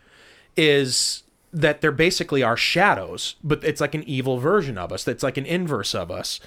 is 0.57 1.22
that 1.53 1.80
they're 1.80 1.92
basically 1.92 2.42
our 2.42 2.57
shadows, 2.57 3.36
but 3.42 3.62
it's 3.64 3.80
like 3.80 3.94
an 3.94 4.03
evil 4.05 4.38
version 4.38 4.76
of 4.78 4.92
us. 4.92 5.05
That's 5.05 5.22
like 5.22 5.36
an 5.36 5.46
inverse 5.46 5.94
of 5.94 6.11
us. 6.11 6.40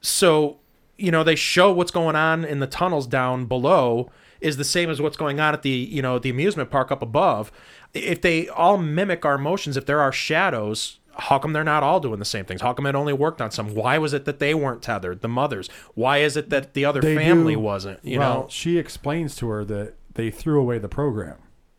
So 0.00 0.58
you 0.98 1.10
know, 1.10 1.22
they 1.22 1.34
show 1.36 1.70
what's 1.72 1.90
going 1.90 2.16
on 2.16 2.42
in 2.44 2.60
the 2.60 2.66
tunnels 2.66 3.06
down 3.06 3.44
below 3.44 4.10
is 4.40 4.56
the 4.56 4.64
same 4.64 4.88
as 4.88 5.00
what's 5.00 5.16
going 5.16 5.38
on 5.40 5.52
at 5.52 5.60
the 5.62 5.68
you 5.70 6.00
know 6.00 6.18
the 6.18 6.30
amusement 6.30 6.70
park 6.70 6.90
up 6.90 7.02
above. 7.02 7.52
If 7.92 8.20
they 8.22 8.48
all 8.48 8.78
mimic 8.78 9.24
our 9.24 9.34
emotions, 9.34 9.76
if 9.76 9.86
they're 9.86 10.00
our 10.00 10.12
shadows. 10.12 10.98
How 11.18 11.38
come 11.38 11.54
they're 11.54 11.64
not 11.64 11.82
all 11.82 11.98
doing 11.98 12.18
the 12.18 12.26
same 12.26 12.44
things? 12.44 12.60
How 12.60 12.74
come 12.74 12.84
it 12.84 12.94
only 12.94 13.14
worked 13.14 13.40
on 13.40 13.50
some? 13.50 13.74
Why 13.74 13.96
was 13.96 14.12
it 14.12 14.26
that 14.26 14.38
they 14.38 14.52
weren't 14.52 14.82
tethered? 14.82 15.22
The 15.22 15.28
mothers. 15.28 15.66
Why 15.94 16.18
is 16.18 16.36
it 16.36 16.50
that 16.50 16.74
the 16.74 16.84
other 16.84 17.00
They 17.00 17.14
family 17.16 17.54
do- 17.54 17.60
wasn't? 17.60 18.04
You 18.04 18.18
well, 18.18 18.40
know, 18.42 18.46
she 18.50 18.76
explains 18.76 19.34
to 19.36 19.48
her 19.48 19.64
that 19.64 19.94
they 20.12 20.30
threw 20.30 20.60
away 20.60 20.76
the 20.78 20.90
program. 20.90 21.36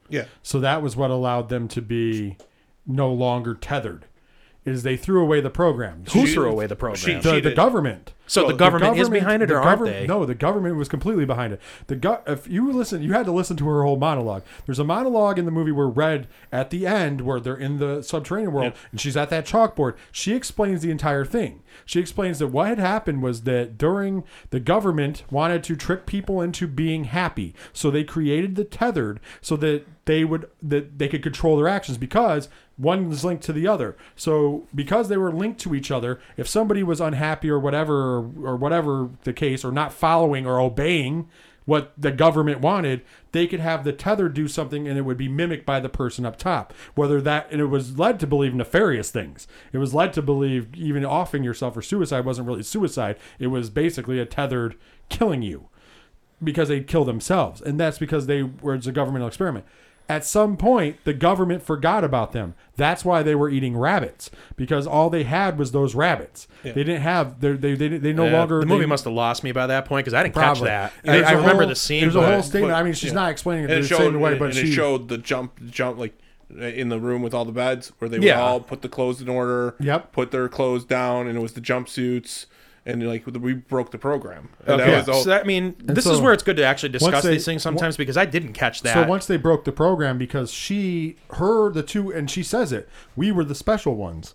yeah. 0.09 0.25
So 0.41 0.59
that 0.61 0.81
was 0.81 0.95
what 0.95 1.11
allowed 1.11 1.49
them 1.49 1.67
to 1.67 1.83
be 1.83 2.37
no 2.87 3.11
longer 3.11 3.53
tethered. 3.53 4.05
Is 4.65 4.83
they 4.83 4.97
threw 4.97 5.21
away 5.21 5.39
the 5.41 5.49
program. 5.49 6.03
who 6.11 6.25
She- 6.25 6.33
threw 6.33 6.49
away 6.49 6.67
the 6.67 6.75
program? 6.75 6.97
she- 6.97 7.13
the, 7.29 7.39
the 7.39 7.53
government. 7.53 8.13
So 8.27 8.41
Well, 8.41 8.49
the 8.49 8.53
the 8.53 8.57
government, 8.57 8.97
is 8.99 9.09
behind 9.09 9.41
it, 9.41 9.49
or 9.49 9.55
aren't 9.59 9.79
government- 9.79 9.95
they? 10.01 10.07
No, 10.07 10.25
the 10.25 10.35
government 10.35 10.75
was 10.75 10.89
completely 10.89 11.25
behind 11.25 11.53
it. 11.53 11.61
The 11.87 11.95
go- 11.95 12.19
if 12.27 12.47
you 12.47 12.71
listen, 12.71 13.01
you 13.01 13.13
had 13.13 13.25
to 13.25 13.31
listen 13.31 13.55
to 13.57 13.67
her 13.67 13.83
whole 13.83 13.97
monologue. 13.97 14.43
There's 14.65 14.79
a 14.79 14.83
monologue 14.83 15.39
in 15.39 15.45
the 15.45 15.51
movie 15.51 15.71
where 15.71 15.87
Red 15.87 16.27
at 16.51 16.69
the 16.69 16.85
end, 16.85 17.21
where 17.21 17.39
they're 17.39 17.55
in 17.55 17.77
the 17.77 18.01
subterranean 18.01 18.51
world, 18.51 18.73
and 18.91 18.99
she's 18.99 19.15
at 19.17 19.29
that 19.29 19.45
chalkboard. 19.45 19.95
She 20.11 20.33
explains 20.35 20.81
the 20.81 20.91
entire 20.91 21.25
thing. 21.25 21.61
She 21.85 21.99
explains 21.99 22.39
that 22.39 22.47
what 22.47 22.67
had 22.67 22.79
happened 22.79 23.21
was 23.23 23.41
that 23.43 23.77
during 23.77 24.23
the 24.49 24.59
government 24.59 25.23
wanted 25.31 25.63
to 25.65 25.75
trick 25.75 26.05
people 26.05 26.41
into 26.41 26.67
being 26.67 27.05
happy, 27.05 27.55
so 27.71 27.89
they 27.89 28.03
created 28.03 28.55
the 28.55 28.63
tethered 28.65 29.19
so 29.41 29.55
that 29.57 29.85
they 30.05 30.23
would 30.23 30.49
that 30.61 30.97
they 30.99 31.07
could 31.07 31.23
control 31.23 31.57
their 31.57 31.67
actions 31.67 31.97
because 31.97 32.49
one 32.77 33.11
is 33.11 33.25
linked 33.25 33.43
to 33.43 33.51
the 33.51 33.67
other. 33.67 33.97
So 34.15 34.67
because 34.73 35.09
they 35.09 35.17
were 35.17 35.31
linked 35.31 35.59
to 35.61 35.73
each 35.75 35.91
other, 35.91 36.19
if 36.37 36.47
somebody 36.47 36.83
was 36.83 37.01
unhappy 37.01 37.49
or 37.49 37.59
whatever 37.59 38.16
or, 38.17 38.51
or 38.53 38.55
whatever 38.55 39.09
the 39.23 39.33
case 39.33 39.63
or 39.63 39.71
not 39.71 39.93
following 39.93 40.45
or 40.45 40.59
obeying 40.59 41.29
what 41.67 41.91
the 41.97 42.11
government 42.11 42.61
wanted, 42.61 43.01
they 43.33 43.45
could 43.45 43.59
have 43.59 43.83
the 43.83 43.91
tether 43.91 44.29
do 44.29 44.47
something 44.47 44.87
and 44.87 44.97
it 44.97 45.01
would 45.01 45.17
be 45.17 45.27
mimicked 45.27 45.65
by 45.65 45.81
the 45.81 45.89
person 45.89 46.25
up 46.25 46.37
top. 46.37 46.73
Whether 46.95 47.19
that 47.21 47.47
and 47.51 47.59
it 47.59 47.65
was 47.65 47.99
led 47.99 48.21
to 48.21 48.27
believe 48.27 48.53
nefarious 48.53 49.11
things. 49.11 49.47
It 49.73 49.77
was 49.77 49.93
led 49.93 50.13
to 50.13 50.21
believe 50.21 50.73
even 50.75 51.05
offing 51.05 51.43
yourself 51.43 51.73
for 51.73 51.81
suicide 51.81 52.23
wasn't 52.23 52.47
really 52.47 52.63
suicide. 52.63 53.17
It 53.37 53.47
was 53.47 53.69
basically 53.69 54.17
a 54.17 54.25
tethered 54.25 54.75
killing 55.09 55.41
you 55.41 55.67
because 56.41 56.69
they'd 56.69 56.87
kill 56.87 57.03
themselves. 57.03 57.61
And 57.61 57.77
that's 57.77 57.97
because 57.97 58.27
they 58.27 58.43
were 58.43 58.75
it's 58.75 58.87
a 58.87 58.93
governmental 58.93 59.27
experiment. 59.27 59.65
At 60.09 60.23
some 60.23 60.55
point, 60.55 61.03
the 61.03 61.13
government 61.13 61.63
forgot 61.63 62.03
about 62.05 62.31
them. 62.31 62.53
That's 62.77 63.03
why 63.03 63.23
they 63.23 63.35
were 63.35 63.49
eating 63.49 63.75
rabbits 63.75 64.31
because 64.55 64.87
all 64.87 65.09
they 65.09 65.23
had 65.23 65.57
was 65.57 65.73
those 65.73 65.95
rabbits. 65.95 66.47
They 66.63 66.71
didn't 66.71 67.01
have. 67.01 67.41
They 67.41 67.53
they 67.53 67.75
they, 67.75 67.87
they 67.97 68.13
no 68.13 68.25
Yeah, 68.25 68.37
longer. 68.39 68.59
the 68.61 68.65
movie 68.65 68.81
they, 68.81 68.85
must 68.85 69.03
have 69.03 69.13
lost 69.13 69.43
me 69.43 69.51
by 69.51 69.67
that 69.67 69.85
point 69.85 70.05
because 70.05 70.13
I 70.13 70.23
didn't 70.23 70.35
probably. 70.35 70.69
catch 70.69 70.93
that. 71.03 71.09
I, 71.11 71.23
I 71.23 71.31
remember 71.33 71.63
whole- 71.63 71.69
the 71.69 71.75
scene. 71.75 72.01
There's 72.01 72.15
a 72.15 72.25
whole 72.25 72.41
statement. 72.41 72.71
but- 72.71 72.79
I 72.79 72.83
mean, 72.83 72.93
she's 72.93 73.09
yeah. 73.09 73.15
not 73.15 73.31
explaining 73.31 73.65
it 73.65 73.71
and 73.71 73.83
the 73.83 73.87
showed, 73.87 73.97
same 73.97 74.19
way, 74.19 74.31
and 74.31 74.39
but 74.39 74.49
it 74.51 74.55
she 74.55 74.71
showed 74.71 75.09
the 75.09 75.17
jump, 75.17 75.59
jump 75.69 75.97
like 75.97 76.17
in 76.49 76.87
the 76.87 76.99
room 76.99 77.21
with 77.21 77.33
all 77.33 77.43
the 77.43 77.51
beds 77.51 77.91
where 77.99 78.07
they 78.07 78.19
would 78.19 78.29
all 78.29 78.61
put 78.61 78.81
the 78.81 78.87
clothes 78.89 79.21
in 79.21 79.27
order. 79.27 79.75
Yep. 79.81 80.13
Put 80.13 80.31
their 80.31 80.47
clothes 80.47 80.85
down, 80.85 81.27
and 81.27 81.37
it 81.37 81.41
was 81.41 81.51
the 81.53 81.61
jumpsuits, 81.61 82.45
and 82.87 83.07
like 83.07 83.25
we 83.27 83.53
broke 83.53 83.91
the 83.91 83.97
program. 83.97 84.49
And 84.65 84.81
Okay, 84.81 84.91
that 84.91 84.97
was 84.97 85.05
the 85.05 85.13
so 85.23 85.29
that, 85.29 85.41
I 85.41 85.45
mean, 85.45 85.75
this 85.79 86.05
is 86.05 86.19
where 86.21 86.33
it's 86.33 86.41
good 86.43 86.57
to 86.57 86.63
actually 86.65 86.89
discuss 86.89 87.23
they- 87.23 87.31
these 87.31 87.45
things 87.45 87.61
sometimes 87.61 87.97
because 87.97 88.17
I 88.17 88.25
didn't 88.25 88.53
catch 88.53 88.81
that. 88.81 88.93
So 88.93 89.07
once 89.07 89.25
they 89.27 89.37
broke 89.37 89.65
the 89.65 89.71
program, 89.71 90.17
because 90.17 90.51
she, 90.51 91.17
her, 91.33 91.69
the 91.71 91.83
two, 91.83 92.11
and 92.11 92.31
she 92.31 92.41
says 92.43 92.71
it, 92.71 92.89
we 93.15 93.31
were 93.31 93.43
the 93.43 93.55
special 93.55 93.95
ones, 93.95 94.33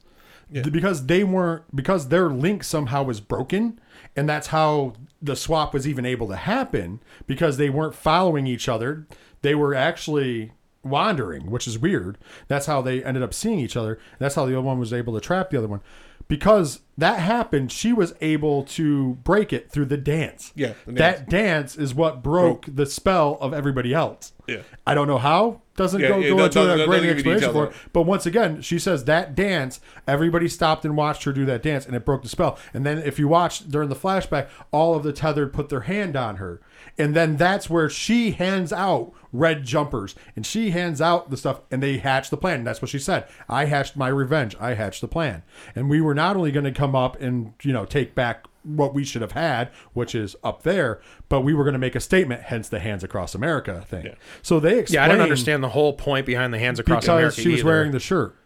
Th- 0.53 0.71
because 0.71 1.07
they 1.07 1.25
weren't, 1.25 1.65
because 1.75 2.09
their 2.09 2.29
link 2.29 2.63
somehow 2.63 3.03
was 3.03 3.21
broken, 3.21 3.81
and 4.15 4.29
that's 4.29 4.49
how 4.49 4.93
the 5.23 5.35
swap 5.35 5.73
was 5.73 5.89
even 5.89 6.05
able 6.05 6.29
to 6.29 6.37
happen 6.37 7.01
because 7.27 7.57
they 7.57 7.71
weren't 7.71 7.95
following 7.95 8.47
each 8.47 8.69
other. 8.69 9.07
They 9.41 9.55
were 9.55 9.75
actually 9.75 10.53
wandering, 10.85 11.51
which 11.51 11.67
is 11.69 11.79
weird. 11.79 12.19
That's 12.49 12.67
how 12.67 12.83
they 12.83 13.03
ended 13.05 13.23
up 13.23 13.33
seeing 13.33 13.61
each 13.61 13.77
other. 13.77 13.99
That's 14.19 14.35
how 14.35 14.45
the 14.47 14.53
other 14.53 14.63
one 14.63 14.79
was 14.79 14.93
able 14.93 15.15
to 15.15 15.21
trap 15.21 15.51
the 15.51 15.59
other 15.59 15.69
one. 15.69 15.81
Because 16.29 16.81
that 16.97 17.21
happened, 17.21 17.73
she 17.73 17.93
was 17.93 18.15
able 18.21 18.65
to 18.65 19.15
break 19.25 19.53
it 19.53 19.71
through 19.71 19.87
the 19.87 19.97
dance. 19.97 20.53
Yeah, 20.55 20.75
the 20.87 20.93
that 20.93 21.29
dance 21.29 21.77
is 21.77 21.95
what 21.95 22.23
broke 22.23 22.67
the 22.69 22.87
spell 22.87 23.39
of 23.41 23.53
everybody 23.53 23.95
else. 23.95 24.33
Yeah. 24.47 24.63
I 24.87 24.95
don't 24.95 25.07
know 25.07 25.19
how. 25.19 25.63
Doesn't 25.75 26.01
Yeah, 26.01 26.09
go, 26.09 26.21
it 26.21 26.29
go 26.29 26.45
into 26.45 26.61
a 26.61 26.87
great 26.87 27.01
doesn't 27.01 27.17
give 27.17 27.27
you 27.27 27.33
explanation 27.33 27.53
for 27.53 27.67
it. 27.69 27.73
But 27.93 28.03
once 28.03 28.27
again, 28.27 28.61
she 28.61 28.79
says 28.79 29.05
that 29.05 29.35
dance, 29.35 29.81
everybody 30.07 30.49
stopped 30.49 30.85
and 30.85 30.97
watched 30.97 31.25
her 31.25 31.33
do 31.33 31.47
that 31.47 31.63
dance, 31.63 31.87
and 31.87 31.97
it 31.97 32.05
broke 32.05 32.23
the 32.23 32.29
spell. 32.29 32.59
And 32.75 32.85
then 32.85 32.99
if 32.99 33.19
you 33.19 33.27
watch 33.27 33.71
during 33.71 33.89
the 33.89 33.97
flashback, 33.97 34.49
all 34.71 34.95
of 34.95 35.03
the 35.03 35.13
tethered 35.13 35.53
put 35.53 35.71
their 35.71 35.83
hand 35.83 36.15
on 36.15 36.37
her. 36.37 36.61
And 36.99 37.15
then 37.15 37.37
that's 37.37 37.71
where 37.71 37.89
she 37.89 38.33
hands 38.33 38.73
out 38.73 39.13
red 39.33 39.65
jumpers. 39.65 40.15
And 40.37 40.45
she 40.45 40.71
hands 40.71 41.01
out 41.01 41.31
the 41.31 41.37
stuff, 41.37 41.61
and 41.71 41.83
they 41.83 41.99
hatch 41.99 42.31
the 42.31 42.37
plan. 42.37 42.59
And 42.59 42.67
that's 42.67 42.83
what 42.83 42.91
she 42.91 42.99
said. 42.99 43.27
I 43.49 43.65
hatched 43.65 43.97
my 43.97 44.09
revenge. 44.09 44.57
I 44.61 44.75
hatched 44.75 45.01
the 45.01 45.09
plan. 45.09 45.43
And 45.75 45.89
we 45.89 46.01
were 46.01 46.15
not 46.15 46.37
only 46.37 46.53
going 46.53 46.65
to 46.65 46.73
come 46.73 46.95
up 46.95 47.21
and, 47.21 47.55
you 47.63 47.73
know, 47.73 47.85
take 47.85 48.15
back 48.15 48.47
what 48.63 48.95
we 48.95 49.05
should 49.05 49.23
have 49.23 49.33
had, 49.33 49.71
which 49.93 50.15
is 50.15 50.37
up 50.45 50.63
there, 50.63 51.01
but 51.29 51.41
we 51.41 51.55
were 51.55 51.65
going 51.65 51.73
to 51.73 51.79
make 51.79 51.97
a 51.97 52.01
statement, 52.01 52.43
hence 52.43 52.69
the 52.69 52.79
Hands 52.79 53.03
Across 53.03 53.35
America 53.35 53.85
thing. 53.89 54.15
So 54.41 54.61
they 54.61 54.79
explained 54.79 54.95
yeah, 54.95 55.05
I 55.05 55.09
didn't 55.09 55.23
understand 55.23 55.65
the 55.65 55.71
whole 55.71 55.95
point 55.95 56.27
behind 56.27 56.55
the 56.55 56.59
hands 56.59 56.79
across 56.79 57.05
because 57.05 57.17
America 57.17 57.41
she 57.41 57.49
was 57.49 57.61
either. 57.61 57.69
wearing 57.69 57.93
the 57.93 58.01
shirt. 58.01 58.37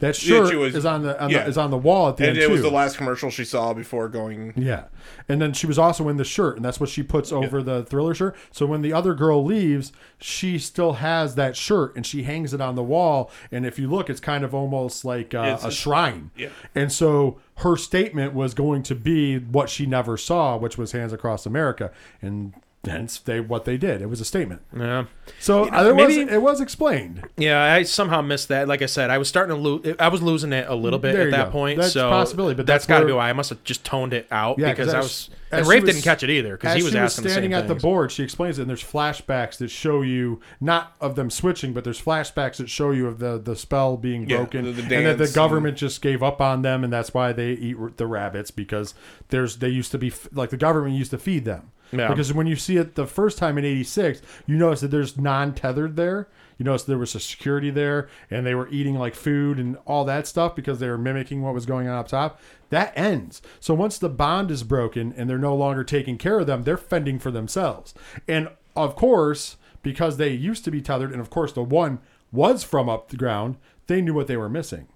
That 0.00 0.20
Yeah, 0.22 0.38
shirt 0.38 0.50
she 0.50 0.56
was- 0.56 0.74
is 0.74 0.84
on 0.84 1.02
the, 1.02 1.22
on 1.22 1.30
yeah. 1.30 1.44
the 1.44 1.48
is 1.50 1.56
on 1.58 1.70
the 1.70 1.78
wall 1.78 2.08
at 2.08 2.16
the 2.16 2.24
and 2.28 2.36
end 2.36 2.42
it 2.42 2.50
was 2.50 2.62
the 2.62 2.70
last 2.70 2.96
commercial 2.96 3.30
she 3.30 3.44
saw 3.44 3.72
before 3.72 4.08
going. 4.08 4.52
Yeah. 4.56 4.84
And 5.28 5.40
then 5.40 5.52
she 5.52 5.66
was 5.66 5.78
also 5.78 6.08
in 6.08 6.16
the 6.16 6.24
shirt, 6.24 6.56
and 6.56 6.64
that's 6.64 6.80
what 6.80 6.88
she 6.88 7.02
puts 7.02 7.30
over 7.32 7.62
the 7.62 7.84
thriller 7.84 8.14
shirt. 8.14 8.34
So 8.50 8.66
when 8.66 8.82
the 8.82 8.92
other 8.92 9.14
girl 9.14 9.44
leaves, 9.44 9.92
she 10.18 10.58
still 10.58 10.94
has 10.94 11.34
that 11.36 11.54
shirt 11.56 11.94
and 11.96 12.04
she 12.06 12.22
hangs 12.24 12.52
it 12.54 12.60
on 12.60 12.74
the 12.74 12.82
wall. 12.82 13.30
And 13.52 13.64
if 13.64 13.78
you 13.78 13.88
look, 13.88 14.10
it's 14.10 14.20
kind 14.20 14.42
of 14.42 14.54
almost 14.54 15.04
like 15.04 15.34
uh, 15.34 15.42
It's- 15.42 15.64
a 15.64 15.70
shrine. 15.70 16.30
Yeah. 16.36 16.48
And 16.74 16.90
so 16.90 17.38
her 17.56 17.76
statement 17.76 18.32
was 18.34 18.54
going 18.54 18.82
to 18.84 18.94
be 18.94 19.38
what 19.38 19.68
she 19.68 19.84
never 19.86 20.16
saw, 20.16 20.56
which 20.56 20.78
was 20.78 20.92
Hands 20.92 21.12
Across 21.12 21.44
America. 21.46 21.90
And 22.22 22.54
hence 22.86 23.18
they 23.18 23.40
what 23.40 23.64
they 23.66 23.76
did. 23.76 24.00
It 24.02 24.08
was 24.08 24.20
a 24.20 24.24
statement. 24.24 24.62
Yeah. 24.76 25.04
So 25.38 25.66
there 25.66 25.94
was, 25.94 26.16
maybe- 26.16 26.30
it 26.30 26.40
was 26.42 26.60
explained. 26.60 27.22
Yeah, 27.36 27.62
I 27.62 27.82
somehow 27.84 28.20
missed 28.22 28.48
that. 28.48 28.68
Like 28.68 28.82
I 28.82 28.86
said, 28.86 29.10
I 29.10 29.18
was 29.18 29.28
starting 29.28 29.54
to 29.54 29.60
lose. 29.60 29.96
I 29.98 30.08
was 30.08 30.22
losing 30.22 30.52
it 30.52 30.66
a 30.68 30.74
little 30.74 30.98
bit 30.98 31.12
There 31.12 31.26
at 31.28 31.30
that 31.32 31.46
go. 31.46 31.50
point. 31.52 31.78
That's 31.78 31.92
so 31.92 32.08
possibility, 32.10 32.54
but 32.56 32.66
that's 32.66 32.86
that's 32.86 32.88
got 32.88 33.00
to 33.00 33.06
be 33.06 33.12
why 33.12 33.28
I 33.28 33.32
must 33.32 33.50
have 33.50 33.62
just 33.64 33.84
toned 33.84 34.12
it 34.14 34.26
out 34.30 34.58
Yeah, 34.58 34.70
because 34.70 34.86
'cause 34.88 34.94
I 34.94 34.98
was. 35.00 35.30
And 35.52 35.66
she 35.66 35.70
Rafe 35.70 35.82
was- 35.82 35.94
didn't 35.94 36.04
catch 36.04 36.22
it 36.22 36.30
either 36.30 36.56
because 36.56 36.76
he 36.76 36.82
was 36.84 36.92
she 36.92 36.98
asking 36.98 37.24
the 37.24 37.30
standing 37.30 37.50
same 37.50 37.58
at 37.60 37.66
the 37.68 37.74
board, 37.74 38.12
she 38.12 38.22
explains 38.22 38.58
it, 38.58 38.62
and 38.62 38.70
there's 38.70 38.84
flashbacks 38.84 39.58
that 39.58 39.68
show 39.68 40.00
you 40.02 40.40
not 40.60 40.94
of 41.00 41.16
them 41.16 41.28
switching, 41.28 41.72
but 41.72 41.82
there's 41.82 42.00
flashbacks 42.00 42.56
that 42.58 42.70
show 42.70 42.92
you 42.92 43.06
of 43.08 43.18
the 43.18 43.36
the 43.38 43.56
spell 43.56 43.96
being 43.96 44.28
Yeah, 44.28 44.36
broken, 44.38 44.64
the- 44.64 44.70
the 44.72 44.82
and 44.82 45.06
that 45.06 45.18
the 45.18 45.24
dance 45.24 45.32
government 45.34 45.76
just 45.76 46.02
gave 46.02 46.22
up 46.22 46.40
on 46.40 46.62
them, 46.62 46.84
and 46.84 46.92
that's 46.92 47.12
why 47.12 47.32
they 47.32 47.50
eat 47.52 47.76
the 47.96 48.06
rabbits 48.06 48.50
because 48.52 48.94
there's 49.30 49.56
they 49.56 49.68
used 49.68 49.90
to 49.90 49.98
be 49.98 50.12
like 50.32 50.50
the 50.50 50.56
government 50.56 50.94
used 50.94 51.10
to 51.10 51.18
feed 51.18 51.44
them. 51.44 51.72
Yeah. 51.92 52.08
Because 52.08 52.32
when 52.32 52.46
you 52.46 52.56
see 52.56 52.76
it 52.76 52.94
the 52.94 53.06
first 53.06 53.38
time 53.38 53.58
in 53.58 53.64
'86, 53.64 54.22
you 54.46 54.56
notice 54.56 54.80
that 54.80 54.90
there's 54.90 55.18
non-tethered 55.18 55.96
there. 55.96 56.28
You 56.58 56.64
notice 56.64 56.82
there 56.82 56.98
was 56.98 57.14
a 57.14 57.20
security 57.20 57.70
there, 57.70 58.08
and 58.30 58.46
they 58.46 58.54
were 58.54 58.68
eating 58.68 58.94
like 58.94 59.14
food 59.14 59.58
and 59.58 59.78
all 59.86 60.04
that 60.04 60.26
stuff 60.26 60.54
because 60.54 60.78
they 60.78 60.88
were 60.88 60.98
mimicking 60.98 61.40
what 61.42 61.54
was 61.54 61.64
going 61.64 61.88
on 61.88 61.96
up 61.96 62.08
top. 62.08 62.38
That 62.68 62.92
ends. 62.96 63.40
So 63.60 63.72
once 63.72 63.98
the 63.98 64.10
bond 64.10 64.50
is 64.50 64.62
broken 64.62 65.14
and 65.16 65.28
they're 65.28 65.38
no 65.38 65.56
longer 65.56 65.84
taking 65.84 66.18
care 66.18 66.38
of 66.38 66.46
them, 66.46 66.64
they're 66.64 66.76
fending 66.76 67.18
for 67.18 67.30
themselves. 67.30 67.94
And 68.28 68.50
of 68.76 68.94
course, 68.94 69.56
because 69.82 70.18
they 70.18 70.30
used 70.30 70.64
to 70.64 70.70
be 70.70 70.82
tethered, 70.82 71.12
and 71.12 71.20
of 71.20 71.30
course 71.30 71.52
the 71.52 71.62
one 71.62 71.98
was 72.30 72.62
from 72.62 72.88
up 72.88 73.08
the 73.08 73.16
ground, 73.16 73.56
they 73.86 74.00
knew 74.02 74.14
what 74.14 74.26
they 74.26 74.36
were 74.36 74.48
missing. 74.48 74.86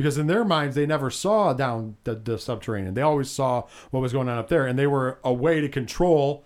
Because 0.00 0.16
in 0.16 0.28
their 0.28 0.46
minds, 0.46 0.76
they 0.76 0.86
never 0.86 1.10
saw 1.10 1.52
down 1.52 1.98
the, 2.04 2.14
the 2.14 2.38
subterranean. 2.38 2.94
They 2.94 3.02
always 3.02 3.30
saw 3.30 3.64
what 3.90 4.00
was 4.00 4.14
going 4.14 4.30
on 4.30 4.38
up 4.38 4.48
there, 4.48 4.66
and 4.66 4.78
they 4.78 4.86
were 4.86 5.18
a 5.22 5.30
way 5.30 5.60
to 5.60 5.68
control 5.68 6.42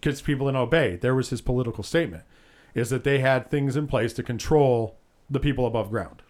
kids 0.00 0.22
people 0.22 0.48
and 0.48 0.56
obey. 0.56 0.96
There 0.96 1.14
was 1.14 1.28
his 1.28 1.42
political 1.42 1.84
statement, 1.84 2.22
is 2.74 2.88
that 2.88 3.04
they 3.04 3.18
had 3.18 3.50
things 3.50 3.76
in 3.76 3.86
place 3.86 4.14
to 4.14 4.22
control 4.22 4.96
the 5.28 5.38
people 5.38 5.66
above 5.66 5.90
ground. 5.90 6.22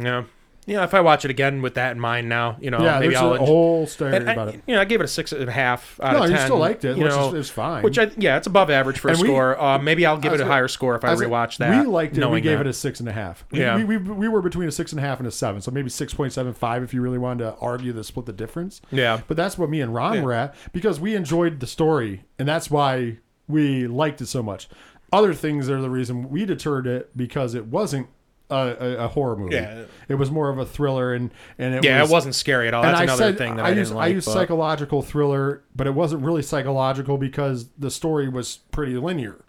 Yeah, 0.00 0.26
yeah. 0.66 0.84
If 0.84 0.94
I 0.94 1.00
watch 1.00 1.24
it 1.24 1.30
again 1.30 1.60
with 1.62 1.74
that 1.74 1.92
in 1.92 2.00
mind 2.00 2.28
now, 2.28 2.56
you 2.60 2.70
know, 2.70 2.80
yeah, 2.82 2.98
maybe 3.00 3.14
there's 3.14 3.22
I'll. 3.22 3.34
a 3.34 3.38
whole 3.38 3.86
story 3.86 4.16
and 4.16 4.28
I, 4.28 4.32
about 4.32 4.48
it. 4.48 4.62
you 4.66 4.74
know, 4.74 4.80
I 4.80 4.84
gave 4.84 5.00
it 5.00 5.04
a 5.04 5.08
six 5.08 5.32
and 5.32 5.48
a 5.48 5.52
half 5.52 5.98
out 6.02 6.12
No, 6.14 6.22
of 6.24 6.30
you 6.30 6.36
ten. 6.36 6.46
still 6.46 6.58
liked 6.58 6.84
it, 6.84 6.96
you 6.96 7.02
which 7.04 7.10
is- 7.12 7.16
know, 7.16 7.34
is 7.34 7.50
fine. 7.50 7.82
Which 7.82 7.98
I 7.98 8.10
yeah, 8.16 8.36
it's 8.36 8.46
above 8.46 8.70
average 8.70 8.98
for 8.98 9.08
a 9.08 9.12
we- 9.12 9.18
score. 9.28 9.60
Uh, 9.60 9.78
maybe 9.78 10.06
I'll 10.06 10.16
give 10.18 10.32
it 10.32 10.36
a 10.36 10.38
gonna- 10.38 10.50
higher 10.50 10.68
score 10.68 10.94
if 10.96 11.04
I, 11.04 11.14
rewatch 11.14 11.58
that. 11.58 11.84
We 11.84 11.90
liked 11.90 12.16
it. 12.16 12.26
We 12.30 12.40
gave 12.40 12.58
that. 12.58 12.66
it 12.66 12.70
a 12.70 12.72
six 12.72 13.00
and 13.00 13.08
a 13.08 13.12
half. 13.12 13.44
We, 13.50 13.60
Yeah. 13.60 13.76
we, 13.76 13.84
we, 13.84 13.96
we 13.98 14.28
were 14.28 14.42
between 14.42 14.68
a 14.68 14.72
six 14.72 14.92
and 14.92 14.98
a 15.00 15.02
half 15.02 15.18
and 15.18 15.26
a 15.26 15.30
seven, 15.32 15.60
so 15.60 15.70
maybe 15.70 15.88
six 15.90 16.14
point 16.14 16.32
seven 16.32 16.52
five 16.52 16.82
if 16.82 16.94
you 16.94 17.00
really 17.00 17.18
wanted 17.18 17.44
to 17.44 17.54
argue 17.56 17.92
the 17.92 18.04
split 18.04 18.26
the 18.26 18.32
difference. 18.32 18.80
Yeah. 18.90 19.20
But 19.28 19.36
that's 19.36 19.58
what 19.58 19.68
me 19.70 19.80
and 19.80 19.94
Ron 19.94 20.14
Yeah. 20.14 20.22
were 20.22 20.32
at 20.32 20.54
because 20.72 21.00
we 21.00 21.14
enjoyed 21.14 21.60
the 21.60 21.66
story, 21.66 22.24
and 22.38 22.46
that's 22.48 22.70
why 22.70 23.18
we 23.48 23.86
liked 23.86 24.20
it 24.20 24.26
so 24.26 24.42
much. 24.42 24.68
Other 25.12 25.34
things 25.34 25.68
are 25.68 25.80
the 25.82 25.90
reason 25.90 26.30
we 26.30 26.46
deterred 26.46 26.86
it 26.86 27.14
because 27.16 27.54
it 27.54 27.66
wasn't 27.66 28.06
a, 28.52 28.76
a, 28.78 29.04
a 29.04 29.08
horror 29.08 29.36
movie. 29.36 29.54
Yeah. 29.56 29.84
It 30.08 30.14
was 30.16 30.30
more 30.30 30.48
of 30.50 30.58
a 30.58 30.66
thriller, 30.66 31.14
and 31.14 31.30
and 31.58 31.74
it 31.74 31.84
Yeah, 31.84 32.00
was, 32.02 32.10
it 32.10 32.12
wasn't 32.12 32.34
scary 32.34 32.68
at 32.68 32.74
all. 32.74 32.82
That's 32.82 33.00
I 33.00 33.04
another 33.04 33.22
said, 33.24 33.38
thing 33.38 33.56
that 33.56 33.64
I, 33.64 33.68
I, 33.68 33.72
use 33.72 33.88
didn't 33.88 33.96
I 34.00 34.04
like. 34.06 34.14
use 34.14 34.24
but- 34.26 34.32
psychological 34.32 35.02
thriller, 35.02 35.62
but 35.74 35.86
it 35.86 35.94
wasn't 35.94 36.22
really 36.22 36.42
psychological 36.42 37.16
because 37.18 37.68
the 37.78 37.90
story 37.90 38.28
was 38.28 38.58
pretty 38.70 38.94
linear. 38.96 39.44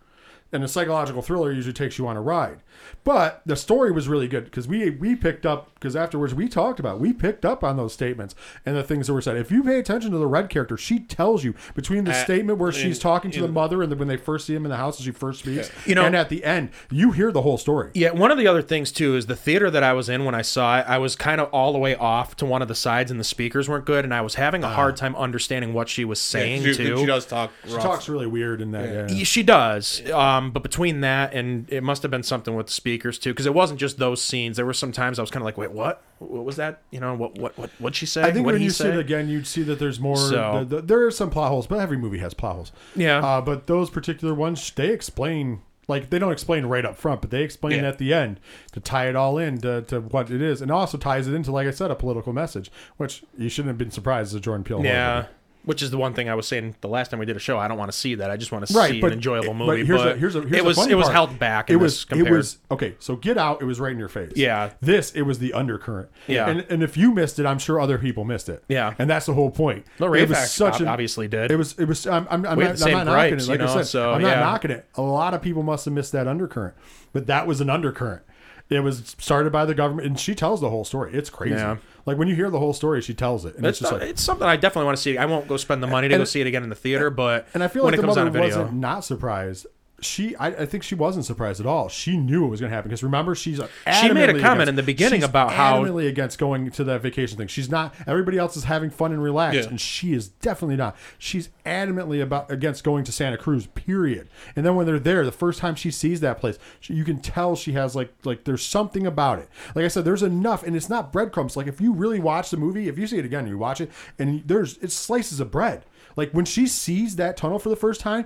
and 0.51 0.63
a 0.63 0.67
psychological 0.67 1.21
thriller 1.21 1.51
usually 1.51 1.73
takes 1.73 1.97
you 1.97 2.07
on 2.07 2.15
a 2.15 2.21
ride. 2.21 2.59
But 3.03 3.41
the 3.45 3.55
story 3.55 3.91
was 3.91 4.07
really 4.07 4.27
good 4.27 4.45
because 4.45 4.67
we 4.67 4.89
we 4.89 5.15
picked 5.15 5.45
up 5.45 5.73
because 5.75 5.95
afterwards 5.95 6.33
we 6.33 6.47
talked 6.47 6.79
about 6.79 6.99
we 7.01 7.11
picked 7.11 7.43
up 7.43 7.61
on 7.63 7.75
those 7.75 7.91
statements 7.93 8.33
and 8.65 8.75
the 8.77 8.83
things 8.83 9.07
that 9.07 9.13
were 9.13 9.21
said. 9.21 9.35
If 9.35 9.51
you 9.51 9.61
pay 9.63 9.77
attention 9.79 10.11
to 10.11 10.17
the 10.17 10.25
red 10.27 10.49
character, 10.49 10.77
she 10.77 10.99
tells 10.99 11.43
you 11.43 11.53
between 11.75 12.05
the 12.05 12.11
Uh, 12.11 12.23
statement 12.23 12.59
where 12.59 12.71
she's 12.71 12.97
in- 12.97 13.01
talking 13.01 13.29
to 13.31 13.41
the 13.41 13.47
mother 13.49 13.83
and 13.83 13.91
the, 13.91 13.95
when 13.97 14.07
they 14.07 14.15
first 14.15 14.47
see 14.47 14.55
him 14.55 14.63
in 14.65 14.69
the 14.71 14.77
house 14.77 14.97
and 14.97 15.05
she 15.05 15.11
first 15.11 15.39
speaks, 15.39 15.69
You 15.85 15.95
know- 15.95 16.05
and 16.05 16.15
at 16.15 16.29
the 16.29 16.45
end 16.45 16.69
you 16.89 17.11
hear 17.11 17.31
the 17.31 17.41
whole 17.41 17.57
story. 17.57 17.89
Yeah, 17.93 18.11
one 18.11 18.31
of 18.31 18.37
the 18.37 18.47
other 18.47 18.61
things 18.61 18.91
too 18.93 19.17
is 19.17 19.25
the 19.25 19.35
theater 19.35 19.69
that 19.69 19.83
I 19.83 19.91
was 19.91 20.07
in 20.07 20.23
when 20.23 20.35
I 20.35 20.41
saw 20.41 20.79
it, 20.79 20.85
I 20.87 20.97
was 20.97 21.15
kind 21.17 21.41
of 21.41 21.49
all 21.49 21.73
the 21.73 21.79
way 21.79 21.95
off 21.95 22.37
to 22.37 22.45
one 22.45 22.61
of 22.61 22.69
the 22.69 22.75
sides 22.75 23.11
and 23.11 23.19
the 23.19 23.23
speakers 23.25 23.67
weren't 23.67 23.85
good 23.85 24.05
and 24.05 24.13
I 24.13 24.21
was 24.21 24.35
having 24.35 24.63
a 24.63 24.69
hard 24.69 24.95
time 24.95 25.13
understanding 25.17 25.73
what 25.73 25.89
she 25.89 26.05
was 26.05 26.21
saying 26.21 26.63
she, 26.63 26.73
too. 26.75 26.97
she 26.99 27.05
does 27.05 27.25
talk. 27.25 27.51
She 27.67 27.73
talks 27.75 28.07
really 28.07 28.27
weird 28.27 28.61
in 28.61 28.71
that. 28.71 29.09
Yeah. 29.09 29.15
Yeah, 29.17 29.23
She 29.25 29.43
does, 29.43 30.01
um, 30.11 30.51
but 30.51 30.63
between 30.63 31.01
that 31.01 31.33
and 31.33 31.65
it 31.69 31.83
must 31.83 32.01
have 32.03 32.11
been 32.11 32.23
something 32.23 32.55
with 32.55 32.62
the 32.67 32.73
speakers 32.73 33.17
too, 33.19 33.31
because 33.31 33.45
it 33.45 33.53
wasn't 33.53 33.79
just 33.79 33.97
those 33.97 34.21
scenes. 34.21 34.55
There 34.57 34.65
were 34.65 34.73
some 34.73 34.91
times 34.91 35.19
I 35.19 35.21
was 35.23 35.31
kind 35.31 35.41
of 35.41 35.45
like, 35.45 35.57
"Wait, 35.57 35.71
what? 35.71 36.01
What 36.19 36.45
was 36.45 36.55
that? 36.55 36.81
You 36.91 36.99
know, 36.99 37.13
what 37.15 37.37
what 37.37 37.57
what 37.57 37.69
what'd 37.79 37.95
she 37.95 38.05
say? 38.05 38.21
I 38.23 38.31
think 38.31 38.45
what 38.45 38.53
when 38.53 38.61
you 38.61 38.69
see 38.69 38.87
it 38.87 38.97
again, 38.97 39.27
you'd 39.29 39.47
see 39.47 39.63
that 39.63 39.79
there's 39.79 39.99
more. 39.99 40.17
So- 40.17 40.65
the, 40.67 40.77
the, 40.77 40.81
there 40.81 41.05
are 41.05 41.11
some 41.11 41.29
plot 41.29 41.49
holes, 41.49 41.67
but 41.67 41.79
every 41.79 41.97
movie 41.97 42.19
has 42.19 42.33
plot 42.33 42.55
holes. 42.55 42.71
Yeah. 42.95 43.19
Uh, 43.25 43.41
but 43.41 43.67
those 43.67 43.89
particular 43.89 44.33
ones, 44.33 44.71
they 44.71 44.89
explain. 44.89 45.61
Like 45.89 46.09
they 46.11 46.17
don't 46.17 46.31
explain 46.31 46.65
right 46.65 46.85
up 46.85 46.95
front, 46.95 47.19
but 47.19 47.29
they 47.29 47.43
explain 47.43 47.81
Yeah. 47.83 47.89
at 47.89 47.97
the 47.97 48.13
end 48.13 48.39
to 48.71 48.79
tie 48.79 49.09
it 49.09 49.17
all 49.17 49.37
in 49.37 49.57
to, 49.59 49.81
to 49.81 49.99
what 49.99 50.31
it 50.31 50.41
is, 50.41 50.61
and 50.61 50.71
also 50.71 50.97
ties 50.97 51.27
it 51.27 51.33
into, 51.33 51.51
like 51.51 51.67
I 51.67 51.71
said, 51.71 51.91
a 51.91 51.95
political 51.95 52.31
message, 52.31 52.71
which 52.95 53.23
you 53.37 53.49
shouldn't 53.49 53.67
have 53.67 53.77
been 53.77 53.91
surprised 53.91 54.27
as 54.31 54.35
a 54.35 54.39
Jordan 54.39 54.63
Peele. 54.63 54.81
yeah. 54.81 55.15
movie. 55.17 55.27
Which 55.65 55.81
is 55.81 55.91
the 55.91 55.97
one 55.97 56.13
thing 56.13 56.27
I 56.27 56.35
was 56.35 56.45
saying 56.45 56.75
the 56.81 56.89
last 56.89 57.09
time 57.09 57.21
we 57.21 57.25
did 57.25 57.37
a 57.37 57.39
show. 57.39 57.57
I 57.57 57.69
don't 57.69 57.77
want 57.77 57.89
to 57.89 57.97
see 57.97 58.15
that. 58.15 58.29
I 58.29 58.35
just 58.35 58.51
want 58.51 58.67
to 58.67 58.73
right, 58.73 58.91
see 58.91 58.99
but 59.01 59.07
an 59.07 59.13
enjoyable 59.13 59.53
but 59.53 59.65
movie. 59.65 59.85
here's 59.85 60.01
but 60.01 60.11
a, 60.11 60.17
here's 60.17 60.35
a, 60.35 60.41
here's 60.41 60.53
it 60.53 60.65
was 60.65 60.87
it 60.87 60.95
was 60.95 61.05
part. 61.05 61.15
held 61.15 61.39
back. 61.39 61.69
It 61.69 61.77
was 61.77 62.05
it 62.11 62.29
was 62.29 62.57
okay. 62.69 62.95
So 62.99 63.15
Get 63.15 63.37
Out, 63.37 63.61
it 63.61 63.65
was 63.65 63.79
right 63.79 63.93
in 63.93 63.99
your 63.99 64.09
face. 64.09 64.33
Yeah. 64.35 64.71
This 64.81 65.11
it 65.11 65.21
was 65.21 65.39
the 65.39 65.53
undercurrent. 65.53 66.09
Yeah. 66.27 66.49
and 66.49 66.65
and 66.69 66.83
if 66.83 66.97
you 66.97 67.13
missed 67.13 67.39
it, 67.39 67.45
I'm 67.45 67.59
sure 67.59 67.79
other 67.79 67.97
people 67.97 68.25
missed 68.25 68.49
it. 68.49 68.63
Yeah. 68.67 68.93
and 68.99 69.09
that's 69.09 69.25
the 69.25 69.33
whole 69.33 69.51
point. 69.51 69.85
The 69.97 70.11
it 70.11 70.29
was 70.29 70.51
such 70.51 70.81
an 70.81 70.87
obviously 70.87 71.27
did. 71.27 71.51
It 71.51 71.55
was. 71.55 71.77
It 71.79 71.85
was. 71.85 72.05
I'm. 72.07 72.27
I'm, 72.29 72.45
I'm 72.45 72.59
not, 72.59 72.81
I'm 72.81 72.91
not 72.91 73.05
knocking 73.05 73.39
it. 73.39 73.47
Like 73.47 73.59
you 73.59 73.65
I 73.65 73.67
know, 73.67 73.73
said, 73.75 73.87
so, 73.87 74.13
I'm 74.13 74.21
not 74.21 74.29
yeah. 74.29 74.39
knocking 74.39 74.71
it. 74.71 74.85
A 74.95 75.01
lot 75.01 75.33
of 75.33 75.41
people 75.41 75.63
must 75.63 75.85
have 75.85 75.93
missed 75.93 76.11
that 76.11 76.27
undercurrent, 76.27 76.75
but 77.11 77.27
that 77.27 77.47
was 77.47 77.61
an 77.61 77.69
undercurrent. 77.69 78.23
It 78.69 78.79
was 78.79 79.15
started 79.19 79.51
by 79.51 79.65
the 79.65 79.75
government, 79.75 80.07
and 80.07 80.19
she 80.19 80.33
tells 80.33 80.61
the 80.61 80.69
whole 80.69 80.85
story. 80.85 81.13
It's 81.13 81.29
crazy. 81.29 81.55
Yeah. 81.55 81.77
Like 82.05 82.17
when 82.17 82.27
you 82.27 82.35
hear 82.35 82.49
the 82.49 82.59
whole 82.59 82.73
story, 82.73 83.01
she 83.01 83.13
tells 83.13 83.45
it, 83.45 83.55
and 83.55 83.65
It's, 83.65 83.77
it's, 83.77 83.79
just 83.79 83.91
not- 83.93 84.01
like. 84.01 84.09
it's 84.09 84.21
something 84.21 84.45
I 84.47 84.55
definitely 84.57 84.85
want 84.85 84.97
to 84.97 85.01
see. 85.03 85.17
I 85.17 85.25
won't 85.25 85.47
go 85.47 85.55
spend 85.57 85.81
the 85.81 85.87
money 85.87 86.07
to 86.09 86.15
And- 86.15 86.21
go 86.21 86.25
see 86.25 86.41
it 86.41 86.47
again 86.47 86.63
in 86.63 86.69
the 86.69 86.75
theater, 86.75 87.09
but 87.09 87.47
And 87.53 87.63
I 87.63 87.67
feel 87.69 87.83
when 87.83 87.91
like 87.93 87.99
it 87.99 88.01
the 88.01 88.07
comes 88.07 88.17
mother 88.17 88.21
on 88.21 88.27
a 88.27 88.31
video, 88.41 88.59
wasn't 88.63 88.77
not 88.79 89.05
surprised. 89.05 89.67
She, 90.03 90.35
I, 90.35 90.47
I 90.47 90.65
think 90.65 90.83
she 90.83 90.95
wasn't 90.95 91.25
surprised 91.25 91.59
at 91.59 91.65
all. 91.65 91.89
She 91.89 92.17
knew 92.17 92.45
it 92.45 92.49
was 92.49 92.59
going 92.59 92.69
to 92.69 92.75
happen 92.75 92.89
because 92.89 93.03
remember, 93.03 93.33
she's 93.35 93.59
She 94.01 94.11
made 94.11 94.29
a 94.29 94.33
comment 94.33 94.43
against- 94.43 94.69
in 94.69 94.75
the 94.75 94.83
beginning 94.83 95.23
about 95.23 95.51
how- 95.53 95.81
adamantly 95.83 96.07
against 96.07 96.37
going 96.37 96.69
to 96.71 96.83
that 96.83 97.01
vacation 97.01 97.37
thing. 97.37 97.47
She's 97.47 97.69
not. 97.69 97.93
Everybody 98.05 98.37
else 98.37 98.55
is 98.57 98.65
having 98.65 98.89
fun 98.89 99.11
and 99.11 99.23
relaxed, 99.23 99.61
Yeah. 99.61 99.67
and 99.69 99.79
she 99.81 100.13
is 100.13 100.27
definitely 100.27 100.75
not. 100.75 100.95
She's 101.17 101.49
adamantly 101.65 102.21
about 102.21 102.51
against 102.51 102.83
going 102.83 103.03
to 103.05 103.11
Santa 103.11 103.37
Cruz. 103.37 103.67
Period. 103.67 104.27
And 104.55 104.65
then 104.65 104.75
when 104.75 104.85
they're 104.85 104.99
there, 104.99 105.25
the 105.25 105.31
first 105.31 105.59
time 105.59 105.75
she 105.75 105.91
sees 105.91 106.19
that 106.21 106.39
place, 106.39 106.57
she, 106.79 106.93
you 106.93 107.03
can 107.03 107.19
tell 107.19 107.55
she 107.55 107.73
has 107.73 107.95
like 107.95 108.13
like 108.23 108.43
there's 108.43 108.63
something 108.65 109.05
about 109.07 109.39
it. 109.39 109.49
Like 109.75 109.85
I 109.85 109.87
said, 109.87 110.05
there's 110.05 110.23
enough, 110.23 110.63
and 110.63 110.75
it's 110.75 110.89
not 110.89 111.11
breadcrumbs. 111.13 111.55
Like 111.57 111.67
if 111.67 111.79
you 111.81 111.93
really 111.93 112.19
watch 112.19 112.49
the 112.49 112.57
movie, 112.57 112.87
if 112.87 112.97
you 112.97 113.07
see 113.07 113.17
it 113.17 113.25
again, 113.25 113.47
you 113.47 113.57
watch 113.57 113.81
it, 113.81 113.91
and 114.19 114.43
there's 114.45 114.77
it's 114.79 114.93
slices 114.93 115.39
of 115.39 115.51
bread. 115.51 115.85
Like 116.15 116.31
when 116.31 116.45
she 116.45 116.67
sees 116.67 117.15
that 117.17 117.37
tunnel 117.37 117.59
for 117.59 117.69
the 117.69 117.75
first 117.75 118.01
time, 118.01 118.25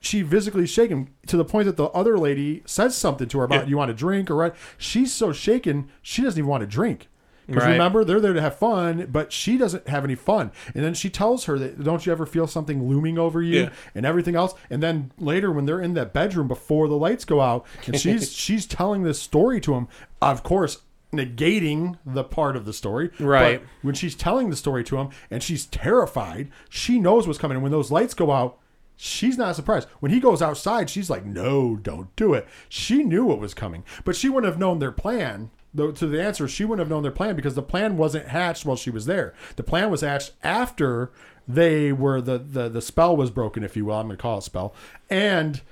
she 0.00 0.22
physically 0.22 0.66
shaken 0.66 1.08
to 1.26 1.36
the 1.36 1.44
point 1.44 1.66
that 1.66 1.76
the 1.76 1.86
other 1.86 2.16
lady 2.18 2.62
says 2.66 2.96
something 2.96 3.28
to 3.28 3.38
her 3.38 3.44
about 3.44 3.64
Yeah. 3.64 3.68
you 3.70 3.76
want 3.76 3.88
to 3.90 3.94
drink 3.94 4.30
or 4.30 4.36
what. 4.36 4.56
She's 4.78 5.12
so 5.12 5.32
shaken 5.32 5.88
she 6.02 6.22
doesn't 6.22 6.38
even 6.38 6.48
want 6.48 6.60
to 6.62 6.66
drink. 6.66 7.08
Because 7.46 7.64
Right. 7.64 7.72
remember, 7.72 8.04
they're 8.06 8.20
there 8.20 8.32
to 8.32 8.40
have 8.40 8.56
fun, 8.56 9.06
but 9.12 9.30
she 9.30 9.58
doesn't 9.58 9.86
have 9.86 10.02
any 10.02 10.14
fun. 10.14 10.50
And 10.74 10.82
then 10.82 10.94
she 10.94 11.10
tells 11.10 11.44
her 11.44 11.58
that, 11.58 11.84
don't 11.84 12.06
you 12.06 12.10
ever 12.10 12.24
feel 12.24 12.46
something 12.46 12.88
looming 12.88 13.18
over 13.18 13.42
you 13.42 13.64
Yeah. 13.64 13.68
and 13.94 14.06
everything 14.06 14.34
else? 14.34 14.54
And 14.70 14.82
then 14.82 15.10
later, 15.18 15.52
when 15.52 15.66
they're 15.66 15.80
in 15.82 15.92
that 15.92 16.14
bedroom 16.14 16.48
before 16.48 16.88
the 16.88 16.96
lights 16.96 17.26
go 17.26 17.42
out, 17.42 17.66
and 17.86 18.00
she's 18.00 18.32
she's 18.32 18.64
telling 18.64 19.02
this 19.02 19.20
story 19.20 19.60
to 19.60 19.74
him, 19.74 19.88
of 20.22 20.42
course, 20.42 20.78
negating 21.16 21.98
the 22.04 22.24
part 22.24 22.56
of 22.56 22.64
the 22.64 22.72
story. 22.72 23.10
Right. 23.18 23.60
But 23.60 23.68
when 23.82 23.94
she's 23.94 24.14
telling 24.14 24.50
the 24.50 24.56
story 24.56 24.84
to 24.84 24.96
him 24.98 25.10
and 25.30 25.42
she's 25.42 25.66
terrified, 25.66 26.50
she 26.68 26.98
knows 26.98 27.26
what's 27.26 27.38
coming. 27.38 27.56
And 27.56 27.62
when 27.62 27.72
those 27.72 27.90
lights 27.90 28.14
go 28.14 28.30
out, 28.32 28.58
she's 28.96 29.38
not 29.38 29.56
surprised. 29.56 29.88
When 30.00 30.12
he 30.12 30.20
goes 30.20 30.42
outside, 30.42 30.90
she's 30.90 31.10
like, 31.10 31.24
no, 31.24 31.76
don't 31.76 32.14
do 32.16 32.34
it. 32.34 32.46
She 32.68 33.02
knew 33.02 33.24
what 33.24 33.40
was 33.40 33.54
coming, 33.54 33.84
but 34.04 34.16
she 34.16 34.28
wouldn't 34.28 34.50
have 34.50 34.60
known 34.60 34.78
their 34.78 34.92
plan. 34.92 35.50
Though 35.76 35.90
to 35.90 36.06
the 36.06 36.22
answer, 36.22 36.46
she 36.46 36.64
wouldn't 36.64 36.86
have 36.86 36.90
known 36.90 37.02
their 37.02 37.10
plan 37.10 37.34
because 37.34 37.56
the 37.56 37.62
plan 37.62 37.96
wasn't 37.96 38.28
hatched 38.28 38.64
while 38.64 38.76
she 38.76 38.90
was 38.90 39.06
there. 39.06 39.34
The 39.56 39.64
plan 39.64 39.90
was 39.90 40.02
hatched 40.02 40.32
after 40.44 41.10
they 41.48 41.92
were 41.92 42.20
the 42.20 42.38
the, 42.38 42.68
the 42.68 42.80
spell 42.80 43.16
was 43.16 43.30
broken, 43.32 43.64
if 43.64 43.76
you 43.76 43.84
will. 43.84 43.96
I'm 43.96 44.06
going 44.06 44.16
to 44.16 44.22
call 44.22 44.38
it 44.38 44.42
spell. 44.42 44.72
And 45.10 45.62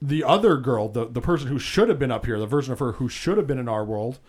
the 0.00 0.22
other 0.22 0.56
girl, 0.58 0.88
the 0.88 1.06
the 1.06 1.20
person 1.20 1.48
who 1.48 1.58
should 1.58 1.88
have 1.88 1.98
been 1.98 2.12
up 2.12 2.26
here, 2.26 2.38
the 2.38 2.46
version 2.46 2.72
of 2.72 2.78
her 2.78 2.92
who 2.92 3.08
should 3.08 3.36
have 3.36 3.48
been 3.48 3.58
in 3.58 3.68
our 3.68 3.84
world, 3.84 4.20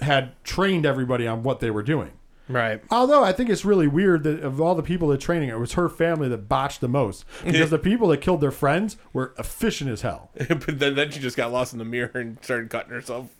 had 0.00 0.32
trained 0.44 0.84
everybody 0.86 1.26
on 1.26 1.42
what 1.42 1.60
they 1.60 1.70
were 1.70 1.82
doing. 1.82 2.12
right? 2.48 2.80
Although 2.90 3.24
I 3.24 3.32
think 3.32 3.50
it's 3.50 3.64
really 3.64 3.86
weird 3.88 4.22
that 4.22 4.40
of 4.44 4.60
all 4.60 4.74
the 4.76 4.82
people 4.82 5.08
that 5.08 5.20
training 5.20 5.48
it 5.48 5.58
was 5.58 5.72
her 5.72 5.88
family 5.88 6.28
that 6.28 6.48
botched 6.48 6.80
the 6.80 6.86
most 6.88 7.24
because 7.44 7.70
the 7.70 7.78
people 7.78 8.06
that 8.08 8.18
killed 8.18 8.40
their 8.40 8.50
friends 8.52 8.96
were 9.12 9.34
efficient 9.38 9.90
as 9.90 10.02
hell. 10.02 10.30
but 10.48 10.78
then, 10.78 10.94
then 10.94 11.10
she 11.10 11.18
just 11.18 11.36
got 11.36 11.50
lost 11.50 11.72
in 11.72 11.78
the 11.80 11.84
mirror 11.84 12.10
and 12.14 12.38
started 12.42 12.70
cutting 12.70 12.92
herself. 12.92 13.30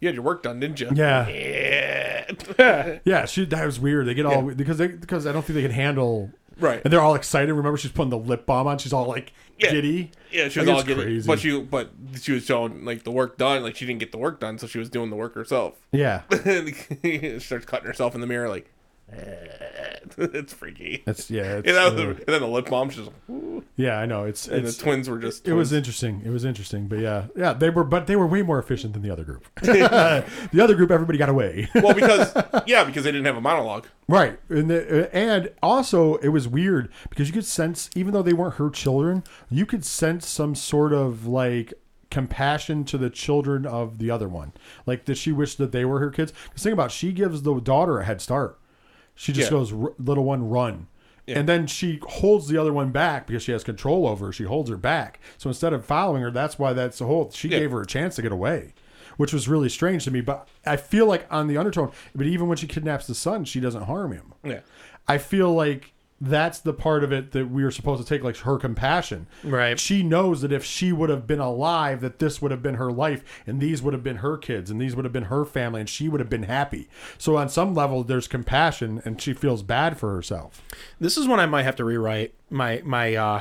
You 0.00 0.08
had 0.08 0.14
your 0.14 0.24
work 0.24 0.42
done, 0.42 0.58
didn't 0.58 0.80
you? 0.80 0.90
Yeah, 0.94 1.28
Yeah. 2.58 2.98
yeah, 3.04 3.24
she 3.26 3.44
that 3.46 3.64
was 3.66 3.78
weird. 3.78 4.06
They 4.06 4.14
get 4.14 4.26
all 4.26 4.42
because 4.42 4.78
they 4.78 4.88
because 4.88 5.26
I 5.26 5.32
don't 5.32 5.44
think 5.44 5.54
they 5.54 5.62
can 5.62 5.70
handle 5.70 6.30
Right. 6.58 6.80
and 6.82 6.92
they're 6.92 7.00
all 7.00 7.14
excited. 7.14 7.52
Remember, 7.52 7.76
she's 7.76 7.92
putting 7.92 8.10
the 8.10 8.18
lip 8.18 8.46
balm 8.46 8.66
on. 8.66 8.78
She's 8.78 8.92
all 8.92 9.06
like 9.06 9.32
Yeah. 9.58 9.70
giddy. 9.70 10.10
Yeah, 10.32 10.48
she 10.48 10.60
was 10.60 10.68
Like, 10.68 10.76
all 10.76 10.82
getting, 10.82 11.02
crazy. 11.04 11.26
but 11.26 11.38
she, 11.40 11.60
but 11.60 11.90
she 12.20 12.32
was 12.32 12.44
showing 12.44 12.84
like 12.84 13.04
the 13.04 13.10
work 13.10 13.36
done. 13.38 13.62
Like 13.62 13.76
she 13.76 13.86
didn't 13.86 14.00
get 14.00 14.12
the 14.12 14.18
work 14.18 14.40
done, 14.40 14.58
so 14.58 14.66
she 14.66 14.78
was 14.78 14.88
doing 14.88 15.10
the 15.10 15.16
work 15.16 15.34
herself. 15.34 15.74
Yeah, 15.92 16.22
and 16.30 17.42
starts 17.42 17.64
cutting 17.66 17.86
herself 17.86 18.14
in 18.14 18.20
the 18.20 18.26
mirror, 18.26 18.48
like 18.48 18.70
it's 20.18 20.52
freaky. 20.52 21.02
it's 21.06 21.30
yeah, 21.30 21.42
it's, 21.58 21.68
and, 21.68 21.76
uh, 21.76 22.00
and 22.00 22.18
then 22.26 22.40
the 22.40 22.48
lip 22.48 22.68
balm, 22.68 22.90
just. 22.90 23.10
"Ooh." 23.30 23.64
yeah. 23.76 23.98
I 23.98 24.06
know 24.06 24.24
it's 24.24 24.48
and 24.48 24.66
it's 24.66 24.76
the 24.76 24.82
twins 24.82 25.08
were 25.08 25.18
just. 25.18 25.46
It 25.46 25.54
was 25.54 25.72
interesting. 25.72 26.22
It 26.24 26.30
was 26.30 26.44
interesting, 26.44 26.88
but 26.88 26.98
yeah, 26.98 27.26
yeah, 27.36 27.52
they 27.52 27.70
were, 27.70 27.84
but 27.84 28.06
they 28.06 28.16
were 28.16 28.26
way 28.26 28.42
more 28.42 28.58
efficient 28.58 28.94
than 28.94 29.02
the 29.02 29.10
other 29.10 29.24
group. 29.24 29.46
the 29.62 30.60
other 30.60 30.74
group, 30.74 30.90
everybody 30.90 31.18
got 31.18 31.28
away, 31.28 31.68
well 31.74 31.94
because 31.94 32.34
yeah 32.66 32.82
because 32.84 33.04
they 33.04 33.12
didn't 33.12 33.26
have 33.26 33.36
a 33.36 33.40
monologue. 33.40 33.86
right? 34.08 34.38
And 34.48 34.70
the, 34.70 35.14
and 35.14 35.52
also 35.62 36.16
it 36.16 36.28
was 36.28 36.48
weird 36.48 36.90
because 37.08 37.28
you 37.28 37.32
could 37.32 37.46
sense, 37.46 37.90
even 37.94 38.12
though 38.12 38.22
they 38.22 38.32
weren't 38.32 38.54
her 38.54 38.70
children, 38.70 39.22
you 39.48 39.66
could 39.66 39.84
sense 39.84 40.26
some 40.26 40.54
sort 40.54 40.92
of 40.92 41.26
like 41.26 41.74
compassion 42.10 42.84
to 42.84 42.98
the 42.98 43.10
children 43.10 43.66
of 43.66 43.98
the 43.98 44.10
other 44.10 44.28
one, 44.28 44.52
like 44.84 45.04
that 45.04 45.16
she 45.16 45.32
wished 45.32 45.58
that 45.58 45.72
they 45.72 45.84
were 45.84 46.00
her 46.00 46.10
kids. 46.10 46.32
Because 46.44 46.62
think 46.62 46.72
about, 46.72 46.86
it, 46.86 46.92
she 46.92 47.12
gives 47.12 47.42
the 47.42 47.60
daughter 47.60 47.98
a 48.00 48.04
head 48.04 48.20
start. 48.20 48.58
She 49.16 49.32
just 49.32 49.50
Yeah. 49.50 49.58
goes, 49.58 49.72
"Little 49.72 50.22
one, 50.24 50.48
run." 50.48 50.86
And 51.28 51.48
then 51.48 51.66
she 51.66 51.98
holds 52.06 52.46
the 52.46 52.56
other 52.56 52.72
one 52.72 52.92
back 52.92 53.26
because 53.26 53.42
she 53.42 53.50
has 53.50 53.64
control 53.64 54.06
over 54.06 54.26
her. 54.26 54.32
She 54.32 54.44
holds 54.44 54.70
her 54.70 54.76
back. 54.76 55.18
So 55.38 55.50
instead 55.50 55.72
of 55.72 55.84
following 55.84 56.22
her, 56.22 56.30
that's 56.30 56.56
why 56.56 56.72
that's 56.72 56.98
the 56.98 57.06
whole. 57.06 57.32
She 57.32 57.48
Yeah. 57.48 57.58
gave 57.58 57.72
her 57.72 57.80
a 57.80 57.86
chance 57.86 58.14
to 58.14 58.22
get 58.22 58.30
away, 58.30 58.74
which 59.16 59.32
was 59.32 59.48
really 59.48 59.68
strange 59.68 60.04
to 60.04 60.12
me. 60.12 60.20
But 60.20 60.46
I 60.64 60.76
feel 60.76 61.06
like 61.06 61.26
on 61.28 61.48
the 61.48 61.56
undertone, 61.56 61.90
but 62.14 62.26
even 62.28 62.46
when 62.46 62.56
she 62.56 62.68
kidnaps 62.68 63.08
the 63.08 63.14
son, 63.16 63.44
she 63.44 63.58
doesn't 63.58 63.82
harm 63.82 64.12
him. 64.12 64.34
Yeah. 64.44 64.60
I 65.08 65.18
feel 65.18 65.52
like 65.52 65.92
that's 66.20 66.58
the 66.60 66.72
part 66.72 67.04
of 67.04 67.12
it 67.12 67.32
that 67.32 67.50
we 67.50 67.62
are 67.62 67.70
supposed 67.70 68.02
to 68.02 68.08
take, 68.08 68.22
like 68.22 68.38
her 68.38 68.58
compassion. 68.58 69.26
Right. 69.44 69.78
She 69.78 70.02
knows 70.02 70.40
that 70.40 70.52
if 70.52 70.64
she 70.64 70.92
would 70.92 71.10
have 71.10 71.26
been 71.26 71.40
alive, 71.40 72.00
that 72.00 72.18
this 72.18 72.40
would 72.40 72.50
have 72.50 72.62
been 72.62 72.76
her 72.76 72.90
life, 72.90 73.22
and 73.46 73.60
these 73.60 73.82
would 73.82 73.92
have 73.92 74.02
been 74.02 74.16
her 74.16 74.38
kids, 74.38 74.70
and 74.70 74.80
these 74.80 74.96
would 74.96 75.04
have 75.04 75.12
been 75.12 75.24
her 75.24 75.44
family, 75.44 75.80
and 75.80 75.88
she 75.88 76.08
would 76.08 76.20
have 76.20 76.30
been 76.30 76.44
happy. 76.44 76.88
So 77.18 77.36
on 77.36 77.48
some 77.48 77.74
level, 77.74 78.02
there's 78.02 78.28
compassion, 78.28 79.02
and 79.04 79.20
she 79.20 79.34
feels 79.34 79.62
bad 79.62 79.98
for 79.98 80.14
herself. 80.14 80.62
This 80.98 81.16
is 81.16 81.28
when 81.28 81.40
I 81.40 81.46
might 81.46 81.64
have 81.64 81.76
to 81.76 81.84
rewrite 81.84 82.34
my 82.48 82.80
my 82.84 83.14
uh 83.14 83.40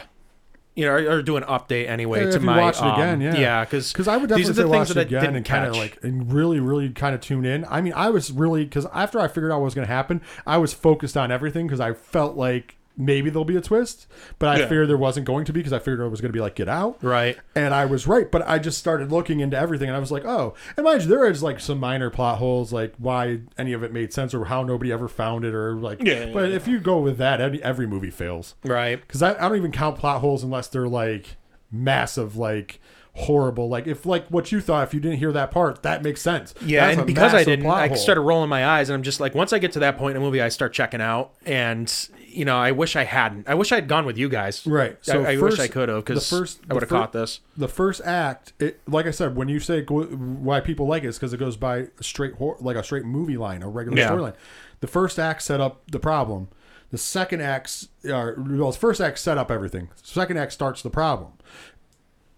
you 0.75 0.85
know, 0.85 0.91
or, 0.91 1.09
or 1.17 1.21
do 1.21 1.37
an 1.37 1.43
update 1.43 1.87
anyway 1.87 2.19
Yeah, 2.19 2.31
to 2.31 2.35
if 2.35 2.41
you 2.41 2.45
my 2.45 2.59
watch 2.61 2.75
it 2.77 2.83
um, 2.83 2.99
again, 2.99 3.21
yeah, 3.21 3.37
yeah, 3.39 3.63
because 3.65 3.91
because 3.91 4.07
I 4.07 4.17
would 4.17 4.29
these 4.29 4.47
definitely 4.47 4.51
are 4.51 4.53
the 4.53 4.55
say 4.55 4.61
things 4.63 4.71
watch 4.71 4.87
that 4.89 4.97
it 4.97 4.99
I 4.99 5.01
again 5.03 5.21
didn't 5.21 5.35
and 5.37 5.45
kind 5.45 5.65
of 5.65 5.77
like 5.77 6.03
and 6.03 6.31
really, 6.33 6.59
really 6.59 6.89
kind 6.89 7.15
of 7.15 7.21
tune 7.21 7.45
in. 7.45 7.65
I 7.69 7.81
mean, 7.81 7.93
I 7.93 8.09
was 8.09 8.31
really 8.31 8.65
because 8.65 8.85
after 8.87 9.19
I 9.19 9.27
figured 9.27 9.51
out 9.51 9.59
what 9.59 9.65
was 9.65 9.73
going 9.75 9.87
to 9.87 9.93
happen, 9.93 10.21
I 10.45 10.57
was 10.57 10.73
focused 10.73 11.15
on 11.17 11.31
everything 11.31 11.65
because 11.67 11.79
I 11.79 11.93
felt 11.93 12.35
like 12.35 12.75
maybe 12.97 13.29
there'll 13.29 13.45
be 13.45 13.57
a 13.57 13.61
twist, 13.61 14.07
but 14.39 14.49
I 14.49 14.59
Yeah. 14.59 14.63
figured 14.67 14.89
there 14.89 14.97
wasn't 14.97 15.25
going 15.25 15.45
to 15.45 15.53
be 15.53 15.59
because 15.59 15.73
I 15.73 15.79
figured 15.79 15.99
it 15.99 16.09
was 16.09 16.21
going 16.21 16.29
to 16.31 16.33
be 16.37 16.41
like 16.41 16.55
Get 16.55 16.69
Out, 16.69 16.97
right. 17.03 17.37
and 17.55 17.73
I 17.73 17.85
was 17.85 18.07
right. 18.07 18.31
But 18.31 18.47
I 18.47 18.57
just 18.59 18.77
started 18.77 19.11
looking 19.11 19.39
into 19.41 19.57
everything, 19.57 19.89
and 19.89 19.95
I 19.95 19.99
was 19.99 20.11
like, 20.11 20.25
oh, 20.25 20.53
and 20.77 20.83
mind 20.85 21.03
you, 21.03 21.09
there 21.09 21.25
is 21.29 21.43
like 21.43 21.59
some 21.59 21.79
minor 21.79 22.09
plot 22.09 22.37
holes, 22.39 22.71
like 22.73 22.93
why 22.97 23.39
any 23.57 23.73
of 23.73 23.83
it 23.83 23.91
made 23.91 24.13
sense 24.13 24.33
or 24.33 24.45
how 24.45 24.63
nobody 24.63 24.91
ever 24.91 25.07
found 25.07 25.43
it, 25.45 25.53
or 25.53 25.73
like, 25.75 26.01
Yeah. 26.01 26.31
But 26.33 26.51
if 26.51 26.67
you 26.67 26.79
go 26.79 26.99
with 26.99 27.17
that, 27.17 27.41
every, 27.41 27.61
every 27.63 27.87
movie 27.87 28.11
fails 28.11 28.55
Right. 28.63 28.99
because 29.01 29.21
I, 29.21 29.35
I 29.35 29.47
don't 29.49 29.57
even 29.57 29.71
count 29.71 29.97
plot 29.97 30.21
holes 30.21 30.43
unless 30.43 30.67
they're 30.67 30.87
like 30.87 31.35
massive 31.71 32.37
like 32.37 32.79
horrible. 33.17 33.69
Like 33.69 33.87
if 33.87 34.05
like 34.05 34.27
what 34.27 34.51
you 34.51 34.61
thought, 34.61 34.87
if 34.87 34.93
you 34.93 34.99
didn't 34.99 35.17
hear 35.19 35.31
that 35.31 35.51
part, 35.51 35.83
that 35.83 36.03
makes 36.03 36.21
sense. 36.21 36.53
Yeah, 36.61 36.87
That's 36.87 36.97
and 36.99 37.07
because 37.07 37.33
I 37.33 37.43
didn't, 37.43 37.65
I 37.65 37.93
started 37.95 38.21
rolling 38.21 38.49
my 38.49 38.65
eyes, 38.65 38.89
and 38.89 38.95
I'm 38.95 39.03
just 39.03 39.19
like, 39.19 39.33
once 39.33 39.53
I 39.53 39.59
get 39.59 39.71
to 39.73 39.79
that 39.79 39.97
point 39.97 40.15
in 40.15 40.21
a 40.21 40.25
movie, 40.25 40.41
I 40.41 40.49
start 40.49 40.73
checking 40.73 41.01
out, 41.01 41.33
and 41.45 41.91
you 42.27 42.43
know, 42.43 42.57
I 42.57 42.71
wish 42.71 42.95
I 42.97 43.05
hadn't. 43.05 43.47
I 43.47 43.53
wish 43.55 43.71
I'd 43.71 43.87
gone 43.87 44.05
with 44.05 44.17
you 44.17 44.27
guys. 44.27 44.65
Right. 44.67 44.97
So 45.01 45.23
I, 45.23 45.29
I 45.31 45.37
first- 45.37 45.57
wish 45.57 45.69
I 45.69 45.71
could 45.71 45.87
have 45.89 46.03
the 46.05 46.13
because 46.13 46.29
first- 46.29 46.59
I 46.69 46.73
would 46.73 46.83
have 46.83 46.89
caught 46.89 47.13
this. 47.13 47.39
the 47.55 47.69
first 47.69 48.01
act, 48.03 48.51
it, 48.59 48.81
like 48.87 49.05
I 49.05 49.11
said, 49.11 49.35
when 49.37 49.47
you 49.47 49.59
say 49.61 49.81
go, 49.81 50.03
why 50.03 50.59
people 50.59 50.85
like 50.85 51.03
it 51.03 51.07
is 51.07 51.17
because 51.17 51.31
it 51.33 51.37
goes 51.37 51.55
by 51.55 51.87
a 51.97 52.03
straight 52.03 52.33
hor- 52.33 52.57
like 52.59 52.75
a 52.75 52.83
straight 52.83 53.05
movie 53.05 53.37
line, 53.37 53.63
a 53.63 53.69
regular 53.69 53.97
Yeah. 53.97 54.09
storyline. 54.09 54.35
The 54.81 54.87
first 54.87 55.17
act 55.17 55.41
set 55.43 55.61
up 55.61 55.89
the 55.89 55.99
problem. 55.99 56.49
The 56.91 56.97
second 56.99 57.41
act, 57.41 57.87
or 58.05 58.37
uh, 58.37 58.43
well, 58.57 58.71
the 58.71 58.77
first 58.77 59.01
act 59.01 59.17
set 59.19 59.37
up 59.37 59.49
everything. 59.49 59.89
Second 60.03 60.37
act 60.37 60.51
starts 60.53 60.81
the 60.81 60.89
problem. 60.89 61.31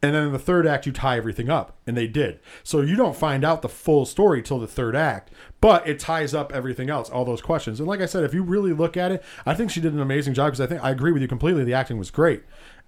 And 0.01 0.13
then 0.13 0.27
in 0.27 0.31
the 0.31 0.39
third 0.39 0.67
act, 0.67 0.85
you 0.85 0.91
tie 0.91 1.17
everything 1.17 1.49
up, 1.49 1.75
and 1.87 1.97
they 1.97 2.05
did. 2.05 2.39
So 2.63 2.81
you 2.81 2.95
don't 2.95 3.15
find 3.15 3.43
out 3.43 3.63
the 3.63 3.69
full 3.69 4.05
story 4.05 4.43
till 4.43 4.59
the 4.59 4.67
third 4.67 4.95
act, 4.95 5.31
but 5.59 5.87
it 5.87 5.99
ties 5.99 6.35
up 6.35 6.53
everything 6.53 6.89
else, 6.89 7.09
all 7.09 7.25
those 7.25 7.41
questions. 7.41 7.79
And 7.79 7.87
like 7.87 7.99
I 7.99 8.05
said, 8.05 8.23
if 8.23 8.33
you 8.33 8.43
really 8.43 8.73
look 8.73 8.95
at 8.95 9.11
it, 9.11 9.23
I 9.45 9.55
think 9.55 9.71
she 9.71 9.81
did 9.81 9.93
an 9.93 9.99
amazing 9.99 10.35
job 10.35 10.51
because 10.51 10.61
I 10.61 10.67
think 10.67 10.83
I 10.83 10.91
agree 10.91 11.11
with 11.11 11.23
you 11.23 11.27
completely. 11.27 11.63
The 11.63 11.73
acting 11.73 11.97
was 11.97 12.11
great. 12.11 12.43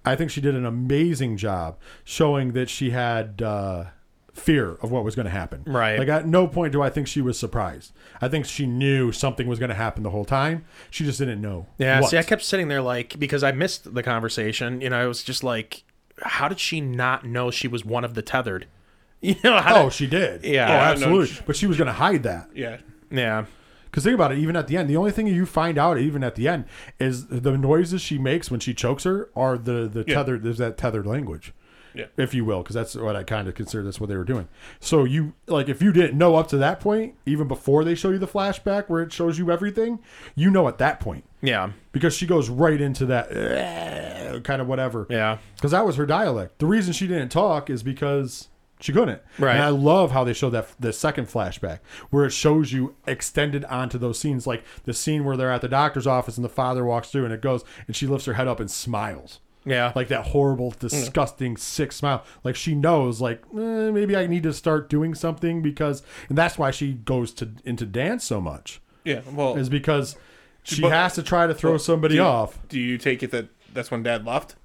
I 0.06 0.16
think 0.16 0.30
she 0.30 0.40
did 0.40 0.56
an 0.56 0.66
amazing 0.66 1.38
job 1.38 1.78
showing 2.04 2.54
that 2.54 2.70
she 2.70 2.92
had 2.92 3.42
uh, 3.42 3.86
fear 4.34 4.78
of 4.82 4.92
what 4.92 5.04
was 5.04 5.16
going 5.16 5.26
to 5.26 5.32
happen. 5.32 5.64
Right. 5.66 6.00
Like 6.00 6.08
at 6.08 6.28
no 6.28 6.48
point 6.48 6.74
do 6.74 6.82
I 6.82 6.90
think 6.90 7.08
she 7.08 7.22
was 7.22 7.38
surprised. 7.38 7.92
I 8.22 8.28
think 8.28 8.46
she 8.46 8.66
knew 8.66 9.12
something 9.12 9.48
was 9.48 9.60
going 9.60 9.70
to 9.70 9.76
happen 9.76 10.04
the 10.04 10.10
whole 10.10 10.26
time. 10.26 10.66
She 10.90 11.04
just 11.04 11.20
didn't 11.20 11.42
know. 11.42 11.68
Yeah, 11.78 12.02
what. 12.02 12.10
see, 12.12 12.18
I 12.18 12.24
kept 12.24 12.44
sitting 12.44 12.68
there 12.68 12.82
like 12.82 13.20
because 13.20 13.44
I 13.44 13.52
missed 13.52 13.94
the 13.94 14.04
conversation. 14.04 14.82
You 14.82 14.90
know, 14.90 15.02
I 15.02 15.06
was 15.06 15.24
just 15.24 15.44
like, 15.44 15.84
how 16.24 16.48
did 16.48 16.60
she 16.60 16.82
not 16.82 17.26
know 17.26 17.52
she 17.52 17.68
was 17.68 17.84
one 17.86 18.04
of 18.04 18.14
the 18.14 18.22
tethered? 18.22 18.66
You 19.22 19.36
know, 19.44 19.58
how 19.60 19.82
Oh, 19.82 19.84
did- 19.86 19.94
she 19.94 20.08
did. 20.08 20.46
Yeah. 20.46 20.66
Oh, 20.66 20.72
Yeah, 20.72 20.78
no, 20.78 20.92
absolutely. 20.92 21.44
but 21.46 21.56
she 21.58 21.68
was 21.68 21.76
going 21.76 21.88
to 21.88 21.94
hide 21.94 22.24
that. 22.24 22.48
Yeah. 22.56 22.78
yeah, 23.12 23.46
Because 23.86 24.06
think 24.06 24.16
about 24.16 24.32
it, 24.32 24.38
even 24.38 24.56
at 24.56 24.68
the 24.68 24.78
end, 24.78 24.90
the 24.90 24.96
only 24.96 25.12
thing 25.12 25.28
you 25.28 25.46
find 25.46 25.78
out, 25.78 25.98
even 25.98 26.24
at 26.24 26.36
the 26.36 26.48
end, 26.48 26.64
is 27.02 27.28
the 27.28 27.58
noises 27.58 28.02
she 28.02 28.18
makes 28.18 28.50
when 28.50 28.62
she 28.62 28.74
chokes 28.74 29.04
her 29.04 29.30
are 29.36 29.58
the 29.58 29.90
the 29.92 30.06
Yeah. 30.08 30.16
tethered. 30.16 30.44
There's 30.44 30.60
that 30.60 30.78
tethered 30.78 31.06
language, 31.06 31.52
Yeah. 31.94 32.06
if 32.18 32.34
you 32.34 32.46
will, 32.46 32.62
because 32.62 32.76
that's 32.76 32.96
what 32.96 33.16
I 33.16 33.24
kind 33.24 33.48
of 33.48 33.56
consider 33.56 33.84
that's 33.84 34.00
what 34.00 34.10
they 34.10 34.16
were 34.18 34.24
doing. 34.24 34.48
So 34.80 35.04
you 35.04 35.34
like 35.48 35.70
if 35.70 35.82
you 35.82 35.92
didn't 35.92 36.18
know 36.18 36.36
up 36.36 36.48
to 36.50 36.58
that 36.58 36.80
point, 36.80 37.16
even 37.26 37.48
before 37.48 37.84
they 37.84 37.96
show 37.96 38.10
you 38.12 38.18
the 38.20 38.28
flashback 38.28 38.90
where 38.90 39.02
it 39.02 39.12
shows 39.12 39.38
you 39.40 39.52
everything, 39.52 40.00
you 40.36 40.52
know 40.52 40.68
at 40.68 40.78
that 40.78 41.00
point 41.00 41.24
yeah, 41.42 41.72
because 41.92 42.14
she 42.14 42.26
goes 42.28 42.50
right 42.50 42.80
into 42.80 43.06
that 43.08 43.32
"Eh," 43.32 44.40
kind 44.42 44.62
of 44.62 44.68
whatever. 44.68 45.08
yeah. 45.10 45.38
because 45.56 45.72
that 45.72 45.86
was 45.86 45.96
her 45.96 46.06
dialect. 46.06 46.60
The 46.60 46.66
reason 46.66 46.94
she 46.94 47.08
didn't 47.08 47.30
talk 47.30 47.70
is 47.70 47.82
because 47.84 48.50
she 48.82 48.94
couldn't. 48.94 49.22
Right. 49.38 49.56
And 49.56 49.64
I 49.64 49.70
love 49.70 50.12
how 50.12 50.24
they 50.24 50.34
showed 50.34 50.52
that 50.52 50.70
the 50.80 50.94
second 50.94 51.28
flashback 51.28 51.80
where 52.12 52.26
it 52.26 52.32
shows 52.32 52.72
you 52.72 52.96
extended 53.08 53.66
onto 53.66 53.98
those 53.98 54.18
scenes, 54.20 54.48
like 54.48 54.64
the 54.86 54.94
scene 54.94 55.26
where 55.26 55.36
they're 55.36 55.52
at 55.52 55.62
the 55.62 55.68
doctor's 55.68 56.08
office 56.08 56.38
and 56.38 56.46
the 56.46 56.50
father 56.50 56.86
walks 56.86 57.10
through 57.12 57.26
and 57.26 57.34
it 57.34 57.42
goes 57.42 57.64
and 57.88 57.96
she 57.96 58.08
lifts 58.08 58.26
her 58.26 58.34
head 58.34 58.48
up 58.48 58.60
and 58.60 58.72
smiles. 58.72 59.40
Yeah. 59.66 59.92
Like 59.96 60.08
that 60.08 60.28
horrible, 60.28 60.74
disgusting, 60.80 61.58
sick 61.58 61.92
smile. 61.92 62.24
Like 62.44 62.56
she 62.56 62.76
knows, 62.76 63.22
like 63.22 63.44
eh, 63.54 63.92
maybe 63.92 64.16
I 64.16 64.26
need 64.28 64.44
to 64.44 64.54
start 64.54 64.90
doing 64.90 65.14
something 65.14 65.62
because, 65.62 66.02
and 66.30 66.38
that's 66.38 66.58
why 66.58 66.72
she 66.72 66.94
goes 66.94 67.34
to 67.36 67.50
into 67.66 67.86
dance 67.86 68.24
so 68.24 68.40
much, 68.42 68.82
Yeah. 69.04 69.22
Well, 69.32 69.58
is 69.58 69.70
because 69.70 70.16
she 70.64 70.82
But- 70.82 70.92
has 70.92 71.16
to 71.16 71.24
try 71.24 71.46
to 71.48 71.54
throw 71.54 71.78
somebody 71.78 72.16
do 72.16 72.22
you, 72.22 72.28
off. 72.28 72.58
Do 72.70 72.80
you 72.80 72.98
take 72.98 73.22
it 73.24 73.32
that 73.32 73.50
that's 73.74 73.92
when 73.92 74.02
Dad 74.04 74.26
left? 74.26 74.56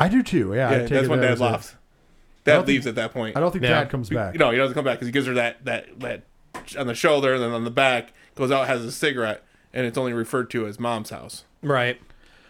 I 0.00 0.08
do 0.08 0.22
too. 0.22 0.52
Yeah, 0.54 0.68
I 0.68 0.72
Yeah, 0.72 0.86
that's 0.86 1.08
when 1.08 1.20
that 1.20 1.26
Dad 1.28 1.38
it. 1.38 1.40
left. 1.40 1.76
Dad 2.44 2.66
leaves 2.66 2.86
at 2.86 2.96
that 2.96 3.12
point. 3.12 3.36
I 3.36 3.40
don't 3.40 3.52
think 3.52 3.64
Yeah. 3.64 3.70
Dad 3.80 3.90
comes 3.90 4.10
back. 4.10 4.34
No, 4.34 4.50
he 4.50 4.58
doesn't 4.58 4.74
come 4.74 4.84
back 4.84 4.96
because 4.96 5.06
he 5.08 5.12
gives 5.12 5.26
her 5.26 5.34
that 5.34 5.64
that 5.64 6.00
that 6.00 6.22
on 6.78 6.86
the 6.86 6.94
shoulder 6.94 7.34
and 7.34 7.42
then 7.42 7.52
on 7.52 7.64
the 7.64 7.70
back 7.70 8.12
goes 8.34 8.50
out 8.50 8.66
has 8.66 8.84
a 8.84 8.92
cigarette 8.92 9.42
and 9.72 9.86
it's 9.86 9.96
only 9.96 10.12
referred 10.12 10.50
to 10.50 10.66
as 10.66 10.78
mom's 10.78 11.10
house, 11.10 11.44
Right. 11.62 12.00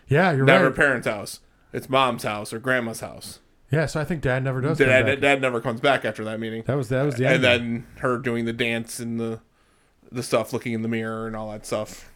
Yeah, 0.09 0.33
you're 0.33 0.45
never 0.45 0.67
right. 0.67 0.75
parents' 0.77 1.07
house. 1.07 1.41
It's 1.75 1.91
mom's 1.91 2.23
house 2.23 2.53
or 2.53 2.61
grandma's 2.61 3.01
house. 3.01 3.41
Yeah, 3.71 3.87
so 3.87 4.01
I 4.01 4.05
think 4.05 4.23
Dad 4.23 4.45
never 4.45 4.61
does. 4.61 4.79
Dad, 4.79 5.07
back. 5.07 5.21
Dad 5.21 5.43
never 5.43 5.61
comes 5.61 5.81
back 5.81 6.05
after 6.05 6.23
that 6.25 6.39
meeting. 6.39 6.63
That 6.67 6.77
was 6.77 6.89
that 6.91 7.03
was 7.03 7.17
the 7.17 7.27
and 7.27 7.43
then 7.43 7.87
her 7.99 8.19
doing 8.19 8.45
the 8.45 8.53
dance 8.53 9.01
and 9.01 9.19
the 9.19 9.41
the 10.13 10.23
stuff, 10.23 10.53
looking 10.53 10.73
in 10.73 10.83
the 10.83 10.89
mirror 10.89 11.27
and 11.27 11.35
all 11.35 11.51
that 11.51 11.67
stuff. 11.67 12.13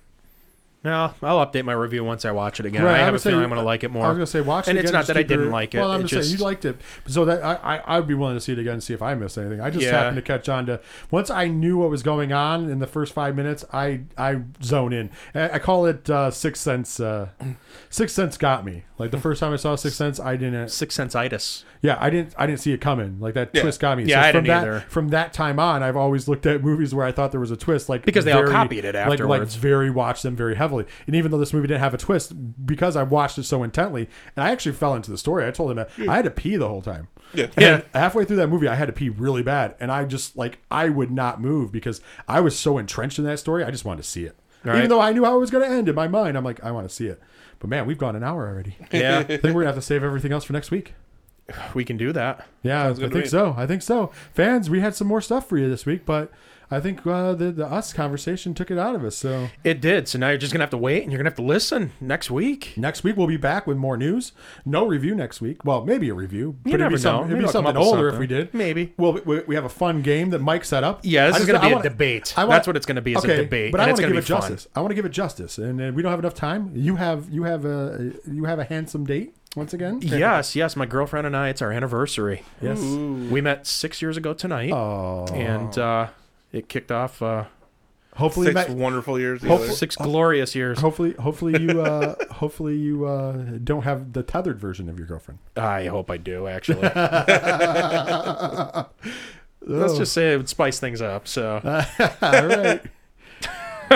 No, 0.85 1.13
I'll 1.23 1.45
update 1.45 1.65
my 1.65 1.73
review 1.73 2.05
once 2.05 2.25
I 2.25 2.31
watch 2.31 2.61
it 2.61 2.67
again. 2.67 2.85
Right, 2.85 2.93
I 2.93 2.95
I 2.95 2.99
have 3.01 3.13
would 3.13 3.21
a 3.21 3.23
feeling 3.23 3.41
say- 3.41 3.43
I'm 3.43 3.49
going 3.51 3.59
to 3.61 3.65
like 3.67 3.83
it 3.83 3.91
more. 3.91 4.05
I 4.07 4.09
was 4.11 4.17
gonna 4.17 4.27
say 4.27 4.41
watch 4.41 4.69
And 4.69 4.79
it 4.79 4.85
it's 4.85 4.93
not 4.93 5.09
that 5.09 5.17
I 5.17 5.25
didn't 5.25 5.51
like 5.51 5.75
it, 5.75 5.79
Well, 5.81 5.91
I'm 5.91 6.03
it 6.03 6.07
just 6.07 6.29
saying 6.29 6.39
you 6.39 6.45
liked 6.45 6.65
it, 6.65 6.77
so 7.07 7.25
that 7.25 7.43
I, 7.45 7.55
I 7.77 7.97
I'd 7.99 8.07
be 8.07 8.15
willing 8.15 8.37
to 8.37 8.41
see 8.41 8.53
it 8.53 8.61
again 8.61 8.75
and 8.75 8.83
see 8.83 8.95
if 8.95 9.03
I 9.03 9.15
missed 9.17 9.37
anything. 9.37 9.61
I 9.61 9.71
just 9.71 9.85
Yeah. 9.85 9.91
happened 9.99 10.17
to 10.17 10.23
catch 10.23 10.49
on 10.49 10.67
to 10.67 10.81
once 11.11 11.31
I 11.31 11.49
knew 11.49 11.79
what 11.79 11.91
was 11.91 12.05
going 12.05 12.33
on 12.33 12.71
in 12.71 12.79
the 12.79 12.87
first 12.87 13.13
five 13.13 13.35
minutes. 13.35 13.65
I 13.73 14.03
I 14.17 14.43
zone 14.63 14.93
in. 14.93 15.11
I, 15.35 15.51
I 15.51 15.59
call 15.59 15.85
it 15.85 16.09
uh, 16.09 16.31
sixth 16.31 16.63
sense. 16.63 17.01
Uh, 17.01 17.31
sixth 17.91 18.15
sense 18.15 18.37
got 18.37 18.65
me. 18.65 18.85
Like 18.99 19.11
the 19.13 19.19
first 19.19 19.39
time 19.41 19.53
I 19.53 19.57
saw 19.57 19.77
Sixth 19.77 19.97
Sense, 19.99 20.19
I 20.19 20.35
didn't. 20.35 20.71
Six 20.71 20.93
Sense 20.93 21.15
itis. 21.15 21.65
Yeah, 21.83 21.97
I 22.01 22.11
didn't. 22.11 22.35
I 22.37 22.47
didn't 22.47 22.59
see 22.59 22.73
it 22.73 22.81
coming. 22.81 23.19
Like 23.21 23.35
that 23.35 23.51
Yeah. 23.53 23.63
twist 23.63 23.79
got 23.79 23.97
me. 23.97 24.03
Yeah, 24.05 24.21
I 24.23 24.33
from 24.33 24.43
didn't 24.43 24.47
that, 24.49 24.67
either. 24.69 24.81
From 24.89 25.09
that 25.11 25.33
time 25.33 25.61
on, 25.61 25.85
I've 25.85 25.97
always 25.97 26.27
looked 26.27 26.47
at 26.47 26.65
movies 26.65 26.93
where 26.93 27.07
I 27.07 27.13
thought 27.13 27.31
there 27.31 27.39
was 27.41 27.53
a 27.53 27.57
twist, 27.57 27.89
like 27.89 28.05
Because 28.05 28.25
they 28.25 28.33
all 28.33 28.49
copied 28.49 28.85
it 28.85 28.97
Like, 28.97 29.07
like 29.07 29.13
afterwards. 29.21 29.55
very 29.55 29.89
watched 29.89 30.25
them 30.25 30.35
very 30.35 30.57
heavily. 30.57 30.68
And 30.77 31.17
even 31.17 31.31
though 31.31 31.39
this 31.39 31.53
movie 31.53 31.67
didn't 31.69 31.81
have 31.81 31.95
a 31.95 31.99
twist, 31.99 32.33
because 32.67 32.97
I 32.97 33.03
watched 33.03 33.39
it 33.39 33.45
so 33.45 33.63
intently, 33.63 34.09
and 34.37 34.45
I 34.45 34.51
actually 34.51 34.73
fell 34.73 34.95
into 34.95 35.11
the 35.11 35.19
story. 35.19 35.47
I 35.47 35.51
told 35.51 35.71
him 35.71 35.77
that 35.77 35.91
I 36.09 36.17
had 36.17 36.25
to 36.27 36.31
pee 36.31 36.57
the 36.57 36.69
whole 36.69 36.83
time. 36.83 37.09
Yeah. 37.35 37.47
Yeah. 37.59 37.75
And 37.77 37.85
halfway 37.95 38.25
through 38.25 38.37
that 38.37 38.49
movie, 38.49 38.69
I 38.69 38.75
had 38.75 38.87
to 38.87 38.93
pee 38.93 39.09
really 39.09 39.43
bad, 39.43 39.75
and 39.81 39.91
I 39.93 40.05
just 40.05 40.37
like 40.37 40.59
I 40.71 40.89
would 40.89 41.11
not 41.11 41.41
move 41.41 41.73
because 41.73 42.01
I 42.29 42.41
was 42.41 42.59
so 42.59 42.79
entrenched 42.79 43.19
in 43.19 43.25
that 43.25 43.39
story. 43.39 43.65
I 43.65 43.71
just 43.71 43.85
wanted 43.85 44.03
to 44.03 44.09
see 44.09 44.25
it, 44.25 44.37
Right. 44.65 44.79
even 44.79 44.89
though 44.91 45.01
I 45.01 45.13
knew 45.13 45.25
how 45.25 45.37
it 45.37 45.41
was 45.41 45.51
going 45.51 45.69
to 45.69 45.75
end 45.75 45.89
in 45.89 45.95
my 45.95 46.09
mind. 46.09 46.37
I'm 46.37 46.45
like, 46.45 46.63
I 46.65 46.71
want 46.71 46.89
to 46.89 46.95
see 46.95 47.07
it. 47.07 47.21
But 47.61 47.71
man, 47.71 47.87
we've 47.87 47.99
gone 47.99 48.15
an 48.17 48.23
hour 48.23 48.47
already. 48.49 48.77
Yeah, 48.93 49.19
I 49.19 49.25
think 49.25 49.43
we're 49.45 49.53
gonna 49.53 49.67
have 49.67 49.75
to 49.75 49.83
save 49.83 50.05
everything 50.05 50.33
else 50.33 50.45
for 50.45 50.53
next 50.53 50.71
week. 50.71 50.95
we 51.75 51.85
can 51.85 51.97
do 51.97 52.13
that. 52.13 52.47
Yeah, 52.63 52.89
I 52.91 52.93
think 52.95 53.27
so. 53.27 53.55
I 53.57 53.67
think 53.67 53.83
so. 53.83 54.13
Fans, 54.33 54.69
we 54.71 54.81
had 54.81 54.95
some 54.95 55.07
more 55.09 55.21
stuff 55.21 55.49
for 55.49 55.57
you 55.59 55.69
this 55.69 55.85
week, 55.87 56.05
but 56.07 56.31
I 56.71 56.81
think 56.81 57.07
uh, 57.07 57.33
the 57.35 57.51
the 57.51 57.67
us 57.67 57.93
conversation 57.93 58.53
took 58.55 58.71
it 58.71 58.79
out 58.79 58.95
of 58.95 59.05
us. 59.05 59.17
So 59.17 59.49
It 59.65 59.81
did. 59.81 60.07
So 60.09 60.19
now 60.19 60.29
you're 60.29 60.39
just 60.39 60.53
going 60.53 60.61
to 60.61 60.65
have 60.65 60.71
to 60.71 60.77
wait 60.79 61.03
and 61.03 61.11
you're 61.11 61.19
going 61.19 61.25
to 61.25 61.31
have 61.31 61.37
to 61.37 61.43
listen 61.43 61.93
next 62.01 62.31
week. 62.31 62.75
next 62.77 63.03
week 63.05 63.17
we'll 63.17 63.27
be 63.27 63.37
back 63.39 63.67
with 63.67 63.77
more 63.79 63.97
news. 63.97 64.33
No 64.67 64.87
review 64.87 65.15
next 65.15 65.41
week. 65.41 65.65
Well, 65.65 65.85
maybe 65.85 66.09
a 66.11 66.15
review, 66.15 66.57
but 66.63 66.69
it'd 66.71 66.81
never 66.81 66.91
be, 66.91 66.95
know. 66.97 67.01
some, 67.03 67.17
it'd 67.25 67.31
Maybe 67.33 67.45
be 67.47 67.51
something 67.53 67.77
older 67.77 68.09
if 68.09 68.19
we 68.19 68.27
did. 68.27 68.53
Maybe. 68.53 68.93
Well, 68.99 69.19
we, 69.25 69.41
we 69.41 69.55
have 69.55 69.65
a 69.65 69.69
fun 69.71 70.03
game 70.03 70.31
that 70.31 70.41
Mike 70.41 70.65
set 70.65 70.85
up. 70.85 71.01
Yeah, 71.05 71.29
this 71.29 71.41
is 71.41 71.47
to 71.47 71.57
I 71.57 71.69
be 71.69 71.75
wanna- 71.75 71.81
a 71.81 71.91
debate. 71.91 72.35
I 72.37 72.45
want- 72.45 72.51
That's 72.51 72.67
what 72.67 72.77
it's 72.77 72.87
going 72.87 72.97
to 72.97 73.03
be. 73.03 73.13
Is 73.15 73.25
okay, 73.25 73.35
a 73.35 73.43
debate, 73.45 73.73
but 73.73 73.81
I 73.81 73.87
want 73.87 73.97
to 73.99 74.07
give 74.07 74.17
it 74.17 74.25
fun. 74.25 74.41
justice. 74.41 74.69
I 74.77 74.81
want 74.81 74.91
to 74.91 74.95
give 74.95 75.05
it 75.07 75.11
justice, 75.13 75.57
and 75.59 75.81
uh, 75.81 75.93
we 75.95 76.03
don't 76.03 76.11
have 76.11 76.19
enough 76.21 76.35
time. 76.35 76.73
You 76.75 76.97
have 76.97 77.31
you 77.31 77.45
have 77.45 77.65
a 77.65 78.13
you 78.31 78.45
have 78.45 78.59
a 78.59 78.65
handsome 78.65 79.05
date 79.07 79.35
once 79.57 79.73
again. 79.73 80.01
Yes, 80.03 80.55
yes. 80.55 80.77
My 80.77 80.85
girlfriend 80.87 81.27
and 81.27 81.35
I. 81.37 81.49
It's 81.49 81.63
our 81.63 81.73
anniversary. 81.73 82.43
Yes. 82.61 82.79
We 82.81 83.41
met 83.41 83.67
six 83.67 84.03
years 84.03 84.17
ago 84.19 84.35
tonight, 84.35 84.73
Oh, 84.73 85.27
and 85.33 85.77
uh, 85.79 86.09
it 86.53 86.69
kicked 86.69 86.91
off 86.93 87.21
uh, 87.23 87.45
hopefully, 88.17 88.47
Six 88.49 88.55
Matt- 88.55 88.71
wonderful 88.71 89.19
years. 89.19 89.43
Hopefully- 89.43 89.75
six 89.75 89.97
glorious 89.97 90.55
years. 90.55 90.81
hopefully, 90.81 91.13
hopefully 91.15 91.61
you 91.61 91.81
uh, 91.85 92.15
hopefully 92.35 92.77
you 92.77 93.07
uh, 93.07 93.33
don't 93.63 93.83
have 93.83 94.13
the 94.13 94.23
tethered 94.23 94.59
version 94.59 94.89
of 94.89 94.99
your 94.99 95.07
girlfriend. 95.07 95.39
I 95.57 95.87
hope 95.87 96.11
I 96.11 96.17
do. 96.17 96.47
Actually, 96.47 96.83
let's 99.61 99.97
just 99.99 100.13
say 100.13 100.33
it 100.33 100.37
would 100.37 100.49
spice 100.49 100.79
things 100.79 101.01
up. 101.03 101.27
So 101.29 101.61
All 102.23 102.47
right. 102.47 102.81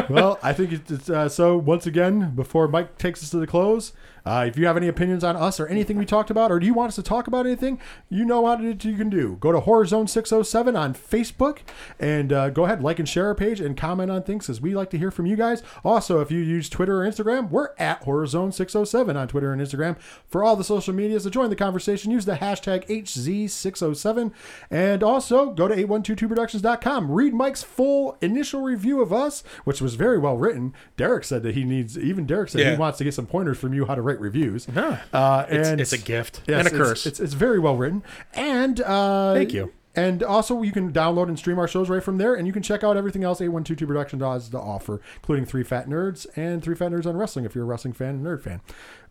well, 0.08 0.38
I 0.42 0.52
think 0.52 0.72
it's, 0.72 0.90
it's 0.90 1.10
uh, 1.10 1.28
so. 1.28 1.56
Once 1.56 1.86
again, 1.86 2.34
before 2.34 2.66
Mike 2.68 2.98
takes 2.98 3.22
us 3.22 3.30
to 3.30 3.38
the 3.38 3.46
close, 3.46 3.92
uh, 4.24 4.44
if 4.48 4.56
you 4.56 4.66
have 4.66 4.76
any 4.76 4.88
opinions 4.88 5.24
on 5.24 5.36
us 5.36 5.58
or 5.58 5.66
anything 5.66 5.96
we 5.98 6.04
talked 6.06 6.30
about, 6.30 6.50
or 6.50 6.58
do 6.58 6.66
you 6.66 6.74
want 6.74 6.88
us 6.88 6.94
to 6.96 7.02
talk 7.02 7.26
about 7.26 7.46
anything, 7.46 7.80
you 8.08 8.24
know 8.24 8.40
what 8.40 8.60
it- 8.60 8.84
you 8.84 8.96
can 8.96 9.10
do. 9.10 9.36
Go 9.40 9.52
to 9.52 9.60
Horror 9.60 9.86
Zone 9.86 10.06
607 10.08 10.76
on 10.76 10.94
Facebook 10.94 11.58
and 12.00 12.32
uh, 12.32 12.50
go 12.50 12.64
ahead, 12.64 12.82
like 12.82 12.98
and 12.98 13.08
share 13.08 13.26
our 13.26 13.34
page 13.34 13.60
and 13.60 13.76
comment 13.76 14.10
on 14.10 14.22
things 14.22 14.46
because 14.46 14.60
we 14.60 14.74
like 14.74 14.90
to 14.90 14.98
hear 14.98 15.10
from 15.10 15.26
you 15.26 15.36
guys. 15.36 15.62
Also, 15.84 16.20
if 16.20 16.30
you 16.30 16.38
use 16.40 16.68
Twitter 16.68 17.02
or 17.02 17.06
Instagram, 17.08 17.50
we're 17.50 17.70
at 17.78 18.02
Horror 18.04 18.26
Zone 18.26 18.52
607 18.52 19.16
on 19.16 19.28
Twitter 19.28 19.52
and 19.52 19.60
Instagram. 19.62 19.98
For 20.28 20.42
all 20.44 20.56
the 20.56 20.64
social 20.64 20.94
medias 20.94 21.24
to 21.24 21.30
join 21.30 21.50
the 21.50 21.56
conversation, 21.56 22.10
use 22.10 22.24
the 22.24 22.36
hashtag 22.36 22.86
HZ607. 22.88 24.32
And 24.70 25.02
also 25.02 25.50
go 25.50 25.68
to 25.68 25.74
8122productions.com. 25.74 27.10
Read 27.10 27.34
Mike's 27.34 27.62
full 27.62 28.16
initial 28.20 28.62
review 28.62 29.00
of 29.02 29.12
us, 29.12 29.42
which 29.64 29.80
was 29.80 29.94
very 29.94 30.18
well 30.18 30.36
written. 30.36 30.74
Derek 30.96 31.24
said 31.24 31.42
that 31.42 31.54
he 31.54 31.64
needs, 31.64 31.98
even 31.98 32.26
Derek 32.26 32.48
said 32.50 32.60
he 32.72 32.78
wants 32.78 32.98
to 32.98 33.04
get 33.04 33.14
some 33.14 33.26
pointers 33.26 33.58
from 33.58 33.74
you 33.74 33.86
how 33.86 33.94
to 33.94 34.02
write 34.12 34.20
reviews. 34.20 34.66
Huh. 34.66 34.96
Uh, 35.12 35.46
it's, 35.48 35.68
and 35.68 35.80
it's 35.80 35.92
a 35.92 35.98
gift 35.98 36.42
Yes, 36.46 36.58
and 36.58 36.68
a 36.68 36.74
it's- 36.74 36.88
curse. 36.88 37.06
It's, 37.06 37.20
it's, 37.20 37.34
very 37.34 37.58
well 37.58 37.76
written. 37.76 38.02
And 38.34 38.80
uh, 38.80 39.34
Thank 39.34 39.52
you. 39.52 39.72
And 39.94 40.22
also, 40.22 40.62
you 40.62 40.72
can 40.72 40.90
download 40.90 41.28
and 41.28 41.38
stream 41.38 41.58
our 41.58 41.68
shows 41.68 41.90
right 41.90 42.02
from 42.02 42.16
there, 42.16 42.34
and 42.34 42.46
you 42.46 42.52
can 42.52 42.62
check 42.62 42.82
out 42.82 42.96
everything 42.96 43.24
else 43.24 43.42
8122 43.42 43.86
Production 43.86 44.20
has 44.20 44.48
to 44.48 44.58
offer, 44.58 45.02
including 45.16 45.44
Three 45.44 45.62
Fat 45.62 45.86
Nerds 45.86 46.26
and 46.34 46.62
Three 46.62 46.74
Fat 46.74 46.92
Nerds 46.92 47.04
on 47.04 47.14
Wrestling 47.14 47.44
if 47.44 47.54
you're 47.54 47.64
a 47.64 47.66
wrestling 47.66 47.92
fan 47.92 48.10
and 48.14 48.24
nerd 48.24 48.40
fan. 48.40 48.62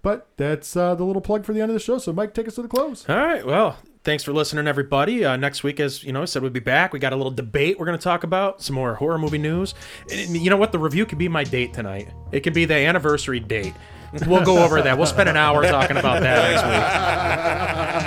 But 0.02 0.28
that's 0.38 0.76
uh, 0.76 0.95
the 0.95 1.04
little 1.04 1.22
plug 1.22 1.45
for 1.45 1.54
the 1.54 1.62
end 1.62 1.70
of 1.70 1.76
the 1.76 1.80
show. 1.80 1.99
So, 1.99 2.12
Mike, 2.12 2.34
take 2.34 2.47
us 2.47 2.56
to 2.56 2.64
the 2.64 2.68
close. 2.68 3.08
All 3.08 3.16
right. 3.16 3.45
Well, 3.45 3.78
thanks 4.04 4.24
for 4.24 4.34
listening, 4.34 4.66
everybody. 4.68 5.24
Uh, 5.24 5.36
next 5.38 5.62
week, 5.64 5.80
as 5.80 6.04
you 6.04 6.14
know, 6.14 6.23
I 6.23 6.26
said 6.26 6.41
we'd 6.41 6.52
be 6.52 6.60
back. 6.60 6.94
We 6.94 6.98
got 6.98 7.14
a 7.14 7.15
little 7.15 7.32
debate 7.32 7.78
we're 7.78 7.86
going 7.86 7.99
to 7.99 8.03
talk 8.03 8.23
about, 8.23 8.64
some 8.64 8.76
more 8.76 8.95
horror 8.95 9.19
movie 9.19 9.38
news. 9.38 9.76
And 10.11 10.36
you 10.36 10.49
know 10.49 10.57
what? 10.57 10.72
The 10.72 10.80
review 10.80 11.06
could 11.06 11.19
be 11.19 11.28
my 11.28 11.44
date 11.44 11.76
tonight. 11.76 12.10
It 12.32 12.40
could 12.40 12.56
be 12.56 12.65
the 12.65 12.73
anniversary 12.73 13.40
date. 13.40 13.76
We'll 14.25 14.43
go 14.43 14.63
over 14.63 14.81
that. 14.81 14.97
We'll 14.97 15.07
spend 15.07 15.29
an 15.29 15.38
hour 15.38 15.63
talking 15.63 15.97
about 15.97 16.21
that 16.21 16.51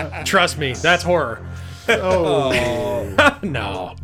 next 0.05 0.16
week. 0.18 0.26
Trust 0.26 0.59
me, 0.59 0.74
that's 0.74 1.02
horror. 1.02 1.44
Oh, 1.89 3.39
no. 3.43 3.97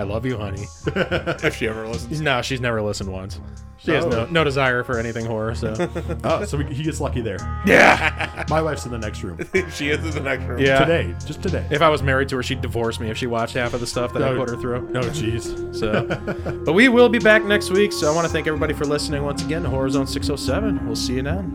I 0.00 0.04
love 0.04 0.24
you, 0.26 0.38
honey. 0.38 0.66
if 0.86 1.56
she 1.56 1.68
ever 1.68 1.86
listens. 1.86 2.20
No, 2.20 2.40
she's 2.42 2.60
never 2.60 2.80
listened 2.82 3.12
once. 3.12 3.38
She 3.76 3.92
has 3.92 4.04
no, 4.04 4.20
Oh. 4.20 4.28
no 4.30 4.44
desire 4.44 4.82
for 4.84 4.98
anything 4.98 5.24
horror, 5.24 5.54
so. 5.54 5.74
oh, 6.24 6.44
so 6.44 6.58
we, 6.58 6.64
he 6.74 6.82
gets 6.82 7.00
lucky 7.00 7.20
there. 7.22 7.38
yeah. 7.66 8.44
My 8.50 8.60
wife's 8.60 8.84
in 8.84 8.92
the 8.92 8.98
next 8.98 9.22
room 9.22 9.38
she 9.72 9.88
is 9.90 10.04
in 10.04 10.10
the 10.10 10.20
next 10.20 10.44
room. 10.44 10.58
Yeah. 10.60 10.80
today, 10.80 11.14
just 11.24 11.42
today. 11.42 11.66
If 11.70 11.80
I 11.80 11.88
was 11.88 12.02
married 12.02 12.28
to 12.30 12.36
her, 12.36 12.42
she'd 12.42 12.60
divorce 12.60 13.00
me 13.00 13.08
if 13.10 13.16
she 13.16 13.26
watched 13.26 13.54
half 13.54 13.72
of 13.72 13.80
the 13.80 13.86
stuff 13.86 14.12
that 14.14 14.22
I 14.22 14.30
No. 14.32 14.38
put 14.38 14.50
her 14.50 14.56
through. 14.56 14.88
Oh, 14.94 15.00
jeez. 15.10 15.74
So, 15.74 16.04
but 16.64 16.72
we 16.74 16.88
will 16.88 17.08
be 17.08 17.18
back 17.20 17.42
next 17.44 17.70
week. 17.70 17.92
So 17.92 18.10
I 18.10 18.14
want 18.14 18.26
to 18.26 18.32
thank 18.32 18.46
everybody 18.46 18.74
for 18.74 18.84
listening 18.84 19.22
once 19.22 19.42
again 19.42 19.62
to 19.62 19.70
Horror 19.70 19.88
Zone 19.90 20.06
607. 20.06 20.86
We'll 20.86 20.94
see 20.96 21.14
you 21.14 21.22
then. 21.22 21.54